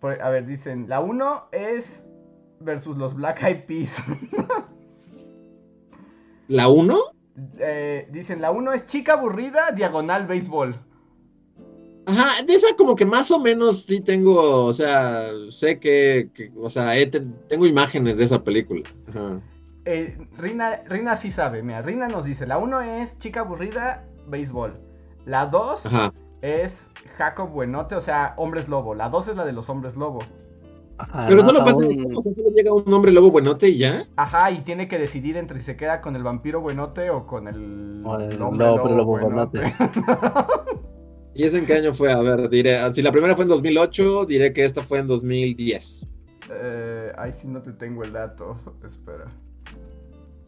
a 0.00 0.30
ver, 0.30 0.46
dicen, 0.46 0.88
la 0.88 1.00
1 1.00 1.48
es 1.52 2.04
versus 2.60 2.96
los 2.96 3.14
Black 3.14 3.42
Eyed 3.42 3.64
Peas. 3.66 4.02
¿La 6.48 6.68
1? 6.68 6.96
Eh, 7.58 8.08
dicen, 8.10 8.40
la 8.40 8.50
1 8.50 8.72
es 8.72 8.86
chica 8.86 9.14
aburrida, 9.14 9.70
diagonal 9.72 10.26
béisbol. 10.26 10.74
Ajá, 12.06 12.42
de 12.46 12.54
esa 12.54 12.74
como 12.76 12.96
que 12.96 13.04
más 13.04 13.30
o 13.30 13.38
menos 13.38 13.82
sí 13.82 14.00
tengo, 14.00 14.64
o 14.64 14.72
sea, 14.72 15.24
sé 15.50 15.78
que, 15.78 16.30
que- 16.32 16.50
o 16.56 16.70
sea, 16.70 16.92
te- 17.10 17.20
tengo 17.48 17.66
imágenes 17.66 18.16
de 18.16 18.24
esa 18.24 18.42
película. 18.42 18.82
Ajá. 19.10 19.40
Eh, 19.84 20.16
Rina, 20.38 20.82
Rina 20.86 21.16
sí 21.16 21.30
sabe, 21.30 21.62
mira, 21.62 21.82
Rina 21.82 22.08
nos 22.08 22.24
dice, 22.24 22.46
la 22.46 22.56
1 22.58 22.80
es 22.80 23.18
chica 23.18 23.40
aburrida, 23.40 24.04
béisbol. 24.26 24.80
La 25.26 25.46
2 25.46 25.84
Ajá. 25.86 26.14
es 26.40 26.90
Jacob 27.18 27.50
Buenote, 27.50 27.94
o 27.94 28.00
sea, 28.00 28.32
hombres 28.38 28.68
lobo. 28.68 28.94
La 28.94 29.10
2 29.10 29.28
es 29.28 29.36
la 29.36 29.44
de 29.44 29.52
los 29.52 29.68
hombres 29.68 29.94
lobo. 29.94 30.20
Ajá, 30.98 31.26
Pero 31.28 31.40
¿no? 31.42 31.46
solo 31.46 31.58
pasa 31.60 31.86
un- 31.86 31.92
eso, 31.92 32.02
o 32.12 32.22
sea, 32.22 32.34
solo 32.34 32.50
llega 32.50 32.72
un 32.74 32.92
hombre 32.92 33.12
lobo 33.12 33.30
buenote 33.30 33.68
y 33.68 33.78
ya. 33.78 34.06
Ajá, 34.16 34.50
y 34.50 34.62
tiene 34.62 34.88
que 34.88 34.98
decidir 34.98 35.36
entre 35.36 35.60
si 35.60 35.66
se 35.66 35.76
queda 35.76 36.00
con 36.00 36.16
el 36.16 36.22
vampiro 36.24 36.60
buenote 36.60 37.10
o 37.10 37.26
con 37.26 37.46
el, 37.48 38.02
O 38.04 38.18
el 38.18 38.42
hombre 38.42 38.66
lobo- 38.66 38.76
lobo, 38.78 38.88
lobo 38.96 39.18
buenote. 39.20 39.74
¿Y 41.34 41.44
ese 41.44 41.58
en 41.58 41.66
qué 41.66 41.74
año 41.74 41.92
fue? 41.92 42.12
A 42.12 42.20
ver, 42.20 42.48
diré, 42.50 42.78
si 42.92 43.02
la 43.02 43.12
primera 43.12 43.36
fue 43.36 43.44
en 43.44 43.48
2008, 43.50 44.24
diré 44.24 44.52
que 44.52 44.64
esta 44.64 44.82
fue 44.82 44.98
en 44.98 45.06
2010. 45.06 46.04
Eh, 46.50 47.12
ay, 47.16 47.32
sí, 47.32 47.46
no 47.46 47.62
te 47.62 47.72
tengo 47.72 48.02
el 48.02 48.12
dato. 48.12 48.56
Espera. 48.84 49.26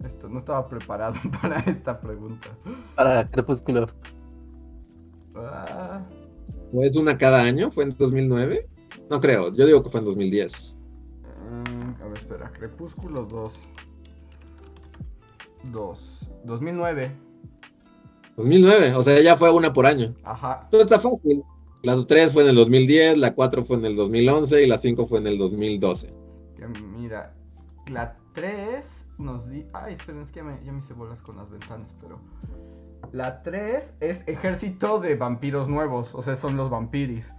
Esto 0.05 0.29
no 0.29 0.39
estaba 0.39 0.67
preparado 0.67 1.15
para 1.43 1.61
esta 1.61 2.01
pregunta. 2.01 2.49
Para 2.97 3.29
Crepúsculo. 3.31 3.87
Ah, 5.37 6.01
¿O 6.73 6.83
es 6.83 6.97
una 6.97 7.17
cada 7.19 7.43
año? 7.43 7.71
¿Fue 7.71 7.85
en 7.85 7.97
2009? 7.99 8.67
No 9.11 9.21
creo, 9.21 9.53
yo 9.53 9.67
digo 9.67 9.83
que 9.83 9.91
fue 9.91 10.01
en 10.01 10.07
2010. 10.07 10.79
mm, 11.51 12.03
a 12.03 12.07
ver, 12.07 12.19
espera. 12.19 12.53
Crepúsculo 12.53 13.25
2. 13.25 13.53
2. 15.65 16.31
2009. 16.45 17.13
2009, 18.37 18.95
o 18.95 19.03
sea, 19.03 19.21
ya 19.21 19.37
fue 19.37 19.53
una 19.53 19.73
por 19.73 19.87
año. 19.87 20.15
Ajá. 20.23 20.69
Todo 20.71 20.81
está 20.81 20.99
fácil. 21.01 21.43
La 21.83 21.97
3 22.01 22.33
fue 22.33 22.45
en 22.45 22.51
el 22.51 22.57
2010, 22.57 23.19
la 23.19 23.35
4 23.35 23.65
fue 23.65 23.77
en 23.79 23.87
el 23.87 23.97
2011 23.97 24.63
y 24.63 24.67
la 24.67 24.79
5 24.79 25.07
fue 25.07 25.19
en 25.19 25.27
el 25.27 25.39
2012. 25.39 26.15
Que 26.57 26.69
mira, 26.69 27.35
la 27.91 28.17
3 28.35 28.87
nos 29.19 29.51
di... 29.51 29.67
Ay, 29.73 29.95
esperen, 29.95 30.23
es 30.23 30.31
que 30.31 30.37
ya 30.37 30.45
me, 30.45 30.65
ya 30.65 30.73
me 30.73 30.79
hice 30.79 30.93
bolas 30.93 31.21
con 31.23 31.37
las 31.37 31.51
ventanas, 31.51 31.93
pero... 32.01 32.21
La 33.13 33.43
3 33.43 33.95
es 34.01 34.23
ejército 34.29 35.01
de 35.01 35.17
vampiros 35.17 35.69
nuevos, 35.69 36.15
o 36.15 36.23
sea, 36.23 36.37
son 36.37 36.57
los 36.57 36.69
vampiris. 36.71 37.35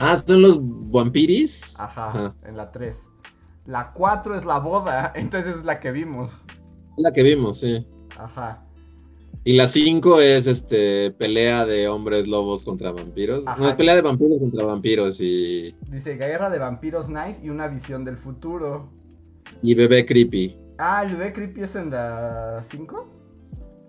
Ah, 0.00 0.16
son 0.18 0.42
los 0.42 0.58
vampiris. 0.60 1.78
Ajá, 1.78 2.08
Ajá. 2.08 2.34
en 2.44 2.56
la 2.56 2.72
3. 2.72 2.96
La 3.66 3.92
4 3.92 4.34
es 4.36 4.44
la 4.44 4.58
boda, 4.58 5.12
entonces 5.14 5.56
es 5.56 5.64
la 5.64 5.78
que 5.78 5.92
vimos. 5.92 6.32
La 6.96 7.12
que 7.12 7.22
vimos, 7.22 7.60
sí. 7.60 7.86
Ajá. 8.18 8.64
Y 9.44 9.54
la 9.54 9.68
5 9.68 10.20
es 10.20 10.46
este 10.46 11.10
pelea 11.12 11.64
de 11.64 11.88
hombres 11.88 12.28
lobos 12.28 12.64
contra 12.64 12.92
vampiros. 12.92 13.46
Ajá. 13.46 13.58
No, 13.60 13.68
es 13.68 13.74
pelea 13.74 13.94
de 13.94 14.02
vampiros 14.02 14.38
contra 14.38 14.64
vampiros 14.64 15.20
y, 15.20 15.74
Dice 15.90 16.16
guerra 16.16 16.50
de 16.50 16.58
vampiros 16.58 17.08
nice 17.08 17.40
y 17.42 17.48
una 17.50 17.68
visión 17.68 18.04
del 18.04 18.16
futuro. 18.16 18.88
y 19.62 19.74
bebé 19.74 20.04
creepy. 20.06 20.58
Ah, 20.78 21.04
el 21.06 21.16
bebé 21.16 21.32
creepy 21.34 21.62
es 21.62 21.74
en 21.76 21.90
la 21.90 22.64
5. 22.70 23.06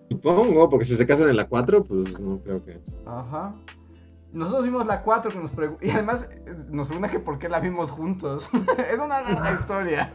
Supongo, 0.10 0.70
porque 0.70 0.86
si 0.86 0.96
se 0.98 1.06
casan 1.06 1.30
en 1.30 1.38
la 1.38 1.48
4, 1.48 1.86
pues 1.86 2.20
no 2.20 2.40
creo 2.42 2.64
que. 2.66 2.80
Ajá. 3.06 3.56
Nosotros 4.34 4.64
vimos 4.64 4.86
la 4.86 5.02
4 5.02 5.32
que 5.32 5.38
nos. 5.38 5.52
Y 5.82 5.90
además 5.90 6.28
eh, 6.30 6.56
nos 6.70 6.88
pregunta 6.88 7.10
que 7.10 7.20
por 7.20 7.38
qué 7.38 7.50
la 7.50 7.60
vimos 7.60 7.92
juntos. 7.92 8.50
es 8.92 9.00
una 9.00 9.22
larga 9.22 9.54
historia. 9.54 10.12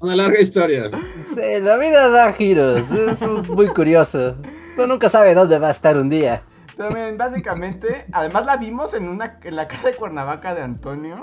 Una 0.00 0.16
larga 0.16 0.40
historia. 0.40 0.90
Sí, 1.34 1.60
la 1.60 1.76
vida 1.76 2.08
da 2.08 2.32
giros, 2.32 2.90
es 2.90 3.20
muy 3.48 3.68
curioso. 3.68 4.36
Uno 4.76 4.86
nunca 4.86 5.08
sabe 5.08 5.34
dónde 5.34 5.58
va 5.58 5.68
a 5.68 5.70
estar 5.70 5.96
un 5.96 6.08
día. 6.08 6.42
Pero 6.76 6.90
miren, 6.90 7.18
básicamente, 7.18 8.06
además 8.12 8.46
la 8.46 8.56
vimos 8.56 8.94
en 8.94 9.08
una 9.08 9.38
en 9.44 9.56
la 9.56 9.68
casa 9.68 9.88
de 9.88 9.94
Cuernavaca 9.94 10.54
de 10.54 10.62
Antonio, 10.62 11.20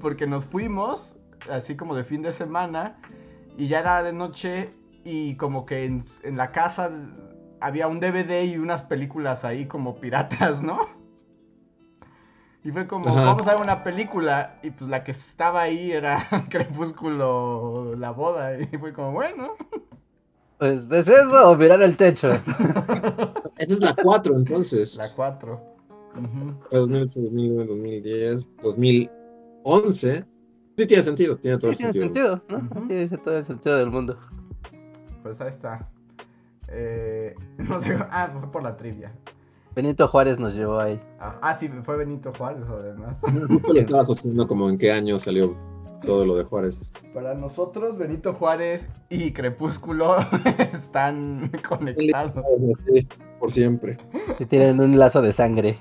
porque 0.00 0.26
nos 0.26 0.44
fuimos 0.44 1.16
así 1.50 1.76
como 1.76 1.94
de 1.94 2.04
fin 2.04 2.22
de 2.22 2.32
semana 2.32 2.96
y 3.58 3.68
ya 3.68 3.80
era 3.80 4.02
de 4.02 4.12
noche 4.12 4.70
y 5.04 5.36
como 5.36 5.66
que 5.66 5.84
en, 5.84 6.02
en 6.22 6.36
la 6.36 6.52
casa 6.52 6.90
había 7.64 7.88
un 7.88 7.98
DVD 7.98 8.44
y 8.44 8.58
unas 8.58 8.82
películas 8.82 9.44
ahí 9.44 9.66
como 9.66 9.96
piratas, 9.96 10.62
¿no? 10.62 10.78
Y 12.62 12.70
fue 12.70 12.86
como, 12.86 13.08
Ajá. 13.08 13.24
vamos 13.24 13.46
a 13.46 13.52
ver 13.54 13.62
una 13.62 13.82
película 13.82 14.58
y 14.62 14.70
pues 14.70 14.88
la 14.90 15.02
que 15.02 15.12
estaba 15.12 15.62
ahí 15.62 15.92
era 15.92 16.28
Crepúsculo, 16.50 17.94
la 17.96 18.10
boda 18.10 18.58
y 18.60 18.66
fue 18.78 18.92
como, 18.92 19.12
bueno. 19.12 19.54
Pues, 20.58 20.90
¿es 20.90 21.08
eso 21.08 21.50
o 21.50 21.56
mirar 21.56 21.80
el 21.82 21.96
techo? 21.96 22.32
Esa 23.58 23.74
es 23.74 23.80
la 23.80 23.94
4, 23.94 24.36
entonces. 24.36 24.96
La 24.96 25.08
4. 25.14 25.60
Fue 26.68 26.78
2008, 26.78 27.20
2009, 27.22 27.66
2010, 27.66 28.48
2011. 28.62 30.24
Sí, 30.76 30.86
tiene 30.86 31.02
sentido, 31.02 31.36
tiene 31.36 31.58
todo 31.58 31.70
el 31.70 31.76
Sí, 31.76 31.90
tiene 31.90 32.08
sentido. 32.08 32.36
sentido, 32.36 32.58
¿no? 32.60 32.80
Ujú. 32.80 32.88
Tiene 32.88 33.08
todo 33.18 33.38
el 33.38 33.44
sentido 33.44 33.76
del 33.76 33.90
mundo. 33.90 34.18
Pues 35.22 35.40
ahí 35.40 35.48
está. 35.50 35.88
Eh, 36.68 37.34
no 37.58 37.80
sé, 37.80 37.96
ah, 38.10 38.30
fue 38.32 38.50
por 38.50 38.62
la 38.62 38.76
trivia. 38.76 39.12
Benito 39.74 40.06
Juárez 40.06 40.38
nos 40.38 40.54
llevó 40.54 40.78
ahí. 40.78 41.00
Ah, 41.18 41.36
ah, 41.42 41.54
sí, 41.54 41.68
fue 41.84 41.96
Benito 41.96 42.32
Juárez 42.36 42.64
además. 42.68 43.16
Justo 43.48 43.72
lo 43.72 43.80
estaba 43.80 44.04
sosteniendo 44.04 44.46
como 44.46 44.68
en 44.68 44.78
qué 44.78 44.92
año 44.92 45.18
salió 45.18 45.56
todo 46.04 46.24
lo 46.24 46.36
de 46.36 46.44
Juárez. 46.44 46.92
Para 47.12 47.34
nosotros, 47.34 47.96
Benito 47.96 48.34
Juárez 48.34 48.88
y 49.08 49.32
Crepúsculo 49.32 50.16
están 50.72 51.50
conectados. 51.66 52.32
Sí, 52.92 53.08
por 53.40 53.50
siempre. 53.50 53.98
Que 54.38 54.46
tienen 54.46 54.80
un 54.80 54.98
lazo 54.98 55.22
de 55.22 55.32
sangre. 55.32 55.78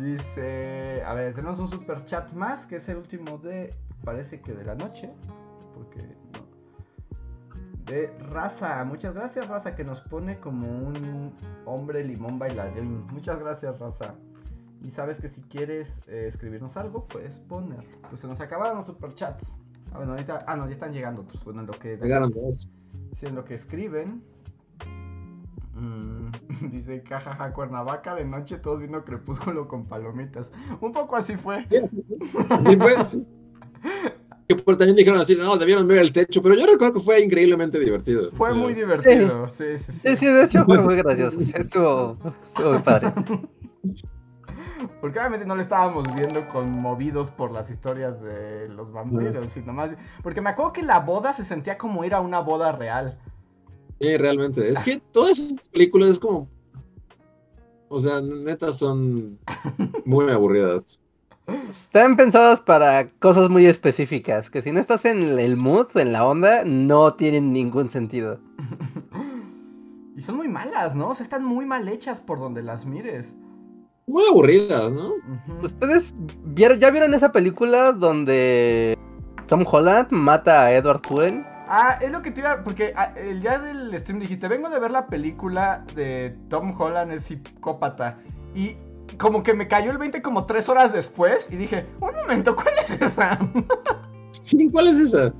Dice, 0.00 1.02
a 1.06 1.14
ver, 1.14 1.34
tenemos 1.34 1.58
un 1.58 1.70
super 1.70 2.04
chat 2.04 2.32
más, 2.32 2.66
que 2.66 2.76
es 2.76 2.88
el 2.88 2.96
último 2.96 3.38
de, 3.38 3.72
parece 4.04 4.40
que 4.40 4.52
de 4.52 4.64
la 4.64 4.74
noche, 4.74 5.10
porque 5.74 6.02
no. 6.32 6.49
De 7.90 8.08
Raza, 8.30 8.84
muchas 8.84 9.16
gracias 9.16 9.48
Raza, 9.48 9.74
que 9.74 9.82
nos 9.82 10.00
pone 10.00 10.38
como 10.38 10.68
un 10.68 11.32
hombre 11.66 12.04
limón 12.04 12.38
bailarín. 12.38 13.04
Muchas 13.08 13.40
gracias 13.40 13.80
Raza. 13.80 14.14
Y 14.80 14.92
sabes 14.92 15.20
que 15.20 15.28
si 15.28 15.40
quieres 15.40 15.88
eh, 16.06 16.26
escribirnos 16.28 16.76
algo, 16.76 17.06
puedes 17.08 17.40
poner. 17.40 17.84
Pues 18.08 18.20
se 18.20 18.28
nos 18.28 18.40
acabaron 18.40 18.76
los 18.76 18.86
superchats. 18.86 19.52
Ah, 19.92 19.96
bueno, 19.96 20.12
ahorita, 20.12 20.44
ah, 20.46 20.54
no, 20.54 20.68
ya 20.68 20.74
están 20.74 20.92
llegando 20.92 21.22
otros. 21.22 21.42
Bueno, 21.42 21.62
en 21.62 21.66
lo 21.66 21.72
que, 21.72 21.96
Llegaron 21.96 22.30
dos. 22.30 22.70
sí, 23.16 23.26
en 23.26 23.34
lo 23.34 23.44
que 23.44 23.54
escriben. 23.54 24.22
mm, 25.74 26.30
dice, 26.70 27.02
jajaja, 27.08 27.52
Cuernavaca 27.52 28.14
de 28.14 28.24
noche, 28.24 28.58
todos 28.58 28.78
viendo 28.78 29.04
Crepúsculo 29.04 29.66
con 29.66 29.84
palomitas. 29.84 30.52
Un 30.80 30.92
poco 30.92 31.16
así 31.16 31.36
fue. 31.36 31.66
Sí, 31.68 32.04
así 32.50 32.76
fue. 32.76 33.04
sí. 33.04 33.26
Que 34.50 34.56
por 34.56 34.76
también 34.76 34.96
dijeron 34.96 35.20
así, 35.20 35.36
no, 35.36 35.56
debieron 35.56 35.86
ver 35.86 35.98
el 35.98 36.12
techo, 36.12 36.42
pero 36.42 36.56
yo 36.56 36.66
recuerdo 36.66 36.94
que 36.94 37.00
fue 37.00 37.20
increíblemente 37.20 37.78
divertido. 37.78 38.32
Fue 38.32 38.52
muy 38.52 38.74
divertido. 38.74 39.48
Sí, 39.48 39.78
sí, 39.78 39.92
sí. 39.92 40.00
Sí, 40.02 40.16
sí, 40.16 40.26
de 40.26 40.42
hecho 40.42 40.64
fue 40.64 40.82
muy 40.82 40.96
gracioso. 40.96 41.40
Sí, 41.40 41.52
estuvo, 41.54 42.16
estuvo 42.44 42.72
muy 42.72 42.82
padre. 42.82 43.14
Porque 45.00 45.20
obviamente 45.20 45.46
no 45.46 45.54
le 45.54 45.62
estábamos 45.62 46.12
viendo 46.16 46.48
conmovidos 46.48 47.30
por 47.30 47.52
las 47.52 47.70
historias 47.70 48.20
de 48.22 48.68
los 48.70 48.90
vampiros, 48.90 49.52
sino 49.52 49.72
más. 49.72 49.90
Porque 50.20 50.40
me 50.40 50.50
acuerdo 50.50 50.72
que 50.72 50.82
la 50.82 50.98
boda 50.98 51.32
se 51.32 51.44
sentía 51.44 51.78
como 51.78 52.04
ir 52.04 52.12
a 52.12 52.20
una 52.20 52.40
boda 52.40 52.72
real. 52.72 53.20
Sí, 54.00 54.16
realmente. 54.16 54.68
Es 54.68 54.82
que 54.82 55.00
todas 55.12 55.38
esas 55.38 55.68
películas 55.68 56.08
es 56.08 56.18
como. 56.18 56.48
O 57.88 58.00
sea, 58.00 58.20
neta 58.20 58.72
son 58.72 59.38
muy 60.04 60.28
aburridas. 60.28 60.99
Están 61.70 62.16
pensadas 62.16 62.60
para 62.60 63.08
cosas 63.08 63.48
muy 63.48 63.66
específicas, 63.66 64.50
que 64.50 64.62
si 64.62 64.72
no 64.72 64.80
estás 64.80 65.04
en 65.04 65.38
el 65.38 65.56
mood, 65.56 65.96
en 65.96 66.12
la 66.12 66.26
onda, 66.26 66.64
no 66.64 67.14
tienen 67.14 67.52
ningún 67.52 67.90
sentido. 67.90 68.40
Y 70.16 70.22
son 70.22 70.36
muy 70.36 70.48
malas, 70.48 70.94
¿no? 70.94 71.08
O 71.08 71.14
sea, 71.14 71.24
están 71.24 71.42
muy 71.42 71.64
mal 71.64 71.88
hechas 71.88 72.20
por 72.20 72.40
donde 72.40 72.62
las 72.62 72.84
mires. 72.84 73.32
Muy 74.06 74.22
aburridas, 74.30 74.92
¿no? 74.92 75.12
¿Ustedes 75.62 76.12
vieron, 76.44 76.78
ya 76.78 76.90
vieron 76.90 77.14
esa 77.14 77.32
película 77.32 77.92
donde 77.92 78.98
Tom 79.46 79.64
Holland 79.66 80.12
mata 80.12 80.64
a 80.64 80.72
Edward 80.72 81.00
Cullen? 81.00 81.46
Ah, 81.68 81.98
es 82.02 82.12
lo 82.12 82.20
que 82.20 82.32
te 82.32 82.40
iba. 82.40 82.62
Porque 82.62 82.92
ah, 82.96 83.14
el 83.16 83.40
día 83.40 83.58
del 83.60 83.98
stream 83.98 84.20
dijiste: 84.20 84.46
Vengo 84.46 84.68
de 84.68 84.78
ver 84.78 84.90
la 84.90 85.06
película 85.06 85.86
de 85.94 86.36
Tom 86.50 86.78
Holland, 86.78 87.12
es 87.12 87.22
psicópata. 87.22 88.18
Y 88.54 88.76
como 89.18 89.42
que 89.42 89.54
me 89.54 89.68
cayó 89.68 89.90
el 89.90 89.98
20 89.98 90.22
como 90.22 90.46
tres 90.46 90.68
horas 90.68 90.92
después. 90.92 91.48
Y 91.50 91.56
dije: 91.56 91.86
Un 92.00 92.10
momento, 92.22 92.54
¿cuál 92.54 92.74
es 92.82 93.00
esa? 93.00 93.38
Sí, 94.32 94.68
¿cuál 94.70 94.88
es 94.88 94.94
esa? 94.94 95.34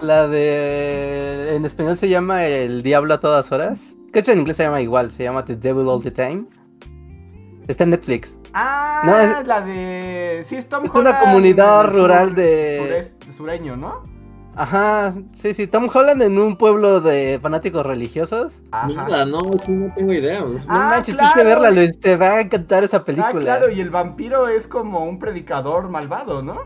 La 0.00 0.28
de... 0.28 1.56
En 1.56 1.64
español 1.64 1.96
se 1.96 2.08
llama 2.08 2.44
El 2.46 2.82
Diablo 2.82 3.14
a 3.14 3.20
todas 3.20 3.50
horas. 3.52 3.96
Que 4.08 4.12
de 4.14 4.20
hecho 4.20 4.32
en 4.32 4.40
inglés 4.40 4.56
se 4.56 4.64
llama 4.64 4.80
igual, 4.80 5.10
se 5.10 5.22
llama 5.24 5.44
The 5.44 5.56
Devil 5.56 5.88
All 5.88 6.02
the 6.02 6.10
Time. 6.10 6.46
Está 7.66 7.84
en 7.84 7.90
Netflix. 7.90 8.36
Ah, 8.52 9.02
No, 9.04 9.18
es- 9.18 9.46
la 9.46 9.60
de. 9.62 10.44
Sí, 10.46 10.56
es 10.56 10.68
Tom 10.68 10.84
Es 10.84 10.90
una 10.92 11.18
comunidad 11.20 11.82
sur- 11.90 11.92
rural 12.00 12.34
de- 12.34 13.04
sureño, 13.30 13.76
¿no? 13.76 14.02
Ajá, 14.56 15.14
sí, 15.36 15.52
sí, 15.54 15.66
Tom 15.66 15.86
Holland 15.92 16.22
en 16.22 16.38
un 16.38 16.56
pueblo 16.56 17.00
de 17.00 17.38
fanáticos 17.42 17.84
religiosos. 17.84 18.62
Ajá. 18.72 18.86
Mira, 18.86 19.26
no, 19.26 19.40
sí, 19.62 19.74
no 19.74 19.92
tengo 19.94 20.12
idea. 20.12 20.40
No 20.40 20.58
Ah, 20.68 20.88
manches, 20.96 21.14
tienes 21.16 21.34
que 21.34 21.42
claro. 21.42 21.48
verla, 21.60 21.70
Luis, 21.70 22.00
te 22.00 22.16
va 22.16 22.36
a 22.36 22.40
encantar 22.40 22.82
esa 22.82 23.04
película. 23.04 23.28
Ah, 23.54 23.58
claro, 23.58 23.70
y 23.70 23.80
el 23.80 23.90
vampiro 23.90 24.48
es 24.48 24.66
como 24.66 25.04
un 25.04 25.18
predicador 25.18 25.90
malvado, 25.90 26.42
¿no? 26.42 26.56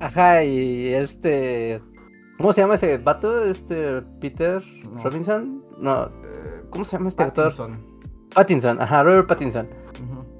Ajá, 0.00 0.44
y 0.44 0.88
este... 0.94 1.82
¿Cómo 2.38 2.52
se 2.52 2.60
llama 2.60 2.74
ese 2.74 2.98
vato? 2.98 3.44
Este 3.44 4.02
Peter 4.20 4.62
No. 4.92 5.02
Robinson? 5.02 5.64
No, 5.78 6.04
Eh, 6.06 6.62
¿cómo 6.70 6.84
se 6.84 6.96
llama 6.96 7.08
este 7.08 7.22
actor? 7.24 7.44
Pattinson. 7.46 7.86
Pattinson, 8.34 8.80
ajá, 8.82 9.02
Robert 9.02 9.26
Pattinson. 9.26 9.68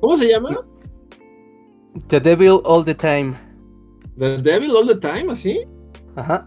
¿Cómo 0.01 0.17
se 0.17 0.29
llama? 0.31 0.51
The 2.09 2.21
Devil 2.21 2.61
All 2.65 2.85
the 2.85 2.95
Time. 2.95 3.35
The 4.19 4.39
Devil 4.43 4.71
All 4.77 4.87
the 4.87 4.97
Time, 4.97 5.33
así. 5.33 5.67
Ajá. 6.17 6.47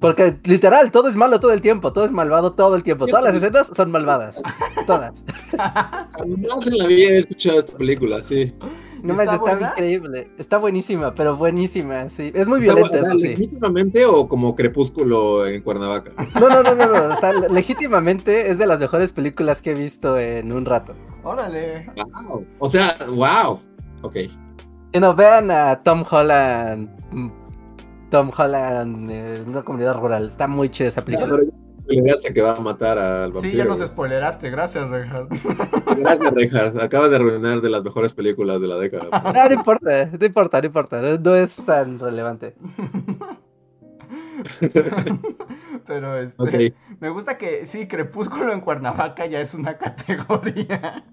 Porque 0.00 0.34
literal, 0.44 0.90
todo 0.90 1.08
es 1.08 1.16
malo 1.16 1.38
todo 1.40 1.52
el 1.52 1.60
tiempo, 1.60 1.92
todo 1.92 2.04
es 2.06 2.12
malvado 2.12 2.52
todo 2.54 2.74
el 2.74 2.82
tiempo. 2.82 3.06
Todas 3.06 3.22
las 3.22 3.34
escenas 3.34 3.70
son 3.76 3.90
malvadas. 3.90 4.42
Todas. 4.86 5.22
Jamás 5.56 6.66
en 6.66 6.78
la 6.78 6.86
vida 6.86 7.10
he 7.10 7.18
escuchado 7.18 7.58
esta 7.60 7.76
película, 7.76 8.22
sí. 8.22 8.54
No 9.02 9.12
¿Está 9.12 9.24
más, 9.24 9.34
está 9.34 9.52
buena? 9.54 9.68
increíble. 9.70 10.30
Está 10.38 10.58
buenísima, 10.58 11.14
pero 11.14 11.36
buenísima, 11.36 12.08
sí. 12.10 12.32
Es 12.34 12.48
muy 12.48 12.60
Está 12.60 12.74
violenta, 12.74 12.96
bu- 12.96 13.00
o 13.00 13.02
sea, 13.02 13.08
eso 13.10 13.18
sí. 13.18 13.28
¿Legítimamente 13.28 14.06
o 14.06 14.28
como 14.28 14.54
Crepúsculo 14.56 15.46
en 15.46 15.62
Cuernavaca? 15.62 16.12
No, 16.38 16.48
no, 16.48 16.62
no, 16.62 16.74
no, 16.74 16.86
no. 16.86 17.12
Está, 17.14 17.32
legítimamente 17.32 18.50
es 18.50 18.58
de 18.58 18.66
las 18.66 18.80
mejores 18.80 19.12
películas 19.12 19.62
que 19.62 19.70
he 19.70 19.74
visto 19.74 20.18
en 20.18 20.52
un 20.52 20.64
rato. 20.66 20.94
Órale. 21.24 21.90
Wow. 22.30 22.46
O 22.58 22.68
sea, 22.68 22.96
wow. 23.08 23.60
Ok. 24.02 24.16
Que 24.92 25.00
no 25.00 25.14
vean 25.14 25.50
a 25.50 25.82
Tom 25.82 26.04
Holland. 26.10 26.88
Tom 28.10 28.30
Holland 28.36 29.10
eh, 29.10 29.36
en 29.36 29.48
una 29.48 29.62
comunidad 29.62 29.98
rural. 29.98 30.26
Está 30.26 30.46
muy 30.46 30.68
chida 30.68 30.88
esa 30.88 31.04
película. 31.04 31.38
Ya 31.38 31.50
spoileaste 31.90 32.32
que 32.32 32.42
va 32.42 32.56
a 32.56 32.60
matar 32.60 32.98
al 32.98 33.32
vampiro. 33.32 33.52
Sí, 33.52 33.58
ya 33.58 33.64
nos 33.64 33.80
spoileraste, 33.80 34.50
gracias, 34.50 34.90
Reinhardt. 34.90 35.32
Gracias, 35.98 36.32
Reinhardt. 36.32 36.80
Acabas 36.80 37.10
de 37.10 37.16
arruinar 37.16 37.60
de 37.60 37.70
las 37.70 37.82
mejores 37.82 38.12
películas 38.12 38.60
de 38.60 38.68
la 38.68 38.76
década. 38.76 39.08
No, 39.34 39.48
no 39.48 39.54
importa, 39.54 40.06
no 40.06 40.26
importa, 40.26 40.60
no 40.60 40.66
importa. 40.66 41.00
No, 41.00 41.34
es 41.34 41.56
tan 41.56 41.98
relevante. 41.98 42.54
Pero 45.86 46.16
este, 46.18 46.74
me 47.00 47.10
gusta 47.10 47.36
que 47.36 47.66
sí, 47.66 47.88
Crepúsculo 47.88 48.52
en 48.52 48.60
Cuernavaca 48.60 49.26
ya 49.26 49.40
es 49.40 49.54
una 49.54 49.76
categoría. 49.76 51.04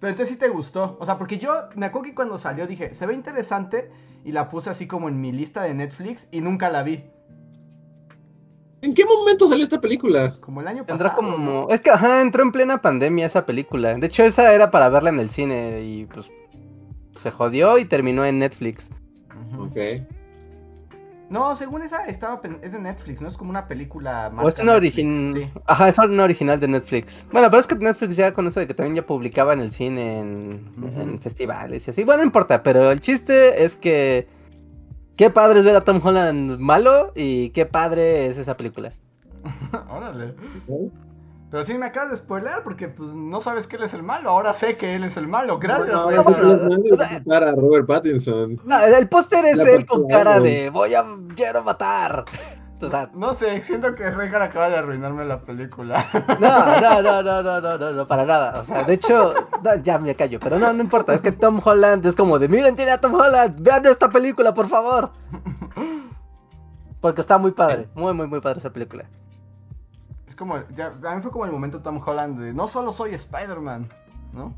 Pero 0.00 0.10
entonces 0.10 0.28
sí 0.28 0.36
te 0.36 0.48
gustó. 0.48 0.96
O 1.00 1.06
sea, 1.06 1.18
porque 1.18 1.38
yo 1.38 1.52
me 1.74 1.86
acuerdo 1.86 2.08
que 2.08 2.14
cuando 2.14 2.38
salió 2.38 2.66
dije, 2.66 2.94
se 2.94 3.06
ve 3.06 3.14
interesante 3.14 3.90
y 4.24 4.32
la 4.32 4.48
puse 4.48 4.70
así 4.70 4.86
como 4.86 5.08
en 5.08 5.20
mi 5.20 5.32
lista 5.32 5.62
de 5.62 5.74
Netflix 5.74 6.28
y 6.32 6.40
nunca 6.40 6.70
la 6.70 6.82
vi. 6.82 7.04
¿En 8.80 8.94
qué 8.94 9.04
momento 9.04 9.46
salió 9.46 9.64
esta 9.64 9.80
película? 9.80 10.36
Como 10.40 10.60
el 10.60 10.68
año 10.68 10.84
pasado. 10.84 11.14
como. 11.16 11.68
Es 11.70 11.80
que, 11.80 11.90
ajá, 11.90 12.20
entró 12.20 12.42
en 12.42 12.52
plena 12.52 12.82
pandemia 12.82 13.26
esa 13.26 13.46
película. 13.46 13.94
De 13.94 14.06
hecho, 14.06 14.24
esa 14.24 14.52
era 14.52 14.70
para 14.70 14.88
verla 14.90 15.08
en 15.10 15.20
el 15.20 15.30
cine 15.30 15.82
y 15.82 16.04
pues 16.06 16.30
se 17.16 17.30
jodió 17.30 17.78
y 17.78 17.86
terminó 17.86 18.24
en 18.24 18.40
Netflix. 18.40 18.90
Ok. 19.58 19.76
No, 21.30 21.56
según 21.56 21.82
esa 21.82 22.04
estaba 22.04 22.40
es 22.62 22.72
de 22.72 22.78
Netflix, 22.78 23.20
no 23.20 23.28
es 23.28 23.36
como 23.36 23.50
una 23.50 23.66
película 23.66 24.30
O 24.40 24.48
es 24.48 24.58
una 24.58 24.74
original. 24.74 25.34
Sí. 25.34 25.50
Ajá, 25.66 25.88
es 25.88 25.98
una 25.98 26.24
original 26.24 26.60
de 26.60 26.68
Netflix. 26.68 27.24
Bueno, 27.32 27.48
pero 27.50 27.60
es 27.60 27.66
que 27.66 27.76
Netflix 27.76 28.16
ya 28.16 28.34
con 28.34 28.46
eso 28.46 28.60
de 28.60 28.66
que 28.66 28.74
también 28.74 28.96
ya 28.96 29.06
publicaba 29.06 29.52
en 29.52 29.60
el 29.60 29.70
cine, 29.70 30.20
en, 30.20 31.18
festivales 31.20 31.86
y 31.86 31.90
así. 31.90 32.04
Bueno, 32.04 32.20
no 32.20 32.26
importa, 32.26 32.62
pero 32.62 32.90
el 32.90 33.00
chiste 33.00 33.64
es 33.64 33.76
que. 33.76 34.28
Qué 35.16 35.30
padre 35.30 35.60
es 35.60 35.64
ver 35.64 35.76
a 35.76 35.80
Tom 35.80 36.00
Holland 36.02 36.58
malo 36.58 37.12
y 37.14 37.50
qué 37.50 37.66
padre 37.66 38.26
es 38.26 38.36
esa 38.36 38.56
película. 38.56 38.92
Órale. 39.88 40.34
Pero 41.54 41.62
sí 41.62 41.78
me 41.78 41.86
acabas 41.86 42.10
de 42.10 42.16
spoiler 42.16 42.64
porque 42.64 42.88
pues 42.88 43.14
no 43.14 43.40
sabes 43.40 43.68
que 43.68 43.76
él 43.76 43.84
es 43.84 43.94
el 43.94 44.02
malo. 44.02 44.28
Ahora 44.30 44.52
sé 44.54 44.76
que 44.76 44.96
él 44.96 45.04
es 45.04 45.16
el 45.16 45.28
malo. 45.28 45.60
Gracias. 45.60 45.86
No, 45.86 46.10
no, 46.10 46.24
no, 46.24 46.56
no 46.66 47.52
Robert 47.54 47.86
Pattinson. 47.86 48.58
el 48.98 49.08
póster 49.08 49.44
es 49.44 49.60
él 49.60 49.86
con 49.86 50.08
cara 50.08 50.40
de 50.40 50.68
voy 50.70 50.96
a 50.96 51.04
quiero 51.36 51.62
matar. 51.62 52.24
O 52.82 52.88
sea, 52.88 53.08
no 53.14 53.32
sé, 53.32 53.62
siento 53.62 53.94
que 53.94 54.10
Regan 54.10 54.42
acaba 54.42 54.68
de 54.68 54.76
arruinarme 54.76 55.24
la 55.24 55.40
película. 55.40 56.04
No, 56.40 56.80
no, 56.80 57.02
no, 57.02 57.22
no, 57.22 57.42
no, 57.42 57.60
no, 57.60 57.78
no, 57.78 57.92
no, 57.92 58.06
para 58.08 58.24
nada. 58.24 58.60
O 58.60 58.64
sea, 58.64 58.82
de 58.82 58.94
hecho, 58.94 59.32
ya 59.82 59.98
me 59.98 60.14
callo, 60.16 60.40
pero 60.40 60.58
no, 60.58 60.72
no 60.72 60.82
importa. 60.82 61.14
Es 61.14 61.22
que 61.22 61.30
Tom 61.30 61.62
Holland 61.64 62.04
es 62.04 62.16
como 62.16 62.40
de, 62.40 62.48
miren, 62.48 62.74
tiene 62.74 62.90
a 62.90 63.00
Tom 63.00 63.14
Holland, 63.14 63.62
vean 63.62 63.86
esta 63.86 64.10
película, 64.10 64.52
por 64.52 64.66
favor. 64.66 65.12
Porque 67.00 67.20
está 67.20 67.38
muy 67.38 67.52
padre, 67.52 67.82
eh. 67.82 67.88
muy, 67.94 68.12
muy, 68.12 68.26
muy 68.26 68.40
padre 68.40 68.58
esa 68.58 68.72
película. 68.72 69.04
Es 70.34 70.38
como, 70.38 70.56
ya, 70.74 70.92
a 71.04 71.14
mí 71.14 71.22
fue 71.22 71.30
como 71.30 71.44
el 71.44 71.52
momento 71.52 71.78
Tom 71.80 72.00
Holland 72.04 72.40
de 72.40 72.52
no 72.52 72.66
solo 72.66 72.90
soy 72.90 73.14
Spider-Man, 73.14 73.88
¿no? 74.32 74.52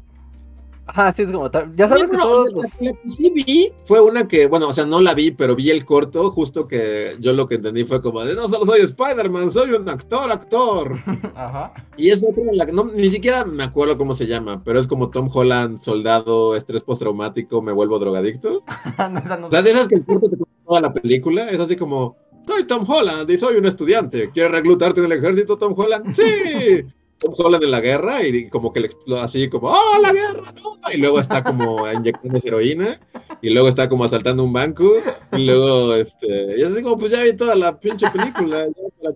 Ajá, 0.87 1.13
sí, 1.13 1.21
es 1.21 1.31
como, 1.31 1.51
ya 1.75 1.87
sabes 1.87 2.09
que 2.09 2.17
todos 2.17 2.47
la, 2.47 2.63
los... 2.63 2.81
la 2.81 2.93
que 2.93 2.99
sí 3.07 3.31
vi 3.35 3.73
fue 3.85 4.01
una 4.01 4.27
que, 4.27 4.47
bueno, 4.47 4.69
o 4.69 4.73
sea, 4.73 4.87
no 4.87 5.03
la 5.03 5.13
vi, 5.13 5.33
pero 5.33 5.55
vi 5.55 5.71
el 5.71 5.85
corto, 5.85 6.31
justo 6.31 6.67
que 6.67 7.15
yo 7.21 7.35
lo 7.35 7.47
que 7.47 7.57
entendí 7.57 7.85
fue 7.85 8.01
como 8.01 8.25
de, 8.25 8.35
no 8.35 8.49
solo 8.49 8.65
soy 8.65 8.81
Spider-Man, 8.81 9.51
soy 9.51 9.73
un 9.73 9.87
actor, 9.87 10.31
actor. 10.31 10.97
Ajá. 11.35 11.75
Y 11.99 12.09
es 12.09 12.25
otra, 12.27 12.43
en 12.43 12.57
la 12.57 12.65
que 12.65 12.73
no, 12.73 12.85
ni 12.85 13.11
siquiera 13.11 13.45
me 13.45 13.65
acuerdo 13.65 13.99
cómo 13.99 14.15
se 14.15 14.27
llama, 14.27 14.65
pero 14.65 14.81
es 14.81 14.87
como 14.87 15.11
Tom 15.11 15.29
Holland, 15.31 15.77
soldado, 15.77 16.57
estrés 16.57 16.85
postraumático, 16.85 17.61
me 17.61 17.73
vuelvo 17.73 17.99
drogadicto. 17.99 18.65
no, 19.11 19.19
esa 19.19 19.37
no 19.37 19.49
O 19.49 19.51
sea, 19.51 19.61
de 19.61 19.73
esas 19.73 19.89
que 19.89 19.97
el 19.97 20.07
corto 20.07 20.31
te 20.31 20.39
cuenta 20.39 20.57
toda 20.67 20.81
la 20.81 20.95
película, 20.95 21.51
es 21.51 21.61
así 21.61 21.77
como, 21.77 22.17
soy 22.47 22.65
Tom 22.65 22.85
Holland 22.89 23.31
y 23.31 23.39
soy 23.39 23.57
un 23.57 23.67
estudiante, 23.67 24.31
¿quieres 24.31 24.53
reclutarte 24.53 25.01
en 25.01 25.07
el 25.07 25.19
ejército, 25.19 25.59
Tom 25.59 25.75
Holland? 25.77 26.15
Sí. 26.15 26.85
Tom 27.19 27.33
Holland 27.37 27.65
en 27.65 27.71
la 27.71 27.81
guerra 27.81 28.23
y 28.27 28.49
como 28.49 28.73
que 28.73 28.81
le 28.81 28.87
explota 28.87 29.25
así 29.25 29.49
como, 29.49 29.69
¡oh, 29.71 29.99
la 30.03 30.13
guerra! 30.13 30.53
No! 30.63 30.93
Y 30.93 30.99
luego 30.99 31.19
está 31.19 31.43
como 31.43 31.91
inyectando 31.93 32.39
heroína 32.45 33.01
y 33.41 33.51
luego 33.51 33.69
está 33.69 33.89
como 33.89 34.05
asaltando 34.05 34.45
un 34.45 34.53
banco 34.53 34.93
y 35.33 35.47
luego, 35.47 35.95
este, 35.95 36.59
y 36.59 36.63
así 36.63 36.83
como, 36.83 36.99
pues 36.99 37.13
ya 37.13 37.23
vi 37.23 37.33
toda 37.33 37.55
la 37.55 37.81
pinche 37.81 38.11
película, 38.11 38.67
ya. 38.67 39.09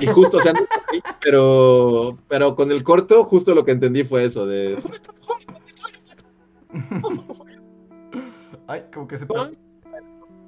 Y 0.00 0.06
justo, 0.06 0.38
o 0.38 0.40
sea, 0.40 0.52
no 0.52 0.66
pero, 1.22 2.18
pero 2.26 2.56
con 2.56 2.72
el 2.72 2.82
corto 2.82 3.24
justo 3.24 3.54
lo 3.54 3.64
que 3.64 3.72
entendí 3.72 4.02
fue 4.02 4.24
eso 4.24 4.46
de, 4.46 4.80
soy 4.80 4.98
Tom 4.98 5.16
Holland 5.26 5.62
soy 7.32 7.46
Ay, 8.66 8.84
como 8.92 9.06
que 9.06 9.16
se 9.16 9.26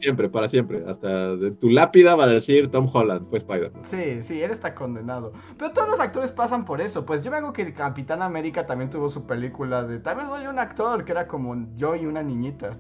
Siempre, 0.01 0.29
para 0.31 0.49
siempre. 0.49 0.83
Hasta 0.87 1.37
de 1.37 1.51
tu 1.51 1.69
lápida 1.69 2.17
va 2.17 2.25
a 2.25 2.29
decir 2.29 2.71
Tom 2.71 2.87
Holland, 2.93 3.27
fue 3.27 3.39
Spider-Man. 3.39 3.83
Sí, 3.85 4.23
sí, 4.23 4.43
él 4.43 4.51
está 4.51 4.75
condenado. 4.75 5.33
Pero 5.59 5.73
todos 5.73 5.89
los 5.89 6.01
actores 6.01 6.33
pasan 6.33 6.65
por 6.65 6.81
eso. 6.81 7.05
Pues 7.05 7.23
yo 7.23 7.31
me 7.31 7.37
hago 7.37 7.53
que 7.53 7.63
el 7.63 7.75
Capitán 7.75 8.23
América 8.23 8.65
también 8.65 8.89
tuvo 8.89 9.11
su 9.11 9.27
película 9.27 9.85
de 9.85 9.99
también 9.99 10.29
soy 10.29 10.47
un 10.47 10.59
actor, 10.59 11.05
que 11.05 11.13
era 11.13 11.29
como 11.29 11.67
yo 11.77 11.95
y 11.95 12.07
una 12.07 12.23
niñita. 12.23 12.79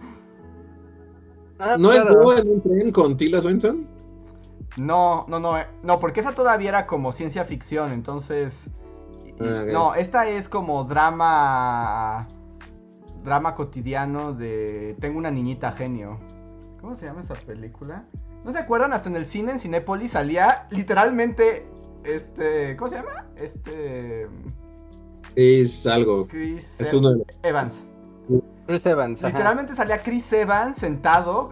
Ah, 1.58 1.76
¿No 1.78 1.90
claro. 1.90 2.10
estuvo 2.10 2.38
en 2.38 2.48
un 2.48 2.62
tren 2.62 2.90
con 2.90 3.16
Tilda 3.18 3.42
Swinton? 3.42 3.86
No, 4.78 5.26
no, 5.28 5.38
no, 5.40 5.58
eh, 5.58 5.66
no, 5.82 5.98
porque 5.98 6.20
esa 6.20 6.32
todavía 6.32 6.70
era 6.70 6.86
como 6.86 7.12
ciencia 7.12 7.44
ficción, 7.44 7.92
entonces... 7.92 8.70
Ah. 9.40 9.64
No, 9.72 9.94
esta 9.94 10.28
es 10.28 10.48
como 10.48 10.84
drama... 10.84 12.26
Drama 13.24 13.54
cotidiano 13.54 14.32
de... 14.32 14.96
Tengo 15.00 15.18
una 15.18 15.30
niñita 15.30 15.72
genio. 15.72 16.18
¿Cómo 16.80 16.94
se 16.94 17.06
llama 17.06 17.20
esa 17.20 17.34
película? 17.34 18.04
¿No 18.44 18.52
se 18.52 18.58
acuerdan? 18.58 18.92
Hasta 18.92 19.08
en 19.08 19.16
el 19.16 19.26
cine, 19.26 19.52
en 19.52 19.58
Cinépolis, 19.58 20.12
salía 20.12 20.66
literalmente... 20.70 21.66
Este... 22.04 22.76
¿Cómo 22.76 22.88
se 22.88 22.96
llama? 22.96 23.26
Este... 23.36 24.26
Es 25.36 25.86
algo. 25.86 26.26
Chris 26.26 26.80
Es 26.80 26.92
uno 26.92 27.12
de. 27.12 27.24
Evans. 27.42 27.86
Chris 28.66 28.86
Evans, 28.86 29.22
ajá. 29.22 29.32
Literalmente 29.32 29.76
salía 29.76 29.98
Chris 30.02 30.32
Evans 30.32 30.78
sentado 30.78 31.50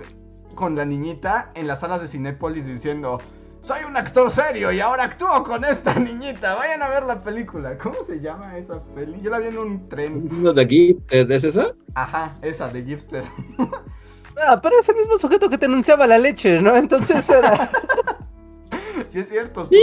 con 0.55 0.74
la 0.74 0.84
niñita 0.84 1.52
en 1.55 1.66
las 1.66 1.80
salas 1.80 2.00
de 2.00 2.09
Cinépolis 2.09 2.66
diciendo, 2.66 3.18
soy 3.60 3.84
un 3.84 3.96
actor 3.96 4.30
serio 4.30 4.72
y 4.72 4.80
ahora 4.80 5.05
actúo 5.05 5.44
con 5.44 5.64
esta 5.64 5.94
niñita, 5.94 6.55
vayan 6.55 6.82
a 6.82 6.88
ver 6.88 7.05
la 7.05 7.18
película. 7.18 7.76
¿Cómo 7.78 8.02
se 8.05 8.20
llama 8.20 8.56
esa 8.59 8.80
peli? 8.94 9.20
Yo 9.20 9.30
la 9.30 9.38
vi 9.38 9.48
en 9.48 9.59
un 9.59 9.88
tren. 9.88 10.28
uno 10.32 10.52
de 10.52 10.66
Gifted, 10.66 11.30
¿es 11.30 11.44
esa? 11.44 11.74
Ajá, 11.94 12.34
esa 12.42 12.68
de 12.68 12.82
Gifted. 12.82 13.24
Ah, 14.47 14.60
pero 14.60 14.78
es 14.78 14.89
el 14.89 14.97
mismo 14.97 15.19
sujeto 15.19 15.48
que 15.51 15.59
te 15.59 15.66
anunciaba 15.66 16.06
la 16.06 16.19
leche, 16.19 16.60
¿no? 16.60 16.77
Entonces 16.77 17.28
era... 17.28 17.70
sí 19.10 19.20
es 19.20 19.28
cierto. 19.28 19.65
Sí, 19.65 19.82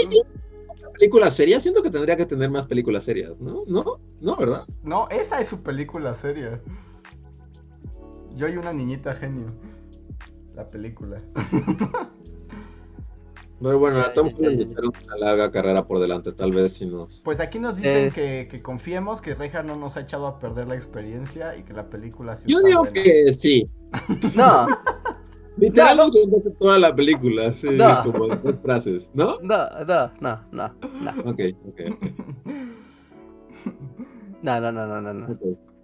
película 0.98 1.30
seria, 1.30 1.60
siento 1.60 1.84
que 1.84 1.90
tendría 1.90 2.16
que 2.16 2.26
tener 2.26 2.50
más 2.50 2.68
películas 2.68 3.04
serias, 3.04 3.40
¿no? 3.40 3.64
¿No? 3.68 4.00
¿No, 4.22 4.36
verdad? 4.38 4.66
No, 4.84 5.10
esa 5.10 5.42
es 5.42 5.50
su 5.50 5.62
película 5.62 6.16
seria. 6.16 6.62
Yo 8.36 8.48
y 8.48 8.58
una 8.58 8.74
niñita 8.74 9.16
genio. 9.16 9.48
La 10.56 10.68
película. 10.68 11.22
Muy 13.60 13.76
bueno, 13.76 14.00
a 14.02 14.12
Tom 14.14 14.28
ay, 14.28 14.36
Holland 14.38 14.60
espero 14.60 14.90
una 15.06 15.18
larga 15.18 15.50
carrera 15.52 15.88
por 15.88 16.00
delante, 16.00 16.34
tal 16.34 16.52
vez 16.52 16.74
si 16.74 16.86
nos... 16.88 17.22
Pues 17.24 17.40
aquí 17.40 17.58
nos 17.58 17.78
dicen 17.78 18.08
Eh. 18.08 18.12
que, 18.14 18.48
que 18.52 18.62
confiemos 18.62 19.22
que 19.22 19.34
Reja 19.34 19.64
no 19.64 19.76
nos 19.78 19.96
ha 19.96 20.02
echado 20.02 20.28
a 20.28 20.40
perder 20.40 20.68
la 20.68 20.76
experiencia 20.76 21.56
y 21.56 21.64
que 21.64 21.72
la 21.74 21.90
película 21.90 22.36
sí 22.36 22.44
Yo 22.48 22.58
está 22.58 22.68
digo 22.68 22.80
buena. 22.82 22.94
que 22.94 23.34
sí. 23.34 23.66
No, 24.36 24.68
Literal, 25.58 25.96
No, 25.96 26.12
contaste 26.12 26.52
toda 26.60 26.78
la 26.80 26.94
película, 26.94 27.54
sí, 27.54 27.70
No. 27.72 28.04
como 28.04 28.26
en 28.26 28.44
dos 28.44 28.56
frases, 28.62 29.10
¿no? 29.14 29.38
no, 29.42 29.70
no, 29.86 30.12
no, 30.20 30.42
no, 30.52 30.76
no, 30.82 31.22
Ok, 31.32 31.40
ok, 31.70 31.82
no, 34.42 34.60
no, 34.62 34.72
no, 34.72 34.86
no, 34.86 35.02
no, 35.02 35.14
no. 35.14 35.26
ok. 35.34 35.42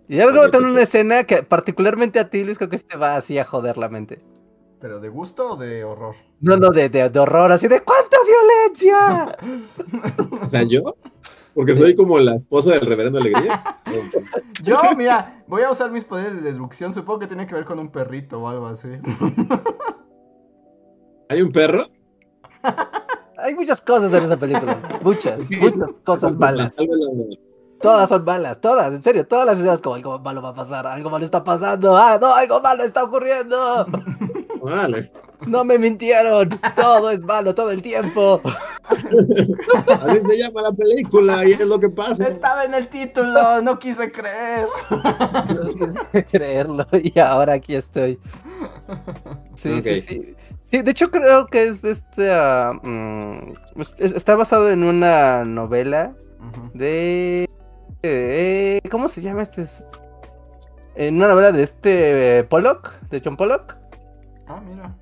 Y 0.09 0.19
algo 0.19 0.41
Ok, 0.41 0.51
tengo 0.51 0.65
ok. 0.65 0.71
una 0.71 0.81
escena 0.81 1.23
que 1.23 1.41
particularmente 1.43 2.19
a 2.19 2.29
ti, 2.29 2.43
Luis, 2.43 2.57
creo 2.57 2.69
que 2.69 2.75
este 2.75 2.97
va 2.97 3.15
así 3.15 3.39
a 3.39 3.45
joder 3.45 3.77
la 3.77 3.87
mente. 3.87 4.19
¿Pero 4.81 4.99
de 4.99 5.09
gusto 5.09 5.51
o 5.51 5.55
de 5.55 5.83
horror? 5.83 6.15
No, 6.39 6.57
no, 6.57 6.69
de, 6.69 6.89
de, 6.89 7.09
de 7.09 7.19
horror, 7.19 7.51
así 7.51 7.67
de 7.67 7.81
¡cuánta 7.81 8.17
violencia! 8.25 9.37
O 10.43 10.49
sea, 10.49 10.63
yo, 10.63 10.81
porque 11.53 11.75
soy 11.75 11.95
como 11.95 12.19
la 12.19 12.35
esposa 12.35 12.71
del 12.71 12.81
reverendo 12.81 13.19
Alegría. 13.19 13.81
Yo, 14.63 14.79
mira, 14.97 15.43
voy 15.47 15.63
a 15.63 15.71
usar 15.71 15.91
mis 15.91 16.03
poderes 16.03 16.35
de 16.35 16.51
deducción. 16.51 16.93
Supongo 16.93 17.19
que 17.19 17.27
tiene 17.27 17.45
que 17.45 17.55
ver 17.55 17.65
con 17.65 17.77
un 17.79 17.89
perrito 17.89 18.39
o 18.39 18.47
algo 18.47 18.67
así. 18.67 18.89
¿Hay 21.29 21.41
un 21.41 21.51
perro? 21.51 21.85
Hay 23.37 23.55
muchas 23.55 23.81
cosas 23.81 24.13
en 24.13 24.23
esa 24.23 24.37
película. 24.37 24.81
Muchas, 25.03 25.39
muchas 25.49 25.75
cosas 26.03 26.39
malas. 26.39 26.71
Todas 27.81 28.09
son 28.09 28.23
malas, 28.23 28.61
todas, 28.61 28.93
en 28.93 29.01
serio, 29.01 29.25
todas 29.27 29.47
las 29.47 29.57
escenas 29.57 29.81
como 29.81 29.95
algo 29.95 30.19
malo 30.19 30.39
va 30.43 30.49
a 30.49 30.53
pasar, 30.53 30.85
algo 30.85 31.09
malo 31.09 31.25
está 31.25 31.43
pasando, 31.43 31.97
ah, 31.97 32.19
no, 32.21 32.31
algo 32.31 32.61
malo 32.61 32.83
está 32.83 33.03
ocurriendo. 33.03 33.87
Vale. 34.61 35.11
No 35.47 35.63
me 35.65 35.79
mintieron, 35.79 36.49
todo 36.75 37.09
es 37.09 37.19
malo 37.21 37.55
todo 37.55 37.71
el 37.71 37.81
tiempo. 37.81 38.41
Así 38.89 39.07
se 39.09 40.37
llama 40.37 40.61
la 40.61 40.71
película 40.71 41.43
y 41.47 41.53
es 41.53 41.65
lo 41.65 41.79
que 41.79 41.89
pasa. 41.89 42.27
Estaba 42.27 42.65
en 42.65 42.75
el 42.75 42.87
título, 42.87 43.61
no 43.63 43.79
quise 43.79 44.11
creer. 44.11 44.67
No 44.91 45.93
quise 46.03 46.25
creerlo 46.25 46.85
y 46.93 47.17
ahora 47.19 47.53
aquí 47.53 47.75
estoy. 47.75 48.19
Sí, 49.55 49.81
sí, 49.81 49.99
sí. 49.99 50.35
Sí, 50.63 50.81
de 50.83 50.91
hecho 50.91 51.09
creo 51.09 51.47
que 51.47 51.67
es 51.67 51.81
de 51.81 51.91
este... 51.91 52.31
ah, 52.31 52.73
mm, 52.81 53.53
es- 53.81 53.93
es- 53.97 54.13
está 54.13 54.35
basado 54.35 54.69
en 54.69 54.83
una 54.83 55.43
novela 55.43 56.13
de... 56.73 57.49
eh, 58.03 58.79
¿Cómo 58.91 59.09
se 59.09 59.21
llama 59.21 59.41
este? 59.41 59.65
En 60.95 61.15
una 61.17 61.29
novela 61.29 61.51
de 61.51 61.63
este 61.63 62.39
eh, 62.39 62.43
Pollock, 62.43 62.91
de 63.09 63.21
John 63.23 63.35
Pollock. 63.37 63.75
Ah, 64.47 64.59
mira. 64.61 64.95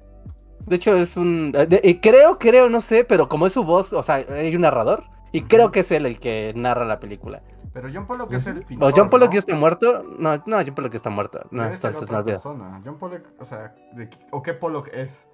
De 0.66 0.76
hecho 0.76 0.95
es 0.95 1.18
un... 1.18 1.53
eh, 1.56 1.66
de- 1.66 1.82
eh, 1.84 1.99
creo, 2.02 2.38
creo, 2.38 2.70
no 2.70 2.82
sé, 2.82 3.03
pero 3.06 3.28
como 3.30 3.48
es 3.48 3.53
su 3.53 3.64
voz, 3.64 3.91
o 3.94 4.03
sea, 4.03 4.16
hay 4.16 4.56
un 4.56 4.61
narrador. 4.61 5.06
Y 5.32 5.44
creo 5.44 5.72
que 5.72 5.82
es 5.82 5.91
él 5.91 6.06
el 6.06 6.20
que 6.20 6.53
narra 6.56 6.86
la 6.86 6.99
película. 6.99 7.41
Pero 7.72 7.88
John 7.94 8.07
Pollock 8.07 8.32
¿Ah, 8.34 8.38
es 8.38 8.48
el 8.48 8.66
pintor, 8.66 8.91
¿O 8.91 8.95
John 8.95 9.10
Pollock 9.11 9.30
¿no? 9.30 9.34
ya 9.34 9.40
está 9.40 9.56
muerto? 9.56 10.03
No, 10.18 10.38
no, 10.45 10.57
John 10.57 10.74
Pollock 10.76 10.95
está 10.95 11.10
muerto. 11.11 11.40
No, 11.52 11.64
Debe 11.64 11.76
entonces 11.76 12.02
otra 12.02 12.14
no 12.14 12.20
olvido. 12.20 12.36
persona. 12.36 12.82
John 12.84 12.98
Pollock, 12.98 13.24
o 13.40 13.45
sea, 13.45 13.76
¿de 13.94 14.10
qué- 14.10 14.18
¿o 14.32 14.41
qué 14.41 14.53
Pollock 14.56 14.88
es? 14.91 15.28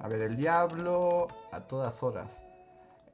A 0.00 0.08
ver, 0.08 0.20
el 0.22 0.36
diablo 0.36 1.26
a 1.52 1.60
todas 1.60 2.02
horas. 2.02 2.30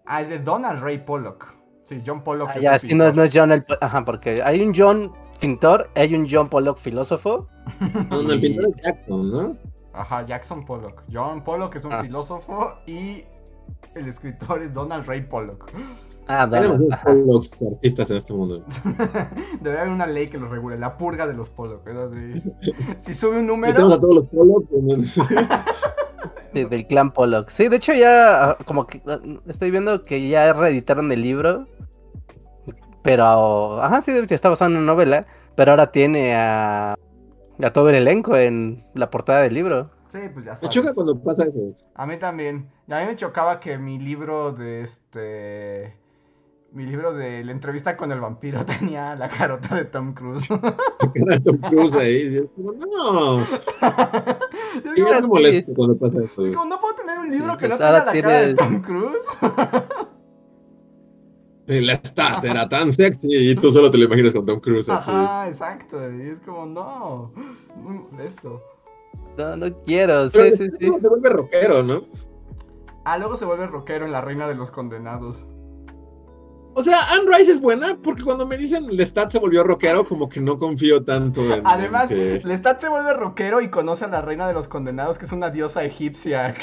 Ah, 0.05 0.21
es 0.21 0.29
de 0.29 0.39
Donald 0.41 0.83
Ray 0.83 0.99
Pollock. 0.99 1.47
Sí, 1.87 2.03
John 2.07 2.23
Pollock 2.25 2.51
Ah, 2.55 2.59
ya, 2.59 2.79
sí, 2.79 2.95
no, 2.95 3.13
no 3.13 3.23
es 3.23 3.31
John 3.35 3.53
el... 3.53 3.65
Ajá, 3.81 4.05
porque 4.05 4.43
hay 4.43 4.63
un 4.63 4.73
John 4.75 5.13
pintor, 5.41 5.91
hay 5.95 6.15
un 6.15 6.27
John 6.31 6.49
Pollock 6.49 6.79
filósofo. 6.79 7.49
No, 8.11 8.23
no, 8.23 8.33
el 8.33 8.41
pintor 8.41 8.67
es 8.75 8.85
Jackson, 8.85 9.31
¿no? 9.31 9.57
Ajá, 9.93 10.25
Jackson 10.27 10.65
Pollock. 10.65 11.03
John 11.13 11.45
Pollock 11.45 11.77
es 11.77 11.85
un 11.85 11.93
Ah. 11.93 12.03
filósofo 12.03 12.75
y 12.87 13.25
el 13.95 14.09
escritor 14.09 14.63
es 14.63 14.73
Donald 14.73 15.07
Ray 15.07 15.23
Pollock. 15.23 15.71
Ah. 16.27 16.49
Pollocks 17.05 17.63
artistas 17.63 18.11
en 18.11 18.17
este 18.17 18.33
mundo. 18.33 18.65
Debería 19.61 19.83
haber 19.83 19.93
una 19.93 20.07
ley 20.07 20.29
que 20.29 20.39
los 20.39 20.49
regule, 20.51 20.79
la 20.79 20.97
purga 20.97 21.27
de 21.27 21.35
los 21.35 21.51
Pollock. 21.51 21.87
es 21.87 21.97
así. 21.97 22.43
Si 23.03 23.15
sube 23.15 23.41
un 23.41 23.47
número, 23.47 23.75
tenemos 23.75 23.95
a 23.95 24.01
todos 24.01 24.15
los 24.15 24.27
Pollocks. 24.27 25.21
Sí, 26.55 26.65
del 26.65 26.87
clan 26.87 27.11
Pollock. 27.13 27.51
Sí, 27.51 27.69
de 27.69 27.77
hecho 27.77 27.93
ya 27.95 28.51
ah, 28.51 28.59
como 28.65 28.87
que 28.87 29.03
ah, 29.09 29.19
estoy 29.49 29.73
viendo 29.73 30.05
que 30.05 30.29
ya 30.29 30.53
reeditaron 30.53 31.11
el 31.11 31.21
libro. 31.21 31.67
Pero, 33.03 33.83
ajá, 33.83 34.01
sí, 34.01 34.13
de 34.13 34.21
hecho 34.21 34.35
está 34.35 34.49
basado 34.51 34.71
en 34.71 34.77
una 34.79 34.87
novela. 34.87 35.27
Pero 35.57 35.73
ahora 35.73 35.91
tiene 35.93 36.35
a, 36.37 36.95
a 37.63 37.73
todo 37.73 37.91
el 37.91 37.97
elenco 37.97 38.37
en 38.37 38.85
la 38.95 39.11
portada 39.11 39.43
del 39.43 39.55
libro. 39.55 39.91
sí, 40.09 40.19
pues 40.33 40.45
ya 40.45 40.53
Me 40.53 40.57
sabes. 40.57 40.71
choca 40.71 40.95
cuando 40.95 41.21
pasa 41.23 41.45
eso. 41.49 41.75
A 41.95 42.07
mí 42.07 42.17
también. 42.19 42.71
A 42.89 43.01
mí 43.01 43.07
me 43.07 43.17
chocaba 43.17 43.59
que 43.61 43.77
mi 43.79 43.99
libro 43.99 44.53
de 44.53 44.83
este. 44.83 45.97
Mi 46.75 46.85
libro 46.87 47.15
de 47.15 47.45
la 47.45 47.53
entrevista 47.53 47.97
con 47.97 48.11
el 48.11 48.21
vampiro 48.21 48.65
tenía 48.67 49.15
la 49.15 49.29
carota 49.29 49.77
de 49.77 49.85
Tom 49.85 50.13
Cruise. 50.13 50.49
Cara 51.15 51.37
de 51.37 51.41
Tom 51.41 51.59
Cruise 51.59 51.95
ahí. 51.95 52.33
y 52.33 52.37
es 52.39 52.51
como, 52.57 52.73
no. 52.73 53.47
Yo 53.47 54.91
Y 54.91 54.95
digo, 54.97 55.09
me 55.09 55.23
molesto 55.23 55.73
cuando 55.73 55.97
pasa 55.97 56.23
eso. 56.25 56.43
digo, 56.43 56.65
no 56.65 56.81
puedo 56.81 56.97
tener 56.97 57.17
un 57.21 57.31
libro 57.31 57.53
Sí, 57.53 57.59
que 57.61 57.69
no 57.69 57.77
tenga 57.77 57.93
la 57.93 58.05
cara 58.13 58.41
de 58.41 58.55
Tom 58.55 58.83
Cruise. 58.83 59.25
El 61.69 61.89
Stat 61.91 62.45
era 62.45 62.69
tan 62.69 62.93
sexy 62.93 63.51
y 63.53 63.55
tú 63.55 63.73
solo 63.73 63.89
te 63.91 63.97
lo 63.97 64.05
imaginas 64.07 64.33
con 64.33 64.45
Tom 64.45 64.59
Cruise 64.59 64.89
así. 64.89 65.11
Ajá, 65.11 65.49
exacto. 65.49 66.13
Y 66.13 66.23
es 66.23 66.41
como, 66.41 66.67
no. 66.67 67.33
Muy 67.77 68.01
molesto. 68.11 68.61
No, 69.39 69.57
no 69.57 69.83
quiero, 69.85 70.29
sí, 70.29 70.39
Pero 70.39 70.57
sí, 70.57 70.69
sí. 70.79 70.87
se 71.01 71.09
vuelve 71.09 71.29
rockero, 71.29 71.85
¿no? 71.85 72.03
Ah, 73.05 73.17
luego 73.17 73.37
se 73.37 73.45
vuelve 73.45 73.69
rockero 73.69 74.07
en 74.07 74.13
La 74.13 74.21
Reina 74.21 74.49
de 74.49 74.57
los 74.57 74.73
Condenados. 74.73 75.47
O 76.77 76.83
sea, 76.83 76.97
Anne 77.13 77.37
Rice 77.37 77.53
es 77.53 77.61
buena 77.61 77.97
porque 78.03 78.23
cuando 78.23 78.47
me 78.47 78.57
dicen 78.57 78.87
Lestat 78.89 79.31
se 79.31 79.39
volvió 79.39 79.63
rockero, 79.63 80.05
como 80.05 80.29
que 80.29 80.41
no 80.41 80.59
confío 80.59 81.05
tanto 81.05 81.43
en, 81.45 81.53
en 81.53 81.67
Además, 81.67 82.09
que... 82.09 82.41
Lestat 82.45 82.81
se 82.81 82.89
vuelve 82.89 83.15
rockero 83.15 83.61
y 83.61 83.71
conoce 83.71 84.05
a 84.05 84.09
la 84.09 84.21
Reina 84.21 84.49
de 84.49 84.55
los 84.55 84.67
Condenados, 84.67 85.19
que 85.19 85.25
es 85.25 85.33
una 85.33 85.51
diosa 85.51 85.85
egipcia. 85.85 86.55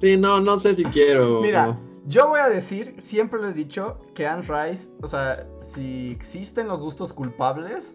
Sí, 0.00 0.16
no, 0.16 0.40
no 0.40 0.58
sé 0.58 0.74
si 0.74 0.84
quiero. 0.84 1.40
Mira, 1.42 1.66
no. 1.66 1.80
yo 2.06 2.28
voy 2.28 2.40
a 2.40 2.48
decir, 2.48 2.96
siempre 2.98 3.40
lo 3.40 3.48
he 3.48 3.52
dicho, 3.52 3.98
que 4.14 4.26
Anne 4.26 4.42
Rice, 4.42 4.88
o 5.02 5.06
sea, 5.06 5.46
si 5.60 6.10
existen 6.10 6.68
los 6.68 6.80
gustos 6.80 7.12
culpables, 7.12 7.94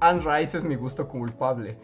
Anne 0.00 0.20
Rice 0.20 0.56
es 0.56 0.64
mi 0.64 0.76
gusto 0.76 1.06
culpable. 1.06 1.78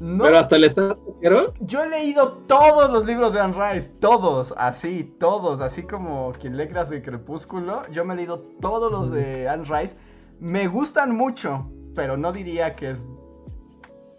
No, 0.00 0.24
Pero 0.24 0.38
hasta 0.38 0.58
Lestat 0.58 0.98
rockero. 1.06 1.52
Yo 1.60 1.84
he 1.84 1.88
leído 1.90 2.32
todos 2.46 2.90
los 2.90 3.04
libros 3.04 3.34
de 3.34 3.40
Anne 3.40 3.54
Rice, 3.54 3.90
todos, 4.00 4.54
así, 4.56 5.04
todos, 5.20 5.60
así 5.60 5.82
como 5.82 6.32
quien 6.40 6.56
lee 6.56 6.68
de 6.88 7.02
Crepúsculo, 7.02 7.82
yo 7.92 8.06
me 8.06 8.14
he 8.14 8.16
leído 8.16 8.38
todos 8.60 8.90
los 8.90 9.10
de 9.10 9.46
Anne 9.46 9.64
Rice. 9.64 9.94
Me 10.38 10.68
gustan 10.68 11.14
mucho, 11.14 11.70
pero 11.94 12.16
no 12.16 12.32
diría 12.32 12.74
que 12.74 12.90
es 12.90 13.04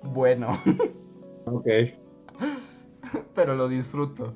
bueno, 0.04 0.62
Ok. 1.48 1.68
pero 3.34 3.56
lo 3.56 3.68
disfruto. 3.68 4.34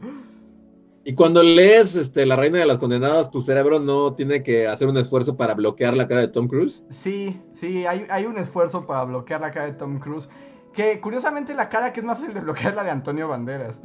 Y 1.03 1.13
cuando 1.13 1.43
lees 1.43 1.93
este, 1.93 2.25
La 2.25 2.35
Reina 2.35 2.57
de 2.57 2.65
las 2.65 2.79
Condenadas, 2.79 3.29
tu 3.29 3.43
cerebro 3.43 3.79
no 3.79 4.15
tiene 4.15 4.41
que 4.41 4.65
hacer 4.65 4.87
un 4.87 4.97
esfuerzo 4.97 5.37
para 5.37 5.53
bloquear 5.53 5.95
la 5.95 6.07
cara 6.07 6.21
de 6.21 6.29
Tom 6.29 6.47
Cruise. 6.47 6.83
Sí, 6.89 7.39
sí, 7.53 7.85
hay, 7.85 8.07
hay 8.09 8.25
un 8.25 8.39
esfuerzo 8.39 8.87
para 8.87 9.03
bloquear 9.03 9.41
la 9.41 9.51
cara 9.51 9.67
de 9.67 9.73
Tom 9.73 9.99
Cruise. 9.99 10.27
Que 10.75 10.99
curiosamente 10.99 11.53
la 11.53 11.69
cara 11.69 11.93
que 11.93 12.01
es 12.01 12.05
más 12.05 12.17
fácil 12.19 12.33
de 12.33 12.41
bloquear 12.41 12.71
es 12.71 12.75
la 12.75 12.83
de 12.83 12.91
Antonio 12.91 13.29
Banderas. 13.29 13.79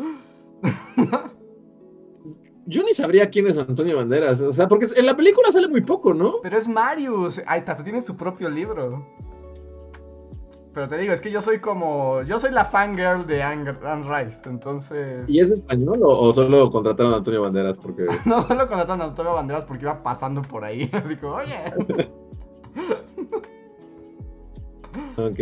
Yo 2.67 2.83
ni 2.83 2.93
sabría 2.95 3.31
quién 3.31 3.47
es 3.47 3.57
Antonio 3.57 3.97
Banderas. 3.97 4.41
O 4.41 4.53
sea, 4.53 4.69
porque 4.69 4.87
en 4.97 5.07
la 5.07 5.17
película 5.17 5.51
sale 5.51 5.69
muy 5.69 5.81
poco, 5.81 6.13
¿no? 6.13 6.35
Pero 6.43 6.59
es 6.59 6.69
Marius. 6.69 7.41
Ay, 7.47 7.65
hasta 7.67 7.83
tiene 7.83 8.03
su 8.03 8.17
propio 8.17 8.51
libro. 8.51 9.07
Pero 10.73 10.87
te 10.87 10.99
digo, 10.99 11.13
es 11.13 11.21
que 11.21 11.33
yo 11.33 11.41
soy 11.43 11.59
como. 11.61 12.23
Yo 12.23 12.39
soy 12.39 12.53
la 12.53 12.65
fangirl 12.65 13.27
de 13.27 13.43
Anne, 13.43 13.75
Anne 13.85 14.25
Rice. 14.25 14.49
Entonces. 14.49 15.25
¿Y 15.27 15.41
es 15.41 15.51
español 15.51 16.01
o, 16.03 16.11
o 16.11 16.33
solo 16.33 16.71
contrataron 16.71 17.13
a 17.13 17.17
Antonio 17.17 17.43
Banderas? 17.43 17.77
Porque. 17.77 18.07
No 18.25 18.43
solo 18.43 18.69
contrataron 18.69 19.03
a 19.03 19.07
Antonio 19.07 19.33
Banderas 19.33 19.65
porque 19.65 19.85
iba 19.85 20.03
pasando 20.03 20.43
por 20.43 20.65
ahí. 20.65 20.89
Así 20.93 21.17
como, 21.17 21.35
oye. 21.35 21.57
Ok. 25.17 25.41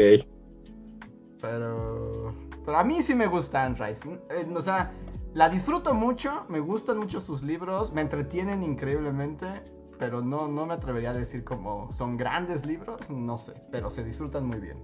Pero. 1.40 2.34
Pero 2.64 2.76
a 2.76 2.84
mí 2.84 3.02
sí 3.02 3.14
me 3.14 3.26
gusta 3.26 3.64
Anne 3.64 3.76
Rice. 3.78 4.08
Eh, 4.30 4.48
o 4.54 4.62
sea, 4.62 4.92
la 5.34 5.48
disfruto 5.48 5.94
mucho. 5.94 6.44
Me 6.48 6.60
gustan 6.60 6.98
mucho 6.98 7.20
sus 7.20 7.42
libros. 7.42 7.92
Me 7.92 8.00
entretienen 8.00 8.62
increíblemente. 8.62 9.62
Pero 9.98 10.22
no, 10.22 10.46
no 10.46 10.66
me 10.66 10.74
atrevería 10.74 11.10
a 11.10 11.14
decir 11.14 11.44
como 11.44 11.92
son 11.92 12.16
grandes 12.16 12.66
libros. 12.66 13.08
No 13.10 13.38
sé. 13.38 13.54
Pero 13.70 13.90
se 13.90 14.04
disfrutan 14.04 14.46
muy 14.46 14.60
bien. 14.60 14.78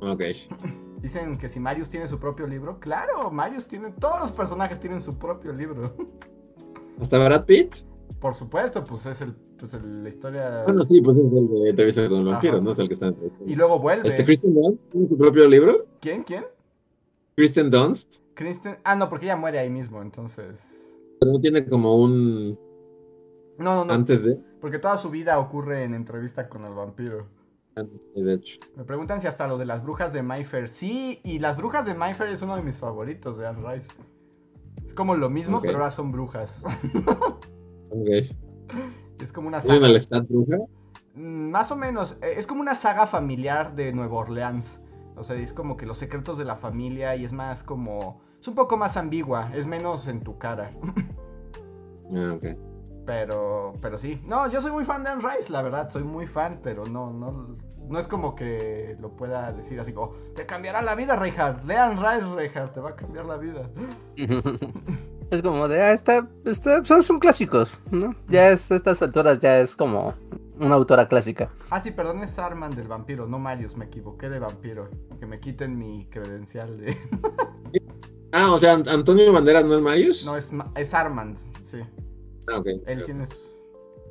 Ok. 0.00 0.22
Dicen 1.00 1.38
que 1.38 1.48
si 1.48 1.60
Marius 1.60 1.88
tiene 1.88 2.06
su 2.06 2.18
propio 2.18 2.46
libro. 2.46 2.80
Claro, 2.80 3.30
Marius 3.30 3.68
tiene. 3.68 3.92
Todos 3.92 4.20
los 4.20 4.32
personajes 4.32 4.80
tienen 4.80 5.00
su 5.00 5.16
propio 5.18 5.52
libro. 5.52 5.94
¿Hasta 7.00 7.18
Brad 7.18 7.44
Pitt? 7.44 7.76
Por 8.20 8.34
supuesto, 8.34 8.82
pues 8.82 9.06
es 9.06 9.20
el, 9.20 9.36
pues 9.58 9.74
el- 9.74 10.02
la 10.02 10.08
historia. 10.08 10.62
Bueno, 10.64 10.82
sí, 10.82 11.00
pues 11.00 11.18
es 11.18 11.32
el 11.32 11.48
de 11.48 11.70
entrevista 11.70 12.08
con 12.08 12.18
el 12.20 12.24
vampiro, 12.26 12.54
Ajá. 12.54 12.64
no 12.64 12.72
es 12.72 12.78
el 12.78 12.88
que 12.88 12.94
está. 12.94 13.12
Y 13.46 13.54
luego 13.54 13.78
vuelve. 13.78 14.08
Este, 14.08 14.24
Kristen 14.24 14.54
Dunst 14.54 14.78
tiene 14.90 15.08
su 15.08 15.18
propio 15.18 15.48
libro. 15.48 15.86
¿Quién? 16.00 16.22
¿Quién? 16.24 16.44
Kristen 17.36 17.70
Dunst. 17.70 18.16
Kristen. 18.34 18.78
Ah, 18.84 18.94
no, 18.96 19.08
porque 19.08 19.26
ella 19.26 19.36
muere 19.36 19.58
ahí 19.58 19.70
mismo, 19.70 20.00
entonces. 20.02 20.60
Pero 21.20 21.32
no 21.32 21.38
tiene 21.40 21.66
como 21.66 21.96
un 21.96 22.58
No, 23.58 23.74
no, 23.74 23.84
no. 23.84 23.92
antes 23.92 24.24
de. 24.24 24.40
Porque 24.60 24.78
toda 24.78 24.96
su 24.98 25.10
vida 25.10 25.38
ocurre 25.38 25.84
en 25.84 25.94
entrevista 25.94 26.48
con 26.48 26.64
el 26.64 26.74
vampiro. 26.74 27.26
De, 28.16 28.32
hecho. 28.34 28.58
Me 28.76 28.82
preguntan 28.82 29.20
si 29.20 29.28
hasta 29.28 29.46
lo 29.46 29.56
de 29.56 29.64
las 29.66 29.84
brujas 29.84 30.12
de 30.12 30.20
Mayfair. 30.22 30.68
Sí, 30.68 31.20
y 31.22 31.38
las 31.38 31.56
brujas 31.56 31.86
de 31.86 31.94
Mayfair 31.94 32.30
es 32.30 32.42
uno 32.42 32.56
de 32.56 32.62
mis 32.62 32.76
favoritos 32.76 33.38
de 33.38 33.46
Anne 33.46 33.72
Rice. 33.72 33.86
Es 34.84 34.94
como 34.94 35.14
lo 35.14 35.30
mismo, 35.30 35.60
pero 35.60 35.74
ahora 35.78 35.90
son 35.92 36.10
brujas. 36.12 36.56
Ok. 37.90 38.08
Es 39.20 39.32
como 39.32 39.48
una 39.48 39.60
¿Tienen 39.60 39.98
saga. 40.00 40.16
al 40.20 40.26
Bruja? 40.26 40.56
Mm, 41.14 41.50
Más 41.50 41.70
o 41.72 41.76
menos. 41.76 42.16
eh, 42.22 42.34
Es 42.36 42.46
como 42.46 42.60
una 42.60 42.74
saga 42.74 43.06
familiar 43.06 43.74
de 43.74 43.92
Nueva 43.92 44.16
Orleans. 44.18 44.80
O 45.16 45.24
sea, 45.24 45.36
es 45.36 45.52
como 45.52 45.76
que 45.76 45.86
los 45.86 45.98
secretos 45.98 46.38
de 46.38 46.44
la 46.44 46.56
familia 46.56 47.16
y 47.16 47.24
es 47.24 47.32
más 47.32 47.62
como... 47.64 48.20
Es 48.40 48.46
un 48.46 48.54
poco 48.54 48.76
más 48.76 48.96
ambigua, 48.96 49.50
es 49.54 49.66
menos 49.66 50.06
en 50.08 50.20
tu 50.20 50.38
cara. 50.38 50.70
Ah, 52.10 52.32
ok. 52.36 52.44
Pero, 53.04 53.74
pero 53.82 53.98
sí. 53.98 54.18
No, 54.24 54.48
yo 54.50 54.62
soy 54.62 54.70
muy 54.72 54.84
fan 54.86 55.02
de 55.04 55.10
Anne 55.10 55.22
Rice, 55.22 55.52
la 55.52 55.60
verdad. 55.60 55.90
Soy 55.90 56.04
muy 56.04 56.26
fan, 56.26 56.60
pero 56.62 56.84
no, 56.86 57.12
no, 57.12 57.54
no 57.86 57.98
es 57.98 58.08
como 58.08 58.34
que 58.34 58.96
lo 59.00 59.10
pueda 59.14 59.52
decir 59.52 59.78
así 59.78 59.92
como, 59.92 60.12
te 60.34 60.46
cambiará 60.46 60.80
la 60.80 60.94
vida, 60.94 61.16
Reinhardt. 61.16 61.64
Lee 61.66 61.74
Anne 61.74 61.96
Rice, 61.96 62.34
Reinhardt, 62.34 62.72
te 62.72 62.80
va 62.80 62.90
a 62.90 62.96
cambiar 62.96 63.26
la 63.26 63.36
vida. 63.36 63.68
Es 65.30 65.42
como 65.42 65.68
de, 65.68 65.82
ah, 65.82 65.92
está, 65.92 66.26
está, 66.46 66.84
son, 66.84 67.02
son 67.02 67.18
clásicos, 67.18 67.78
¿no? 67.90 68.14
Ya 68.28 68.50
es, 68.50 68.70
a 68.72 68.76
estas 68.76 69.02
alturas 69.02 69.40
ya 69.40 69.58
es 69.60 69.76
como 69.76 70.14
una 70.58 70.74
autora 70.74 71.06
clásica. 71.06 71.52
Ah, 71.70 71.80
sí, 71.82 71.90
perdón, 71.90 72.22
es 72.22 72.38
Arman 72.38 72.70
del 72.74 72.88
vampiro, 72.88 73.26
no 73.26 73.38
Marius, 73.38 73.76
me 73.76 73.84
equivoqué 73.84 74.28
de 74.30 74.38
vampiro. 74.38 74.88
Que 75.20 75.26
me 75.26 75.38
quiten 75.38 75.76
mi 75.76 76.06
credencial 76.10 76.78
de... 76.78 76.96
Ah, 78.32 78.52
o 78.52 78.58
sea, 78.58 78.76
Ant- 78.76 78.88
Antonio 78.90 79.32
Banderas 79.32 79.64
no 79.64 79.74
es 79.76 79.80
Marius. 79.80 80.26
No, 80.26 80.36
es, 80.36 80.50
es 80.76 80.92
Armand, 80.92 81.38
sí. 81.64 81.78
Ah, 82.52 82.58
ok. 82.58 82.66
Él 82.86 83.02
tiene 83.04 83.24
su, 83.24 83.34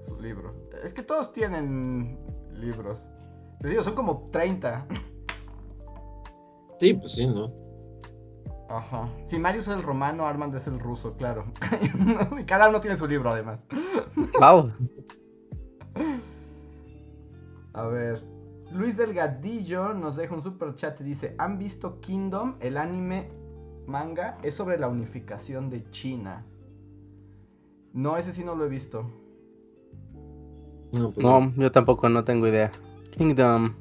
su 0.07 0.19
libro. 0.19 0.55
Es 0.83 0.91
que 0.91 1.03
todos 1.03 1.31
tienen 1.33 2.17
libros. 2.51 3.07
Les 3.61 3.71
digo, 3.71 3.83
son 3.83 3.93
como 3.93 4.27
30. 4.31 4.87
Sí, 6.79 6.95
pues 6.95 7.11
sí, 7.13 7.27
¿no? 7.27 7.53
Ajá. 8.69 9.09
Si 9.25 9.39
Marius 9.39 9.67
es 9.67 9.75
el 9.75 9.83
romano, 9.83 10.27
Armand 10.27 10.53
es 10.55 10.67
el 10.67 10.79
ruso, 10.79 11.15
claro. 11.15 11.45
y 12.39 12.43
cada 12.43 12.69
uno 12.69 12.81
tiene 12.81 12.97
su 12.97 13.07
libro, 13.07 13.31
además. 13.31 13.63
Wow. 14.39 14.73
A 17.73 17.83
ver. 17.83 18.23
Luis 18.71 18.97
Delgadillo 18.97 19.93
nos 19.93 20.17
deja 20.17 20.35
un 20.35 20.41
super 20.41 20.75
chat 20.75 20.99
y 21.01 21.03
dice: 21.05 21.35
¿Han 21.37 21.57
visto 21.57 22.01
Kingdom? 22.01 22.55
El 22.59 22.77
anime 22.77 23.29
manga 23.87 24.37
es 24.43 24.55
sobre 24.55 24.77
la 24.77 24.89
unificación 24.89 25.69
de 25.69 25.89
China. 25.91 26.45
No, 27.93 28.17
ese 28.17 28.33
sí 28.33 28.43
no 28.43 28.55
lo 28.55 28.65
he 28.65 28.69
visto. 28.69 29.09
No, 30.91 31.11
pues 31.11 31.25
No, 31.25 31.51
yo 31.55 31.71
tampoco 31.71 32.09
no 32.09 32.23
tengo 32.23 32.47
idea. 32.47 32.71
Kingdom. 33.11 33.73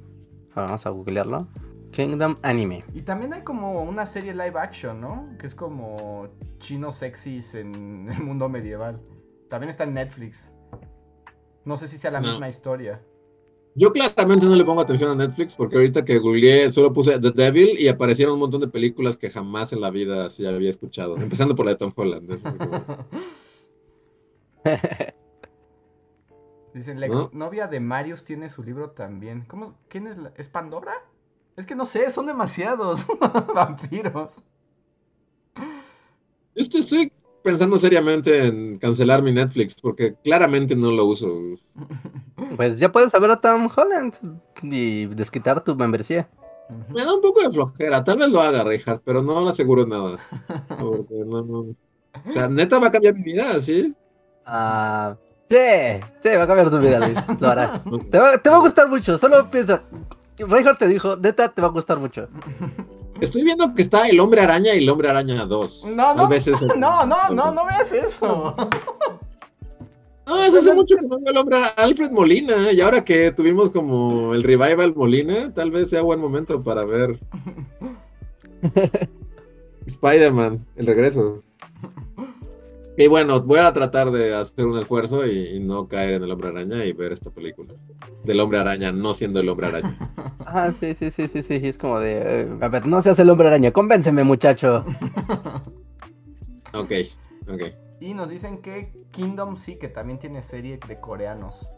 Vamos 0.55 0.87
a 0.87 0.91
googlearlo. 0.91 1.49
Kingdom 1.93 2.37
Anime. 2.43 2.85
Y 2.95 3.03
también 3.03 3.33
hay 3.33 3.43
como 3.43 3.83
una 3.83 4.05
serie 4.07 4.33
live 4.35 4.59
action, 4.59 5.01
¿no? 5.01 5.29
Que 5.39 5.47
es 5.47 5.55
como 5.55 6.29
chinos 6.59 6.97
sexys 6.97 7.55
en 7.55 8.09
el 8.15 8.23
mundo 8.23 8.49
medieval. 8.49 9.01
También 9.49 9.71
está 9.71 9.85
en 9.85 9.95
Netflix. 9.95 10.51
No 11.65 11.77
sé 11.77 11.89
si 11.89 11.99
sea 11.99 12.11
la 12.11 12.21
No. 12.21 12.29
misma 12.29 12.49
historia. 12.49 13.01
Yo 13.79 13.93
claramente 13.93 14.47
no 14.47 14.57
le 14.57 14.65
pongo 14.65 14.81
atención 14.81 15.11
a 15.11 15.15
Netflix 15.15 15.55
porque 15.55 15.77
ahorita 15.77 16.03
que 16.05 16.19
googleé 16.19 16.71
solo 16.71 16.95
puse 16.95 17.19
The 17.21 17.31
Devil 17.33 17.79
y 17.79 17.89
aparecieron 17.89 18.35
un 18.35 18.41
montón 18.41 18.63
de 18.63 18.69
películas 18.69 19.19
que 19.19 19.29
jamás 19.31 19.73
en 19.75 19.83
la 19.83 19.91
vida 19.91 20.25
así 20.27 20.47
había 20.47 20.71
escuchado. 20.71 21.17
Empezando 21.21 21.55
por 21.55 21.67
la 21.67 21.73
de 21.73 21.79
Tom 21.79 21.93
Holland. 21.95 22.41
Dicen, 26.75 27.01
la 27.01 27.09
¿No? 27.09 27.31
novia 27.33 27.69
de 27.69 27.81
Marius 27.81 28.25
tiene 28.25 28.49
su 28.51 28.63
libro 28.63 28.91
también. 28.91 29.45
¿Cómo? 29.47 29.79
¿Quién 29.89 30.07
es? 30.07 30.17
La... 30.19 30.33
¿Es 30.37 30.49
Pandora? 30.49 30.93
Es 31.57 31.65
que 31.65 31.75
no 31.75 31.87
sé, 31.87 32.11
son 32.11 32.27
demasiados 32.27 33.07
vampiros. 33.55 34.35
Estoy, 36.55 37.13
pensando 37.43 37.79
seriamente 37.79 38.47
en 38.47 38.77
cancelar 38.77 39.23
mi 39.23 39.33
Netflix 39.33 39.75
porque 39.81 40.15
claramente 40.25 40.75
no 40.75 40.91
lo 40.91 41.07
uso. 41.07 41.29
Pues 42.57 42.79
ya 42.79 42.91
puedes 42.91 43.13
saber 43.13 43.31
a 43.31 43.41
Tom 43.41 43.69
Holland 43.75 44.15
y 44.63 45.07
desquitar 45.07 45.63
tu 45.63 45.77
membresía. 45.77 46.29
Me 46.93 47.05
da 47.05 47.15
un 47.15 47.21
poco 47.21 47.43
de 47.43 47.51
flojera. 47.51 48.03
Tal 48.03 48.19
vez 48.19 48.31
lo 48.31 48.41
haga, 48.41 48.65
Reinhardt, 48.65 49.03
pero 49.05 49.23
no 49.23 49.45
le 49.45 49.51
aseguro 49.51 49.87
nada. 49.87 50.19
Porque 50.69 51.15
no, 51.27 51.43
no- 51.43 51.59
O 51.61 52.33
sea, 52.33 52.49
neta 52.49 52.79
va 52.79 52.89
a 52.89 52.91
cambiar 52.91 53.15
mi 53.15 53.23
vida, 53.23 53.61
¿sí? 53.61 53.95
Ah, 54.45 55.17
sí, 55.49 55.57
sí, 56.23 56.29
va 56.31 56.43
a 56.43 56.47
cambiar 56.47 56.71
tu 56.71 56.79
vida, 56.79 56.99
Luis. 56.99 57.19
Lo 57.39 57.49
hará. 57.49 57.83
Te 58.11 58.19
va, 58.19 58.39
te 58.39 58.49
va 58.51 58.57
a 58.57 58.61
gustar 58.61 58.89
mucho. 58.89 59.17
Solo 59.19 59.49
piensa. 59.51 59.83
Reinhardt 60.39 60.79
te 60.79 60.89
dijo, 60.89 61.17
neta, 61.17 61.49
te 61.49 61.63
va 61.63 61.69
a 61.69 61.71
gustar 61.71 61.99
mucho. 61.99 62.29
Estoy 63.21 63.45
viendo 63.45 63.75
que 63.75 63.83
está 63.83 64.09
el 64.09 64.21
Hombre 64.21 64.43
Araña 64.43 64.75
y 64.75 64.79
el 64.83 64.89
Hombre 64.91 65.09
Araña 65.09 65.47
2. 65.47 65.93
No, 65.97 66.15
no, 66.15 66.29
vez 66.29 66.47
eso- 66.49 66.67
no, 66.77 67.07
no, 67.07 67.31
no, 67.31 67.53
no 67.53 67.65
veas 67.65 67.91
eso. 67.93 68.55
No, 70.27 70.43
es 70.45 70.55
hace 70.55 70.75
mucho 70.75 70.97
que 70.97 71.07
no 71.07 71.17
veo 71.19 71.31
el 71.31 71.37
Hombre 71.39 71.57
Araña. 71.57 71.73
Alfred 71.79 72.11
Molina, 72.11 72.73
y 72.73 72.81
ahora 72.81 73.05
que 73.05 73.31
tuvimos 73.33 73.71
como 73.71 74.35
el 74.35 74.43
revival 74.43 74.95
Molina, 74.95 75.53
tal 75.55 75.71
vez 75.71 75.89
sea 75.91 76.03
buen 76.03 76.21
momento 76.21 76.63
para 76.63 76.85
ver 76.85 77.19
Spider-Man, 79.87 80.67
el 80.77 80.87
regreso. 80.87 81.43
Y 82.97 83.07
bueno, 83.09 83.41
voy 83.43 83.59
a 83.59 83.73
tratar 83.73 84.11
de 84.11 84.35
hacer 84.35 84.67
un 84.67 84.79
esfuerzo 84.79 85.27
y, 85.27 85.57
y 85.57 85.61
no 85.61 85.87
caer 85.89 86.15
en 86.15 86.25
el 86.25 86.31
Hombre 86.31 86.49
Araña 86.49 86.85
y 86.85 86.93
ver 86.93 87.13
esta 87.13 87.31
película. 87.31 87.75
Del 88.25 88.41
Hombre 88.41 88.59
Araña, 88.59 88.93
no 88.93 89.15
siendo 89.15 89.41
el 89.41 89.49
Hombre 89.49 89.69
Araña. 89.69 89.97
Ah, 90.45 90.73
sí, 90.73 90.95
sí, 90.95 91.11
sí, 91.11 91.27
sí, 91.29 91.43
sí. 91.43 91.61
Es 91.63 91.77
como 91.77 91.99
de. 91.99 92.43
eh, 92.43 92.59
a 92.61 92.69
ver, 92.69 92.87
no 92.87 93.03
seas 93.03 93.19
el 93.19 93.29
hombre 93.31 93.49
araña. 93.49 93.73
Convénceme, 93.73 94.23
muchacho. 94.25 94.85
Ok, 96.73 96.93
ok. 97.49 97.63
Y 98.01 98.15
nos 98.15 98.31
dicen 98.31 98.61
que 98.63 98.93
Kingdom 99.11 99.57
sí, 99.57 99.77
que 99.77 99.89
también 99.89 100.19
tiene 100.19 100.43
serie 100.43 100.79
de 100.87 101.01
coreanos. 101.01 101.69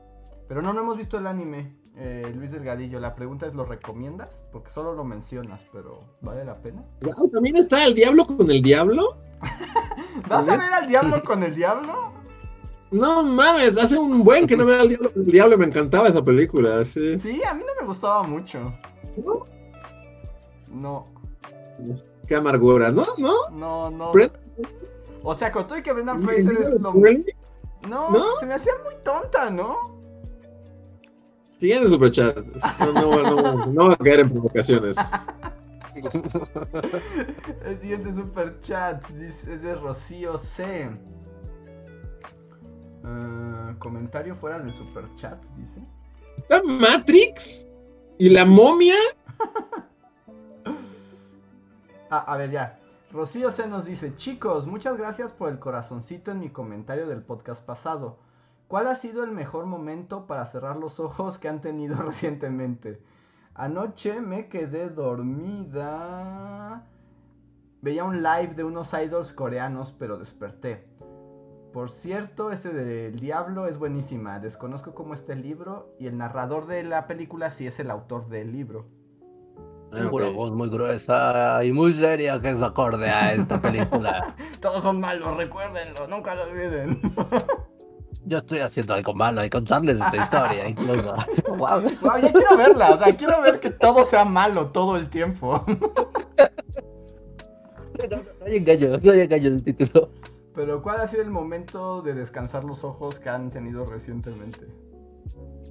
Pero 0.49 0.63
no, 0.63 0.73
no 0.73 0.81
hemos 0.81 0.97
visto 0.97 1.19
el 1.19 1.27
anime. 1.27 1.77
Eh, 1.97 2.33
Luis 2.35 2.53
Delgadillo, 2.53 3.01
la 3.01 3.15
pregunta 3.15 3.47
es, 3.47 3.55
¿lo 3.55 3.65
recomiendas? 3.65 4.45
Porque 4.53 4.71
solo 4.71 4.93
lo 4.95 5.05
mencionas, 5.05 5.67
pero 5.73 6.05
¿vale 6.21 6.45
la 6.45 6.61
pena? 6.61 6.85
También 7.33 7.57
está 7.57 7.85
el 7.87 7.95
Diablo 7.95 8.25
con 8.25 8.51
el 8.51 8.63
Diablo. 8.63 9.17
¿Vas 10.29 10.49
a 10.49 10.57
ver 10.57 10.73
al 10.73 10.89
diablo 10.89 11.23
con 11.23 11.43
el 11.43 11.55
diablo? 11.55 12.13
No 12.91 13.23
mames, 13.23 13.77
hace 13.77 13.99
un 13.99 14.25
buen 14.25 14.47
que 14.47 14.57
no 14.57 14.65
veo 14.65 14.81
al 14.81 14.89
Diablo 14.89 15.13
con 15.13 15.23
el 15.23 15.31
Diablo. 15.31 15.59
Me 15.59 15.67
encantaba 15.67 16.09
esa 16.09 16.25
película, 16.25 16.85
sí. 16.85 17.19
Sí, 17.21 17.43
a 17.45 17.53
mí 17.53 17.63
no 17.67 17.81
me 17.81 17.87
gustaba 17.87 18.23
mucho. 18.23 18.73
No. 19.17 19.47
No, 20.71 21.07
Qué 22.27 22.35
amargura. 22.35 22.91
No, 22.91 23.05
no. 23.19 23.33
no, 23.53 23.91
no. 23.91 24.13
Brent- 24.13 24.39
O 25.23 25.35
sea, 25.35 25.53
con 25.53 25.67
todo 25.67 25.79
y 25.79 25.83
que 25.83 25.93
Brendan 25.93 26.19
¿El 26.19 26.25
Fraser 26.25 26.75
es 26.75 26.81
lo... 26.81 26.93
No, 27.89 28.11
¿No? 28.11 28.25
se 28.41 28.47
me 28.47 28.55
hacía 28.55 28.73
muy 28.85 28.95
tonta, 29.05 29.51
¿no? 29.51 29.77
Siguiente 31.59 31.89
superchat. 31.89 32.39
No, 32.81 32.93
no, 32.93 33.23
no, 33.43 33.67
no 33.67 33.89
va 33.89 33.93
a 33.95 33.97
caer 33.97 34.21
en 34.21 34.31
provocaciones. 34.31 34.97
El 37.65 37.81
siguiente 37.81 38.15
super 38.15 38.61
chat 38.61 39.07
dice, 39.11 39.55
es 39.55 39.63
de 39.63 39.75
Rocío 39.75 40.39
C. 40.39 40.91
Eh, 43.05 43.75
comentario 43.79 44.35
fuera 44.35 44.59
del 44.59 44.73
super 44.73 45.05
chat, 45.15 45.43
dice. 45.57 45.81
Está 46.37 46.63
Matrix 46.63 47.67
y 48.19 48.31
la 48.31 48.45
momia. 48.45 48.95
Ah, 52.11 52.25
a 52.27 52.39
ver, 52.39 52.51
ya. 52.51 52.79
Rocío 53.13 53.51
C 53.51 53.67
nos 53.67 53.85
dice, 53.85 54.17
chicos, 54.17 54.67
muchas 54.67 54.97
gracias 54.97 55.31
por 55.31 55.51
el 55.51 55.59
corazoncito 55.59 56.31
en 56.31 56.41
mi 56.41 56.49
comentario 56.49 57.07
del 57.07 57.23
podcast 57.23 57.63
pasado. 57.63 58.17
¿Cuál 58.67 58.89
ha 58.89 58.97
sido 58.97 59.25
el 59.25 59.31
mejor 59.31 59.67
momento 59.67 60.27
para 60.27 60.47
cerrar 60.47 60.77
los 60.77 61.01
ojos 61.01 61.39
que 61.39 61.49
han 61.49 61.61
tenido 61.61 61.97
recientemente? 62.03 63.03
Anoche 63.59 64.21
me 64.21 64.49
quedé 64.49 64.89
dormida. 64.89 66.87
Veía 67.83 68.05
un 68.05 68.23
live 68.23 68.55
de 68.55 68.63
unos 68.63 68.95
idols 68.95 69.33
coreanos, 69.33 69.93
pero 69.99 70.17
desperté. 70.17 70.87
Por 71.73 71.91
cierto, 71.91 72.53
ese 72.53 72.73
del 72.73 73.19
diablo 73.19 73.67
es 73.67 73.77
buenísima. 73.77 74.39
Desconozco 74.39 74.95
cómo 74.95 75.13
está 75.13 75.33
el 75.33 75.43
libro 75.43 75.93
y 75.99 76.07
el 76.07 76.17
narrador 76.17 76.69
de 76.69 76.85
la 76.85 77.09
película 77.09 77.51
sí 77.51 77.67
es 77.67 77.81
el 77.81 77.91
autor 77.91 78.29
del 78.29 78.53
libro. 78.53 78.87
Ah, 79.91 80.07
ok. 80.07 80.13
Una 80.13 80.31
voz 80.31 80.53
muy 80.53 80.69
gruesa 80.69 81.65
y 81.65 81.73
muy 81.73 81.93
seria 81.95 82.41
que 82.41 82.51
es 82.51 82.63
acorde 82.63 83.11
a 83.11 83.33
esta 83.33 83.61
película. 83.61 84.37
Todos 84.61 84.85
son 84.85 85.01
malos, 85.01 85.37
recuérdenlo, 85.37 86.07
nunca 86.07 86.37
lo 86.37 86.45
olviden. 86.45 87.01
Yo 88.29 88.39
estoy 88.39 88.59
haciendo 88.59 88.93
algo 88.93 89.15
malo 89.15 89.43
y 89.43 89.49
contarles 89.49 89.99
esta 89.99 90.17
historia, 90.17 90.69
incluso. 90.71 91.15
Guau. 91.57 91.83
Guau, 92.01 92.21
ya 92.21 92.33
quiero 92.33 92.57
verla, 92.57 92.91
o 92.91 92.99
sea, 92.99 93.17
quiero 93.17 93.41
ver 93.41 93.59
que 93.59 93.71
todo 93.71 94.05
sea 94.05 94.25
malo 94.25 94.67
todo 94.69 94.97
el 94.97 95.09
tiempo. 95.09 95.65
No, 97.99 98.07
no, 98.17 98.23
no 98.39 98.47
hay 98.47 98.57
engaño, 98.59 98.97
no 99.03 99.11
hay 99.11 99.21
engaño 99.23 99.49
en 99.49 99.55
el 99.55 99.63
título. 99.65 100.09
Pero 100.55 100.81
¿cuál 100.83 101.01
ha 101.01 101.09
sido 101.09 101.23
el 101.23 101.31
momento 101.31 102.01
de 102.01 102.15
descansar 102.15 102.63
los 102.63 102.85
ojos 102.85 103.19
que 103.19 103.29
han 103.29 103.51
tenido 103.51 103.87
recientemente? 103.87 104.69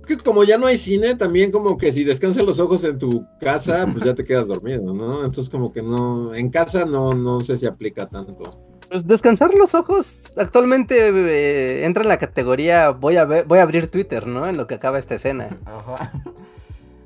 Es 0.01 0.07
que 0.07 0.17
como 0.17 0.43
ya 0.43 0.57
no 0.57 0.65
hay 0.65 0.77
cine, 0.77 1.15
también 1.15 1.51
como 1.51 1.77
que 1.77 1.93
si 1.93 2.03
descansas 2.03 2.43
los 2.43 2.59
ojos 2.59 2.83
en 2.83 2.97
tu 2.97 3.25
casa, 3.39 3.87
pues 3.89 4.03
ya 4.03 4.13
te 4.13 4.25
quedas 4.25 4.47
dormido, 4.47 4.93
¿no? 4.93 5.23
Entonces 5.23 5.49
como 5.49 5.71
que 5.71 5.81
no, 5.81 6.33
en 6.33 6.49
casa 6.49 6.85
no, 6.85 7.13
no 7.13 7.39
sé 7.39 7.57
si 7.57 7.65
aplica 7.65 8.09
tanto. 8.09 8.66
Pues 8.89 9.05
descansar 9.05 9.53
los 9.53 9.75
ojos 9.75 10.21
actualmente 10.37 11.09
eh, 11.09 11.85
entra 11.85 12.03
en 12.03 12.09
la 12.09 12.17
categoría 12.17 12.91
voy 12.91 13.17
a 13.17 13.25
ver, 13.25 13.45
voy 13.45 13.59
a 13.59 13.63
abrir 13.63 13.89
Twitter, 13.91 14.27
¿no? 14.27 14.47
En 14.47 14.55
lo 14.57 14.65
que 14.67 14.75
acaba 14.75 14.97
esta 14.99 15.15
escena. 15.15 15.57
Ajá. 15.65 16.11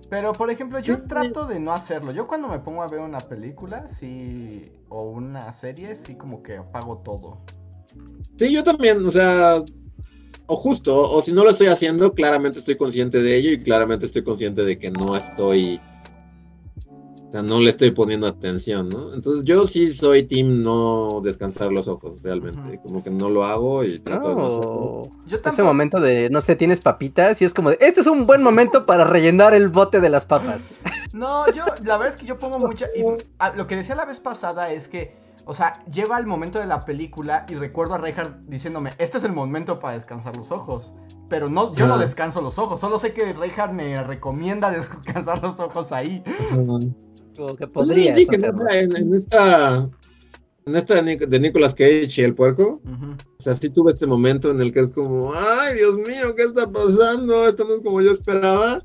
Pero, 0.10 0.34
por 0.34 0.52
ejemplo, 0.52 0.78
yo 0.80 0.96
Sí. 0.96 1.02
trato 1.08 1.46
de 1.46 1.60
no 1.60 1.74
hacerlo. 1.74 2.12
Yo 2.12 2.28
cuando 2.28 2.50
me 2.50 2.60
pongo 2.60 2.84
a 2.84 2.88
ver 2.88 3.00
una 3.00 3.20
película, 3.22 3.88
sí, 3.88 4.70
o 4.90 5.04
una 5.10 5.52
serie, 5.54 5.96
sí 5.96 6.16
como 6.16 6.44
que 6.44 6.58
apago 6.58 6.98
todo. 6.98 7.42
Sí, 8.38 8.54
yo 8.54 8.62
también, 8.62 9.06
o 9.06 9.10
sea, 9.10 9.64
o 10.48 10.56
justo, 10.58 11.10
o 11.12 11.22
si 11.22 11.32
no 11.32 11.46
lo 11.46 11.52
estoy 11.52 11.68
haciendo, 11.68 12.14
claramente 12.14 12.60
estoy 12.60 12.76
consciente 12.76 13.22
de 13.24 13.38
ello 13.38 13.52
y 13.52 13.64
claramente 13.64 14.06
estoy 14.06 14.22
consciente 14.24 14.66
de 14.66 14.78
que 14.78 14.92
no 14.92 15.16
estoy, 15.16 15.80
o 17.32 17.34
sea, 17.34 17.44
no 17.44 17.62
le 17.62 17.70
estoy 17.70 17.92
poniendo 17.92 18.28
atención, 18.28 18.90
¿no? 18.90 19.14
Entonces 19.14 19.46
yo 19.46 19.66
sí 19.66 19.94
soy 19.94 20.24
team 20.24 20.64
no 20.64 21.22
descansar 21.24 21.72
los 21.72 21.88
ojos, 21.88 22.22
realmente, 22.22 22.78
como 22.84 23.02
que 23.02 23.10
no 23.10 23.30
lo 23.30 23.46
hago 23.46 23.86
y 23.86 24.00
trato 24.00 24.28
de 24.28 24.36
no 24.36 24.48
hacerlo. 24.48 25.12
No. 25.16 25.26
Yo 25.28 25.38
Ese 25.46 25.64
momento 25.64 26.02
de, 26.02 26.30
no 26.30 26.42
sé, 26.42 26.58
tienes 26.58 26.82
papitas 26.82 27.42
y 27.42 27.46
es 27.46 27.54
como 27.54 27.70
de, 27.70 27.78
este 27.80 28.02
es 28.02 28.08
un 28.08 28.28
buen 28.28 28.44
momento 28.44 28.86
para 28.86 29.06
rellenar 29.06 29.54
el 29.54 29.70
bote 29.70 30.02
de 30.02 30.10
las 30.10 30.26
papas. 30.26 30.66
No, 31.14 31.46
yo, 31.52 31.66
la 31.84 31.98
verdad 31.98 32.16
es 32.16 32.16
que 32.16 32.26
yo 32.26 32.38
pongo 32.40 32.58
mucha. 32.60 32.88
y, 32.96 33.02
lo 33.58 33.68
que 33.68 33.76
decía 33.76 33.96
la 33.96 34.06
vez 34.06 34.20
pasada 34.22 34.72
es 34.72 34.88
que, 34.88 35.18
o 35.46 35.54
sea, 35.54 35.84
llego 35.86 36.14
al 36.14 36.26
momento 36.26 36.58
de 36.60 36.66
la 36.66 36.86
película 36.86 37.46
y 37.50 37.56
recuerdo 37.56 37.96
a 37.96 37.98
Reinhardt 37.98 38.46
diciéndome: 38.48 38.92
Este 38.98 39.18
es 39.18 39.24
el 39.26 39.34
momento 39.34 39.80
para 39.80 39.96
descansar 39.96 40.38
los 40.38 40.52
ojos. 40.54 40.94
Pero 41.28 41.50
no, 41.50 41.74
yo 41.76 41.86
no 41.88 41.96
Ah. 41.96 41.98
descanso 41.98 42.42
los 42.42 42.58
ojos, 42.60 42.80
solo 42.80 42.98
sé 42.98 43.14
que 43.14 43.32
Reinhardt 43.34 43.74
me 43.74 44.02
recomienda 44.04 44.72
descansar 44.72 45.42
los 45.44 45.60
ojos 45.60 45.92
ahí. 45.92 46.24
Como 47.42 47.56
que 47.56 47.68
Pues 47.68 47.88
podrías 47.88 48.18
¿no? 48.18 48.48
hacerlo. 48.48 48.64
en, 48.74 48.96
en 48.98 49.14
esta, 49.14 49.90
en 50.66 50.76
esta 50.76 50.96
de, 50.96 51.02
Nic- 51.04 51.28
de 51.28 51.40
Nicolas 51.40 51.74
Cage 51.74 52.08
y 52.18 52.22
el 52.22 52.36
puerco, 52.36 52.82
Ujú. 52.86 53.12
o 53.14 53.42
sea, 53.42 53.56
sí 53.56 53.70
tuve 53.70 53.92
este 53.92 54.06
momento 54.08 54.52
en 54.52 54.62
el 54.62 54.72
que 54.72 54.82
es 54.82 54.90
como, 54.90 55.34
ay, 55.34 55.76
Dios 55.78 55.98
mío, 55.98 56.36
¿qué 56.36 56.44
está 56.44 56.72
pasando? 56.72 57.48
Esto 57.48 57.66
no 57.66 57.74
es 57.74 57.82
como 57.82 58.02
yo 58.02 58.12
esperaba. 58.12 58.84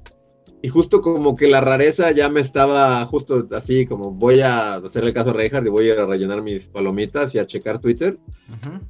Y 0.62 0.69
justo 0.69 1.01
como 1.03 1.37
que 1.37 1.47
la 1.49 1.61
rareza 1.61 2.11
ya 2.12 2.28
me 2.31 2.41
estaba 2.41 3.05
justo 3.05 3.47
así, 3.53 3.85
como 3.87 4.11
voy 4.11 4.41
a 4.41 4.77
hacerle 4.77 5.12
caso 5.12 5.31
a 5.31 5.33
Reinhardt 5.35 5.66
y 5.66 5.70
voy 5.70 5.91
a 5.91 6.07
rellenar 6.07 6.43
mis 6.43 6.69
palomitas 6.70 7.35
y 7.35 7.39
a 7.39 7.47
checar 7.47 7.78
Twitter. 7.78 8.19
Ujú. 8.49 8.81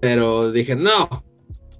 Pero 0.00 0.52
dije, 0.52 0.76
no. 0.76 1.08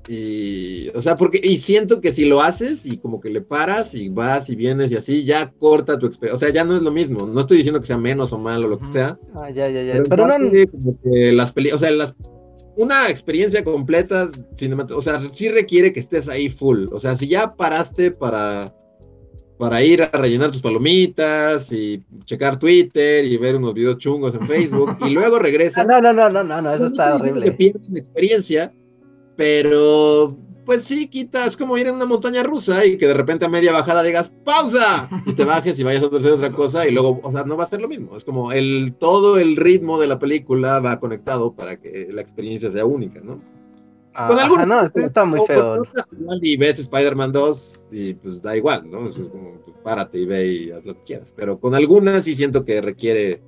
Y, 0.09 0.89
o 0.95 1.01
sea, 1.01 1.17
porque, 1.17 1.41
y 1.43 1.59
siento 1.59 2.01
que 2.01 2.13
si 2.13 2.25
lo 2.25 2.43
haces 2.43 2.87
y 2.87 2.99
como 2.99 3.21
que 3.21 3.31
le 3.31 3.41
paras 3.41 3.95
y 3.95 4.09
vas 4.09 4.51
y 4.51 4.57
vienes 4.57 4.91
y 4.91 4.97
así, 4.97 5.25
ya 5.25 5.51
corta 5.53 5.99
tu 5.99 6.07
experiencia. 6.07 6.37
O 6.37 6.39
sea, 6.41 6.53
ya 6.53 6.65
no 6.65 6.75
es 6.77 6.83
lo 6.83 6.91
mismo. 6.91 7.27
No 7.27 7.41
estoy 7.41 7.59
diciendo 7.59 7.81
que 7.81 7.87
sea 7.87 7.99
menos 7.99 8.33
o 8.33 8.39
malo 8.39 8.67
o 8.67 8.71
lo 8.71 8.79
que 8.79 8.87
sea. 8.87 9.19
Ah, 9.35 9.51
ya, 9.51 9.69
ya, 9.69 9.83
ya. 9.83 9.93
Pero, 9.93 10.09
Pero 10.09 10.27
no, 10.27 10.51
como 10.71 10.99
que 11.03 11.33
las 11.33 11.53
peli- 11.53 11.73
o 11.73 11.79
sea, 11.79 11.91
las 11.93 12.15
una 12.77 13.09
experiencia 13.11 13.63
completa 13.63 14.31
cinematográfica, 14.55 15.19
o 15.19 15.21
sea, 15.21 15.31
sí 15.33 15.49
requiere 15.51 15.93
que 15.93 16.01
estés 16.01 16.29
ahí 16.29 16.49
full. 16.49 16.87
O 16.91 16.99
sea, 16.99 17.15
si 17.17 17.29
ya 17.29 17.55
paraste 17.55 18.11
para 18.11 18.75
para 19.59 19.81
ir 19.81 20.03
a 20.03 20.09
rellenar 20.09 20.51
tus 20.51 20.61
palomitas 20.61 21.71
y 21.71 22.03
checar 22.25 22.59
Twitter 22.59 23.25
y 23.25 23.37
ver 23.37 23.55
unos 23.55 23.75
videos 23.75 23.99
chungos 23.99 24.35
en 24.35 24.45
Facebook 24.47 24.97
y 25.07 25.11
luego 25.11 25.39
regresas. 25.39 25.87
No, 25.87 26.01
no, 26.01 26.13
no, 26.13 26.29
no, 26.29 26.43
no, 26.43 26.61
no 26.61 26.75
eso 26.75 26.87
está 26.87 27.15
horrible. 27.15 27.45
Que 27.45 27.53
pierdes 27.53 27.89
experiencia, 27.97 28.73
pero 29.37 30.37
pues 30.65 30.85
sí, 30.85 31.09
quitas 31.09 31.57
como 31.57 31.77
ir 31.77 31.89
en 31.89 31.97
una 31.97 32.07
montaña 32.07 32.45
rusa 32.45 32.85
y 32.87 32.97
que 32.97 33.09
de 33.09 33.15
repente 33.15 33.45
a 33.45 33.49
media 33.49 33.73
bajada 33.73 34.03
digas 34.05 34.33
¡pausa! 34.45 35.09
y 35.27 35.33
te 35.33 35.45
bajes 35.45 35.77
y 35.79 35.83
vayas 35.83 36.05
a 36.05 36.17
hacer 36.17 36.33
otra 36.33 36.53
cosa 36.53 36.87
y 36.87 36.93
luego, 36.93 37.21
o 37.25 37.33
sea, 37.33 37.43
no 37.45 37.57
va 37.57 37.65
a 37.65 37.67
ser 37.67 37.81
lo 37.83 37.89
mismo. 37.89 38.17
Es 38.17 38.25
como 38.25 38.53
el 38.53 38.95
todo 38.99 39.39
el 39.39 39.57
ritmo 39.57 39.99
de 39.99 40.07
la 40.07 40.19
película 40.21 40.79
va 40.79 41.01
conectado 41.01 41.55
para 41.55 41.77
que 41.77 42.09
la 42.13 42.21
experiencia 42.21 42.71
sea 42.71 42.85
única, 42.85 43.21
¿no? 43.23 43.43
Ah, 44.15 44.27
Con 44.29 44.37
ajá, 44.37 44.45
algunas 44.45 44.67
no, 44.69 44.81
esto 44.83 45.01
está 45.01 45.25
muy 45.25 45.41
o- 45.41 45.47
feo. 45.47 45.79
y 46.43 46.57
ves 46.59 46.79
Spider-Man 46.79 47.33
2 47.33 47.83
y 47.91 48.15
pues 48.15 48.41
da 48.43 48.57
igual, 48.57 48.89
¿no? 48.91 49.09
Es 49.09 49.29
como, 49.31 49.59
pues, 49.65 49.77
párate 49.83 50.19
y 50.19 50.27
ve 50.27 50.47
y 50.47 50.71
haz 50.71 50.85
lo 50.85 50.95
que 50.95 51.03
quieras. 51.03 51.33
Pero 51.37 51.59
con 51.59 51.75
algunas 51.75 52.23
sí 52.25 52.35
siento 52.35 52.65
que 52.65 52.81
requiere... 52.83 53.43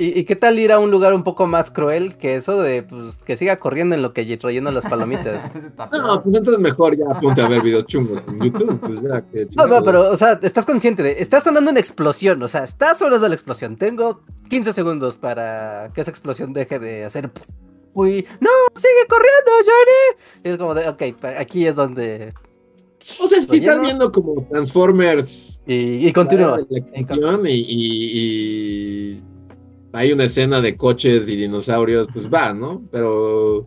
¿Y, 0.00 0.18
y 0.18 0.24
qué 0.24 0.34
tal 0.34 0.58
ir 0.58 0.72
a 0.72 0.78
un 0.78 0.90
lugar 0.90 1.12
un 1.12 1.22
poco 1.24 1.46
más 1.46 1.70
cruel 1.70 2.16
que 2.16 2.34
eso 2.34 2.58
de 2.62 2.82
pues 2.82 3.18
que 3.18 3.36
siga 3.36 3.58
corriendo 3.58 3.94
en 3.94 4.00
lo 4.00 4.14
que 4.14 4.24
relleno 4.42 4.70
las 4.70 4.86
palomitas? 4.86 5.52
No, 5.92 6.22
pues 6.22 6.36
entonces 6.36 6.58
mejor 6.58 6.96
ya 6.96 7.04
ponte 7.20 7.42
a 7.42 7.48
ver 7.48 7.60
videos 7.60 7.84
chungos 7.86 8.22
en 8.26 8.40
YouTube, 8.40 8.80
pues 8.80 9.02
ya 9.02 9.20
que 9.20 9.46
No, 9.56 9.66
no, 9.66 9.84
pero, 9.84 10.10
o 10.10 10.16
sea, 10.16 10.40
estás 10.42 10.64
consciente 10.64 11.02
de. 11.02 11.20
Está 11.20 11.42
sonando 11.42 11.70
una 11.70 11.80
explosión, 11.80 12.42
o 12.42 12.48
sea, 12.48 12.64
está 12.64 12.94
sonando 12.94 13.28
la 13.28 13.34
explosión. 13.34 13.76
Tengo 13.76 14.22
15 14.48 14.72
segundos 14.72 15.18
para 15.18 15.90
que 15.94 16.00
esa 16.00 16.10
explosión 16.10 16.54
deje 16.54 16.78
de 16.78 17.04
hacer. 17.04 17.30
Uy, 17.92 18.24
no, 18.40 18.50
sigue 18.76 19.06
corriendo, 19.08 19.50
Johnny. 19.58 20.40
Y 20.44 20.48
es 20.50 20.56
como 20.58 20.74
de, 20.74 20.88
ok, 20.88 21.02
aquí 21.38 21.66
es 21.66 21.76
donde. 21.76 22.32
O 23.20 23.28
sea, 23.28 23.40
si 23.40 23.56
estás 23.56 23.80
viendo 23.80 24.12
como 24.12 24.46
Transformers 24.50 25.62
Y, 25.66 26.06
y 26.06 26.12
continúa. 26.12 26.56
la 26.68 26.78
extinción 26.78 27.46
y, 27.46 27.52
y- 27.52 29.14
y 29.16 29.22
hay 29.92 30.12
una 30.12 30.24
escena 30.24 30.60
de 30.60 30.76
coches 30.76 31.28
y 31.28 31.36
dinosaurios, 31.36 32.08
pues 32.12 32.28
va, 32.32 32.54
¿no? 32.54 32.82
Pero. 32.90 33.66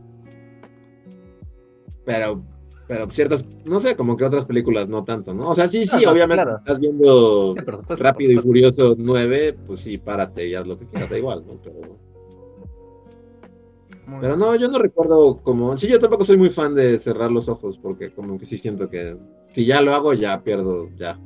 Pero. 2.06 2.44
Pero 2.86 3.10
ciertas, 3.10 3.46
no 3.64 3.80
sé, 3.80 3.96
como 3.96 4.18
que 4.18 4.26
otras 4.26 4.46
películas 4.46 4.90
no 4.90 5.06
tanto, 5.06 5.34
¿no? 5.34 5.50
O 5.50 5.56
sea, 5.56 5.70
sí, 5.70 5.86
sí, 5.86 6.06
obviamente 6.06 6.44
claro. 6.44 6.58
estás 6.60 6.80
viendo 6.80 7.56
Sí, 7.58 7.64
por 7.64 7.78
supuesto, 7.78 8.04
Rápido 8.04 8.34
y. 8.34 8.36
Furioso 8.36 8.96
9, 8.98 9.58
pues 9.66 9.80
sí, 9.82 9.98
párate 9.98 10.48
y 10.48 10.54
haz 10.54 10.68
lo 10.68 10.78
que 10.78 10.86
quieras, 10.86 11.10
da 11.10 11.18
igual, 11.18 11.46
¿no? 11.48 11.60
Pero, 11.64 11.98
Muy 14.06 14.20
pero 14.20 14.36
no, 14.36 14.54
yo 14.56 14.68
no 14.68 14.80
recuerdo 14.80 15.42
como... 15.42 15.78
Sí, 15.78 15.88
yo 15.88 15.98
tampoco 15.98 16.26
soy 16.26 16.38
muy 16.38 16.50
fan 16.50 16.76
de 16.76 17.00
cerrar 17.00 17.32
los 17.32 17.48
ojos, 17.48 17.78
porque 17.78 18.14
como 18.14 18.38
que 18.38 18.46
sí 18.46 18.58
siento 18.58 18.90
que 18.90 19.18
si 19.54 19.66
ya 19.66 19.82
lo 19.82 19.96
hago, 19.96 20.14
ya 20.14 20.44
pierdo, 20.44 20.90
ya. 20.98 21.18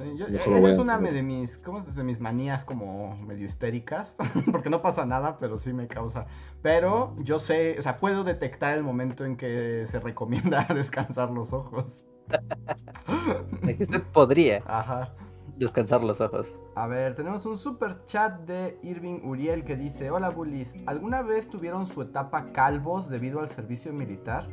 Sí, 0.00 0.16
yo- 0.16 0.28
Mejor 0.28 0.56
esa 0.58 0.68
es 0.70 0.78
a 0.78 0.82
una 0.82 0.98
de 0.98 1.22
mis, 1.22 1.58
¿cómo 1.58 1.82
se 1.82 1.88
dice? 1.88 2.02
mis 2.04 2.20
manías 2.20 2.64
como 2.64 3.16
medio 3.26 3.46
histéricas, 3.46 4.16
porque 4.52 4.70
no 4.70 4.80
pasa 4.80 5.04
nada, 5.04 5.38
pero 5.38 5.58
sí 5.58 5.72
me 5.72 5.86
causa. 5.88 6.26
Pero 6.62 7.14
yo 7.18 7.38
sé, 7.38 7.76
o 7.78 7.82
sea, 7.82 7.96
puedo 7.98 8.24
detectar 8.24 8.76
el 8.76 8.82
momento 8.82 9.24
en 9.24 9.36
que 9.36 9.84
se 9.86 10.00
recomienda 10.00 10.66
descansar 10.74 11.30
los 11.30 11.52
ojos. 11.52 12.04
De 13.62 13.76
que 13.76 13.82
usted 13.82 14.02
podría 14.12 14.62
Ajá. 14.66 15.12
descansar 15.56 16.02
los 16.02 16.20
ojos. 16.20 16.56
A 16.76 16.86
ver, 16.86 17.14
tenemos 17.14 17.44
un 17.44 17.58
super 17.58 18.04
chat 18.06 18.40
de 18.46 18.78
Irving 18.82 19.20
Uriel 19.24 19.64
que 19.64 19.76
dice, 19.76 20.10
hola 20.10 20.30
bullies, 20.30 20.74
¿alguna 20.86 21.22
vez 21.22 21.50
tuvieron 21.50 21.86
su 21.86 22.00
etapa 22.02 22.46
calvos 22.52 23.08
debido 23.10 23.40
al 23.40 23.48
servicio 23.48 23.92
militar? 23.92 24.48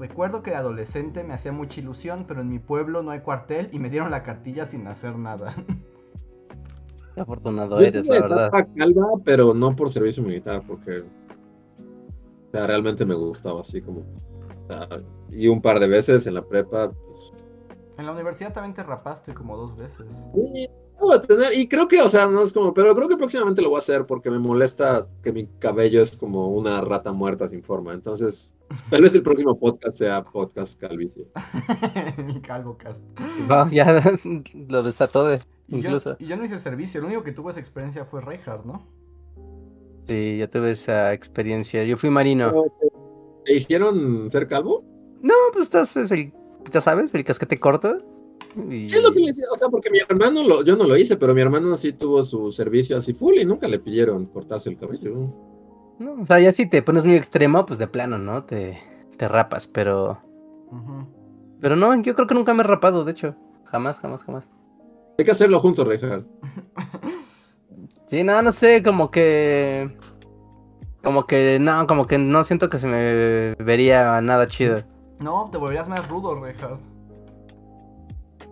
Recuerdo 0.00 0.42
que 0.42 0.50
de 0.50 0.56
adolescente 0.56 1.22
me 1.24 1.34
hacía 1.34 1.52
mucha 1.52 1.78
ilusión, 1.78 2.24
pero 2.26 2.40
en 2.40 2.48
mi 2.48 2.58
pueblo 2.58 3.02
no 3.02 3.10
hay 3.10 3.20
cuartel 3.20 3.68
y 3.70 3.78
me 3.78 3.90
dieron 3.90 4.10
la 4.10 4.22
cartilla 4.22 4.64
sin 4.64 4.86
hacer 4.86 5.14
nada. 5.14 5.54
Qué 7.14 7.20
afortunado 7.20 7.78
Yo 7.78 7.86
eres, 7.86 8.06
la 8.06 8.22
verdad. 8.22 8.50
calva, 8.50 9.04
pero 9.24 9.52
no 9.52 9.76
por 9.76 9.90
servicio 9.90 10.22
militar, 10.22 10.62
porque 10.66 11.00
o 11.00 12.50
sea, 12.50 12.66
realmente 12.66 13.04
me 13.04 13.14
gustaba 13.14 13.60
así 13.60 13.82
como... 13.82 14.00
o 14.00 14.72
sea, 14.72 14.88
y 15.30 15.48
un 15.48 15.60
par 15.60 15.78
de 15.78 15.88
veces 15.88 16.26
en 16.26 16.32
la 16.32 16.48
prepa, 16.48 16.90
pues, 16.90 17.34
En 17.98 18.06
la 18.06 18.12
universidad 18.12 18.54
también 18.54 18.72
te 18.72 18.82
rapaste 18.82 19.34
como 19.34 19.54
dos 19.54 19.76
veces. 19.76 20.06
Sí, 20.34 20.66
de 21.08 21.26
tener, 21.26 21.56
y 21.56 21.68
creo 21.68 21.88
que, 21.88 22.00
o 22.00 22.08
sea, 22.08 22.26
no 22.26 22.42
es 22.42 22.52
como, 22.52 22.74
pero 22.74 22.94
creo 22.94 23.08
que 23.08 23.16
próximamente 23.16 23.62
lo 23.62 23.70
voy 23.70 23.76
a 23.76 23.80
hacer 23.80 24.06
porque 24.06 24.30
me 24.30 24.38
molesta 24.38 25.08
que 25.22 25.32
mi 25.32 25.46
cabello 25.58 26.02
es 26.02 26.16
como 26.16 26.48
una 26.48 26.80
rata 26.80 27.12
muerta 27.12 27.48
sin 27.48 27.62
forma. 27.62 27.92
Entonces, 27.92 28.54
tal 28.90 29.02
vez 29.02 29.14
el 29.14 29.22
próximo 29.22 29.58
podcast 29.58 29.98
sea 29.98 30.24
podcast 30.24 30.78
calvicie. 30.80 31.24
El 32.18 32.40
calvo 32.42 32.76
cast. 32.76 33.02
No, 33.48 33.70
ya 33.70 34.02
lo 34.68 34.82
desató 34.82 35.24
de. 35.24 35.40
Y 35.68 35.80
yo, 35.80 35.88
Incluso. 35.88 36.16
y 36.18 36.26
yo 36.26 36.36
no 36.36 36.44
hice 36.44 36.58
servicio, 36.58 36.98
el 36.98 37.06
único 37.06 37.22
que 37.22 37.32
tuvo 37.32 37.50
esa 37.50 37.60
experiencia 37.60 38.04
fue 38.04 38.20
Reinhardt, 38.20 38.64
¿no? 38.64 38.84
Sí, 40.08 40.38
yo 40.38 40.50
tuve 40.50 40.72
esa 40.72 41.12
experiencia. 41.12 41.84
Yo 41.84 41.96
fui 41.96 42.10
marino. 42.10 42.50
¿Te 43.44 43.54
hicieron 43.54 44.28
ser 44.28 44.48
calvo? 44.48 44.84
No, 45.22 45.34
pues 45.52 45.66
estás, 45.66 45.96
es 45.96 46.10
el, 46.10 46.32
ya 46.70 46.80
sabes, 46.80 47.14
el 47.14 47.24
casquete 47.24 47.60
corto. 47.60 47.98
Y... 48.56 48.88
Sí, 48.88 48.96
es 48.96 49.02
lo 49.02 49.12
que 49.12 49.20
le 49.20 49.26
decía, 49.26 49.44
o 49.52 49.56
sea, 49.56 49.68
porque 49.68 49.90
mi 49.90 49.98
hermano, 50.08 50.42
lo, 50.42 50.64
yo 50.64 50.76
no 50.76 50.86
lo 50.86 50.96
hice, 50.96 51.16
pero 51.16 51.34
mi 51.34 51.40
hermano 51.40 51.74
sí 51.76 51.92
tuvo 51.92 52.22
su 52.24 52.50
servicio 52.52 52.96
así 52.96 53.14
full 53.14 53.34
y 53.38 53.44
nunca 53.44 53.68
le 53.68 53.78
pidieron 53.78 54.26
cortarse 54.26 54.70
el 54.70 54.76
cabello. 54.76 55.32
No, 55.98 56.22
o 56.22 56.26
sea, 56.26 56.40
ya 56.40 56.52
si 56.52 56.66
te 56.68 56.82
pones 56.82 57.04
muy 57.04 57.16
extremo, 57.16 57.66
pues 57.66 57.78
de 57.78 57.86
plano, 57.86 58.18
¿no? 58.18 58.44
Te, 58.44 58.78
te 59.16 59.28
rapas, 59.28 59.68
pero... 59.68 60.18
Pero 61.60 61.76
no, 61.76 62.00
yo 62.02 62.14
creo 62.14 62.26
que 62.26 62.34
nunca 62.34 62.54
me 62.54 62.62
he 62.62 62.66
rapado, 62.66 63.04
de 63.04 63.12
hecho. 63.12 63.36
Jamás, 63.66 64.00
jamás, 64.00 64.24
jamás. 64.24 64.48
Hay 65.18 65.24
que 65.24 65.30
hacerlo 65.30 65.60
juntos, 65.60 65.86
Reinhardt. 65.86 66.26
Sí, 68.06 68.24
no, 68.24 68.42
no 68.42 68.50
sé, 68.50 68.82
como 68.82 69.12
que... 69.12 69.96
Como 71.00 71.28
que 71.28 71.58
no, 71.60 71.86
como 71.86 72.08
que 72.08 72.18
no 72.18 72.42
siento 72.42 72.68
que 72.68 72.78
se 72.78 72.88
me 72.88 73.54
vería 73.64 74.20
nada 74.20 74.48
chido. 74.48 74.82
No, 75.20 75.48
te 75.52 75.58
volverías 75.58 75.88
más 75.88 76.08
rudo, 76.08 76.34
Reinhardt. 76.34 76.80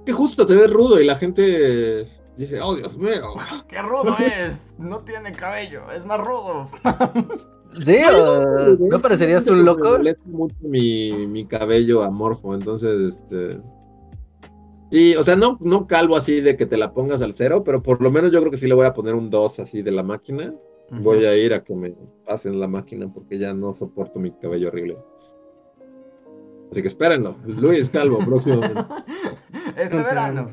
Que 0.08 0.14
justo 0.14 0.46
te 0.46 0.54
ves 0.54 0.72
rudo 0.72 0.98
y 0.98 1.04
la 1.04 1.16
gente 1.16 2.06
dice, 2.34 2.58
oh 2.62 2.74
Dios 2.74 2.96
mío. 2.96 3.34
¡Qué 3.68 3.82
rudo 3.82 4.16
es! 4.18 4.56
No 4.78 5.00
tiene 5.00 5.34
cabello, 5.34 5.82
es 5.94 6.06
más 6.06 6.18
rudo. 6.18 6.66
Sí, 7.72 7.98
No, 8.00 8.40
no, 8.40 8.76
¿no 8.90 8.98
parecerías 9.02 9.46
un 9.48 9.66
loco? 9.66 9.98
Me 9.98 10.14
mucho 10.24 10.56
mi, 10.62 11.26
mi 11.26 11.44
cabello 11.44 12.02
amorfo, 12.02 12.54
entonces, 12.54 13.16
este... 13.16 13.60
Sí, 14.90 15.14
o 15.14 15.22
sea, 15.22 15.36
no, 15.36 15.58
no 15.60 15.86
calvo 15.86 16.16
así 16.16 16.40
de 16.40 16.56
que 16.56 16.64
te 16.64 16.78
la 16.78 16.94
pongas 16.94 17.20
al 17.20 17.34
cero, 17.34 17.62
pero 17.62 17.82
por 17.82 18.00
lo 18.00 18.10
menos 18.10 18.32
yo 18.32 18.40
creo 18.40 18.50
que 18.50 18.56
sí 18.56 18.66
le 18.66 18.74
voy 18.74 18.86
a 18.86 18.94
poner 18.94 19.14
un 19.14 19.28
2 19.28 19.60
así 19.60 19.82
de 19.82 19.90
la 19.90 20.02
máquina. 20.02 20.54
Voy 20.90 21.26
a 21.26 21.36
ir 21.36 21.52
a 21.52 21.62
que 21.62 21.74
me 21.74 21.94
pasen 22.24 22.58
la 22.58 22.68
máquina 22.68 23.12
porque 23.12 23.38
ya 23.38 23.52
no 23.52 23.74
soporto 23.74 24.18
mi 24.18 24.30
cabello 24.30 24.68
horrible. 24.68 24.96
Así 26.70 26.82
que 26.82 26.88
espérenlo, 26.88 27.34
Luis 27.46 27.88
Calvo, 27.90 28.18
próximamente. 28.24 28.82
Este 29.76 29.96
verano. 29.96 30.48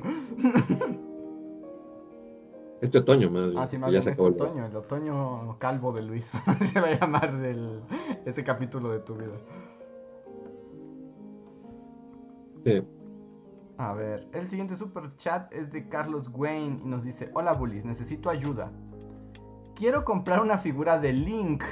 Este 2.81 2.99
otoño, 2.99 3.31
más 3.31 3.49
bien, 3.49 3.57
Ah, 3.57 3.65
sí, 3.65 3.77
más 3.77 3.87
ya 3.91 3.99
bien 3.99 4.03
se 4.03 4.09
este 4.11 4.21
acabó 4.21 4.27
el 4.27 4.33
otoño, 4.35 4.65
el 4.67 4.75
otoño 4.75 5.57
calvo 5.59 5.91
de 5.93 6.03
Luis. 6.03 6.25
se 6.71 6.79
va 6.79 6.87
a 6.89 6.99
llamar 6.99 7.29
el- 7.43 7.81
ese 8.25 8.43
capítulo 8.43 8.91
de 8.91 8.99
tu 8.99 9.15
vida. 9.15 9.33
Sí. 12.65 12.83
A 13.77 13.93
ver, 13.93 14.27
el 14.33 14.47
siguiente 14.47 14.75
super 14.75 15.15
chat 15.17 15.51
es 15.51 15.71
de 15.71 15.89
Carlos 15.89 16.29
Wayne 16.33 16.79
y 16.83 16.87
nos 16.87 17.03
dice, 17.03 17.31
hola 17.33 17.53
bullies, 17.53 17.83
necesito 17.85 18.29
ayuda. 18.29 18.71
Quiero 19.75 20.05
comprar 20.05 20.41
una 20.41 20.57
figura 20.57 20.97
de 20.99 21.13
Link, 21.13 21.63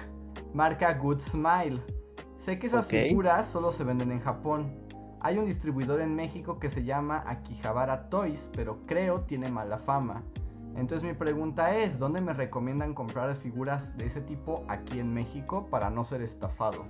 marca 0.53 0.93
Good 0.97 1.19
Smile. 1.19 1.81
Sé 2.43 2.59
que 2.59 2.67
esas 2.67 2.87
figuras 2.87 3.47
solo 3.47 3.71
se 3.71 3.83
venden 3.85 4.11
en 4.11 4.19
Japón. 4.19 4.73
Hay 5.21 5.37
un 5.37 5.45
distribuidor 5.45 6.01
en 6.01 6.15
México 6.15 6.59
que 6.59 6.69
se 6.69 6.83
llama 6.83 7.23
Akihabara 7.25 8.09
Toys, 8.09 8.49
pero 8.53 8.85
creo 8.85 9.21
tiene 9.21 9.49
mala 9.49 9.77
fama. 9.77 10.23
Entonces 10.75 11.07
mi 11.07 11.13
pregunta 11.13 11.75
es, 11.77 11.97
¿dónde 11.97 12.19
me 12.21 12.33
recomiendan 12.33 12.93
comprar 12.93 13.35
figuras 13.35 13.95
de 13.97 14.07
ese 14.07 14.21
tipo 14.21 14.65
aquí 14.67 14.99
en 14.99 15.13
México 15.13 15.69
para 15.69 15.89
no 15.89 16.03
ser 16.03 16.21
estafado? 16.21 16.85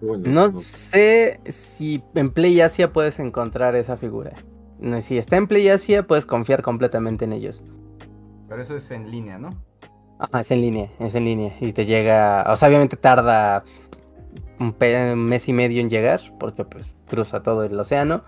Bueno, 0.00 0.24
No 0.24 0.50
no. 0.52 0.60
sé 0.60 1.40
si 1.46 2.02
en 2.14 2.30
Play 2.32 2.60
Asia 2.60 2.92
puedes 2.92 3.18
encontrar 3.20 3.76
esa 3.76 3.96
figura. 3.96 4.32
No, 4.78 5.00
Si 5.00 5.16
está 5.18 5.36
en 5.36 5.46
Play 5.46 5.68
Asia, 5.68 6.06
puedes 6.06 6.26
confiar 6.26 6.62
completamente 6.62 7.24
en 7.24 7.32
ellos. 7.32 7.64
Pero 8.46 8.62
eso 8.62 8.76
es 8.76 8.88
en 8.92 9.10
línea, 9.10 9.36
¿no? 9.38 9.64
Ajá, 10.18 10.40
es 10.40 10.50
en 10.50 10.60
línea, 10.60 10.90
es 11.00 11.14
en 11.14 11.24
línea. 11.24 11.52
Y 11.60 11.72
te 11.72 11.84
llega, 11.86 12.44
o 12.48 12.56
sea, 12.56 12.68
obviamente 12.68 12.96
tarda 12.96 13.64
un, 14.62 15.28
mes 15.28 15.48
y 15.48 15.52
medio 15.52 15.80
en 15.80 15.90
llegar, 15.90 16.20
porque 16.38 16.64
pues 16.64 16.94
cruza 17.08 17.42
todo 17.42 17.64
el 17.64 17.78
océano. 17.78 18.22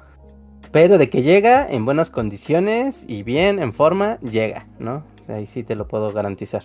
Pero 0.72 0.98
de 0.98 1.08
que 1.08 1.22
llega 1.22 1.66
en 1.68 1.84
buenas 1.84 2.10
condiciones 2.10 3.04
y 3.08 3.22
bien, 3.22 3.60
en 3.60 3.72
forma, 3.72 4.18
llega, 4.20 4.66
¿no? 4.78 5.04
Ahí 5.28 5.46
sí 5.46 5.62
te 5.62 5.76
lo 5.76 5.86
puedo 5.86 6.12
garantizar. 6.12 6.64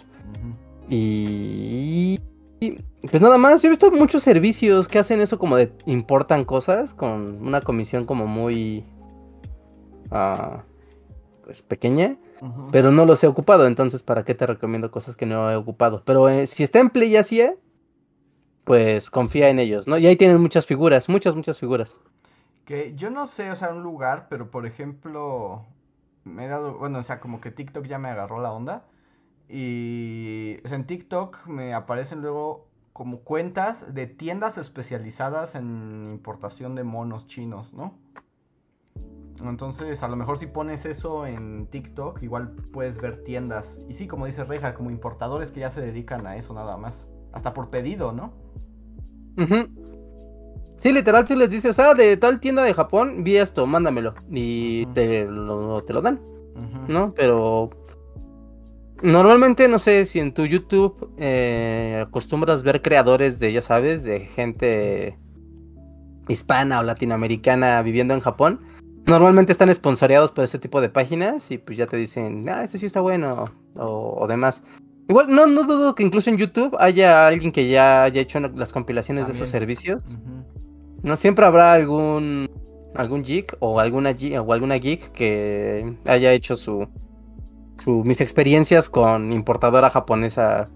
Y... 0.89 2.19
y, 2.59 2.83
Pues 3.09 3.21
nada 3.21 3.37
más, 3.37 3.61
yo 3.61 3.67
he 3.67 3.69
visto 3.69 3.91
muchos 3.91 4.23
servicios 4.23 4.87
que 4.87 4.99
hacen 4.99 5.21
eso 5.21 5.37
como 5.37 5.55
de 5.55 5.71
importan 5.85 6.43
cosas 6.43 6.93
con 6.93 7.45
una 7.45 7.61
comisión 7.61 8.05
como 8.05 8.25
muy... 8.25 8.83
ah, 10.11 10.63
pues 11.49 11.63
pequeña, 11.63 12.15
pero 12.71 12.91
no 12.91 13.05
los 13.05 13.23
he 13.23 13.27
ocupado, 13.27 13.65
entonces 13.65 14.03
¿para 14.03 14.23
qué 14.23 14.35
te 14.35 14.45
recomiendo 14.45 14.91
cosas 14.91 15.15
que 15.15 15.25
no 15.25 15.49
he 15.49 15.55
ocupado? 15.55 16.03
Pero 16.05 16.29
eh, 16.29 16.45
si 16.45 16.61
está 16.61 16.77
en 16.77 16.91
Play 16.91 17.15
Asia, 17.15 17.55
pues 18.69 19.09
confía 19.09 19.49
en 19.49 19.57
ellos, 19.57 19.87
¿no? 19.87 19.97
Y 19.97 20.05
ahí 20.05 20.15
tienen 20.15 20.39
muchas 20.39 20.67
figuras, 20.67 21.09
muchas, 21.09 21.35
muchas 21.35 21.57
figuras. 21.57 21.97
Que 22.65 22.93
yo 22.93 23.09
no 23.09 23.25
sé, 23.25 23.49
o 23.49 23.55
sea, 23.55 23.71
un 23.71 23.81
lugar, 23.81 24.27
pero 24.29 24.51
por 24.51 24.67
ejemplo, 24.67 25.65
me 26.23 26.45
he 26.45 26.47
dado, 26.47 26.77
bueno, 26.77 26.99
o 26.99 27.03
sea, 27.03 27.19
como 27.19 27.41
que 27.41 27.49
TikTok 27.49 27.87
ya 27.87 27.97
me 27.97 28.09
agarró 28.09 28.39
la 28.43 28.51
onda. 28.51 28.85
Y 29.49 30.57
en 30.65 30.85
TikTok 30.85 31.47
me 31.47 31.73
aparecen 31.73 32.21
luego 32.21 32.67
como 32.93 33.21
cuentas 33.21 33.91
de 33.91 34.05
tiendas 34.05 34.59
especializadas 34.59 35.55
en 35.55 36.07
importación 36.11 36.75
de 36.75 36.83
monos 36.83 37.25
chinos, 37.25 37.73
¿no? 37.73 37.97
Entonces, 39.41 40.03
a 40.03 40.07
lo 40.07 40.15
mejor 40.15 40.37
si 40.37 40.45
pones 40.45 40.85
eso 40.85 41.25
en 41.25 41.65
TikTok, 41.71 42.21
igual 42.21 42.51
puedes 42.71 43.01
ver 43.01 43.23
tiendas. 43.23 43.83
Y 43.89 43.95
sí, 43.95 44.05
como 44.05 44.27
dice 44.27 44.43
Reja, 44.43 44.75
como 44.75 44.91
importadores 44.91 45.51
que 45.51 45.61
ya 45.61 45.71
se 45.71 45.81
dedican 45.81 46.27
a 46.27 46.35
eso 46.35 46.53
nada 46.53 46.77
más. 46.77 47.07
Hasta 47.33 47.53
por 47.53 47.69
pedido, 47.69 48.11
¿no? 48.11 48.33
Sí, 50.79 50.93
literal, 50.93 51.25
tú 51.25 51.35
les 51.35 51.49
dices, 51.49 51.77
ah, 51.79 51.93
de 51.93 52.15
tal 52.17 52.39
tienda 52.39 52.63
de 52.63 52.73
Japón, 52.73 53.23
vi 53.23 53.37
esto, 53.37 53.65
mándamelo. 53.65 54.13
Y 54.31 54.85
te 54.87 55.25
lo, 55.25 55.83
te 55.83 55.93
lo 55.93 56.01
dan, 56.01 56.19
Ujú. 56.55 56.91
¿no? 56.91 57.13
Pero 57.15 57.69
normalmente, 59.01 59.67
no 59.67 59.79
sé 59.79 60.05
si 60.05 60.19
en 60.19 60.33
tu 60.33 60.45
YouTube 60.45 61.13
eh, 61.17 62.03
acostumbras 62.07 62.63
ver 62.63 62.81
creadores 62.81 63.39
de, 63.39 63.51
ya 63.51 63.61
sabes, 63.61 64.03
de 64.03 64.21
gente 64.21 65.17
hispana 66.29 66.79
o 66.79 66.83
latinoamericana 66.83 67.81
viviendo 67.81 68.13
en 68.13 68.21
Japón. 68.21 68.61
Normalmente 69.05 69.51
están 69.51 69.69
esponsoreados 69.69 70.31
por 70.31 70.43
ese 70.43 70.59
tipo 70.59 70.81
de 70.81 70.89
páginas 70.89 71.51
y 71.51 71.57
pues 71.57 71.77
ya 71.77 71.87
te 71.87 71.97
dicen, 71.97 72.47
ah, 72.47 72.63
este 72.63 72.77
sí 72.77 72.85
está 72.85 73.01
bueno 73.01 73.45
o, 73.77 74.15
o 74.17 74.27
demás. 74.27 74.61
Igual 75.09 75.27
no, 75.29 75.47
no 75.47 75.63
dudo 75.63 75.95
que 75.95 76.03
incluso 76.03 76.29
en 76.29 76.37
YouTube 76.37 76.77
haya 76.79 77.27
alguien 77.27 77.51
que 77.51 77.67
ya 77.67 78.03
haya 78.03 78.21
hecho 78.21 78.39
las 78.39 78.71
compilaciones 78.71 79.25
de 79.25 79.33
esos 79.33 79.49
servicios. 79.49 80.17
No 81.03 81.15
siempre 81.17 81.45
habrá 81.45 81.73
algún 81.73 82.49
algún 82.95 83.23
geek 83.23 83.55
o 83.59 83.79
alguna 83.79 84.13
ge- 84.13 84.37
o 84.39 84.53
alguna 84.53 84.75
geek 84.75 85.11
que 85.11 85.95
haya 86.05 86.31
hecho 86.31 86.57
su, 86.57 86.87
su 87.77 88.03
mis 88.03 88.19
experiencias 88.21 88.89
con 88.89 89.31
importadora 89.33 89.89
japonesa 89.89 90.69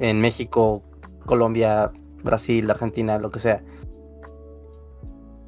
en 0.00 0.20
México, 0.20 0.82
Colombia, 1.24 1.90
Brasil, 2.24 2.70
Argentina, 2.70 3.18
lo 3.18 3.30
que 3.30 3.38
sea. 3.38 3.62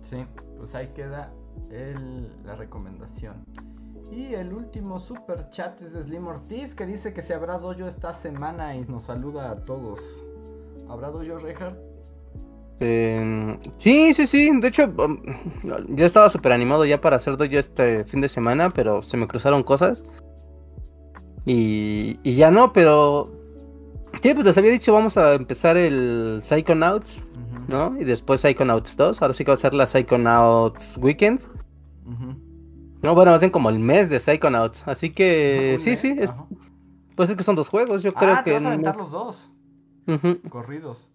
Sí, 0.02 0.24
pues 0.56 0.74
ahí 0.74 0.88
queda 0.94 1.30
el- 1.70 2.30
la 2.44 2.54
recomendación. 2.56 3.44
Y 4.10 4.34
el 4.34 4.52
último 4.54 4.98
super 4.98 5.48
chat 5.50 5.80
es 5.82 5.92
de 5.92 6.02
Slim 6.02 6.26
Ortiz 6.26 6.74
que 6.74 6.86
dice 6.86 7.12
que 7.12 7.22
se 7.22 7.34
habrá 7.34 7.58
dojo 7.58 7.86
esta 7.86 8.14
semana 8.14 8.74
y 8.74 8.84
nos 8.86 9.04
saluda 9.04 9.50
a 9.50 9.64
todos. 9.64 10.24
¿Habrá 10.88 11.10
dojo, 11.10 11.38
Reinhardt? 11.38 11.78
Eh, 12.80 13.58
sí, 13.78 14.14
sí, 14.14 14.26
sí. 14.26 14.50
De 14.60 14.68
hecho, 14.68 14.84
um, 14.98 15.20
yo 15.88 16.06
estaba 16.06 16.30
súper 16.30 16.52
animado 16.52 16.84
ya 16.86 17.00
para 17.00 17.16
hacer 17.16 17.36
dojo 17.36 17.58
este 17.58 18.04
fin 18.04 18.20
de 18.20 18.28
semana, 18.28 18.70
pero 18.70 19.02
se 19.02 19.16
me 19.16 19.26
cruzaron 19.26 19.62
cosas. 19.62 20.06
Y, 21.46 22.18
y 22.22 22.34
ya 22.34 22.50
no, 22.50 22.72
pero... 22.72 23.30
Sí, 24.22 24.32
pues 24.34 24.46
les 24.46 24.56
había 24.58 24.70
dicho, 24.72 24.92
vamos 24.92 25.16
a 25.18 25.34
empezar 25.34 25.76
el 25.76 26.40
Psychonauts, 26.42 27.24
Ujú, 27.34 27.64
¿no? 27.68 27.96
Y 28.00 28.04
después 28.04 28.40
Psychonauts 28.40 28.96
2. 28.96 29.20
Ahora 29.22 29.34
sí 29.34 29.44
que 29.44 29.50
va 29.50 29.54
a 29.54 29.58
ser 29.58 29.74
la 29.74 29.86
Psychonauts 29.86 30.98
Weekend. 30.98 31.40
ujú. 32.06 32.47
No, 33.02 33.14
bueno, 33.14 33.32
hacen 33.32 33.50
como 33.50 33.70
el 33.70 33.78
mes 33.78 34.10
de 34.10 34.18
Psychonauts. 34.20 34.82
Así 34.86 35.10
que 35.10 35.72
Un 35.74 35.78
sí, 35.78 35.90
mes, 35.90 35.98
sí. 36.00 36.16
es- 36.18 36.32
pues 37.14 37.30
es 37.30 37.36
que 37.36 37.44
son 37.44 37.56
dos 37.56 37.68
juegos. 37.68 38.02
Yo 38.02 38.12
creo 38.12 38.32
Ah, 38.34 38.42
te 38.42 38.50
que... 38.50 38.52
vas 38.54 38.60
a 38.62 38.64
no- 38.64 38.68
aventar 38.70 38.96
los 38.96 39.10
dos 39.12 39.50
Ujú. 40.06 40.40
corridos. 40.48 41.08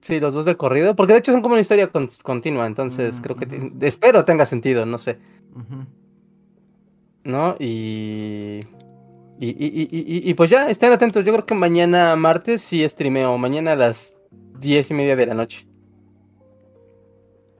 Sí, 0.00 0.18
los 0.20 0.34
dos 0.34 0.44
de 0.46 0.56
corrido. 0.56 0.94
Porque 0.96 1.12
de 1.12 1.18
hecho 1.20 1.32
son 1.32 1.42
como 1.42 1.54
una 1.54 1.60
historia 1.60 1.88
con- 1.88 2.08
continua. 2.22 2.66
Entonces 2.66 3.16
Mm, 3.16 3.20
creo 3.20 3.36
que... 3.36 3.46
ti- 3.46 3.72
Espero 3.82 4.24
tenga 4.24 4.46
sentido, 4.46 4.84
no 4.86 4.98
sé. 4.98 5.18
Ujú. 5.54 5.84
¿no? 7.24 7.56
Y, 7.58 8.60
y, 9.40 9.48
y, 9.48 9.88
y- 9.90 10.04
y- 10.26 10.30
y 10.30 10.34
pues 10.34 10.50
ya, 10.50 10.68
estén 10.68 10.92
atentos. 10.92 11.24
Yo 11.24 11.32
creo 11.32 11.46
que 11.46 11.54
mañana 11.54 12.14
martes 12.16 12.60
sí 12.60 12.86
streameo. 12.88 13.36
Mañana 13.38 13.72
a 13.72 13.76
las 13.76 14.14
diez 14.58 14.90
y 14.90 14.94
media 14.94 15.16
de 15.16 15.26
la 15.26 15.34
noche. 15.34 15.66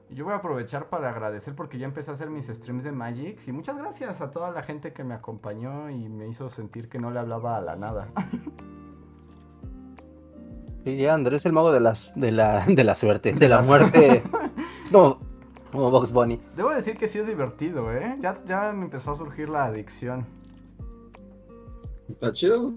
Y 0.09 0.15
Yo 0.15 0.25
voy 0.25 0.33
a 0.33 0.37
aprovechar 0.37 0.87
para 0.89 1.09
agradecer 1.09 1.55
porque 1.55 1.77
ya 1.79 1.85
empecé 1.85 2.11
a 2.11 2.13
hacer 2.13 2.29
mis 2.29 2.45
streams 2.47 2.83
de 2.83 2.91
Magic. 2.91 3.39
Y 3.47 3.51
muchas 3.51 3.75
gracias 3.77 4.21
a 4.21 4.31
toda 4.31 4.51
la 4.51 4.61
gente 4.61 4.93
que 4.93 5.03
me 5.03 5.13
acompañó 5.15 5.89
y 5.89 6.07
me 6.09 6.27
hizo 6.27 6.47
sentir 6.49 6.89
que 6.89 6.99
no 6.99 7.09
le 7.11 7.19
hablaba 7.19 7.57
a 7.57 7.61
la 7.61 7.75
nada. 7.75 8.07
Sí, 10.83 10.97
ya 10.97 11.15
Andrés 11.15 11.43
el 11.47 11.51
mago 11.53 11.71
de, 11.71 11.79
las, 11.79 12.13
de, 12.15 12.31
la, 12.31 12.63
de 12.67 12.83
la 12.83 12.93
suerte, 12.93 13.33
de 13.33 13.49
la 13.49 13.63
muerte. 13.63 14.21
como, 14.91 15.17
como 15.71 15.89
Box 15.89 16.11
Bunny. 16.13 16.39
Debo 16.55 16.69
decir 16.69 16.95
que 16.95 17.07
sí 17.07 17.17
es 17.17 17.25
divertido, 17.25 17.91
¿eh? 17.91 18.15
Ya, 18.21 18.39
ya 18.45 18.71
me 18.71 18.83
empezó 18.85 19.13
a 19.13 19.15
surgir 19.15 19.49
la 19.49 19.65
adicción. 19.65 20.27
Está 22.07 22.31
chido. 22.31 22.73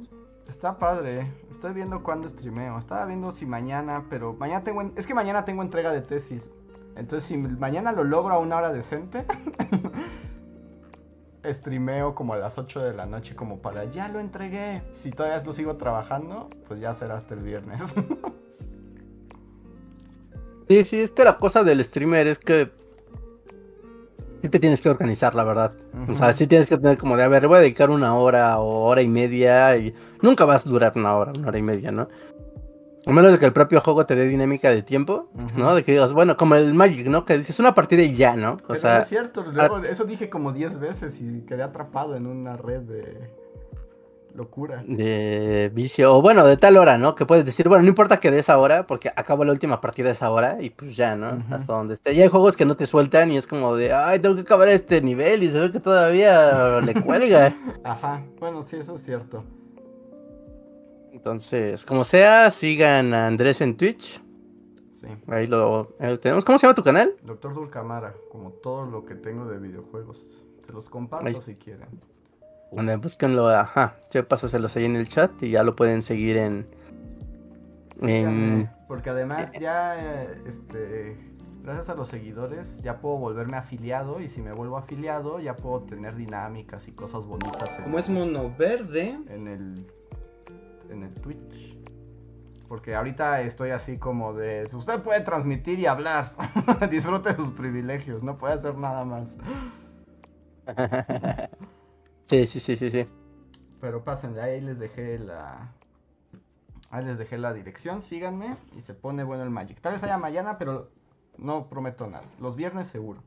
Está 0.48 0.78
padre. 0.78 1.30
Estoy 1.50 1.74
viendo 1.74 2.02
cuándo 2.02 2.26
streameo. 2.30 2.78
Estaba 2.78 3.04
viendo 3.04 3.30
si 3.30 3.44
mañana, 3.44 4.06
pero 4.08 4.32
mañana 4.32 4.64
tengo... 4.64 4.80
en- 4.80 4.94
Es 4.96 5.06
que 5.06 5.12
mañana 5.12 5.44
tengo 5.44 5.62
entrega 5.62 5.92
de 5.92 6.00
tesis. 6.00 6.50
Entonces 6.98 7.28
si 7.28 7.38
mañana 7.38 7.92
lo 7.92 8.02
logro 8.02 8.34
a 8.34 8.38
una 8.38 8.56
hora 8.56 8.70
decente, 8.70 9.24
streameo 11.44 12.14
como 12.14 12.34
a 12.34 12.38
las 12.38 12.58
8 12.58 12.80
de 12.80 12.92
la 12.92 13.06
noche 13.06 13.36
como 13.36 13.60
para 13.60 13.84
ya 13.84 14.08
lo 14.08 14.18
entregué. 14.18 14.82
Si 14.92 15.10
todavía 15.10 15.42
lo 15.44 15.52
sigo 15.52 15.76
trabajando, 15.76 16.50
pues 16.66 16.80
ya 16.80 16.94
será 16.94 17.16
hasta 17.16 17.34
el 17.34 17.40
viernes. 17.40 17.82
Sí, 20.68 20.84
sí, 20.84 21.00
es 21.00 21.12
que 21.12 21.24
la 21.24 21.38
cosa 21.38 21.64
del 21.64 21.82
streamer 21.82 22.26
es 22.26 22.38
que 22.38 22.70
sí 24.42 24.50
te 24.50 24.60
tienes 24.60 24.82
que 24.82 24.90
organizar, 24.90 25.34
la 25.34 25.42
verdad. 25.42 25.72
O 26.08 26.14
sea, 26.14 26.34
sí 26.34 26.46
tienes 26.46 26.66
que 26.66 26.76
tener 26.76 26.98
como 26.98 27.16
de, 27.16 27.24
a 27.24 27.28
ver, 27.28 27.48
voy 27.48 27.56
a 27.56 27.60
dedicar 27.60 27.88
una 27.88 28.14
hora 28.14 28.58
o 28.58 28.84
hora 28.84 29.00
y 29.00 29.08
media 29.08 29.78
y 29.78 29.94
nunca 30.20 30.44
vas 30.44 30.66
a 30.66 30.68
durar 30.68 30.92
una 30.96 31.16
hora, 31.16 31.32
una 31.38 31.48
hora 31.48 31.58
y 31.58 31.62
media, 31.62 31.90
¿no? 31.90 32.08
A 33.08 33.12
menos 33.12 33.32
de 33.32 33.38
que 33.38 33.46
el 33.46 33.52
propio 33.52 33.80
juego 33.80 34.04
te 34.04 34.14
dé 34.14 34.26
dinámica 34.26 34.68
de 34.70 34.82
tiempo. 34.82 35.28
¿no? 35.56 35.74
De 35.74 35.82
que 35.82 35.92
digas, 35.92 36.12
bueno, 36.12 36.36
como 36.36 36.54
el 36.56 36.74
Magic, 36.74 37.06
¿no? 37.06 37.24
Que 37.24 37.38
dices 37.38 37.58
una 37.58 37.74
partida 37.74 38.02
y 38.02 38.14
ya, 38.14 38.36
¿no? 38.36 38.52
O 38.52 38.56
Pero 38.56 38.68
no 38.68 38.74
sea, 38.74 39.00
es 39.00 39.08
cierto, 39.08 39.44
luego 39.50 39.78
eso 39.78 40.04
dije 40.04 40.28
como 40.28 40.52
10 40.52 40.78
veces 40.78 41.20
y 41.20 41.40
quedé 41.46 41.62
atrapado 41.62 42.16
en 42.16 42.26
una 42.26 42.56
red 42.56 42.82
de 42.82 43.30
locura. 44.34 44.84
de 44.86 45.70
vicio, 45.74 46.16
o 46.16 46.22
bueno, 46.22 46.46
de 46.46 46.56
tal 46.56 46.76
hora, 46.76 46.96
¿no? 46.98 47.14
Que 47.14 47.26
puedes 47.26 47.44
decir, 47.44 47.68
bueno, 47.68 47.82
no 47.82 47.88
importa 47.88 48.20
que 48.20 48.30
de 48.30 48.38
esa 48.38 48.58
hora, 48.58 48.86
porque 48.86 49.08
acabo 49.08 49.44
la 49.44 49.52
última 49.52 49.80
partida 49.80 50.10
a 50.10 50.12
esa 50.12 50.30
hora 50.30 50.58
y 50.60 50.70
pues 50.70 50.94
ya, 50.94 51.16
¿no? 51.16 51.42
Hasta 51.50 51.72
donde 51.72 51.94
esté. 51.94 52.12
Y 52.12 52.22
hay 52.22 52.28
juegos 52.28 52.56
que 52.56 52.64
no 52.64 52.76
te 52.76 52.86
sueltan 52.86 53.32
y 53.32 53.36
es 53.36 53.46
como 53.46 53.74
de, 53.74 53.92
ay, 53.92 54.20
tengo 54.20 54.34
que 54.34 54.42
acabar 54.42 54.68
este 54.68 55.00
nivel 55.00 55.42
y 55.42 55.50
se 55.50 55.58
ve 55.58 55.72
que 55.72 55.80
todavía 55.80 56.80
le 56.80 56.94
cuelga. 56.94 57.54
Ajá, 57.84 58.22
bueno, 58.38 58.62
sí, 58.62 58.76
eso 58.76 58.94
es 58.94 59.02
cierto. 59.02 59.44
Entonces, 61.18 61.84
como 61.84 62.04
sea, 62.04 62.48
sigan 62.52 63.12
a 63.12 63.26
Andrés 63.26 63.60
en 63.60 63.76
Twitch. 63.76 64.22
Sí. 64.94 65.08
Ahí 65.26 65.46
lo, 65.48 65.96
ahí 65.98 66.10
lo 66.10 66.18
tenemos. 66.18 66.44
¿Cómo 66.44 66.58
se 66.58 66.66
llama 66.66 66.76
tu 66.76 66.82
canal? 66.84 67.12
Doctor 67.24 67.54
Dulcamara, 67.54 68.14
como 68.30 68.50
todo 68.52 68.86
lo 68.86 69.04
que 69.04 69.16
tengo 69.16 69.44
de 69.46 69.58
videojuegos. 69.58 70.44
Se 70.64 70.72
los 70.72 70.88
comparto 70.88 71.26
Ahí- 71.26 71.34
si 71.34 71.56
quieren. 71.56 71.88
Bueno, 72.70 72.96
búsquenlo, 72.98 73.48
ajá. 73.48 73.96
Yo 74.12 74.26
pásaselos 74.28 74.76
ahí 74.76 74.84
en 74.84 74.94
el 74.94 75.08
chat 75.08 75.42
y 75.42 75.50
ya 75.50 75.62
lo 75.64 75.74
pueden 75.74 76.02
seguir 76.02 76.36
en. 76.36 76.66
en 78.00 78.70
Porque 78.86 79.10
además 79.10 79.50
ya, 79.60 79.96
eh, 80.22 80.42
este, 80.46 81.16
gracias 81.64 81.88
a 81.88 81.94
los 81.94 82.08
seguidores, 82.08 82.80
ya 82.82 83.00
puedo 83.00 83.16
volverme 83.16 83.56
afiliado 83.56 84.20
y 84.20 84.28
si 84.28 84.40
me 84.40 84.52
vuelvo 84.52 84.76
afiliado 84.76 85.40
ya 85.40 85.56
puedo 85.56 85.80
tener 85.82 86.14
dinámicas 86.14 86.86
y 86.88 86.92
cosas 86.92 87.26
bonitas 87.26 87.70
en, 87.78 87.84
Como 87.84 87.98
es 87.98 88.08
mono 88.08 88.54
verde. 88.56 89.18
en 89.28 89.48
el, 89.48 89.86
en 90.90 91.04
el 91.04 91.14
Twitch. 91.14 91.76
Porque 92.68 92.94
ahorita 92.94 93.40
estoy 93.40 93.70
así 93.70 93.96
como 93.96 94.34
de, 94.34 94.68
usted 94.72 95.00
puede 95.02 95.22
transmitir 95.22 95.78
y 95.78 95.86
hablar, 95.86 96.34
disfrute 96.90 97.32
sus 97.32 97.50
privilegios, 97.50 98.22
no 98.22 98.36
puede 98.36 98.54
hacer 98.54 98.76
nada 98.76 99.04
más. 99.04 99.36
sí, 102.24 102.46
sí, 102.46 102.60
sí, 102.60 102.76
sí, 102.76 102.90
sí. 102.90 103.06
Pero 103.80 104.04
pásenle, 104.04 104.42
ahí 104.42 104.60
les 104.60 104.78
dejé 104.78 105.18
la. 105.18 105.72
Ahí 106.90 107.04
les 107.04 107.18
dejé 107.18 107.38
la 107.38 107.52
dirección, 107.52 108.02
síganme 108.02 108.56
y 108.76 108.82
se 108.82 108.94
pone 108.94 109.22
bueno 109.24 109.44
el 109.44 109.50
Magic. 109.50 109.80
Tal 109.80 109.92
vez 109.92 110.02
haya 110.02 110.18
mañana, 110.18 110.58
pero 110.58 110.90
no 111.36 111.68
prometo 111.68 112.06
nada. 112.06 112.24
Los 112.40 112.56
viernes 112.56 112.86
seguro. 112.86 113.22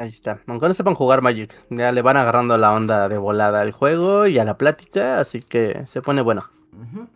Ahí 0.00 0.08
está. 0.08 0.40
Aunque 0.46 0.66
no 0.66 0.72
sepan 0.72 0.94
jugar 0.94 1.20
Magic, 1.20 1.54
ya 1.68 1.92
le 1.92 2.00
van 2.00 2.16
agarrando 2.16 2.56
la 2.56 2.72
onda 2.72 3.06
de 3.10 3.18
volada 3.18 3.60
al 3.60 3.70
juego 3.70 4.26
y 4.26 4.38
a 4.38 4.46
la 4.46 4.56
plática, 4.56 5.20
así 5.20 5.42
que 5.42 5.86
se 5.86 6.00
pone 6.00 6.22
bueno. 6.22 6.42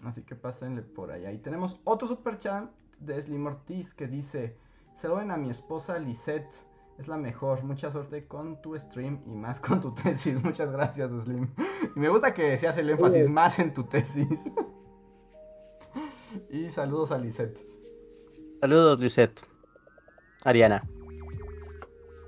Así 0.05 0.21
que 0.21 0.35
pásenle 0.35 0.83
por 0.83 1.11
allá. 1.11 1.33
Y 1.33 1.39
tenemos 1.39 1.81
otro 1.85 2.07
super 2.07 2.39
chat 2.39 2.69
de 2.99 3.23
Slim 3.23 3.47
Ortiz 3.47 3.95
que 3.95 4.07
dice: 4.07 4.59
ven 5.03 5.31
a 5.31 5.39
mi 5.39 5.49
esposa 5.49 5.99
Lisette. 5.99 6.55
Es 6.99 7.09
la 7.09 7.17
mejor. 7.17 7.65
Mucha 7.65 7.91
suerte 7.91 8.27
con 8.27 8.61
tu 8.61 8.79
stream 8.79 9.19
y 9.27 9.35
más 9.35 9.61
con 9.61 9.81
tu 9.81 9.95
tesis. 9.95 10.45
Muchas 10.45 10.71
gracias, 10.71 11.11
Slim. 11.25 11.49
Y 11.97 11.99
me 11.99 12.11
gusta 12.11 12.35
que 12.35 12.59
se 12.59 12.69
hace 12.69 12.83
el 12.83 12.91
énfasis 12.91 13.31
más 13.31 13.59
en 13.61 13.73
tu 13.73 13.85
tesis. 13.85 14.29
y 16.51 16.69
saludos 16.69 17.13
a 17.13 17.19
Lisette. 17.19 17.67
Saludos, 18.61 19.01
Lisette. 19.01 19.41
Ariana. 20.45 20.83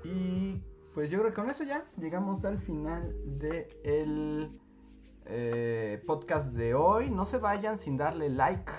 Y 0.07 0.61
pues 0.93 1.09
yo 1.09 1.19
creo 1.19 1.31
que 1.31 1.35
con 1.35 1.49
eso 1.49 1.63
ya 1.63 1.85
llegamos 1.99 2.45
al 2.45 2.59
final 2.59 3.15
de 3.39 3.67
el 3.83 4.49
eh, 5.25 6.01
podcast 6.05 6.53
de 6.53 6.73
hoy. 6.73 7.09
No 7.09 7.25
se 7.25 7.37
vayan 7.37 7.77
sin 7.77 7.97
darle 7.97 8.29
like 8.29 8.71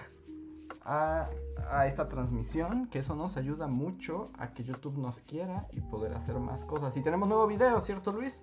a, 0.82 1.28
a 1.70 1.86
esta 1.86 2.08
transmisión, 2.08 2.88
que 2.88 3.00
eso 3.00 3.14
nos 3.14 3.36
ayuda 3.36 3.66
mucho 3.66 4.30
a 4.38 4.54
que 4.54 4.64
YouTube 4.64 4.96
nos 4.96 5.20
quiera 5.22 5.68
y 5.72 5.80
poder 5.80 6.14
hacer 6.14 6.38
más 6.38 6.64
cosas. 6.64 6.96
Y 6.96 7.02
tenemos 7.02 7.28
nuevo 7.28 7.46
video, 7.46 7.80
¿cierto 7.80 8.12
Luis? 8.12 8.42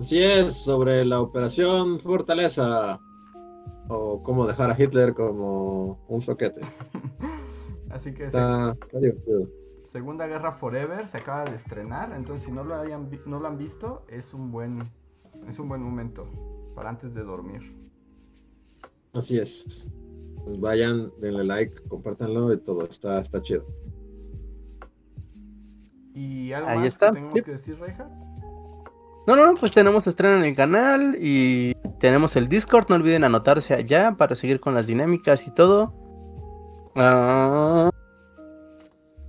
Así 0.00 0.22
es, 0.22 0.64
sobre 0.64 1.04
la 1.04 1.20
operación 1.20 2.00
Fortaleza. 2.00 3.00
O 3.90 4.22
cómo 4.22 4.46
dejar 4.46 4.70
a 4.70 4.76
Hitler 4.78 5.14
como 5.14 5.98
un 6.08 6.20
soquete. 6.20 6.60
Así 7.90 8.12
que 8.12 8.26
Está, 8.26 8.72
está 8.72 8.98
divertido. 8.98 9.48
Segunda 9.88 10.26
Guerra 10.26 10.52
Forever 10.52 11.06
se 11.06 11.16
acaba 11.16 11.46
de 11.46 11.56
estrenar, 11.56 12.12
entonces 12.14 12.44
si 12.44 12.52
no 12.52 12.62
lo 12.62 12.74
hayan 12.74 13.08
no 13.24 13.40
lo 13.40 13.48
han 13.48 13.56
visto, 13.56 14.04
es 14.08 14.34
un 14.34 14.52
buen 14.52 14.82
es 15.48 15.58
un 15.58 15.66
buen 15.66 15.82
momento 15.82 16.28
para 16.74 16.90
antes 16.90 17.14
de 17.14 17.22
dormir. 17.22 17.74
Así 19.14 19.38
es. 19.38 19.90
Pues 20.44 20.60
vayan, 20.60 21.10
denle 21.22 21.42
like, 21.42 21.74
compártanlo 21.88 22.52
y 22.52 22.58
todo. 22.58 22.86
Está, 22.86 23.18
está 23.18 23.40
chido. 23.40 23.64
Y 26.12 26.52
algo 26.52 26.68
Ahí 26.68 26.78
más 26.80 26.88
está, 26.88 27.06
que 27.08 27.14
tengamos 27.14 27.34
sí. 27.38 27.44
que 27.44 27.50
decir, 27.52 27.78
Reja. 27.78 28.10
No, 29.26 29.36
no, 29.36 29.54
pues 29.58 29.72
tenemos 29.72 30.06
estreno 30.06 30.36
en 30.36 30.44
el 30.44 30.54
canal 30.54 31.16
y 31.18 31.74
tenemos 31.98 32.36
el 32.36 32.46
Discord. 32.46 32.90
No 32.90 32.96
olviden 32.96 33.24
anotarse 33.24 33.72
allá 33.72 34.14
para 34.18 34.34
seguir 34.34 34.60
con 34.60 34.74
las 34.74 34.86
dinámicas 34.86 35.46
y 35.46 35.50
todo. 35.50 35.94
Ah, 36.94 37.90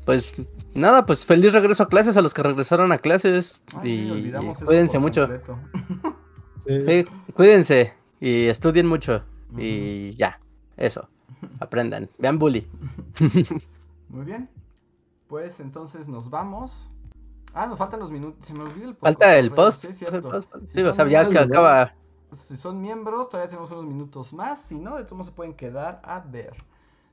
pues 0.05 0.33
nada, 0.73 1.05
pues 1.05 1.25
feliz 1.25 1.53
regreso 1.53 1.83
a 1.83 1.89
clases 1.89 2.17
a 2.17 2.21
los 2.21 2.33
que 2.33 2.43
regresaron 2.43 2.91
a 2.91 2.97
clases. 2.97 3.61
Ay, 3.75 4.31
y 4.33 4.63
cuídense 4.65 4.99
mucho. 4.99 5.21
completo. 5.21 5.59
Sí. 6.59 6.85
Sí, 6.85 7.05
cuídense 7.33 7.93
y 8.19 8.47
estudien 8.47 8.85
mucho. 8.85 9.23
Y 9.57 10.11
ya, 10.15 10.41
eso. 10.75 11.07
Aprendan. 11.59 12.09
Vean 12.17 12.37
bully. 12.37 12.67
Muy 14.09 14.25
bien. 14.25 14.49
Pues 15.27 15.59
entonces 15.59 16.07
nos 16.07 16.29
vamos. 16.29 16.91
Ah, 17.53 17.67
nos 17.67 17.77
faltan 17.77 17.99
los 17.99 18.11
minutos. 18.11 18.45
Se 18.45 18.53
me 18.53 18.63
olvida 18.63 18.87
el 18.87 18.95
post. 18.95 19.01
Falta 19.01 19.37
el 19.37 19.51
post. 19.51 19.85
Sí, 19.91 20.05
el 20.05 20.21
post. 20.21 20.53
Si 20.73 20.81
o 20.81 20.85
son 20.85 20.93
sea, 20.93 21.07
ya 21.07 21.21
miembros, 21.21 21.29
que 21.29 21.37
acaba. 21.39 21.95
Si 22.33 22.57
son 22.57 22.81
miembros, 22.81 23.29
todavía 23.29 23.49
tenemos 23.49 23.71
unos 23.71 23.85
minutos 23.85 24.33
más. 24.33 24.61
Si 24.61 24.77
no, 24.77 24.97
de 24.97 25.03
todos 25.03 25.13
modos 25.13 25.27
se 25.27 25.33
pueden 25.33 25.53
quedar 25.53 26.01
a 26.03 26.19
ver. 26.19 26.53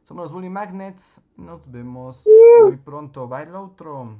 Somos 0.06 0.26
los 0.26 0.32
Bully 0.32 0.48
Magnets. 0.48 1.20
Nos 1.36 1.68
vemos 1.68 2.24
muy 2.62 2.76
pronto. 2.76 3.26
Bye, 3.26 3.50
otro. 3.50 4.16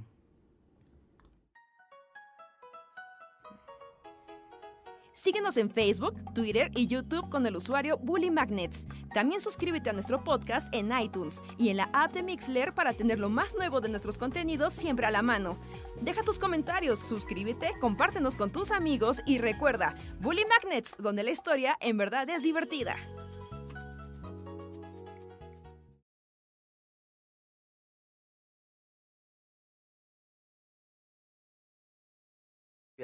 Síguenos 5.12 5.56
en 5.56 5.70
Facebook, 5.70 6.14
Twitter 6.34 6.70
y 6.74 6.88
YouTube 6.88 7.30
con 7.30 7.46
el 7.46 7.56
usuario 7.56 7.98
Bully 7.98 8.30
Magnets. 8.30 8.86
También 9.14 9.40
suscríbete 9.40 9.90
a 9.90 9.92
nuestro 9.92 10.22
podcast 10.22 10.72
en 10.74 10.90
iTunes 10.96 11.42
y 11.56 11.68
en 11.68 11.78
la 11.78 11.88
app 11.92 12.12
de 12.12 12.22
Mixler 12.22 12.74
para 12.74 12.92
tener 12.92 13.18
lo 13.18 13.28
más 13.28 13.54
nuevo 13.54 13.80
de 13.80 13.88
nuestros 13.88 14.18
contenidos 14.18 14.72
siempre 14.72 15.06
a 15.06 15.10
la 15.10 15.22
mano. 15.22 15.56
Deja 16.00 16.22
tus 16.22 16.38
comentarios, 16.38 16.98
suscríbete, 16.98 17.72
compártenos 17.80 18.36
con 18.36 18.50
tus 18.50 18.72
amigos 18.72 19.20
y 19.24 19.38
recuerda, 19.38 19.94
Bully 20.20 20.44
Magnets, 20.46 20.96
donde 20.98 21.22
la 21.22 21.30
historia 21.30 21.76
en 21.80 21.96
verdad 21.96 22.28
es 22.28 22.42
divertida. 22.42 22.96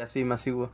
Así 0.00 0.24
masivo. 0.24 0.70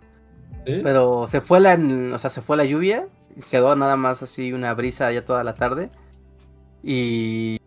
¿Sí? 0.66 0.80
Pero 0.82 1.26
se 1.28 1.40
fue 1.40 1.60
la, 1.60 1.74
o 2.14 2.18
sea, 2.18 2.30
se 2.30 2.40
fue 2.40 2.56
la 2.56 2.64
lluvia, 2.64 3.08
y 3.36 3.40
quedó 3.42 3.74
nada 3.76 3.96
más 3.96 4.22
así 4.22 4.52
una 4.52 4.74
brisa 4.74 5.12
ya 5.12 5.24
toda 5.24 5.44
la 5.44 5.54
tarde. 5.54 5.90
Y 6.82 7.58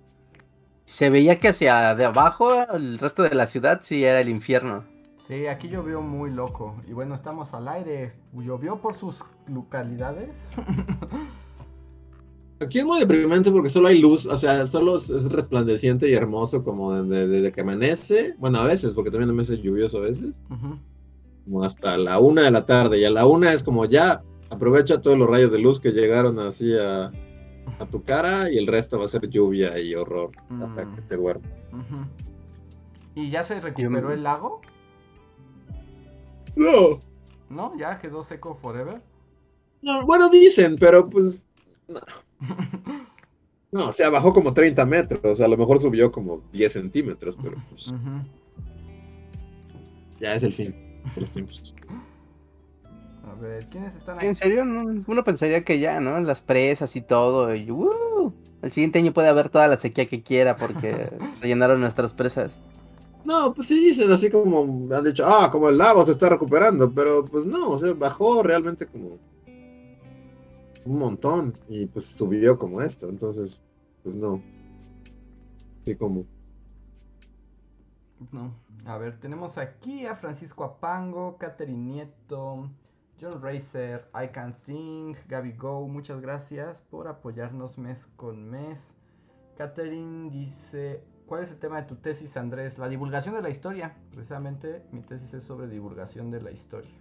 se 0.85 1.09
veía 1.09 1.39
que 1.39 1.49
hacia 1.49 1.95
de 1.95 2.05
abajo, 2.05 2.63
el 2.73 2.97
resto 2.99 3.23
de 3.23 3.35
la 3.35 3.47
ciudad 3.47 3.79
sí 3.81 4.03
era 4.03 4.21
el 4.21 4.29
infierno. 4.29 4.85
Sí, 5.27 5.47
aquí 5.47 5.69
llovió 5.69 6.01
muy 6.01 6.31
loco. 6.31 6.75
Y 6.87 6.93
bueno, 6.93 7.15
estamos 7.15 7.53
al 7.53 7.67
aire. 7.67 8.13
Llovió 8.33 8.81
por 8.81 8.95
sus 8.95 9.23
localidades. 9.47 10.35
Aquí 12.59 12.77
es 12.77 12.85
muy 12.85 12.99
deprimente 12.99 13.49
porque 13.51 13.69
solo 13.69 13.87
hay 13.87 13.99
luz, 13.99 14.27
o 14.27 14.37
sea, 14.37 14.67
solo 14.67 14.97
es- 14.97 15.09
es 15.09 15.31
resplandeciente 15.31 16.07
y 16.07 16.13
hermoso 16.13 16.63
como 16.63 16.93
desde, 17.01 17.51
que 17.51 17.61
amanece. 17.61 18.35
Bueno, 18.37 18.59
a 18.59 18.65
veces, 18.65 18.93
porque 18.93 19.09
también 19.09 19.31
amanece 19.31 19.57
lluvioso 19.57 19.97
a 19.97 20.01
veces. 20.01 20.35
Ujú. 20.47 20.77
Como 21.51 21.65
hasta 21.65 21.97
la 21.97 22.17
una 22.19 22.43
de 22.43 22.51
la 22.51 22.65
tarde. 22.65 22.97
Y 22.99 23.03
a 23.03 23.09
la 23.11 23.25
una 23.27 23.51
es 23.51 23.61
como 23.61 23.83
ya, 23.83 24.23
aprovecha 24.49 25.01
todos 25.01 25.17
los 25.17 25.29
rayos 25.29 25.51
de 25.51 25.59
luz 25.59 25.81
que 25.81 25.91
llegaron 25.91 26.39
así 26.39 26.71
a, 26.79 27.11
a 27.79 27.85
tu 27.91 28.03
cara 28.03 28.49
y 28.49 28.57
el 28.57 28.67
resto 28.67 28.97
va 28.97 29.03
a 29.03 29.09
ser 29.09 29.27
lluvia 29.27 29.77
y 29.77 29.93
horror 29.93 30.31
hasta 30.61 30.85
Mm. 30.85 30.95
que 30.95 31.01
te 31.01 31.17
duermas. 31.17 31.51
¿Y 33.15 33.29
ya 33.31 33.43
se 33.43 33.59
recuperó 33.59 34.13
el 34.13 34.23
lago? 34.23 34.61
No, 36.55 37.01
¿No? 37.49 37.77
¿Ya 37.77 37.99
quedó 37.99 38.23
seco 38.23 38.55
forever? 38.61 39.01
no, 39.81 40.05
bueno, 40.05 40.29
dicen, 40.29 40.77
pero 40.79 41.03
pues 41.09 41.47
no, 43.73 43.87
o 43.89 43.91
sea, 43.91 44.09
bajó 44.09 44.31
como 44.31 44.53
30 44.53 44.85
metros, 44.85 45.19
o 45.23 45.35
sea, 45.35 45.47
a 45.47 45.49
lo 45.49 45.57
mejor 45.57 45.79
subió 45.79 46.11
como 46.11 46.41
10 46.53 46.71
centímetros, 46.71 47.37
pero 47.43 47.57
pues 47.69 47.93
ya 50.21 50.33
es 50.35 50.43
el 50.43 50.53
fin 50.53 50.90
de 51.15 51.21
los 51.21 51.31
tiempos. 51.31 51.75
A 53.23 53.33
ver, 53.35 53.67
¿quiénes 53.69 53.95
están 53.95 54.19
En 54.19 54.31
aquí? 54.31 54.35
serio, 54.35 54.65
No, 54.65 55.03
uno 55.07 55.23
pensaría 55.23 55.63
que 55.63 55.79
ya, 55.79 55.99
¿no? 55.99 56.19
Las 56.19 56.41
presas 56.41 56.95
y 56.95 57.01
todo. 57.01 57.53
Y, 57.55 57.69
¡uh! 57.71 58.33
El 58.61 58.71
siguiente 58.71 58.99
año 58.99 59.13
puede 59.13 59.27
haber 59.29 59.49
toda 59.49 59.67
la 59.67 59.77
sequía 59.77 60.05
que 60.07 60.23
quiera 60.23 60.55
porque 60.55 61.11
rellenaron 61.41 61.79
nuestras 61.81 62.13
presas. 62.13 62.57
No, 63.23 63.53
pues 63.53 63.67
sí 63.67 63.83
dicen 63.83 64.11
así 64.11 64.29
como 64.29 64.93
han 64.95 65.03
dicho, 65.03 65.23
ah, 65.27 65.49
como 65.51 65.69
el 65.69 65.77
lago 65.77 66.05
se 66.05 66.11
está 66.11 66.29
recuperando, 66.29 66.91
pero 66.93 67.23
pues 67.25 67.45
no, 67.45 67.69
o 67.71 67.77
sea, 67.77 67.93
bajó 67.93 68.41
realmente 68.43 68.87
como 68.87 69.19
un 70.85 70.97
montón 70.97 71.57
y 71.67 71.85
pues 71.87 72.05
subió 72.05 72.57
como 72.57 72.81
esto, 72.81 73.09
entonces, 73.09 73.61
pues 74.03 74.15
no. 74.15 74.41
Sí, 75.85 75.95
como. 75.95 76.25
No. 78.31 78.53
A 78.85 78.97
ver, 78.97 79.19
tenemos 79.19 79.57
aquí 79.57 80.05
a 80.05 80.15
Francisco 80.15 80.63
Apango, 80.63 81.37
Catherine 81.37 81.77
Nieto, 81.77 82.69
John 83.19 83.41
Racer, 83.41 84.09
I 84.15 84.29
Can 84.29 84.55
Think, 84.65 85.17
Gaby 85.27 85.53
Go. 85.53 85.87
Muchas 85.87 86.19
gracias 86.19 86.81
por 86.89 87.07
apoyarnos 87.07 87.77
mes 87.77 88.07
con 88.15 88.49
mes. 88.49 88.79
Catherine 89.55 90.31
dice, 90.31 91.03
¿cuál 91.27 91.43
es 91.43 91.51
el 91.51 91.59
tema 91.59 91.79
de 91.79 91.87
tu 91.87 91.97
tesis, 91.97 92.35
Andrés? 92.35 92.79
La 92.79 92.89
divulgación 92.89 93.35
de 93.35 93.43
la 93.43 93.49
historia. 93.49 93.95
Precisamente 94.09 94.83
mi 94.91 95.01
tesis 95.01 95.31
es 95.35 95.43
sobre 95.43 95.67
divulgación 95.67 96.31
de 96.31 96.41
la 96.41 96.49
historia. 96.51 96.95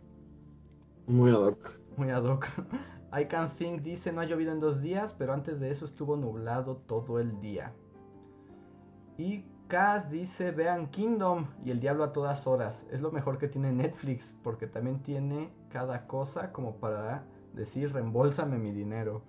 Muy 1.07 1.31
ad 1.31 1.41
hoc. 1.41 1.71
Muy 1.97 2.11
ad 2.11 2.25
hoc. 2.25 2.47
I 3.19 3.25
Can 3.25 3.49
Think 3.49 3.81
dice, 3.81 4.13
no 4.13 4.21
ha 4.21 4.27
llovido 4.27 4.53
en 4.53 4.61
dos 4.61 4.83
días, 4.83 5.15
pero 5.15 5.33
antes 5.33 5.59
de 5.59 5.71
eso 5.71 5.87
estuvo 5.87 6.17
nublado 6.17 6.77
todo 6.77 7.19
el 7.19 7.41
día. 7.41 7.73
Y 9.17 9.45
Dice, 10.11 10.51
vean 10.51 10.89
Kingdom 10.89 11.47
y 11.65 11.71
el 11.71 11.79
diablo 11.79 12.03
a 12.03 12.13
todas 12.13 12.49
horas. 12.49 12.85
Es 12.91 13.01
lo 13.01 13.13
mejor 13.13 13.39
que 13.39 13.47
tiene 13.47 13.71
Netflix, 13.71 14.35
porque 14.43 14.67
también 14.67 15.01
tiene 15.01 15.49
cada 15.69 16.09
cosa 16.09 16.51
como 16.51 16.75
para 16.75 17.23
decir, 17.53 17.93
reembolsame 17.93 18.59
mi 18.59 18.73
dinero. 18.73 19.23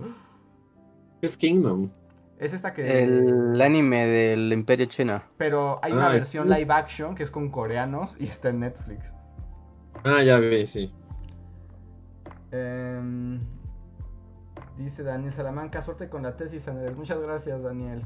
¿Qué 1.22 1.28
es 1.28 1.38
Kingdom? 1.38 1.92
Es 2.40 2.54
esta 2.54 2.74
que... 2.74 3.04
El 3.04 3.62
anime 3.62 4.08
del 4.08 4.52
Imperio 4.52 4.88
Chino. 4.88 5.22
Pero 5.38 5.80
hay 5.84 5.92
una 5.92 6.10
Ay. 6.10 6.18
versión 6.18 6.50
live 6.50 6.74
action 6.74 7.14
que 7.14 7.22
es 7.22 7.30
con 7.30 7.52
coreanos 7.52 8.20
y 8.20 8.26
está 8.26 8.50
en 8.50 8.62
Netflix. 8.62 9.14
Ah, 10.04 10.24
ya 10.24 10.40
vi, 10.40 10.66
sí. 10.66 10.92
Em, 12.50 13.40
dice 14.76 15.04
Daniel 15.04 15.32
Salamanca, 15.32 15.84
suerte 15.84 16.10
con 16.10 16.24
la 16.24 16.36
tesis, 16.36 16.68
Andrés. 16.68 16.98
Muchas 16.98 17.22
gracias, 17.22 17.62
Daniel. 17.62 18.04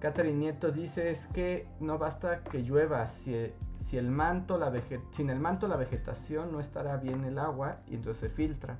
Catherine 0.00 0.38
Nieto 0.38 0.70
dice, 0.70 1.10
es 1.10 1.26
que 1.28 1.68
no 1.80 1.98
basta 1.98 2.44
que 2.44 2.62
llueva, 2.62 3.10
si, 3.10 3.52
si 3.76 3.98
el 3.98 4.10
manto, 4.10 4.58
la 4.58 4.70
vege- 4.70 5.02
sin 5.10 5.30
el 5.30 5.40
manto 5.40 5.66
la 5.68 5.76
vegetación 5.76 6.52
no 6.52 6.60
estará 6.60 6.96
bien 6.98 7.24
el 7.24 7.38
agua 7.38 7.78
y 7.86 7.96
entonces 7.96 8.20
se 8.20 8.28
filtra. 8.28 8.78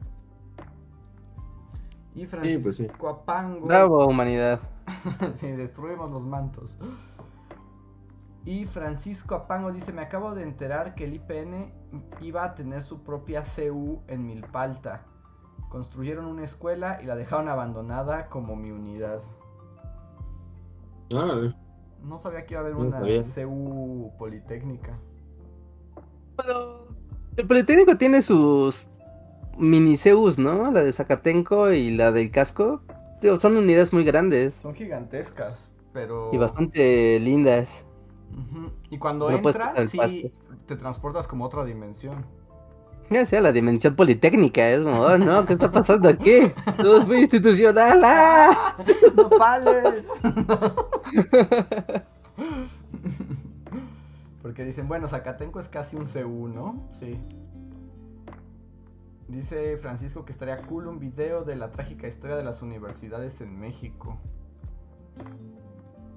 Y 2.14 2.26
Francisco 2.26 2.62
pues 2.62 2.76
sí. 2.76 2.86
Apango... 3.08 3.66
Bravo, 3.66 4.06
humanidad. 4.06 4.60
si 5.34 5.50
destruimos 5.52 6.10
los 6.10 6.22
mantos. 6.22 6.76
Y 8.44 8.64
Francisco 8.66 9.34
Apango 9.34 9.72
dice, 9.72 9.92
me 9.92 10.00
acabo 10.02 10.34
de 10.34 10.42
enterar 10.42 10.94
que 10.94 11.04
el 11.04 11.14
IPN 11.14 11.72
iba 12.20 12.44
a 12.44 12.54
tener 12.54 12.82
su 12.82 13.02
propia 13.02 13.44
CU 13.44 14.02
en 14.06 14.26
Milpalta. 14.26 15.04
Construyeron 15.68 16.24
una 16.24 16.44
escuela 16.44 16.98
y 17.02 17.06
la 17.06 17.14
dejaron 17.16 17.48
abandonada 17.48 18.28
como 18.28 18.56
mi 18.56 18.70
unidad. 18.70 19.20
Órale. 21.10 21.54
No 22.02 22.20
sabía 22.20 22.46
que 22.46 22.54
iba 22.54 22.60
a 22.60 22.64
haber 22.64 22.76
una. 22.76 23.00
CU 23.00 24.12
Politécnica. 24.18 24.98
Pero 26.36 26.88
el 27.36 27.46
Politécnico 27.46 27.96
tiene 27.96 28.22
sus 28.22 28.88
mini 29.56 29.96
CEUs, 29.96 30.38
¿no? 30.38 30.70
La 30.70 30.82
de 30.82 30.92
Zacatenco 30.92 31.72
y 31.72 31.90
la 31.90 32.12
del 32.12 32.30
Casco. 32.30 32.82
Son 33.40 33.56
unidades 33.56 33.92
muy 33.92 34.04
grandes 34.04 34.54
Son 34.54 34.74
gigantescas, 34.74 35.70
pero... 35.92 36.30
y 36.32 36.36
bastante 36.36 37.18
lindas. 37.18 37.84
Y 38.90 38.98
cuando 38.98 39.30
No 39.30 39.36
entras, 39.36 39.90
sí, 39.90 40.32
te 40.66 40.76
transportas 40.76 41.26
como 41.26 41.44
a 41.44 41.48
otra 41.48 41.64
dimensión. 41.64 42.24
Ya 43.10 43.24
sea 43.26 43.40
la 43.40 43.52
dimensión 43.52 43.96
politécnica, 43.96 44.68
es 44.70 44.82
como, 44.82 45.00
oh 45.00 45.16
no, 45.18 45.46
¿qué 45.46 45.54
está 45.54 45.70
pasando 45.70 46.08
aquí? 46.08 46.52
Todo 46.76 47.00
es 47.00 47.06
muy 47.08 47.20
institucional. 47.20 48.00
¡ah! 48.04 48.76
¡No 49.16 49.30
pales! 49.30 50.08
Porque 54.42 54.64
dicen, 54.64 54.88
bueno, 54.88 55.08
Zacatenco 55.08 55.60
es 55.60 55.68
casi 55.68 55.96
un 55.96 56.06
CU, 56.06 56.48
¿no? 56.48 56.88
Sí. 56.98 57.18
Dice 59.28 59.76
Francisco 59.76 60.24
que 60.24 60.32
estaría 60.32 60.62
cool 60.62 60.86
un 60.86 60.98
video 60.98 61.44
de 61.44 61.54
la 61.56 61.70
trágica 61.70 62.08
historia 62.08 62.36
de 62.36 62.44
las 62.44 62.62
universidades 62.62 63.40
en 63.42 63.58
México. 63.60 64.18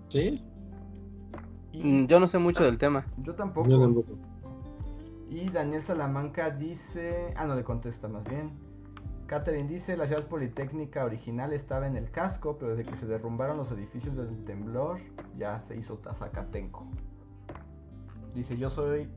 ¿Sí? 0.07 0.43
Y 1.73 1.84
Mm, 1.84 2.07
Yo 2.07 2.19
no 2.19 2.27
sé 2.27 2.38
mucho 2.38 2.63
del 2.63 2.77
tema. 2.77 3.05
yo 3.18 3.34
tampoco. 3.35 3.69
Yo 3.69 3.80
tampoco. 3.80 4.18
Y 5.32 5.49
Daniel 5.49 5.82
Salamanca 5.82 6.49
dice. 6.49 7.34
Ah, 7.38 7.45
no 7.45 7.56
le 7.56 7.64
contesta 7.64 8.10
más 8.10 8.26
bien. 8.26 8.52
Catherine 9.28 9.70
dice: 9.70 9.95
La 9.95 10.06
ciudad 10.06 10.28
politécnica 10.28 11.06
original 11.06 11.53
estaba 11.53 11.88
en 11.88 11.95
el 11.95 12.12
casco, 12.12 12.58
pero 12.60 12.76
desde 12.76 12.91
que 12.91 12.98
se 12.98 13.06
derrumbaron 13.06 13.56
los 13.56 13.72
edificios 13.72 14.18
del 14.18 14.44
temblor, 14.44 14.99
ya 15.38 15.62
se 15.62 15.78
hizo 15.78 16.02
Zacatenco. 16.20 16.86
Dice: 18.36 18.58
Yo 18.58 18.70
soy. 18.70 19.10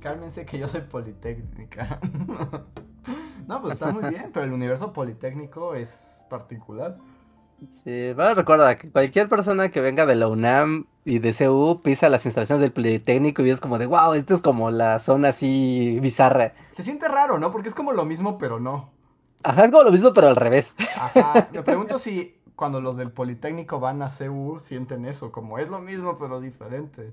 Cálmense 0.00 0.46
que 0.46 0.58
yo 0.58 0.66
soy 0.66 0.80
politécnica. 0.80 2.00
no, 3.46 3.60
pues 3.60 3.74
está 3.74 3.92
muy 3.92 4.08
bien, 4.08 4.30
pero 4.32 4.46
el 4.46 4.54
universo 4.54 4.94
politécnico 4.94 5.74
es 5.74 6.24
particular. 6.30 6.96
Sí, 7.68 8.12
bueno, 8.14 8.34
recuerda 8.34 8.78
que 8.78 8.90
cualquier 8.90 9.28
persona 9.28 9.68
que 9.68 9.80
venga 9.80 10.06
de 10.06 10.14
la 10.14 10.28
UNAM 10.28 10.86
y 11.04 11.18
de 11.18 11.34
CU 11.34 11.80
pisa 11.82 12.08
las 12.08 12.24
instalaciones 12.24 12.62
del 12.62 12.72
Politécnico 12.72 13.42
y 13.42 13.50
es 13.50 13.60
como 13.60 13.78
de, 13.78 13.86
wow, 13.86 14.14
esto 14.14 14.34
es 14.34 14.42
como 14.42 14.70
la 14.70 14.98
zona 14.98 15.28
así 15.28 15.98
bizarra. 16.00 16.54
Se 16.72 16.82
siente 16.82 17.06
raro, 17.08 17.38
¿no? 17.38 17.50
Porque 17.50 17.68
es 17.68 17.74
como 17.74 17.92
lo 17.92 18.04
mismo, 18.04 18.38
pero 18.38 18.58
no. 18.60 18.90
Ajá, 19.42 19.64
es 19.64 19.70
como 19.70 19.84
lo 19.84 19.92
mismo, 19.92 20.12
pero 20.12 20.28
al 20.28 20.36
revés. 20.36 20.74
Ajá, 20.96 21.48
me 21.52 21.62
pregunto 21.62 21.98
si 21.98 22.34
cuando 22.56 22.80
los 22.80 22.96
del 22.96 23.10
Politécnico 23.10 23.78
van 23.78 24.02
a 24.02 24.10
CU 24.10 24.58
sienten 24.60 25.04
eso, 25.04 25.30
como 25.32 25.58
es 25.58 25.70
lo 25.70 25.80
mismo 25.80 26.18
pero 26.18 26.40
diferente. 26.40 27.12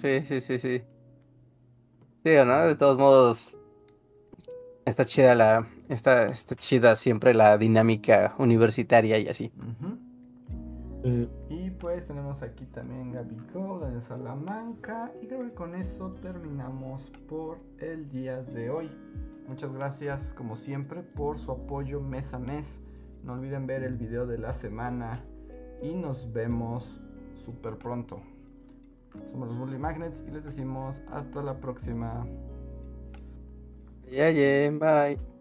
Sí, 0.00 0.22
sí, 0.22 0.40
sí, 0.40 0.58
sí. 0.58 0.82
Digo, 2.24 2.44
¿no? 2.44 2.66
De 2.66 2.74
todos 2.74 2.98
modos, 2.98 3.56
está 4.84 5.04
chida 5.06 5.34
la, 5.34 5.66
está, 5.94 6.28
está 6.28 6.54
chida 6.54 6.96
siempre 6.96 7.34
la 7.34 7.58
dinámica 7.58 8.34
universitaria 8.38 9.18
y 9.18 9.28
así. 9.28 9.52
Eh, 11.04 11.28
Y 11.48 11.70
pues 11.70 12.06
tenemos 12.06 12.42
aquí 12.42 12.66
también 12.66 13.12
Gaby 13.12 13.36
Go, 13.54 13.80
de 13.80 14.00
Salamanca. 14.02 15.12
Y 15.22 15.26
creo 15.26 15.42
que 15.44 15.54
con 15.54 15.74
eso 15.74 16.12
terminamos 16.22 17.10
por 17.28 17.58
el 17.78 18.08
día 18.10 18.42
de 18.42 18.70
hoy. 18.70 18.90
Muchas 19.48 19.72
gracias 19.72 20.32
como 20.34 20.56
siempre 20.56 21.02
por 21.02 21.38
su 21.38 21.50
apoyo 21.52 22.00
mes 22.00 22.32
a 22.34 22.38
mes. 22.38 22.78
No 23.24 23.34
olviden 23.34 23.66
ver 23.66 23.82
el 23.82 23.96
video 23.96 24.26
de 24.26 24.38
la 24.38 24.54
semana. 24.54 25.24
Y 25.82 25.94
nos 25.94 26.32
vemos 26.32 27.00
súper 27.44 27.78
pronto. 27.78 28.20
Somos 29.30 29.48
los 29.48 29.58
Bully 29.58 29.78
Magnets 29.78 30.24
y 30.28 30.30
les 30.30 30.44
decimos 30.44 31.02
hasta 31.10 31.42
la 31.42 31.58
próxima. 31.58 32.26
Ya, 34.10 34.30
ya, 34.30 34.70
bye. 34.70 35.39